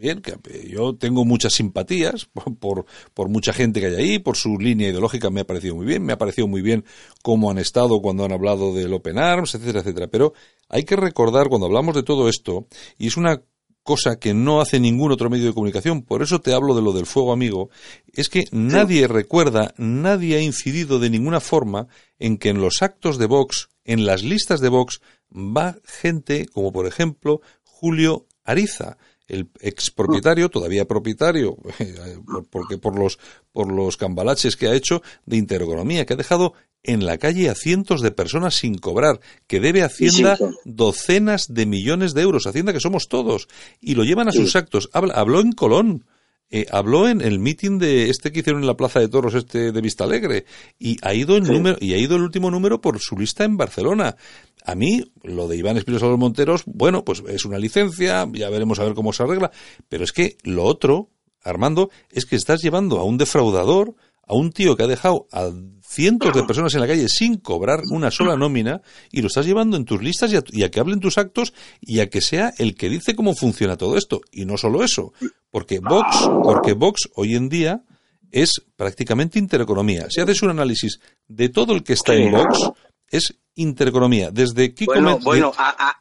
bien, 0.00 0.22
que 0.22 0.34
yo 0.68 0.96
tengo 0.96 1.24
muchas 1.24 1.54
simpatías 1.54 2.28
por, 2.60 2.86
por, 3.14 3.28
mucha 3.28 3.52
gente 3.52 3.80
que 3.80 3.86
hay 3.86 3.94
ahí, 3.94 4.18
por 4.18 4.36
su 4.36 4.58
línea 4.58 4.88
ideológica 4.88 5.30
me 5.30 5.40
ha 5.40 5.46
parecido 5.46 5.76
muy 5.76 5.86
bien, 5.86 6.02
me 6.02 6.12
ha 6.12 6.18
parecido 6.18 6.48
muy 6.48 6.62
bien 6.62 6.84
cómo 7.22 7.50
han 7.50 7.58
estado 7.58 8.00
cuando 8.00 8.24
han 8.24 8.32
hablado 8.32 8.74
del 8.74 8.92
Open 8.92 9.18
Arms, 9.18 9.54
etcétera, 9.54 9.80
etcétera. 9.80 10.08
Pero 10.08 10.32
hay 10.68 10.84
que 10.84 10.96
recordar 10.96 11.48
cuando 11.48 11.66
hablamos 11.66 11.94
de 11.94 12.02
todo 12.02 12.28
esto, 12.28 12.66
y 12.98 13.06
es 13.06 13.16
una 13.16 13.42
cosa 13.82 14.18
que 14.18 14.34
no 14.34 14.60
hace 14.60 14.78
ningún 14.78 15.12
otro 15.12 15.30
medio 15.30 15.46
de 15.46 15.54
comunicación, 15.54 16.02
por 16.02 16.22
eso 16.22 16.40
te 16.40 16.52
hablo 16.52 16.74
de 16.74 16.82
lo 16.82 16.92
del 16.92 17.06
fuego 17.06 17.32
amigo, 17.32 17.70
es 18.12 18.28
que 18.28 18.44
nadie 18.52 19.08
recuerda, 19.08 19.74
nadie 19.78 20.36
ha 20.36 20.40
incidido 20.40 20.98
de 20.98 21.10
ninguna 21.10 21.40
forma 21.40 21.88
en 22.18 22.38
que 22.38 22.50
en 22.50 22.60
los 22.60 22.82
actos 22.82 23.18
de 23.18 23.26
Vox, 23.26 23.68
en 23.84 24.06
las 24.06 24.22
listas 24.22 24.60
de 24.60 24.68
Vox, 24.68 25.00
va 25.34 25.76
gente 25.84 26.46
como 26.46 26.72
por 26.72 26.86
ejemplo 26.86 27.40
Julio 27.64 28.26
Ariza, 28.44 28.98
el 29.30 29.48
expropietario, 29.60 30.48
todavía 30.48 30.86
propietario, 30.86 31.56
porque 32.50 32.78
por 32.78 32.98
los, 32.98 33.18
por 33.52 33.72
los 33.72 33.96
cambalaches 33.96 34.56
que 34.56 34.68
ha 34.68 34.74
hecho 34.74 35.02
de 35.24 35.36
intereconomía, 35.36 36.04
que 36.04 36.14
ha 36.14 36.16
dejado 36.16 36.54
en 36.82 37.06
la 37.06 37.18
calle 37.18 37.48
a 37.48 37.54
cientos 37.54 38.00
de 38.00 38.10
personas 38.10 38.54
sin 38.54 38.78
cobrar, 38.78 39.20
que 39.46 39.60
debe 39.60 39.82
Hacienda 39.82 40.38
docenas 40.64 41.52
de 41.52 41.66
millones 41.66 42.14
de 42.14 42.22
euros, 42.22 42.46
Hacienda 42.46 42.72
que 42.72 42.80
somos 42.80 43.08
todos, 43.08 43.48
y 43.80 43.94
lo 43.94 44.04
llevan 44.04 44.28
a 44.28 44.32
sus 44.32 44.56
actos. 44.56 44.90
habló 44.92 45.40
en 45.40 45.52
Colón, 45.52 46.04
eh, 46.50 46.66
habló 46.70 47.08
en 47.08 47.20
el 47.20 47.38
mitin 47.38 47.78
de 47.78 48.10
este 48.10 48.32
que 48.32 48.40
hicieron 48.40 48.62
en 48.62 48.66
la 48.66 48.76
Plaza 48.76 48.98
de 48.98 49.08
Toros 49.08 49.34
este 49.34 49.70
de 49.70 49.80
Vista 49.80 50.04
Alegre 50.04 50.46
y 50.78 50.96
ha 51.02 51.14
ido 51.14 51.36
el 51.36 51.44
número 51.44 51.76
y 51.80 51.94
ha 51.94 51.98
ido 51.98 52.16
el 52.16 52.22
último 52.22 52.50
número 52.50 52.80
por 52.80 52.98
su 52.98 53.16
lista 53.16 53.44
en 53.44 53.56
Barcelona. 53.56 54.16
A 54.64 54.74
mí, 54.74 55.12
lo 55.22 55.48
de 55.48 55.56
Iván 55.56 55.76
Espinosa 55.76 56.06
los 56.06 56.18
Monteros, 56.18 56.64
bueno, 56.66 57.04
pues 57.04 57.22
es 57.28 57.44
una 57.44 57.58
licencia, 57.58 58.28
ya 58.32 58.50
veremos 58.50 58.78
a 58.78 58.84
ver 58.84 58.94
cómo 58.94 59.12
se 59.12 59.22
arregla, 59.22 59.50
pero 59.88 60.04
es 60.04 60.12
que 60.12 60.36
lo 60.42 60.64
otro, 60.64 61.08
Armando, 61.42 61.90
es 62.10 62.26
que 62.26 62.36
estás 62.36 62.60
llevando 62.60 62.98
a 62.98 63.04
un 63.04 63.16
defraudador, 63.16 63.94
a 64.26 64.34
un 64.34 64.52
tío 64.52 64.76
que 64.76 64.82
ha 64.82 64.88
dejado 64.88 65.26
a 65.32 65.50
cientos 65.90 66.32
de 66.32 66.42
personas 66.46 66.74
en 66.74 66.80
la 66.80 66.86
calle 66.86 67.08
sin 67.08 67.38
cobrar 67.38 67.80
una 67.90 68.10
sola 68.10 68.36
nómina 68.36 68.80
y 69.10 69.20
lo 69.20 69.26
estás 69.26 69.46
llevando 69.46 69.76
en 69.76 69.84
tus 69.84 70.02
listas 70.02 70.32
y 70.32 70.36
a, 70.36 70.42
y 70.50 70.62
a, 70.62 70.70
que 70.70 70.80
hablen 70.80 71.00
tus 71.00 71.18
actos 71.18 71.52
y 71.80 72.00
a 72.00 72.08
que 72.08 72.20
sea 72.20 72.52
el 72.58 72.74
que 72.74 72.88
dice 72.88 73.14
cómo 73.14 73.34
funciona 73.34 73.76
todo 73.76 73.96
esto. 73.96 74.20
Y 74.30 74.44
no 74.44 74.56
solo 74.56 74.84
eso, 74.84 75.12
porque 75.50 75.80
Vox, 75.80 76.28
porque 76.42 76.72
Vox 76.72 77.08
hoy 77.14 77.34
en 77.34 77.48
día 77.48 77.82
es 78.30 78.62
prácticamente 78.76 79.38
intereconomía. 79.38 80.06
Si 80.08 80.20
haces 80.20 80.42
un 80.42 80.50
análisis 80.50 81.00
de 81.26 81.48
todo 81.48 81.74
el 81.74 81.82
que 81.82 81.94
está 81.94 82.14
en 82.14 82.30
Vox, 82.30 82.70
es 83.10 83.34
intereconomía. 83.60 84.30
Desde 84.30 84.74
Kiko 84.74 84.92
bueno, 84.92 85.18
bueno 85.18 85.52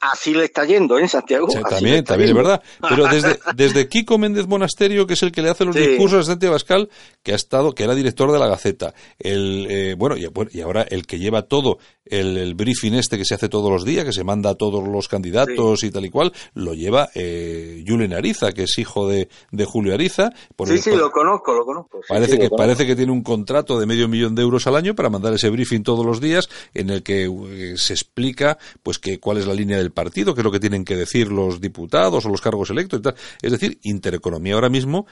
así 0.01 0.34
le 0.34 0.45
está 0.45 0.66
yendo, 0.66 0.97
¿eh, 0.97 1.07
Santiago? 1.07 1.47
también, 1.70 2.03
también 2.03 2.30
es 2.30 2.36
verdad. 2.36 2.62
Pero 2.88 3.07
desde, 3.12 3.39
desde 3.55 3.88
Kiko 3.88 4.18
Méndez 4.18 4.47
Monasterio, 4.47 5.05
que 5.05 5.14
es 5.14 5.24
el 5.24 5.32
que 5.32 5.41
le 5.41 5.49
hace 5.49 5.66
los 5.66 5.76
discursos 5.76 6.22
a 6.22 6.32
Santiago 6.32 6.53
Bascal, 6.53 6.89
que 7.24 7.34
ha 7.34 7.36
estado, 7.36 7.74
que 7.74 7.84
era 7.84 7.95
director 7.95 8.32
de 8.32 8.39
la 8.39 8.47
Gaceta. 8.47 8.93
El, 9.18 9.68
eh, 9.70 9.95
bueno, 9.97 10.18
y, 10.18 10.28
y, 10.51 10.62
ahora 10.62 10.84
el 10.84 11.05
que 11.05 11.20
lleva 11.20 11.43
todo, 11.43 11.78
el, 12.05 12.55
briefing 12.55 12.93
este 12.95 13.18
que 13.18 13.26
se 13.26 13.36
hace 13.36 13.49
todos 13.49 13.72
los 13.72 13.86
días, 13.86 14.05
que 14.05 14.14
se 14.14 14.24
manda 14.24 14.51
a 14.51 14.55
todos 14.55 14.88
los 14.88 15.07
candidatos 15.07 15.84
y 15.84 15.91
tal 15.91 16.05
y 16.05 16.10
cual, 16.10 16.34
lo 16.53 16.74
lleva 16.74 17.10
eh, 17.14 17.84
Julen 17.88 18.14
Ariza, 18.14 18.51
que 18.51 18.64
es 18.64 18.78
hijo 18.78 19.07
de, 19.07 19.30
de 19.51 19.66
Julio 19.66 19.93
Ariza. 19.93 20.32
sí, 20.66 20.78
sí, 20.78 20.91
lo 20.95 21.12
conozco, 21.12 21.53
lo 21.53 21.66
conozco. 21.66 22.01
parece, 22.07 22.39
que, 22.39 22.49
parece 22.49 22.86
que 22.86 22.95
tiene 22.95 23.12
un 23.12 23.24
contrato 23.24 23.80
de 23.80 23.86
medio 23.86 24.07
millón 24.07 24.36
de 24.36 24.41
euros 24.41 24.66
al 24.68 24.76
año 24.76 24.95
para 24.95 25.10
mandar 25.10 25.34
ese 25.34 25.49
briefing 25.49 25.84
todos 25.84 26.05
los 26.05 26.20
días, 26.20 26.49
en 26.74 26.89
el 26.89 27.03
que 27.03 27.28
eh, 27.52 27.78
se 27.78 27.93
explica 27.93 28.58
pues 28.84 29.00
que 29.00 29.20
cuál 29.20 29.38
es 29.38 29.47
la 29.47 29.54
línea 29.54 29.78
del 29.78 29.91
partido, 29.91 30.34
qué 30.34 30.41
es 30.41 30.45
lo 30.45 30.52
que 30.52 30.60
tienen 30.60 30.86
que 30.86 30.95
decir 30.95 31.32
los 31.32 31.62
diputados 31.62 32.26
o 32.26 32.30
los 32.30 32.41
cargos 32.41 32.70
electos 32.70 33.00
y 33.00 33.04
tal. 33.04 33.16
Es 33.41 33.52
decir, 33.52 33.80
Intereconomía 33.84 34.56
ahora 34.56 34.70
mismo 34.70 35.06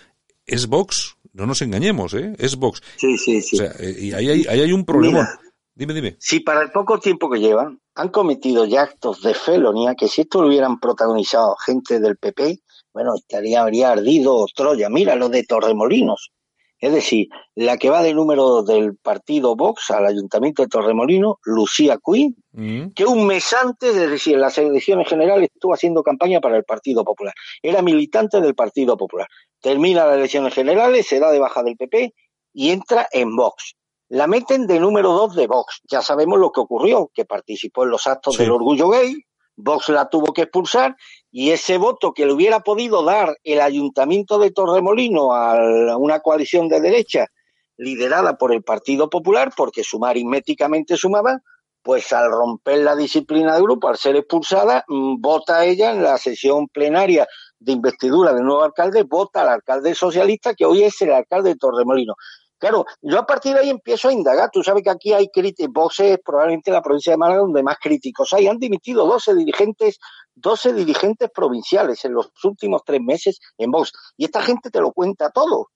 es 0.45 0.67
Vox, 0.67 1.17
no 1.33 1.45
nos 1.45 1.61
engañemos, 1.61 2.13
¿eh? 2.13 2.33
Es 2.39 2.55
Vox. 2.55 2.81
Sí, 2.95 3.17
sí, 3.17 3.41
sí. 3.41 3.57
O 3.57 3.59
sea, 3.59 3.73
eh, 3.79 3.95
y 3.99 4.13
ahí 4.13 4.29
hay, 4.29 4.45
ahí 4.47 4.61
hay 4.61 4.71
un 4.71 4.85
problema. 4.85 5.27
dime, 5.75 5.93
dime. 5.93 6.15
Si 6.19 6.39
para 6.39 6.61
el 6.61 6.71
poco 6.71 6.99
tiempo 6.99 7.29
que 7.29 7.39
llevan 7.39 7.79
han 7.95 8.09
cometido 8.09 8.65
ya 8.65 8.83
actos 8.83 9.21
de 9.21 9.33
felonía, 9.33 9.95
que 9.95 10.07
si 10.07 10.21
esto 10.21 10.41
lo 10.41 10.47
hubieran 10.47 10.79
protagonizado 10.79 11.55
gente 11.57 11.99
del 11.99 12.17
PP, 12.17 12.59
bueno, 12.93 13.13
estaría, 13.15 13.61
habría 13.61 13.91
ardido 13.91 14.45
Troya. 14.55 14.89
Mira 14.89 15.15
lo 15.15 15.29
de 15.29 15.43
Torremolinos. 15.43 16.31
Es 16.79 16.93
decir, 16.93 17.27
la 17.55 17.77
que 17.77 17.89
va 17.89 18.03
de 18.03 18.13
número 18.13 18.61
del 18.61 18.95
partido 18.97 19.55
Vox 19.55 19.89
al 19.89 20.05
Ayuntamiento 20.05 20.61
de 20.61 20.67
Torremolino, 20.67 21.39
Lucía 21.43 21.97
Quinn, 22.03 22.35
mm. 22.51 22.89
que 22.93 23.05
un 23.05 23.25
mes 23.25 23.51
antes, 23.53 23.95
es 23.95 24.09
decir, 24.09 24.35
en 24.35 24.41
las 24.41 24.57
elecciones 24.57 25.07
generales 25.07 25.49
estuvo 25.53 25.73
haciendo 25.73 26.03
campaña 26.03 26.39
para 26.39 26.57
el 26.57 26.63
Partido 26.63 27.03
Popular. 27.03 27.33
Era 27.63 27.81
militante 27.81 28.39
del 28.41 28.53
Partido 28.53 28.95
Popular. 28.95 29.27
Termina 29.59 30.05
las 30.05 30.17
elecciones 30.17 30.53
generales, 30.53 31.07
se 31.07 31.19
da 31.19 31.31
de 31.31 31.39
baja 31.39 31.63
del 31.63 31.77
PP 31.77 32.13
y 32.53 32.69
entra 32.69 33.07
en 33.11 33.35
Vox. 33.35 33.75
La 34.09 34.27
meten 34.27 34.67
de 34.67 34.79
número 34.79 35.11
dos 35.11 35.35
de 35.35 35.47
Vox. 35.47 35.81
Ya 35.89 36.01
sabemos 36.01 36.39
lo 36.39 36.51
que 36.51 36.61
ocurrió, 36.61 37.11
que 37.13 37.25
participó 37.25 37.83
en 37.83 37.89
los 37.89 38.07
actos 38.07 38.37
del 38.37 38.51
orgullo 38.51 38.89
gay, 38.89 39.15
Vox 39.57 39.89
la 39.89 40.07
tuvo 40.07 40.33
que 40.33 40.43
expulsar 40.43 40.95
y 41.31 41.51
ese 41.51 41.77
voto 41.77 42.13
que 42.13 42.25
le 42.25 42.33
hubiera 42.33 42.61
podido 42.61 43.03
dar 43.03 43.35
el 43.43 43.59
ayuntamiento 43.59 44.39
de 44.39 44.51
Torremolino 44.51 45.33
a 45.33 45.97
una 45.97 46.19
coalición 46.19 46.69
de 46.69 46.79
derecha 46.79 47.27
liderada 47.77 48.37
por 48.37 48.53
el 48.53 48.63
Partido 48.63 49.09
Popular, 49.09 49.51
porque 49.55 49.83
sumar 49.83 50.11
aritméticamente 50.11 50.97
sumaba, 50.97 51.39
pues 51.83 52.11
al 52.11 52.31
romper 52.31 52.79
la 52.79 52.95
disciplina 52.95 53.55
de 53.55 53.61
grupo, 53.61 53.87
al 53.87 53.97
ser 53.97 54.15
expulsada, 54.15 54.83
mm, 54.87 55.21
vota 55.21 55.63
ella 55.63 55.91
en 55.91 56.03
la 56.03 56.17
sesión 56.17 56.67
plenaria 56.67 57.27
de 57.59 57.71
investidura 57.71 58.33
del 58.33 58.43
nuevo 58.43 58.63
alcalde, 58.63 59.03
vota 59.03 59.41
al 59.41 59.49
alcalde 59.49 59.95
socialista, 59.95 60.53
que 60.53 60.65
hoy 60.65 60.83
es 60.83 61.01
el 61.01 61.11
alcalde 61.11 61.49
de 61.49 61.55
Torremolino. 61.55 62.15
Claro, 62.59 62.85
yo 63.01 63.19
a 63.19 63.25
partir 63.25 63.53
de 63.53 63.59
ahí 63.59 63.69
empiezo 63.69 64.07
a 64.09 64.13
indagar. 64.13 64.49
Tú 64.51 64.63
sabes 64.63 64.81
que 64.83 64.89
aquí 64.89 65.13
hay 65.13 65.27
críticos, 65.29 65.71
Vox 65.73 65.99
es 65.99 66.17
probablemente 66.23 66.71
la 66.71 66.81
provincia 66.81 67.13
de 67.13 67.17
Málaga 67.17 67.41
donde 67.41 67.61
más 67.61 67.77
críticos 67.79 68.33
hay. 68.33 68.47
Han 68.47 68.57
dimitido 68.57 69.05
12 69.05 69.35
dirigentes, 69.35 69.99
12 70.35 70.73
dirigentes 70.73 71.29
provinciales 71.29 72.03
en 72.05 72.13
los 72.13 72.31
últimos 72.43 72.81
tres 72.83 73.01
meses 73.01 73.39
en 73.57 73.69
Vox. 73.69 73.91
Y 74.17 74.25
esta 74.25 74.41
gente 74.41 74.71
te 74.71 74.81
lo 74.81 74.91
cuenta 74.91 75.29
todo. 75.29 75.67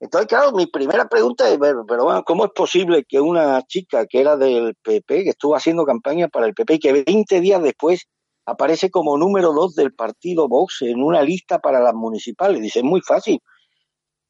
Entonces, 0.00 0.28
claro, 0.28 0.52
mi 0.52 0.66
primera 0.66 1.08
pregunta 1.08 1.48
es, 1.50 1.58
pero, 1.58 1.84
pero 1.84 2.04
bueno, 2.04 2.22
¿cómo 2.24 2.44
es 2.44 2.52
posible 2.52 3.04
que 3.04 3.20
una 3.20 3.62
chica 3.62 4.06
que 4.06 4.20
era 4.20 4.36
del 4.36 4.76
PP, 4.76 5.24
que 5.24 5.30
estuvo 5.30 5.56
haciendo 5.56 5.84
campaña 5.84 6.28
para 6.28 6.46
el 6.46 6.54
PP 6.54 6.74
y 6.74 6.78
que 6.78 7.04
20 7.04 7.40
días 7.40 7.60
después 7.60 8.06
aparece 8.46 8.90
como 8.90 9.18
número 9.18 9.52
dos 9.52 9.74
del 9.74 9.92
partido 9.92 10.46
Vox 10.46 10.82
en 10.82 11.02
una 11.02 11.22
lista 11.22 11.58
para 11.58 11.80
las 11.80 11.94
municipales? 11.94 12.62
Dice, 12.62 12.78
es 12.78 12.84
muy 12.84 13.00
fácil 13.00 13.40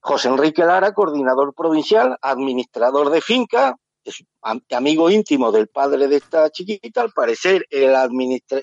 José 0.01 0.29
Enrique 0.29 0.65
Lara, 0.65 0.93
coordinador 0.93 1.55
provincial, 1.55 2.17
administrador 2.23 3.11
de 3.11 3.21
finca, 3.21 3.77
es 4.05 4.25
amigo 4.71 5.11
íntimo 5.11 5.53
del 5.53 5.69
padre 5.69 6.09
de 6.09 6.17
esta 6.17 6.51
chiquita, 6.51 7.03
al 7.03 7.13
parecer 7.13 7.67
el, 7.71 7.95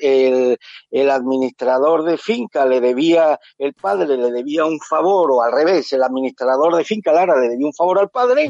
el, 0.01 0.57
el, 0.89 1.09
administrador 1.09 2.03
de 2.03 2.17
finca 2.17 2.65
le 2.65 2.81
debía, 2.81 3.39
el 3.57 3.73
padre 3.73 4.17
le 4.17 4.31
debía 4.31 4.65
un 4.65 4.79
favor, 4.79 5.31
o 5.31 5.41
al 5.41 5.51
revés, 5.51 5.91
el 5.93 6.03
administrador 6.03 6.75
de 6.75 6.83
finca, 6.83 7.11
Lara, 7.11 7.39
le 7.39 7.49
debía 7.49 7.67
un 7.67 7.73
favor 7.73 7.99
al 7.99 8.09
padre, 8.09 8.49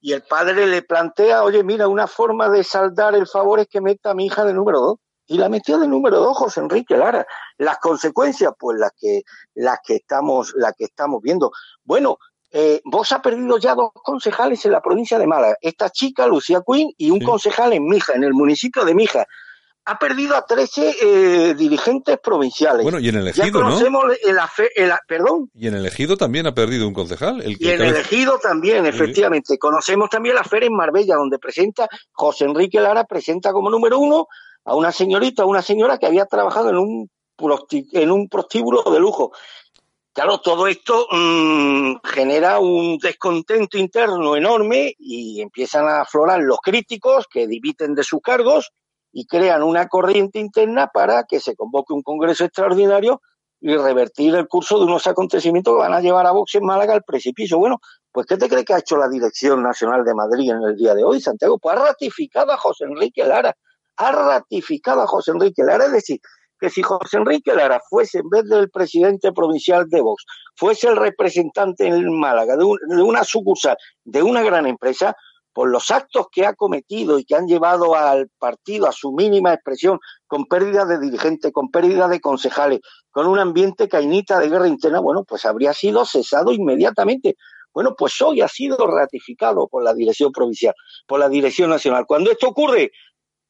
y 0.00 0.12
el 0.12 0.22
padre 0.22 0.66
le 0.66 0.82
plantea, 0.82 1.42
oye, 1.44 1.62
mira, 1.64 1.88
una 1.88 2.06
forma 2.06 2.48
de 2.48 2.64
saldar 2.64 3.14
el 3.14 3.26
favor 3.26 3.60
es 3.60 3.68
que 3.68 3.80
meta 3.80 4.10
a 4.10 4.14
mi 4.14 4.26
hija 4.26 4.44
de 4.44 4.54
número 4.54 4.80
dos. 4.80 4.98
Y 5.26 5.38
la 5.38 5.48
metió 5.48 5.78
de 5.78 5.88
número 5.88 6.18
dos 6.20 6.36
José 6.36 6.60
Enrique 6.60 6.96
Lara. 6.96 7.26
Las 7.58 7.78
consecuencias, 7.78 8.52
pues 8.58 8.78
las 8.78 8.92
que, 8.98 9.22
las 9.54 9.78
que 9.84 9.96
estamos, 9.96 10.52
las 10.56 10.74
que 10.76 10.84
estamos 10.84 11.22
viendo. 11.22 11.50
Bueno, 11.84 12.18
eh, 12.56 12.80
vos 12.84 13.10
ha 13.10 13.20
perdido 13.20 13.58
ya 13.58 13.74
dos 13.74 13.90
concejales 13.92 14.64
en 14.64 14.70
la 14.70 14.80
provincia 14.80 15.18
de 15.18 15.26
Málaga. 15.26 15.56
Esta 15.60 15.90
chica, 15.90 16.24
Lucía 16.28 16.62
Quinn, 16.64 16.88
y 16.96 17.10
un 17.10 17.18
concejal 17.18 17.72
en 17.72 17.84
Mija, 17.84 18.12
en 18.12 18.22
el 18.22 18.32
municipio 18.32 18.84
de 18.84 18.94
Mija. 18.94 19.26
Ha 19.86 19.98
perdido 19.98 20.36
a 20.36 20.46
13 20.46 20.94
eh, 21.02 21.54
dirigentes 21.54 22.16
provinciales. 22.22 22.84
Bueno, 22.84 23.00
y 23.00 23.08
en 23.08 23.16
el 23.16 23.26
ejido, 23.26 23.60
¿no? 23.60 23.76
perdón. 25.08 25.50
Y 25.52 25.66
en 25.66 25.74
el 25.74 25.84
ejido 25.84 26.16
también 26.16 26.46
ha 26.46 26.54
perdido 26.54 26.86
un 26.86 26.94
concejal. 26.94 27.42
El 27.42 27.56
y 27.58 27.70
en 27.70 27.82
el 27.82 27.96
ejido 27.96 28.38
también, 28.38 28.86
efectivamente. 28.86 29.58
Conocemos 29.58 30.08
también 30.08 30.36
la 30.36 30.44
feria 30.44 30.68
en 30.68 30.76
Marbella, 30.76 31.16
donde 31.16 31.40
presenta 31.40 31.88
José 32.12 32.44
Enrique 32.44 32.80
Lara, 32.80 33.02
presenta 33.02 33.52
como 33.52 33.68
número 33.68 33.98
uno 33.98 34.28
a 34.64 34.74
una 34.74 34.92
señorita, 34.92 35.42
a 35.42 35.46
una 35.46 35.62
señora 35.62 35.98
que 35.98 36.06
había 36.06 36.26
trabajado 36.26 36.70
en 36.70 36.78
un, 36.78 37.10
en 37.92 38.10
un 38.10 38.28
prostíbulo 38.28 38.82
de 38.82 39.00
lujo. 39.00 39.32
Claro, 40.12 40.38
todo 40.38 40.68
esto 40.68 41.08
mmm, 41.10 41.96
genera 42.04 42.60
un 42.60 42.98
descontento 42.98 43.76
interno 43.76 44.36
enorme 44.36 44.94
y 44.98 45.40
empiezan 45.40 45.86
a 45.86 46.02
aflorar 46.02 46.40
los 46.40 46.58
críticos 46.58 47.26
que 47.28 47.48
dividen 47.48 47.96
de 47.96 48.04
sus 48.04 48.20
cargos 48.20 48.70
y 49.12 49.26
crean 49.26 49.62
una 49.62 49.88
corriente 49.88 50.38
interna 50.38 50.86
para 50.86 51.24
que 51.24 51.40
se 51.40 51.56
convoque 51.56 51.92
un 51.92 52.02
congreso 52.02 52.44
extraordinario 52.44 53.20
y 53.60 53.74
revertir 53.76 54.34
el 54.34 54.46
curso 54.46 54.78
de 54.78 54.84
unos 54.84 55.06
acontecimientos 55.06 55.74
que 55.74 55.80
van 55.80 55.94
a 55.94 56.00
llevar 56.00 56.26
a 56.26 56.32
Vox 56.32 56.54
en 56.54 56.64
Málaga 56.64 56.94
al 56.94 57.02
precipicio. 57.02 57.58
Bueno, 57.58 57.78
pues 58.12 58.26
¿qué 58.26 58.36
te 58.36 58.48
cree 58.48 58.64
que 58.64 58.74
ha 58.74 58.78
hecho 58.78 58.96
la 58.96 59.08
Dirección 59.08 59.62
Nacional 59.62 60.04
de 60.04 60.14
Madrid 60.14 60.50
en 60.50 60.62
el 60.62 60.76
día 60.76 60.94
de 60.94 61.02
hoy, 61.02 61.20
Santiago? 61.20 61.58
Pues 61.58 61.76
ha 61.76 61.86
ratificado 61.86 62.52
a 62.52 62.56
José 62.56 62.84
Enrique 62.84 63.24
Lara, 63.24 63.56
ha 63.96 64.12
ratificado 64.12 65.02
a 65.02 65.06
José 65.06 65.32
Enrique 65.32 65.62
Lara, 65.62 65.86
es 65.86 65.92
decir, 65.92 66.20
que 66.58 66.70
si 66.70 66.82
José 66.82 67.18
Enrique 67.18 67.54
Lara 67.54 67.80
fuese, 67.88 68.18
en 68.18 68.28
vez 68.28 68.44
del 68.44 68.70
presidente 68.70 69.32
provincial 69.32 69.88
de 69.88 70.00
Vox, 70.00 70.24
fuese 70.56 70.88
el 70.88 70.96
representante 70.96 71.86
en 71.86 72.18
Málaga 72.18 72.56
de, 72.56 72.64
una 72.64 73.24
sucursal 73.24 73.76
de 74.04 74.22
una 74.22 74.42
gran 74.42 74.66
empresa, 74.66 75.14
por 75.52 75.70
los 75.70 75.90
actos 75.92 76.26
que 76.32 76.44
ha 76.44 76.54
cometido 76.54 77.18
y 77.18 77.24
que 77.24 77.36
han 77.36 77.46
llevado 77.46 77.94
al 77.94 78.28
partido 78.38 78.88
a 78.88 78.92
su 78.92 79.12
mínima 79.12 79.54
expresión, 79.54 80.00
con 80.26 80.46
pérdida 80.46 80.84
de 80.84 80.98
dirigentes, 80.98 81.52
con 81.52 81.70
pérdida 81.70 82.08
de 82.08 82.20
concejales, 82.20 82.80
con 83.12 83.28
un 83.28 83.38
ambiente 83.38 83.88
cainita 83.88 84.40
de 84.40 84.48
guerra 84.48 84.66
interna, 84.66 84.98
bueno, 84.98 85.22
pues 85.22 85.44
habría 85.44 85.72
sido 85.72 86.04
cesado 86.04 86.52
inmediatamente. 86.52 87.36
Bueno, 87.72 87.94
pues 87.96 88.20
hoy 88.20 88.40
ha 88.40 88.48
sido 88.48 88.76
ratificado 88.86 89.68
por 89.68 89.84
la 89.84 89.94
dirección 89.94 90.32
provincial, 90.32 90.74
por 91.06 91.20
la 91.20 91.28
dirección 91.28 91.70
nacional. 91.70 92.04
Cuando 92.06 92.32
esto 92.32 92.48
ocurre, 92.48 92.90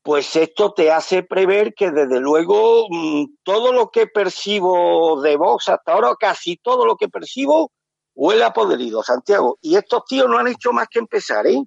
pues 0.05 0.37
esto 0.37 0.75
te 0.75 0.93
hace 0.93 1.23
prever 1.23 1.73
que 1.73 1.91
desde 1.91 2.21
luego 2.21 2.87
mm, 2.91 3.37
todo 3.43 3.73
lo 3.73 3.89
que 3.89 4.07
percibo 4.07 5.23
de 5.23 5.37
Vox 5.37 5.71
hasta 5.71 5.93
ahora, 5.93 6.15
casi 6.21 6.59
todo 6.59 6.85
lo 6.85 6.97
que 6.97 7.09
percibo, 7.09 7.73
huele 8.15 8.45
a 8.45 8.53
podrido, 8.53 9.03
Santiago. 9.03 9.59
Y 9.63 9.77
estos 9.77 10.05
tíos 10.07 10.29
no 10.29 10.37
han 10.37 10.49
hecho 10.49 10.73
más 10.73 10.89
que 10.91 10.99
empezar, 10.99 11.47
¿eh? 11.47 11.59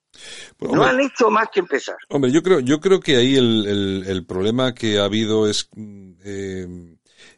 Pues, 0.56 0.72
no 0.72 0.84
han 0.84 1.02
hecho 1.02 1.32
más 1.32 1.48
que 1.52 1.62
empezar. 1.62 1.96
Hombre, 2.10 2.32
yo 2.32 2.44
creo, 2.44 2.60
yo 2.60 2.80
creo 2.80 3.00
que 3.00 3.16
ahí 3.16 3.36
el, 3.38 4.06
el, 4.06 4.26
problema 4.28 4.76
que 4.76 5.00
ha 5.00 5.06
habido 5.06 5.50
es 5.50 5.68
mm, 5.76 6.12
eh, 6.24 6.68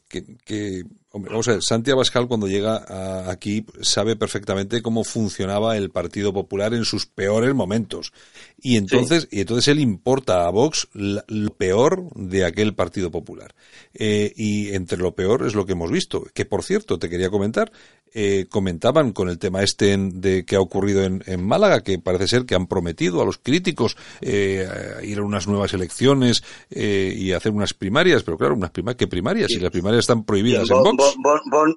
que, 0.09 0.25
que 0.43 0.83
Hombre, 1.11 1.31
vamos 1.31 1.47
a 1.47 1.53
ver, 1.53 1.63
Santi 1.63 1.89
Abascal 1.89 2.27
cuando 2.27 2.47
llega 2.47 3.31
aquí 3.31 3.65
sabe 3.81 4.15
perfectamente 4.15 4.83
cómo 4.83 5.03
funcionaba 5.03 5.75
el 5.75 5.89
Partido 5.89 6.31
Popular 6.31 6.75
en 6.75 6.85
sus 6.85 7.07
peores 7.07 7.55
momentos. 7.55 8.13
Y 8.61 8.77
entonces, 8.77 9.27
y 9.31 9.41
entonces 9.41 9.69
él 9.69 9.79
importa 9.79 10.45
a 10.45 10.51
Vox 10.51 10.87
lo 10.93 11.49
peor 11.55 12.13
de 12.13 12.45
aquel 12.45 12.75
Partido 12.75 13.09
Popular. 13.09 13.55
Eh, 13.95 14.33
y 14.35 14.75
entre 14.75 14.99
lo 14.99 15.15
peor 15.15 15.47
es 15.47 15.55
lo 15.55 15.65
que 15.65 15.71
hemos 15.71 15.89
visto. 15.89 16.27
Que 16.31 16.45
por 16.45 16.63
cierto, 16.63 16.99
te 16.99 17.09
quería 17.09 17.31
comentar, 17.31 17.71
eh, 18.13 18.45
comentaban 18.49 19.11
con 19.11 19.29
el 19.29 19.39
tema 19.39 19.63
este 19.63 19.95
de 19.97 20.45
que 20.45 20.55
ha 20.55 20.61
ocurrido 20.61 21.03
en, 21.03 21.45
Málaga, 21.45 21.81
que 21.81 21.99
parece 21.99 22.27
ser 22.27 22.45
que 22.45 22.55
han 22.55 22.67
prometido 22.67 23.21
a 23.21 23.25
los 23.25 23.37
críticos 23.37 23.97
eh, 24.21 24.67
ir 25.03 25.19
a 25.19 25.23
unas 25.23 25.47
nuevas 25.47 25.73
elecciones 25.73 26.43
y 26.69 27.31
hacer 27.31 27.51
unas 27.51 27.73
primarias, 27.73 28.23
pero 28.23 28.37
claro, 28.37 28.55
unas 28.55 28.71
primarias, 28.71 28.97
¿qué 28.97 29.07
primarias? 29.07 29.47
Si 29.49 29.59
las 29.59 29.71
primarias 29.71 30.01
están 30.01 30.23
prohibidas 30.23 30.69
en 30.69 30.83
Vox 30.83 31.15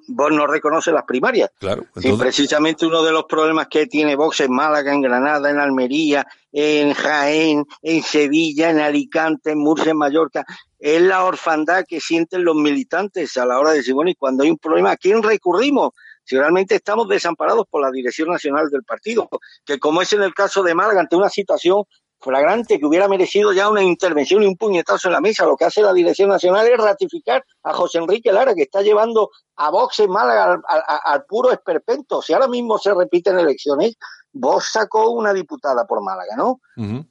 vos, 0.07 0.31
no 0.31 0.47
reconoces 0.47 0.93
las 0.93 1.05
primarias. 1.05 1.51
Claro. 1.59 1.85
precisamente 2.17 2.85
uno 2.85 3.03
de 3.03 3.11
los 3.11 3.25
problemas 3.25 3.67
que 3.67 3.87
tiene 3.87 4.15
Vox 4.15 4.41
en 4.41 4.51
Málaga, 4.51 4.93
en 4.93 5.01
Granada, 5.01 5.49
en 5.49 5.59
Almería, 5.59 6.25
en 6.51 6.93
Jaén, 6.93 7.65
en 7.81 8.03
Sevilla, 8.03 8.69
en 8.69 8.79
Alicante, 8.79 9.51
en 9.51 9.59
Murcia, 9.59 9.91
en 9.91 9.97
Mallorca, 9.97 10.45
es 10.79 11.01
la 11.01 11.23
orfandad 11.23 11.85
que 11.87 11.99
sienten 11.99 12.43
los 12.43 12.55
militantes 12.55 13.37
a 13.37 13.45
la 13.45 13.59
hora 13.59 13.71
de 13.71 13.77
decir, 13.77 13.93
bueno, 13.93 14.11
y 14.11 14.15
cuando 14.15 14.43
hay 14.43 14.51
un 14.51 14.57
problema, 14.57 14.91
¿a 14.91 14.97
quién 14.97 15.23
recurrimos? 15.23 15.93
Si 16.23 16.37
realmente 16.37 16.75
estamos 16.75 17.07
desamparados 17.07 17.65
por 17.69 17.81
la 17.81 17.91
Dirección 17.91 18.29
Nacional 18.29 18.69
del 18.69 18.83
Partido, 18.83 19.29
que 19.65 19.79
como 19.79 20.01
es 20.01 20.13
en 20.13 20.23
el 20.23 20.33
caso 20.33 20.63
de 20.63 20.73
Málaga, 20.73 21.01
ante 21.01 21.15
una 21.15 21.29
situación 21.29 21.83
flagrante 22.23 22.79
que 22.79 22.85
hubiera 22.85 23.07
merecido 23.07 23.51
ya 23.53 23.69
una 23.69 23.83
intervención 23.83 24.41
y 24.41 24.47
un 24.47 24.55
puñetazo 24.55 25.09
en 25.09 25.13
la 25.13 25.21
mesa. 25.21 25.45
Lo 25.45 25.57
que 25.57 25.65
hace 25.65 25.81
la 25.81 25.93
Dirección 25.93 26.29
Nacional 26.29 26.67
es 26.67 26.77
ratificar 26.77 27.43
a 27.63 27.73
José 27.73 27.99
Enrique 27.99 28.31
Lara, 28.31 28.55
que 28.55 28.63
está 28.63 28.81
llevando 28.81 29.29
a 29.57 29.69
Vox 29.69 29.99
en 29.99 30.09
Málaga 30.09 30.59
al, 31.05 31.25
puro 31.25 31.51
esperpento. 31.51 32.21
Si 32.21 32.33
ahora 32.33 32.47
mismo 32.47 32.77
se 32.77 32.93
repiten 32.93 33.37
elecciones, 33.37 33.95
Vox 34.31 34.71
sacó 34.71 35.11
una 35.11 35.33
diputada 35.33 35.85
por 35.85 36.01
Málaga, 36.01 36.35
¿no? 36.35 36.59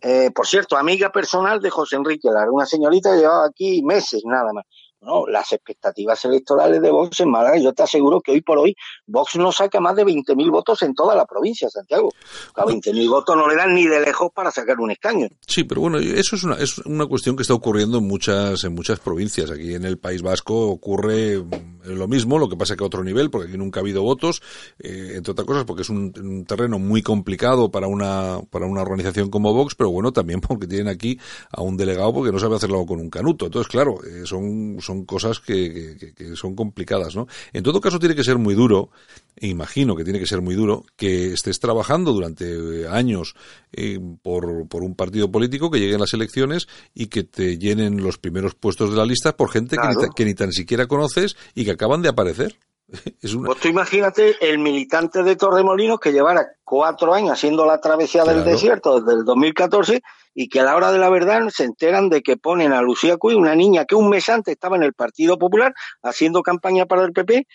Eh, 0.01 0.31
por 0.35 0.47
cierto, 0.47 0.77
amiga 0.77 1.13
personal 1.13 1.61
de 1.61 1.71
José 1.71 1.97
Enrique 1.97 2.29
Lara, 2.31 2.51
una 2.51 2.67
señorita 2.67 3.13
que 3.13 3.19
llevaba 3.19 3.47
aquí 3.47 3.83
meses 3.83 4.23
nada 4.25 4.53
más. 4.53 4.65
No, 5.03 5.27
las 5.27 5.53
expectativas 5.53 6.25
electorales 6.25 6.81
de 6.81 6.91
Vox 6.91 7.19
en 7.21 7.31
Málaga, 7.31 7.59
yo 7.59 7.73
te 7.73 7.83
aseguro 7.83 8.21
que 8.21 8.31
hoy 8.31 8.41
por 8.41 8.59
hoy 8.59 8.77
Vox 9.07 9.35
no 9.35 9.51
saca 9.51 9.81
más 9.81 9.97
de 9.97 10.05
20.000 10.05 10.51
votos 10.51 10.81
en 10.83 10.95
toda 10.95 11.17
la 11.17 11.27
provincia, 11.27 11.69
Santiago. 11.69 12.13
A 12.55 12.65
20.000 12.65 13.11
votos 13.11 13.37
no 13.37 13.49
le 13.49 13.57
dan 13.57 13.75
ni 13.75 13.87
de 13.87 14.01
lejos 14.01 14.31
para 14.33 14.53
sacar 14.53 14.79
un 14.79 14.93
escaño. 14.93 15.27
Sí, 15.45 15.65
pero 15.65 15.81
bueno, 15.81 15.99
eso 15.99 16.37
es 16.37 16.45
una, 16.45 16.55
es 16.55 16.79
una 16.79 17.07
cuestión 17.07 17.35
que 17.35 17.43
está 17.43 17.55
ocurriendo 17.55 17.99
en 17.99 18.07
muchas, 18.07 18.63
en 18.63 18.75
muchas 18.75 19.01
provincias. 19.01 19.51
Aquí 19.51 19.75
en 19.75 19.85
el 19.85 19.99
País 19.99 20.23
Vasco 20.23 20.69
ocurre 20.69 21.43
lo 21.85 22.09
mismo, 22.09 22.39
lo 22.39 22.49
que 22.49 22.57
pasa 22.57 22.77
que 22.77 22.85
a 22.85 22.87
otro 22.87 23.05
nivel, 23.05 23.31
porque 23.31 23.49
aquí 23.49 23.59
nunca 23.59 23.81
ha 23.81 23.83
habido 23.83 24.03
votos, 24.03 24.43
eh, 24.79 25.13
entre 25.17 25.33
otras 25.33 25.47
cosas 25.47 25.65
porque 25.65 25.83
es 25.83 25.91
un, 25.91 26.13
un, 26.17 26.45
terreno 26.45 26.79
muy 26.79 27.03
complicado 27.03 27.71
para 27.71 27.87
una, 27.87 28.41
para 28.51 28.67
una 28.67 28.83
organización 28.83 29.31
como 29.31 29.53
Vox, 29.53 29.75
pero 29.75 29.91
bueno, 29.91 30.13
también 30.13 30.41
porque 30.43 30.67
tienen 30.67 30.89
aquí 30.89 31.19
a 31.51 31.63
un 31.63 31.77
delegado 31.77 32.13
porque 32.13 32.33
no 32.33 32.39
sabe 32.39 32.57
hacerlo 32.57 32.85
con 32.87 33.01
un 33.01 33.11
canuto. 33.11 33.47
Entonces, 33.47 33.71
claro, 33.71 33.99
eh, 34.05 34.23
son 34.25 34.79
son 34.81 35.05
cosas 35.05 35.41
que, 35.41 35.97
son 36.35 36.55
complicadas, 36.55 37.17
¿no? 37.17 37.27
En 37.53 37.63
todo 37.63 37.81
caso 37.81 37.99
tiene 37.99 38.15
que 38.15 38.25
ser 38.25 38.39
muy 38.39 38.55
duro, 38.55 38.91
e 39.37 39.49
imagino 39.49 39.97
que 39.97 40.05
tiene 40.05 40.19
que 40.19 40.27
ser 40.27 40.41
muy 40.41 40.55
duro, 40.55 40.85
que 40.97 41.33
estés 41.33 41.59
trabajando 41.59 42.13
durante 42.13 42.45
eh, 42.45 42.89
años 42.89 43.35
eh, 43.73 43.99
por, 44.23 44.69
por, 44.69 44.83
un 44.83 44.95
partido 44.95 45.31
político, 45.31 45.71
que 45.71 45.81
lleguen 45.81 46.01
las 46.01 46.13
elecciones 46.13 46.69
y 46.95 47.07
que 47.07 47.25
te 47.25 47.59
llenen 47.59 48.03
los 48.03 48.19
primeros 48.19 48.55
puestos 48.55 48.91
de 48.91 48.97
la 48.97 49.07
lista 49.07 49.37
por 49.37 49.51
gente 49.51 49.77
que, 50.15 50.25
ni, 50.25 50.35
tan 50.35 50.53
siquiera 50.53 50.87
conoces 50.87 51.37
y 51.55 51.65
que 51.65 51.72
acaban 51.73 52.03
de 52.03 52.09
aparecer. 52.09 52.57
Es 53.23 53.35
Pues 53.37 53.61
tú 53.61 53.69
imagínate 53.69 54.37
el 54.41 54.59
militante 54.59 55.23
de 55.23 55.37
Torremolinos 55.37 55.99
que 55.99 56.13
llevara 56.13 56.47
cuatro 56.65 57.15
años 57.15 57.33
haciendo 57.33 57.65
la 57.65 57.81
travesía 57.81 58.25
del 58.25 58.45
desierto 58.45 59.01
desde 59.01 59.19
el 59.19 59.25
2014 59.25 60.03
y 60.35 60.49
que 60.49 60.61
a 60.61 60.65
la 60.65 60.77
hora 60.77 60.93
de 60.93 60.99
la 60.99 61.09
verdad 61.09 61.49
se 61.49 61.65
enteran 61.65 62.09
de 62.09 62.23
que 62.23 62.37
ponen 62.37 62.73
a 62.73 62.83
Lucía 62.83 63.17
Cuy, 63.17 63.35
una 63.35 63.55
niña 63.55 63.85
que 63.85 63.95
un 63.95 64.09
mes 64.09 64.29
antes 64.29 64.53
estaba 64.53 64.77
en 64.77 64.83
el 64.83 64.95
Partido 64.95 65.39
Popular 65.39 65.75
haciendo 66.03 66.43
campaña 66.43 66.87
para 66.87 67.05
el 67.05 67.13
PP, 67.13 67.47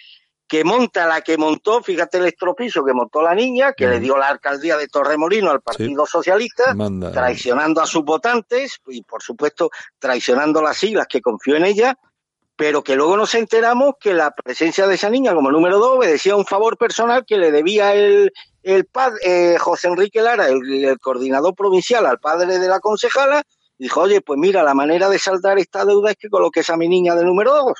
que 0.48 0.64
monta 0.64 1.06
la 1.06 1.22
que 1.22 1.38
montó, 1.38 1.84
fíjate 1.84 2.20
el 2.20 2.28
estropizo 2.28 2.84
que 2.86 2.94
montó 2.94 3.22
la 3.22 3.36
niña, 3.36 3.74
que 3.74 3.88
le 3.88 4.00
dio 4.00 4.18
la 4.18 4.30
alcaldía 4.30 4.78
de 4.78 4.88
Torremolino 4.88 5.52
al 5.52 5.62
Partido 5.62 6.06
Socialista, 6.06 6.74
traicionando 7.12 7.82
a 7.82 7.86
sus 7.86 8.04
votantes 8.04 8.80
y 8.88 9.04
por 9.04 9.22
supuesto 9.22 9.70
traicionando 10.00 10.62
las 10.62 10.78
siglas 10.78 11.08
que 11.08 11.22
confió 11.22 11.58
en 11.58 11.66
ella, 11.66 11.98
pero 12.58 12.84
que 12.84 12.96
luego 12.96 13.16
nos 13.16 13.36
enteramos 13.36 13.94
que 14.00 14.14
la 14.14 14.32
presencia 14.32 14.88
de 14.88 14.96
esa 14.96 15.12
niña 15.12 15.34
como 15.34 15.52
número 15.52 15.78
dos 15.78 15.98
obedecía 15.98 16.36
un 16.36 16.46
favor 16.46 16.76
personal 16.76 17.24
que 17.26 17.38
le 17.38 17.52
debía 17.52 17.94
el, 17.94 18.34
el 18.64 18.86
padre, 18.86 19.20
eh, 19.24 19.58
José 19.60 19.88
Enrique 19.90 20.22
Lara, 20.22 20.48
el, 20.48 20.98
coordinador 21.00 21.56
provincial, 21.56 22.06
al 22.08 22.20
padre 22.20 22.58
de 22.58 22.68
la 22.68 22.80
concejala, 22.80 23.44
dijo, 23.78 24.02
oye, 24.02 24.22
pues 24.22 24.40
mira, 24.40 24.64
la 24.64 24.74
manera 24.74 25.08
de 25.08 25.20
saldar 25.20 25.60
esta 25.60 25.86
deuda 25.86 26.10
es 26.12 26.18
que 26.18 26.30
coloques 26.30 26.68
a 26.72 26.78
mi 26.78 26.90
niña 26.90 27.16
de 27.16 27.24
número 27.24 27.54
dos 27.54 27.74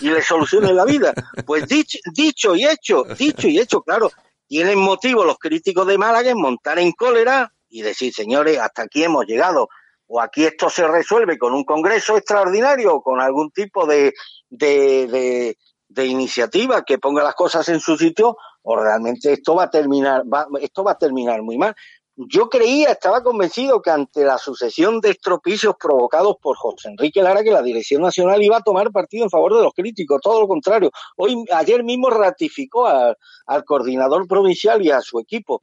y 0.00 0.08
le 0.08 0.22
solucione 0.22 0.72
la 0.72 0.86
vida. 0.86 1.12
Pues 1.46 1.68
dicho, 1.68 1.98
dicho 2.14 2.56
y 2.56 2.64
hecho, 2.64 3.04
dicho 3.18 3.48
y 3.48 3.58
hecho, 3.58 3.82
claro, 3.82 4.10
tienen 4.48 4.78
motivo 4.78 5.24
los 5.24 5.38
críticos 5.38 5.86
de 5.86 5.98
Málaga 5.98 6.30
en 6.30 6.40
montar 6.40 6.78
en 6.78 6.92
cólera 6.92 7.52
y 7.68 7.82
decir, 7.82 8.14
señores, 8.14 8.58
hasta 8.58 8.82
aquí 8.82 9.04
hemos 9.04 9.26
llegado, 9.26 9.68
o 10.14 10.20
aquí 10.20 10.44
esto 10.44 10.68
se 10.68 10.86
resuelve 10.86 11.38
con 11.38 11.54
un 11.54 11.64
congreso 11.64 12.18
extraordinario 12.18 12.96
o 12.96 13.02
con 13.02 13.18
algún 13.18 13.50
tipo 13.50 13.86
de, 13.86 14.12
de, 14.50 15.56
iniciativa 16.04 16.82
que 16.82 16.98
ponga 16.98 17.24
las 17.24 17.34
cosas 17.34 17.66
en 17.70 17.80
su 17.80 17.96
sitio, 17.96 18.36
o 18.60 18.76
realmente 18.76 19.32
esto 19.32 19.54
va 19.54 19.64
a 19.64 19.70
terminar, 19.70 20.22
va, 20.30 20.46
esto 20.60 20.84
va 20.84 20.92
a 20.92 20.98
terminar 20.98 21.40
muy 21.40 21.56
mal. 21.56 21.74
Yo 22.14 22.50
creía, 22.50 22.90
estaba 22.90 23.22
convencido 23.22 23.80
que 23.80 23.90
ante 23.90 24.22
la 24.22 24.36
sucesión 24.36 25.00
de 25.00 25.12
estropicios 25.12 25.76
provocados 25.80 26.36
por 26.42 26.58
José 26.58 26.90
Enrique 26.90 27.22
Lara, 27.22 27.42
que 27.42 27.50
la 27.50 27.62
Dirección 27.62 28.02
Nacional 28.02 28.42
iba 28.42 28.58
a 28.58 28.62
tomar 28.62 28.92
partido 28.92 29.24
en 29.24 29.30
favor 29.30 29.56
de 29.56 29.62
los 29.62 29.72
críticos, 29.72 30.20
todo 30.20 30.42
lo 30.42 30.46
contrario. 30.46 30.90
Hoy, 31.16 31.42
ayer 31.54 31.82
mismo 31.84 32.10
ratificó 32.10 32.86
al 32.86 33.64
coordinador 33.64 34.28
provincial 34.28 34.84
y 34.84 34.90
a 34.90 35.00
su 35.00 35.18
equipo. 35.20 35.62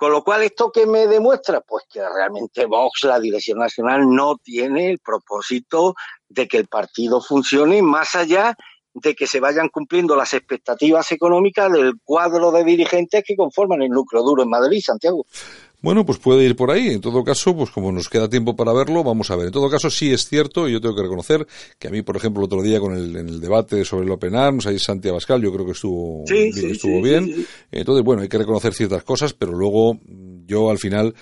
Con 0.00 0.12
lo 0.12 0.24
cual, 0.24 0.42
¿esto 0.42 0.72
qué 0.72 0.86
me 0.86 1.06
demuestra? 1.06 1.60
Pues 1.60 1.84
que 1.86 2.00
realmente 2.00 2.64
Vox, 2.64 3.04
la 3.04 3.20
Dirección 3.20 3.58
Nacional, 3.58 4.08
no 4.08 4.38
tiene 4.38 4.88
el 4.88 4.98
propósito 4.98 5.94
de 6.26 6.48
que 6.48 6.56
el 6.56 6.68
partido 6.68 7.20
funcione 7.20 7.82
más 7.82 8.14
allá 8.14 8.56
de 8.94 9.14
que 9.14 9.26
se 9.26 9.40
vayan 9.40 9.68
cumpliendo 9.68 10.16
las 10.16 10.32
expectativas 10.32 11.12
económicas 11.12 11.70
del 11.70 12.00
cuadro 12.02 12.50
de 12.50 12.64
dirigentes 12.64 13.22
que 13.26 13.36
conforman 13.36 13.82
el 13.82 13.90
núcleo 13.90 14.22
duro 14.22 14.42
en 14.42 14.48
Madrid, 14.48 14.80
Santiago. 14.82 15.26
Bueno, 15.82 16.04
pues 16.04 16.18
puede 16.18 16.44
ir 16.44 16.56
por 16.56 16.70
ahí. 16.70 16.88
En 16.88 17.00
todo 17.00 17.24
caso, 17.24 17.56
pues 17.56 17.70
como 17.70 17.90
nos 17.90 18.08
queda 18.08 18.28
tiempo 18.28 18.54
para 18.54 18.72
verlo, 18.72 19.02
vamos 19.02 19.30
a 19.30 19.36
ver. 19.36 19.46
En 19.46 19.52
todo 19.52 19.70
caso, 19.70 19.88
sí 19.90 20.12
es 20.12 20.28
cierto, 20.28 20.68
y 20.68 20.72
yo 20.72 20.80
tengo 20.80 20.94
que 20.94 21.02
reconocer 21.02 21.46
que 21.78 21.88
a 21.88 21.90
mí, 21.90 22.02
por 22.02 22.16
ejemplo, 22.16 22.40
el 22.42 22.46
otro 22.46 22.62
día 22.62 22.80
con 22.80 22.94
el, 22.94 23.16
en 23.16 23.28
el 23.28 23.40
debate 23.40 23.84
sobre 23.84 24.04
el 24.04 24.10
Open 24.10 24.34
Arms, 24.34 24.66
ahí 24.66 24.78
Santiago 24.78 25.14
Abascal, 25.14 25.42
yo 25.42 25.52
creo 25.52 25.64
que 25.64 25.72
estuvo, 25.72 26.24
estuvo 26.26 27.02
bien. 27.02 27.46
Entonces, 27.72 28.04
bueno, 28.04 28.22
hay 28.22 28.28
que 28.28 28.38
reconocer 28.38 28.74
ciertas 28.74 29.02
cosas, 29.04 29.32
pero 29.32 29.52
luego 29.52 29.98
yo 30.46 30.70
al 30.70 30.78
final 30.78 31.14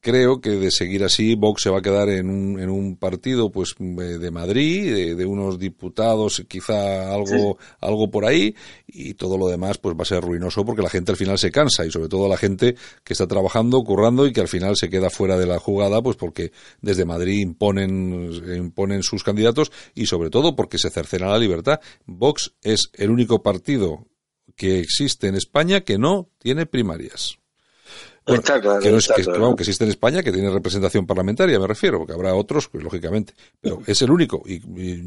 creo 0.00 0.40
que 0.40 0.50
de 0.50 0.70
seguir 0.70 1.04
así 1.04 1.34
Vox 1.34 1.62
se 1.62 1.70
va 1.70 1.78
a 1.78 1.82
quedar 1.82 2.08
en 2.08 2.30
un, 2.30 2.60
en 2.60 2.70
un 2.70 2.96
partido 2.96 3.50
pues 3.50 3.74
de 3.78 4.30
Madrid 4.30 5.14
de, 5.16 5.26
unos 5.26 5.58
diputados 5.58 6.44
quizá 6.48 7.12
algo 7.12 7.58
algo 7.80 8.10
por 8.10 8.24
ahí 8.24 8.54
y 8.86 9.14
todo 9.14 9.36
lo 9.36 9.48
demás 9.48 9.78
pues 9.78 9.96
va 9.96 10.02
a 10.02 10.06
ser 10.06 10.22
ruinoso 10.22 10.64
porque 10.64 10.82
la 10.82 10.90
gente 10.90 11.12
al 11.12 11.16
final 11.16 11.38
se 11.38 11.50
cansa 11.50 11.84
y 11.84 11.90
sobre 11.90 12.08
todo 12.08 12.28
la 12.28 12.36
gente 12.36 12.76
que 13.04 13.12
está 13.12 13.26
trabajando 13.26 13.82
currando 13.82 14.26
y 14.26 14.32
que 14.32 14.40
al 14.40 14.48
final 14.48 14.76
se 14.76 14.88
queda 14.88 15.10
fuera 15.10 15.36
de 15.36 15.46
la 15.46 15.58
jugada 15.58 16.02
pues 16.02 16.16
porque 16.16 16.52
desde 16.80 17.04
Madrid 17.04 17.40
imponen 17.40 18.30
imponen 18.56 19.02
sus 19.02 19.22
candidatos 19.22 19.70
y 19.94 20.06
sobre 20.06 20.30
todo 20.30 20.56
porque 20.56 20.78
se 20.78 20.90
cercena 20.90 21.28
la 21.28 21.38
libertad. 21.38 21.80
Vox 22.06 22.54
es 22.62 22.90
el 22.94 23.10
único 23.10 23.42
partido 23.42 24.06
que 24.56 24.80
existe 24.80 25.28
en 25.28 25.34
España 25.34 25.82
que 25.82 25.98
no 25.98 26.30
tiene 26.38 26.66
primarias 26.66 27.38
que, 28.28 28.90
no 28.90 28.98
es, 28.98 29.08
que, 29.08 29.24
que, 29.24 29.62
existe 29.62 29.84
en 29.84 29.90
España, 29.90 30.22
que 30.22 30.32
tiene 30.32 30.50
representación 30.50 31.06
parlamentaria, 31.06 31.58
me 31.58 31.66
refiero, 31.66 31.98
porque 31.98 32.12
habrá 32.12 32.34
otros, 32.34 32.68
pues, 32.68 32.84
lógicamente, 32.84 33.34
pero 33.60 33.80
es 33.86 34.02
el 34.02 34.10
único. 34.10 34.42
Y, 34.44 34.60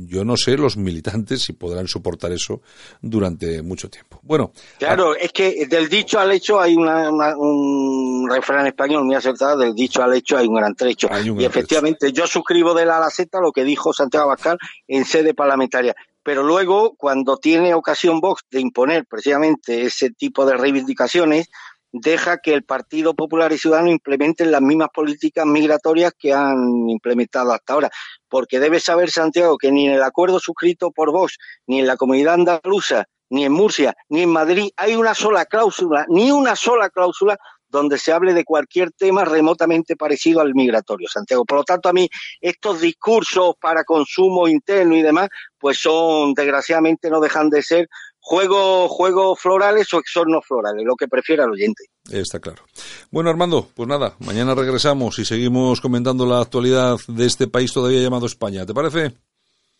yo 0.08 0.26
no 0.26 0.36
sé 0.38 0.58
los 0.58 0.78
militantes 0.78 1.44
si 1.44 1.54
podrán 1.54 1.88
soportar 1.88 2.32
eso 2.32 2.62
durante 3.02 3.62
mucho 3.62 3.90
tiempo. 3.90 4.20
Bueno. 4.24 4.52
Claro, 4.80 5.16
es 5.16 5.32
que 5.32 5.66
del 5.68 5.88
dicho 5.88 6.20
al 6.20 6.32
hecho 6.32 6.60
hay 6.60 6.76
un 6.76 8.30
refrán 8.30 8.68
español 8.68 9.06
muy 9.06 9.16
acertado, 9.16 9.58
del 9.58 9.76
dicho 9.76 10.02
al 10.04 10.14
hecho 10.14 10.38
hay 10.38 10.48
un 10.48 10.56
gran 10.56 10.76
trecho. 10.76 11.08
y 11.24 11.46
efectivamente, 11.46 12.12
yo 12.12 12.28
suscribo 12.28 12.74
de 12.74 12.86
la 12.86 12.98
a 12.98 13.00
la 13.00 13.10
Z 13.10 13.40
lo 13.40 13.52
que 13.52 13.64
dijo 13.64 13.94
Santiago 13.94 14.26
Abascal 14.26 14.58
en 14.88 15.06
sede 15.06 15.34
parlamentaria 15.34 15.96
pero 16.24 16.44
luego 16.44 16.96
cuando 16.96 17.38
tiene 17.38 17.74
ocasión 17.74 18.20
Vox 18.20 18.44
de 18.52 18.62
imponer 18.62 19.06
precisamente 19.06 19.84
ese 19.84 20.12
tipo 20.12 20.46
de 20.46 20.56
reivindicaciones, 20.56 21.50
deja 21.92 22.38
que 22.38 22.54
el 22.54 22.64
Partido 22.64 23.14
Popular 23.14 23.52
y 23.52 23.58
Ciudadano 23.58 23.90
implementen 23.90 24.52
las 24.52 24.62
mismas 24.62 24.90
políticas 24.94 25.46
migratorias 25.46 26.14
que 26.18 26.34
han 26.34 26.90
implementado 26.90 27.54
hasta 27.54 27.74
ahora. 27.74 27.90
Porque 28.30 28.60
debe 28.60 28.80
saber 28.80 29.12
Santiago 29.12 29.58
que 29.58 29.72
ni 29.72 29.88
en 29.88 29.94
el 29.94 30.04
acuerdo 30.04 30.40
suscrito 30.40 30.92
por 30.92 31.12
Vox, 31.12 31.38
ni 31.68 31.80
en 31.80 31.88
la 31.88 31.98
comunidad 31.98 32.36
andaluza, 32.36 33.06
ni 33.30 33.46
en 33.46 33.52
Murcia, 33.52 33.96
ni 34.10 34.24
en 34.24 34.30
Madrid 34.30 34.70
hay 34.76 34.96
una 34.96 35.14
sola 35.14 35.46
cláusula, 35.46 36.06
ni 36.10 36.32
una 36.32 36.56
sola 36.56 36.90
cláusula 36.90 37.38
donde 37.72 37.98
se 37.98 38.12
hable 38.12 38.34
de 38.34 38.44
cualquier 38.44 38.92
tema 38.92 39.24
remotamente 39.24 39.96
parecido 39.96 40.42
al 40.42 40.54
migratorio, 40.54 41.08
Santiago. 41.08 41.46
Por 41.46 41.60
lo 41.60 41.64
tanto, 41.64 41.88
a 41.88 41.94
mí 41.94 42.10
estos 42.42 42.82
discursos 42.82 43.56
para 43.60 43.86
consumo 43.86 44.48
interno 44.48 44.96
y 44.98 45.02
demás, 45.02 45.30
pues 45.58 45.80
son, 45.80 46.34
desgraciadamente, 46.34 47.10
no 47.10 47.22
dejan 47.22 47.50
de 47.50 47.64
ser 47.64 47.88
juego, 48.22 48.88
juego 48.88 49.36
florales 49.36 49.94
o 49.94 50.00
exornos 50.00 50.46
florales, 50.48 50.86
lo 50.86 50.96
que 50.96 51.08
prefiera 51.08 51.44
el 51.44 51.52
oyente. 51.52 51.86
Está 52.10 52.40
claro. 52.40 52.64
Bueno, 53.10 53.30
Armando, 53.30 53.68
pues 53.76 53.90
nada, 53.90 54.16
mañana 54.20 54.56
regresamos 54.56 55.20
y 55.20 55.26
seguimos 55.26 55.82
comentando 55.82 56.26
la 56.26 56.40
actualidad 56.40 56.98
de 57.08 57.26
este 57.26 57.48
país 57.48 57.74
todavía 57.74 58.02
llamado 58.02 58.28
España. 58.28 58.66
¿Te 58.66 58.74
parece? 58.74 59.14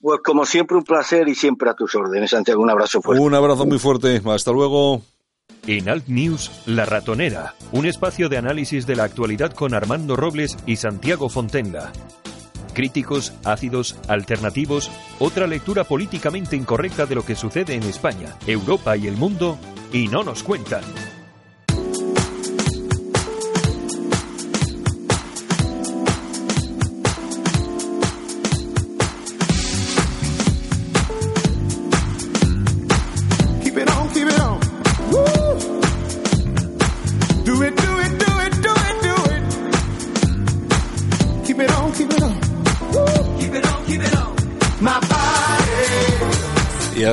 Pues 0.02 0.20
como 0.24 0.46
siempre 0.46 0.78
un 0.78 0.84
placer 0.84 1.30
y 1.30 1.36
siempre 1.36 1.70
a 1.70 1.76
tus 1.76 1.94
órdenes, 1.96 2.32
Santiago. 2.32 2.62
Un 2.62 2.72
abrazo 2.72 3.02
fuerte. 3.02 3.24
Un 3.24 3.36
abrazo 3.36 3.66
muy 3.66 3.78
fuerte. 3.78 4.22
Hasta 4.26 4.52
luego. 4.52 5.02
En 5.68 5.90
Alt 5.90 6.08
News, 6.08 6.50
La 6.66 6.86
Ratonera, 6.86 7.54
un 7.72 7.86
espacio 7.86 8.30
de 8.30 8.38
análisis 8.38 8.88
de 8.88 8.96
la 8.96 9.04
actualidad 9.04 9.54
con 9.54 9.76
Armando 9.76 10.16
Robles 10.16 10.58
y 10.66 10.78
Santiago 10.78 11.30
Fontenga 11.30 11.92
críticos, 12.72 13.34
ácidos, 13.44 13.98
alternativos, 14.08 14.92
otra 15.20 15.48
lectura 15.48 15.84
políticamente 15.84 16.56
incorrecta 16.56 17.06
de 17.06 17.16
lo 17.16 17.26
que 17.26 17.36
sucede 17.36 17.76
en 17.76 17.84
España, 17.84 18.36
Europa 18.48 18.98
y 18.98 19.08
el 19.08 19.18
mundo, 19.18 19.58
y 19.94 20.08
no 20.08 20.24
nos 20.24 20.44
cuentan. 20.44 20.84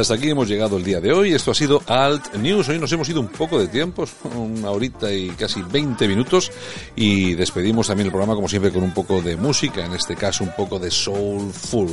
Hasta 0.01 0.15
aquí 0.15 0.31
hemos 0.31 0.49
llegado 0.49 0.77
el 0.77 0.85
día 0.85 1.01
de 1.01 1.13
hoy. 1.13 1.33
Esto 1.33 1.51
ha 1.51 1.55
sido 1.55 1.83
Alt 1.87 2.35
News. 2.35 2.69
Hoy 2.69 2.79
nos 2.79 2.93
hemos 2.93 3.09
ido 3.09 3.21
un 3.21 3.29
poco 3.29 3.59
de 3.59 3.69
tiempo, 3.69 4.07
una 4.37 4.71
horita 4.71 5.13
y 5.13 5.31
casi 5.31 5.63
20 5.63 6.07
minutos. 6.07 6.53
Y 6.95 7.35
despedimos 7.35 7.89
también 7.89 8.07
el 8.07 8.13
programa, 8.13 8.35
como 8.35 8.49
siempre, 8.49 8.73
con 8.73 8.83
un 8.83 8.93
poco 8.93 9.21
de 9.21 9.37
música, 9.37 9.85
en 9.85 9.93
este 9.95 10.15
caso 10.15 10.45
un 10.45 10.53
poco 10.57 10.79
de 10.79 10.91
soulful. 10.91 11.89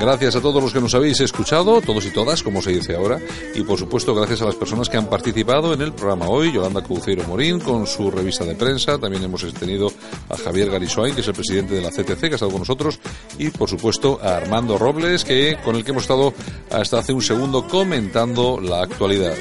Gracias 0.00 0.36
a 0.36 0.40
todos 0.40 0.62
los 0.62 0.72
que 0.72 0.80
nos 0.80 0.94
habéis 0.94 1.20
escuchado, 1.20 1.80
todos 1.80 2.04
y 2.06 2.10
todas, 2.10 2.42
como 2.42 2.62
se 2.62 2.72
dice 2.72 2.96
ahora, 2.96 3.18
y 3.54 3.62
por 3.62 3.78
supuesto 3.78 4.14
gracias 4.14 4.42
a 4.42 4.46
las 4.46 4.54
personas 4.54 4.88
que 4.88 4.96
han 4.96 5.06
participado 5.06 5.72
en 5.74 5.80
el 5.80 5.92
programa 5.92 6.28
hoy, 6.28 6.52
Yolanda 6.52 6.82
Cruceiro 6.82 7.24
Morín 7.24 7.60
con 7.60 7.86
su 7.86 8.10
revista 8.10 8.44
de 8.44 8.54
prensa, 8.54 8.98
también 8.98 9.22
hemos 9.24 9.42
tenido 9.54 9.92
a 10.28 10.36
Javier 10.36 10.70
Garisoain, 10.70 11.14
que 11.14 11.20
es 11.20 11.28
el 11.28 11.34
presidente 11.34 11.74
de 11.74 11.82
la 11.82 11.90
CTC, 11.90 12.20
que 12.20 12.32
ha 12.32 12.34
estado 12.34 12.50
con 12.50 12.60
nosotros, 12.60 12.98
y 13.38 13.50
por 13.50 13.68
supuesto 13.68 14.18
a 14.22 14.36
Armando 14.36 14.78
Robles, 14.78 15.24
que 15.24 15.56
con 15.64 15.76
el 15.76 15.84
que 15.84 15.92
hemos 15.92 16.04
estado 16.04 16.34
hasta 16.70 16.98
hace 16.98 17.12
un 17.12 17.22
segundo 17.22 17.66
comentando 17.66 18.60
la 18.60 18.82
actualidad. 18.82 19.34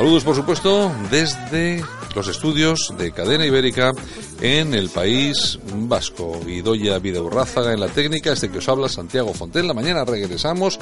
Saludos, 0.00 0.24
por 0.24 0.34
supuesto, 0.34 0.90
desde 1.10 1.84
los 2.14 2.26
estudios 2.26 2.94
de 2.96 3.12
Cadena 3.12 3.44
Ibérica 3.44 3.92
en 4.40 4.72
el 4.72 4.88
País 4.88 5.58
Vasco. 5.74 6.40
Idoya 6.46 6.98
Videurrázaga 6.98 7.74
en 7.74 7.80
la 7.80 7.88
técnica, 7.88 8.32
este 8.32 8.50
que 8.50 8.60
os 8.60 8.68
habla 8.70 8.88
Santiago 8.88 9.34
La 9.52 9.74
Mañana 9.74 10.06
regresamos 10.06 10.78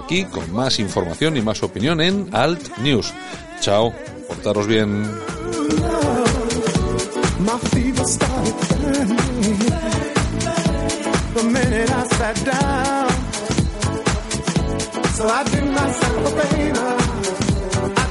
aquí 0.00 0.26
con 0.26 0.52
más 0.52 0.78
información 0.78 1.36
y 1.36 1.42
más 1.42 1.64
opinión 1.64 2.00
en 2.00 2.28
Alt 2.30 2.78
News. 2.78 3.12
Chao, 3.60 3.92
portaros 4.28 4.68
bien. 4.68 5.10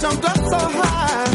Jumped 0.02 0.26
up 0.26 0.36
so 0.36 0.58
high 0.58 1.31